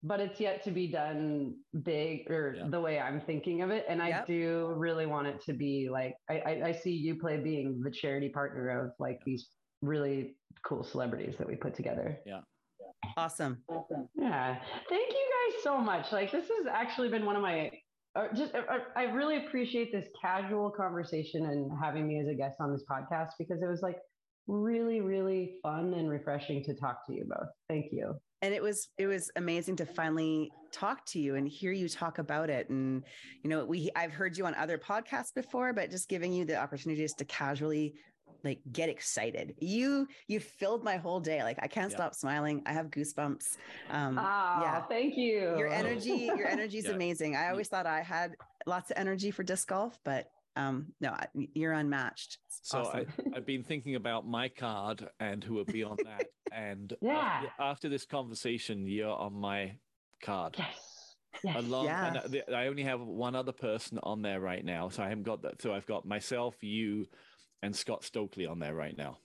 but 0.02 0.20
it's 0.20 0.40
yet 0.40 0.64
to 0.64 0.70
be 0.70 0.86
done 0.86 1.54
big 1.82 2.30
or 2.30 2.54
yeah. 2.56 2.64
the 2.68 2.80
way 2.80 2.98
I'm 2.98 3.20
thinking 3.20 3.62
of 3.62 3.70
it. 3.70 3.84
And 3.88 4.00
yep. 4.00 4.22
I 4.22 4.26
do 4.26 4.72
really 4.76 5.06
want 5.06 5.26
it 5.26 5.42
to 5.44 5.52
be 5.52 5.88
like 5.90 6.14
I, 6.28 6.34
I, 6.38 6.62
I 6.66 6.72
see 6.72 7.12
UPlay 7.12 7.42
being 7.42 7.80
the 7.82 7.90
charity 7.90 8.30
partner 8.30 8.86
of 8.86 8.92
like 8.98 9.18
yeah. 9.20 9.24
these 9.26 9.48
really 9.82 10.36
cool 10.64 10.82
celebrities 10.82 11.34
that 11.38 11.46
we 11.46 11.56
put 11.56 11.74
together. 11.74 12.18
Yeah. 12.24 12.40
Awesome. 13.16 13.62
Awesome. 13.68 14.08
Yeah. 14.14 14.58
Thank 14.88 15.12
you 15.12 15.52
guys 15.52 15.62
so 15.62 15.78
much. 15.78 16.12
Like 16.12 16.32
this 16.32 16.48
has 16.48 16.66
actually 16.70 17.08
been 17.08 17.26
one 17.26 17.36
of 17.36 17.42
my 17.42 17.70
uh, 18.16 18.26
just 18.34 18.54
uh, 18.54 18.62
I 18.96 19.04
really 19.04 19.46
appreciate 19.46 19.92
this 19.92 20.06
casual 20.20 20.70
conversation 20.70 21.46
and 21.46 21.70
having 21.80 22.08
me 22.08 22.20
as 22.20 22.26
a 22.26 22.34
guest 22.34 22.56
on 22.58 22.72
this 22.72 22.84
podcast 22.90 23.30
because 23.38 23.62
it 23.62 23.68
was 23.68 23.82
like 23.82 23.98
really 24.48 25.00
really 25.00 25.58
fun 25.62 25.94
and 25.94 26.10
refreshing 26.10 26.64
to 26.64 26.74
talk 26.74 27.06
to 27.06 27.14
you 27.14 27.24
both. 27.28 27.48
Thank 27.68 27.86
you. 27.92 28.14
And 28.42 28.54
it 28.54 28.62
was 28.62 28.88
it 28.98 29.06
was 29.06 29.30
amazing 29.36 29.76
to 29.76 29.86
finally 29.86 30.50
talk 30.72 31.04
to 31.06 31.18
you 31.18 31.34
and 31.34 31.46
hear 31.46 31.72
you 31.72 31.88
talk 31.88 32.18
about 32.18 32.48
it. 32.50 32.70
And 32.70 33.04
you 33.42 33.50
know, 33.50 33.64
we 33.64 33.90
I've 33.96 34.12
heard 34.12 34.36
you 34.36 34.46
on 34.46 34.54
other 34.54 34.78
podcasts 34.78 35.34
before, 35.34 35.72
but 35.72 35.90
just 35.90 36.08
giving 36.08 36.32
you 36.32 36.44
the 36.44 36.56
opportunity 36.56 37.02
just 37.02 37.18
to 37.18 37.24
casually 37.24 37.94
like 38.44 38.60
get 38.72 38.88
excited. 38.88 39.54
You 39.58 40.08
you 40.26 40.40
filled 40.40 40.84
my 40.84 40.96
whole 40.96 41.20
day. 41.20 41.42
Like 41.42 41.58
I 41.60 41.66
can't 41.66 41.90
yeah. 41.90 41.96
stop 41.96 42.14
smiling. 42.14 42.62
I 42.66 42.72
have 42.72 42.86
goosebumps. 42.86 43.56
Um 43.90 44.18
oh, 44.18 44.22
yeah. 44.62 44.82
thank 44.82 45.16
you. 45.16 45.56
Your 45.58 45.68
energy, 45.68 46.30
your 46.36 46.46
energy 46.46 46.78
is 46.78 46.84
yeah. 46.86 46.92
amazing. 46.92 47.36
I 47.36 47.50
always 47.50 47.68
thought 47.68 47.86
I 47.86 48.02
had 48.02 48.34
lots 48.66 48.90
of 48.90 48.96
energy 48.96 49.30
for 49.30 49.42
disc 49.42 49.68
golf, 49.68 49.98
but 50.04 50.26
um 50.56 50.86
no, 51.00 51.16
you're 51.54 51.72
unmatched. 51.72 52.38
It's 52.46 52.60
so 52.62 52.80
awesome. 52.80 53.06
I, 53.32 53.36
have 53.36 53.46
been 53.46 53.64
thinking 53.64 53.94
about 53.94 54.26
my 54.26 54.48
card 54.48 55.08
and 55.18 55.42
who 55.42 55.54
would 55.54 55.72
be 55.72 55.82
on 55.82 55.96
that. 56.04 56.26
and 56.52 56.92
yeah. 57.00 57.16
after, 57.16 57.50
after 57.60 57.88
this 57.88 58.04
conversation, 58.04 58.86
you're 58.86 59.16
on 59.16 59.34
my 59.34 59.76
card. 60.22 60.56
Yes. 60.58 61.16
Yes. 61.44 61.56
Along, 61.58 61.84
yes. 61.84 62.28
and 62.48 62.54
I 62.54 62.66
only 62.66 62.82
have 62.82 63.00
one 63.00 63.36
other 63.36 63.52
person 63.52 64.00
on 64.02 64.20
there 64.20 64.40
right 64.40 64.64
now, 64.64 64.88
so 64.88 65.02
I 65.02 65.08
haven't 65.08 65.22
got 65.22 65.42
that. 65.42 65.62
So 65.62 65.72
I've 65.72 65.86
got 65.86 66.04
myself, 66.04 66.56
you, 66.60 67.06
and 67.62 67.74
Scott 67.74 68.04
Stokely 68.04 68.46
on 68.46 68.58
there 68.58 68.74
right 68.74 68.96
now. 68.96 69.18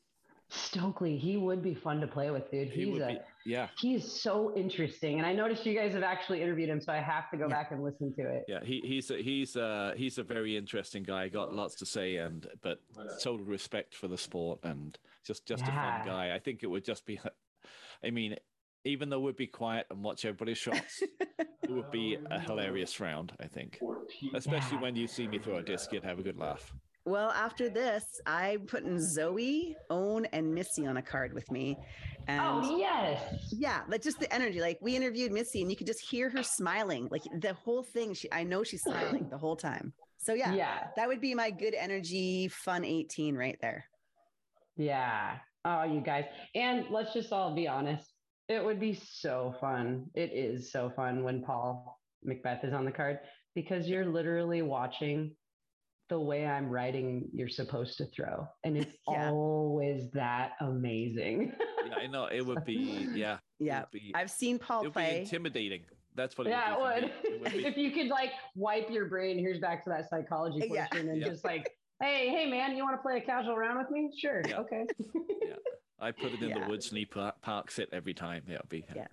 Stokely, 0.49 1.17
he 1.17 1.37
would 1.37 1.63
be 1.63 1.73
fun 1.73 1.99
to 2.01 2.07
play 2.07 2.29
with, 2.29 2.51
dude. 2.51 2.69
He 2.69 2.85
he's 2.85 3.01
a, 3.01 3.07
be, 3.07 3.17
yeah. 3.47 3.67
He's 3.79 4.09
so 4.09 4.55
interesting, 4.55 5.17
and 5.17 5.25
I 5.25 5.33
noticed 5.33 5.65
you 5.65 5.73
guys 5.73 5.93
have 5.93 6.03
actually 6.03 6.41
interviewed 6.41 6.69
him, 6.69 6.79
so 6.79 6.93
I 6.93 6.97
have 6.97 7.31
to 7.31 7.37
go 7.37 7.47
yeah. 7.49 7.55
back 7.55 7.71
and 7.71 7.83
listen 7.83 8.13
to 8.15 8.21
it. 8.21 8.45
Yeah, 8.47 8.59
he, 8.63 8.79
he's 8.85 9.09
a, 9.09 9.21
he's 9.21 9.55
a, 9.55 9.93
he's 9.97 10.19
a 10.19 10.23
very 10.23 10.55
interesting 10.55 11.01
guy. 11.01 11.29
Got 11.29 11.53
lots 11.53 11.75
to 11.77 11.85
say, 11.85 12.17
and 12.17 12.47
but 12.61 12.79
total 13.23 13.43
respect 13.45 13.95
for 13.95 14.07
the 14.07 14.19
sport, 14.19 14.59
and 14.63 14.97
just 15.25 15.47
just 15.47 15.63
yeah. 15.65 15.69
a 15.69 16.03
fun 16.03 16.07
guy. 16.07 16.35
I 16.35 16.39
think 16.39 16.61
it 16.61 16.67
would 16.67 16.85
just 16.85 17.07
be, 17.07 17.19
I 18.03 18.11
mean, 18.11 18.35
even 18.83 19.09
though 19.09 19.21
we'd 19.21 19.35
be 19.35 19.47
quiet 19.47 19.87
and 19.89 20.03
watch 20.03 20.25
everybody's 20.25 20.59
shots, 20.59 21.01
it 21.39 21.71
would 21.71 21.89
be 21.89 22.19
a 22.29 22.39
hilarious 22.39 22.99
round. 22.99 23.33
I 23.39 23.47
think, 23.47 23.79
especially 24.35 24.77
yeah. 24.77 24.81
when 24.81 24.95
you 24.95 25.07
see 25.07 25.27
me 25.27 25.39
throw 25.39 25.57
a 25.57 25.63
disc, 25.63 25.91
you'd 25.91 26.03
have 26.03 26.19
a 26.19 26.23
good 26.23 26.37
laugh. 26.37 26.71
Well, 27.05 27.29
after 27.29 27.69
this, 27.69 28.03
I'm 28.25 28.61
putting 28.61 28.99
Zoe, 28.99 29.75
Ohn, 29.91 30.25
and 30.33 30.53
Missy 30.53 30.87
on 30.87 30.97
a 30.97 31.03
card 31.03 31.33
with 31.33 31.49
me. 31.51 31.77
Oh, 31.77 31.83
and 32.27 32.41
oh 32.41 32.77
yes, 32.79 33.53
yeah, 33.55 33.81
like 33.87 34.01
just 34.01 34.19
the 34.19 34.33
energy. 34.33 34.59
Like 34.59 34.79
we 34.81 34.95
interviewed 34.95 35.31
Missy, 35.31 35.61
and 35.61 35.69
you 35.69 35.77
could 35.77 35.85
just 35.85 36.01
hear 36.01 36.31
her 36.31 36.41
smiling. 36.41 37.07
Like 37.11 37.21
the 37.39 37.53
whole 37.53 37.83
thing. 37.83 38.15
She, 38.15 38.27
I 38.31 38.43
know 38.43 38.63
she's 38.63 38.81
smiling 38.81 39.29
the 39.29 39.37
whole 39.37 39.55
time. 39.55 39.93
So 40.17 40.33
yeah, 40.33 40.55
yeah, 40.55 40.87
that 40.95 41.07
would 41.07 41.21
be 41.21 41.35
my 41.35 41.51
good 41.51 41.75
energy, 41.75 42.47
fun 42.47 42.83
18 42.83 43.35
right 43.35 43.57
there. 43.61 43.85
Yeah. 44.75 45.37
Oh, 45.63 45.83
you 45.83 46.01
guys, 46.01 46.25
and 46.55 46.85
let's 46.89 47.13
just 47.13 47.31
all 47.31 47.53
be 47.53 47.67
honest. 47.67 48.09
It 48.49 48.63
would 48.63 48.79
be 48.79 48.93
so 48.95 49.55
fun. 49.61 50.05
It 50.15 50.31
is 50.33 50.71
so 50.71 50.91
fun 50.95 51.23
when 51.23 51.43
Paul 51.43 51.99
McBeth 52.27 52.65
is 52.65 52.73
on 52.73 52.85
the 52.85 52.91
card 52.91 53.19
because 53.53 53.87
you're 53.87 54.05
literally 54.05 54.63
watching 54.63 55.35
the 56.07 56.19
way 56.19 56.45
I'm 56.45 56.69
writing 56.69 57.27
you're 57.33 57.49
supposed 57.49 57.97
to 57.97 58.05
throw. 58.05 58.47
And 58.63 58.77
it's 58.77 58.95
Yeah. 59.09 59.31
always 59.31 60.11
that 60.11 60.51
amazing. 60.61 61.53
Yeah, 61.87 61.95
I 61.95 62.07
know 62.07 62.25
it 62.25 62.41
would 62.45 62.63
be. 62.65 63.07
Yeah, 63.13 63.37
Yeah. 63.59 63.85
be, 63.91 64.11
I've 64.15 64.29
seen 64.31 64.55
it 64.57 64.61
Paul 64.61 64.81
would 64.83 64.89
be 64.89 64.93
play. 64.93 65.19
intimidating. 65.21 65.83
That's 66.15 66.37
what. 66.37 66.47
It 66.47 66.51
yeah, 66.51 66.77
would 66.77 67.03
it 67.03 67.23
be 67.23 67.29
for 67.29 67.31
me. 67.31 67.39
would. 67.39 67.49
It 67.49 67.55
would 67.55 67.65
if 67.71 67.77
you 67.77 67.91
could 67.91 68.07
like 68.07 68.31
wipe 68.55 68.89
your 68.89 69.07
brain, 69.07 69.37
here's 69.39 69.59
back 69.59 69.83
to 69.85 69.89
that 69.89 70.09
psychology 70.09 70.67
Yeah. 70.71 70.87
and 70.91 71.17
Yeah. 71.21 71.27
just 71.27 71.43
like, 71.43 71.71
hey, 72.01 72.29
hey 72.29 72.49
man, 72.49 72.75
you 72.75 72.83
want 72.83 72.95
to 72.97 73.01
play 73.01 73.17
a 73.17 73.21
casual 73.21 73.57
round 73.57 73.79
with 73.79 73.89
me? 73.89 74.11
Sure. 74.17 74.41
Okay. 74.47 74.85
yeah. 75.41 75.55
I 75.99 76.11
put 76.11 76.33
it 76.33 76.41
in 76.41 76.49
Yeah. 76.49 76.63
the 76.63 76.69
woods 76.69 76.89
and 76.89 76.97
he 76.97 77.05
par- 77.05 77.33
parks 77.41 77.79
it 77.79 77.89
every 77.91 78.13
time. 78.13 78.43
Yeah, 78.47 78.55
it'll 78.55 78.67
be. 78.67 78.85
Yes. 78.95 79.07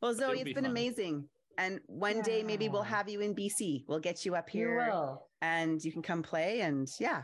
Well, 0.00 0.14
Zoe, 0.14 0.24
it'll 0.24 0.34
it's 0.34 0.44
be 0.44 0.52
been 0.54 0.64
fun. 0.64 0.70
amazing. 0.70 1.28
And 1.58 1.80
one 1.86 2.20
day 2.22 2.42
maybe 2.42 2.68
we'll 2.68 2.82
have 2.82 3.08
you 3.08 3.20
in 3.20 3.34
BC. 3.34 3.84
We'll 3.88 4.00
get 4.00 4.24
you 4.24 4.34
up 4.34 4.52
You 4.52 4.60
here 4.60 4.88
will. 4.90 5.28
and 5.42 5.82
you 5.82 5.92
can 5.92 6.02
come 6.02 6.22
play. 6.22 6.60
And 6.60 6.88
yeah, 7.00 7.22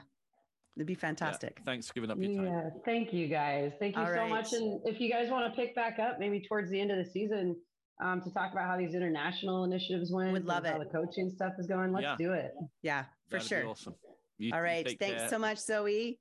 it'd 0.77 0.87
be 0.87 0.93
Yeah, 0.95 0.99
fantastic. 0.99 1.61
Thanks 1.65 1.89
for 1.89 1.95
giving 1.95 2.11
up 2.11 2.19
your 2.19 2.35
time. 2.37 2.45
Yeah, 2.47 2.71
thank 2.85 3.13
you 3.13 3.29
guys. 3.29 3.73
Thank 3.81 3.97
you 3.97 4.03
All 4.03 4.07
so 4.09 4.13
right. 4.15 4.29
much. 4.31 4.53
And 4.53 4.81
if 4.85 5.01
you 5.01 5.11
guys 5.11 5.31
want 5.31 5.53
to 5.53 5.61
pick 5.61 5.75
back 5.75 5.99
up, 5.99 6.19
maybe 6.19 6.41
towards 6.49 6.71
the 6.71 6.81
end 6.81 6.91
of 6.91 6.99
the 6.99 7.11
season, 7.11 7.57
um, 8.03 8.21
to 8.23 8.31
talk 8.33 8.53
about 8.53 8.67
how 8.67 8.79
these 8.79 8.95
international 8.95 9.65
initiatives 9.65 10.11
went, 10.13 10.33
Would 10.33 10.47
love 10.47 10.65
and 10.65 10.75
how 10.75 10.81
it. 10.81 10.91
the 10.91 10.99
coaching 10.99 11.31
stuff 11.35 11.53
is 11.59 11.67
going, 11.67 11.93
let's 11.93 12.05
Yeah. 12.05 12.17
do 12.19 12.33
it. 12.33 12.53
Yeah, 12.83 13.05
for 13.29 13.39
That'd 13.39 13.45
be 13.45 13.49
sure. 13.57 13.69
awesome. 13.69 13.95
You- 14.39 14.53
All 14.55 14.59
you 14.61 14.65
right. 14.65 14.87
take 14.87 14.99
Thanks 14.99 15.21
care. 15.23 15.29
so 15.29 15.39
much, 15.39 15.59
Zoe. 15.59 16.19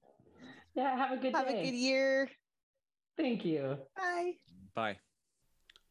Yeah, 0.76 0.98
have 0.98 1.18
a 1.18 1.22
good 1.22 1.34
Have 1.36 1.48
day. 1.48 1.61
a 1.61 1.64
good 1.64 1.76
year. 1.77 2.30
Thank 3.18 3.45
you. 3.45 3.77
Bye. 3.95 4.34
Bye. 4.76 4.99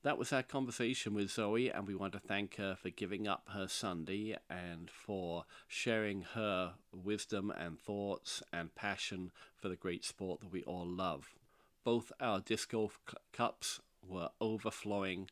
That 0.05 0.17
was 0.17 0.33
our 0.33 0.45
conversation 0.45 1.13
with 1.13 1.33
Zoe, 1.33 1.73
and 1.73 1.85
we 1.85 1.97
want 1.97 2.13
to 2.13 2.21
thank 2.21 2.55
her 2.55 2.77
for 2.77 2.89
giving 2.89 3.27
up 3.27 3.49
her 3.53 3.67
Sunday 3.67 4.37
and 4.49 4.89
for 4.89 5.45
sharing 5.67 6.23
her 6.23 6.75
wisdom 6.93 7.51
and 7.51 7.81
thoughts 7.81 8.41
and 8.53 8.73
passion 8.77 9.33
for 9.57 9.69
the 9.69 9.75
great 9.75 10.05
sport 10.05 10.41
that 10.41 10.53
we 10.53 10.63
all 10.63 10.87
love. 10.87 11.35
Both 11.83 12.13
our 12.21 12.39
disc 12.39 12.71
golf 12.71 13.01
cu- 13.07 13.17
cups 13.33 13.81
were 14.07 14.29
overflowing 14.41 15.31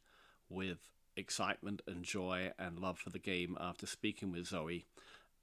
with 0.48 0.78
excitement 1.16 1.80
and 1.86 2.02
joy 2.02 2.50
and 2.58 2.80
love 2.80 2.98
for 2.98 3.10
the 3.10 3.20
game 3.20 3.56
after 3.60 3.86
speaking 3.86 4.32
with 4.32 4.48
Zoe. 4.48 4.84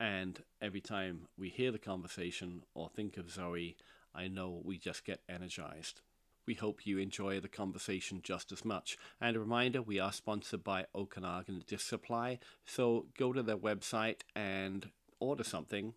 And 0.01 0.43
every 0.61 0.81
time 0.81 1.29
we 1.37 1.47
hear 1.47 1.71
the 1.71 1.79
conversation 1.79 2.63
or 2.73 2.89
think 2.89 3.15
of 3.15 3.31
Zoe, 3.31 3.77
I 4.13 4.27
know 4.27 4.61
we 4.65 4.77
just 4.77 5.05
get 5.05 5.21
energized. 5.29 6.01
We 6.45 6.56
hope 6.56 6.86
you 6.86 6.98
enjoy 6.98 7.40
the 7.40 7.48
conversation 7.48 8.22
just 8.22 8.52
as 8.52 8.65
much. 8.65 8.98
And 9.22 9.36
a 9.36 9.40
reminder, 9.40 9.82
we 9.82 9.99
are 9.99 10.11
sponsored 10.11 10.64
by 10.64 10.86
Okanagan 10.94 11.64
Disc 11.65 11.88
Supply, 11.88 12.40
so 12.65 13.06
go 13.18 13.32
to 13.32 13.41
their 13.41 13.57
website 13.57 14.22
and 14.36 14.90
order 15.20 15.44
something. 15.44 15.94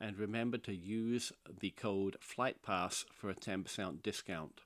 And 0.00 0.18
remember 0.18 0.58
to 0.58 0.74
use 0.74 1.32
the 1.60 1.70
code 1.70 2.16
FlightPass 2.20 3.04
for 3.12 3.30
a 3.30 3.34
10% 3.34 4.02
discount. 4.02 4.62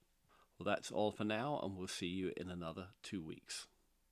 Well, 0.58 0.64
that's 0.64 0.90
all 0.90 1.10
for 1.10 1.24
now, 1.24 1.60
and 1.62 1.76
we'll 1.76 1.88
see 1.88 2.06
you 2.06 2.32
in 2.36 2.48
another 2.48 2.88
two 3.02 3.22
weeks. 3.22 3.66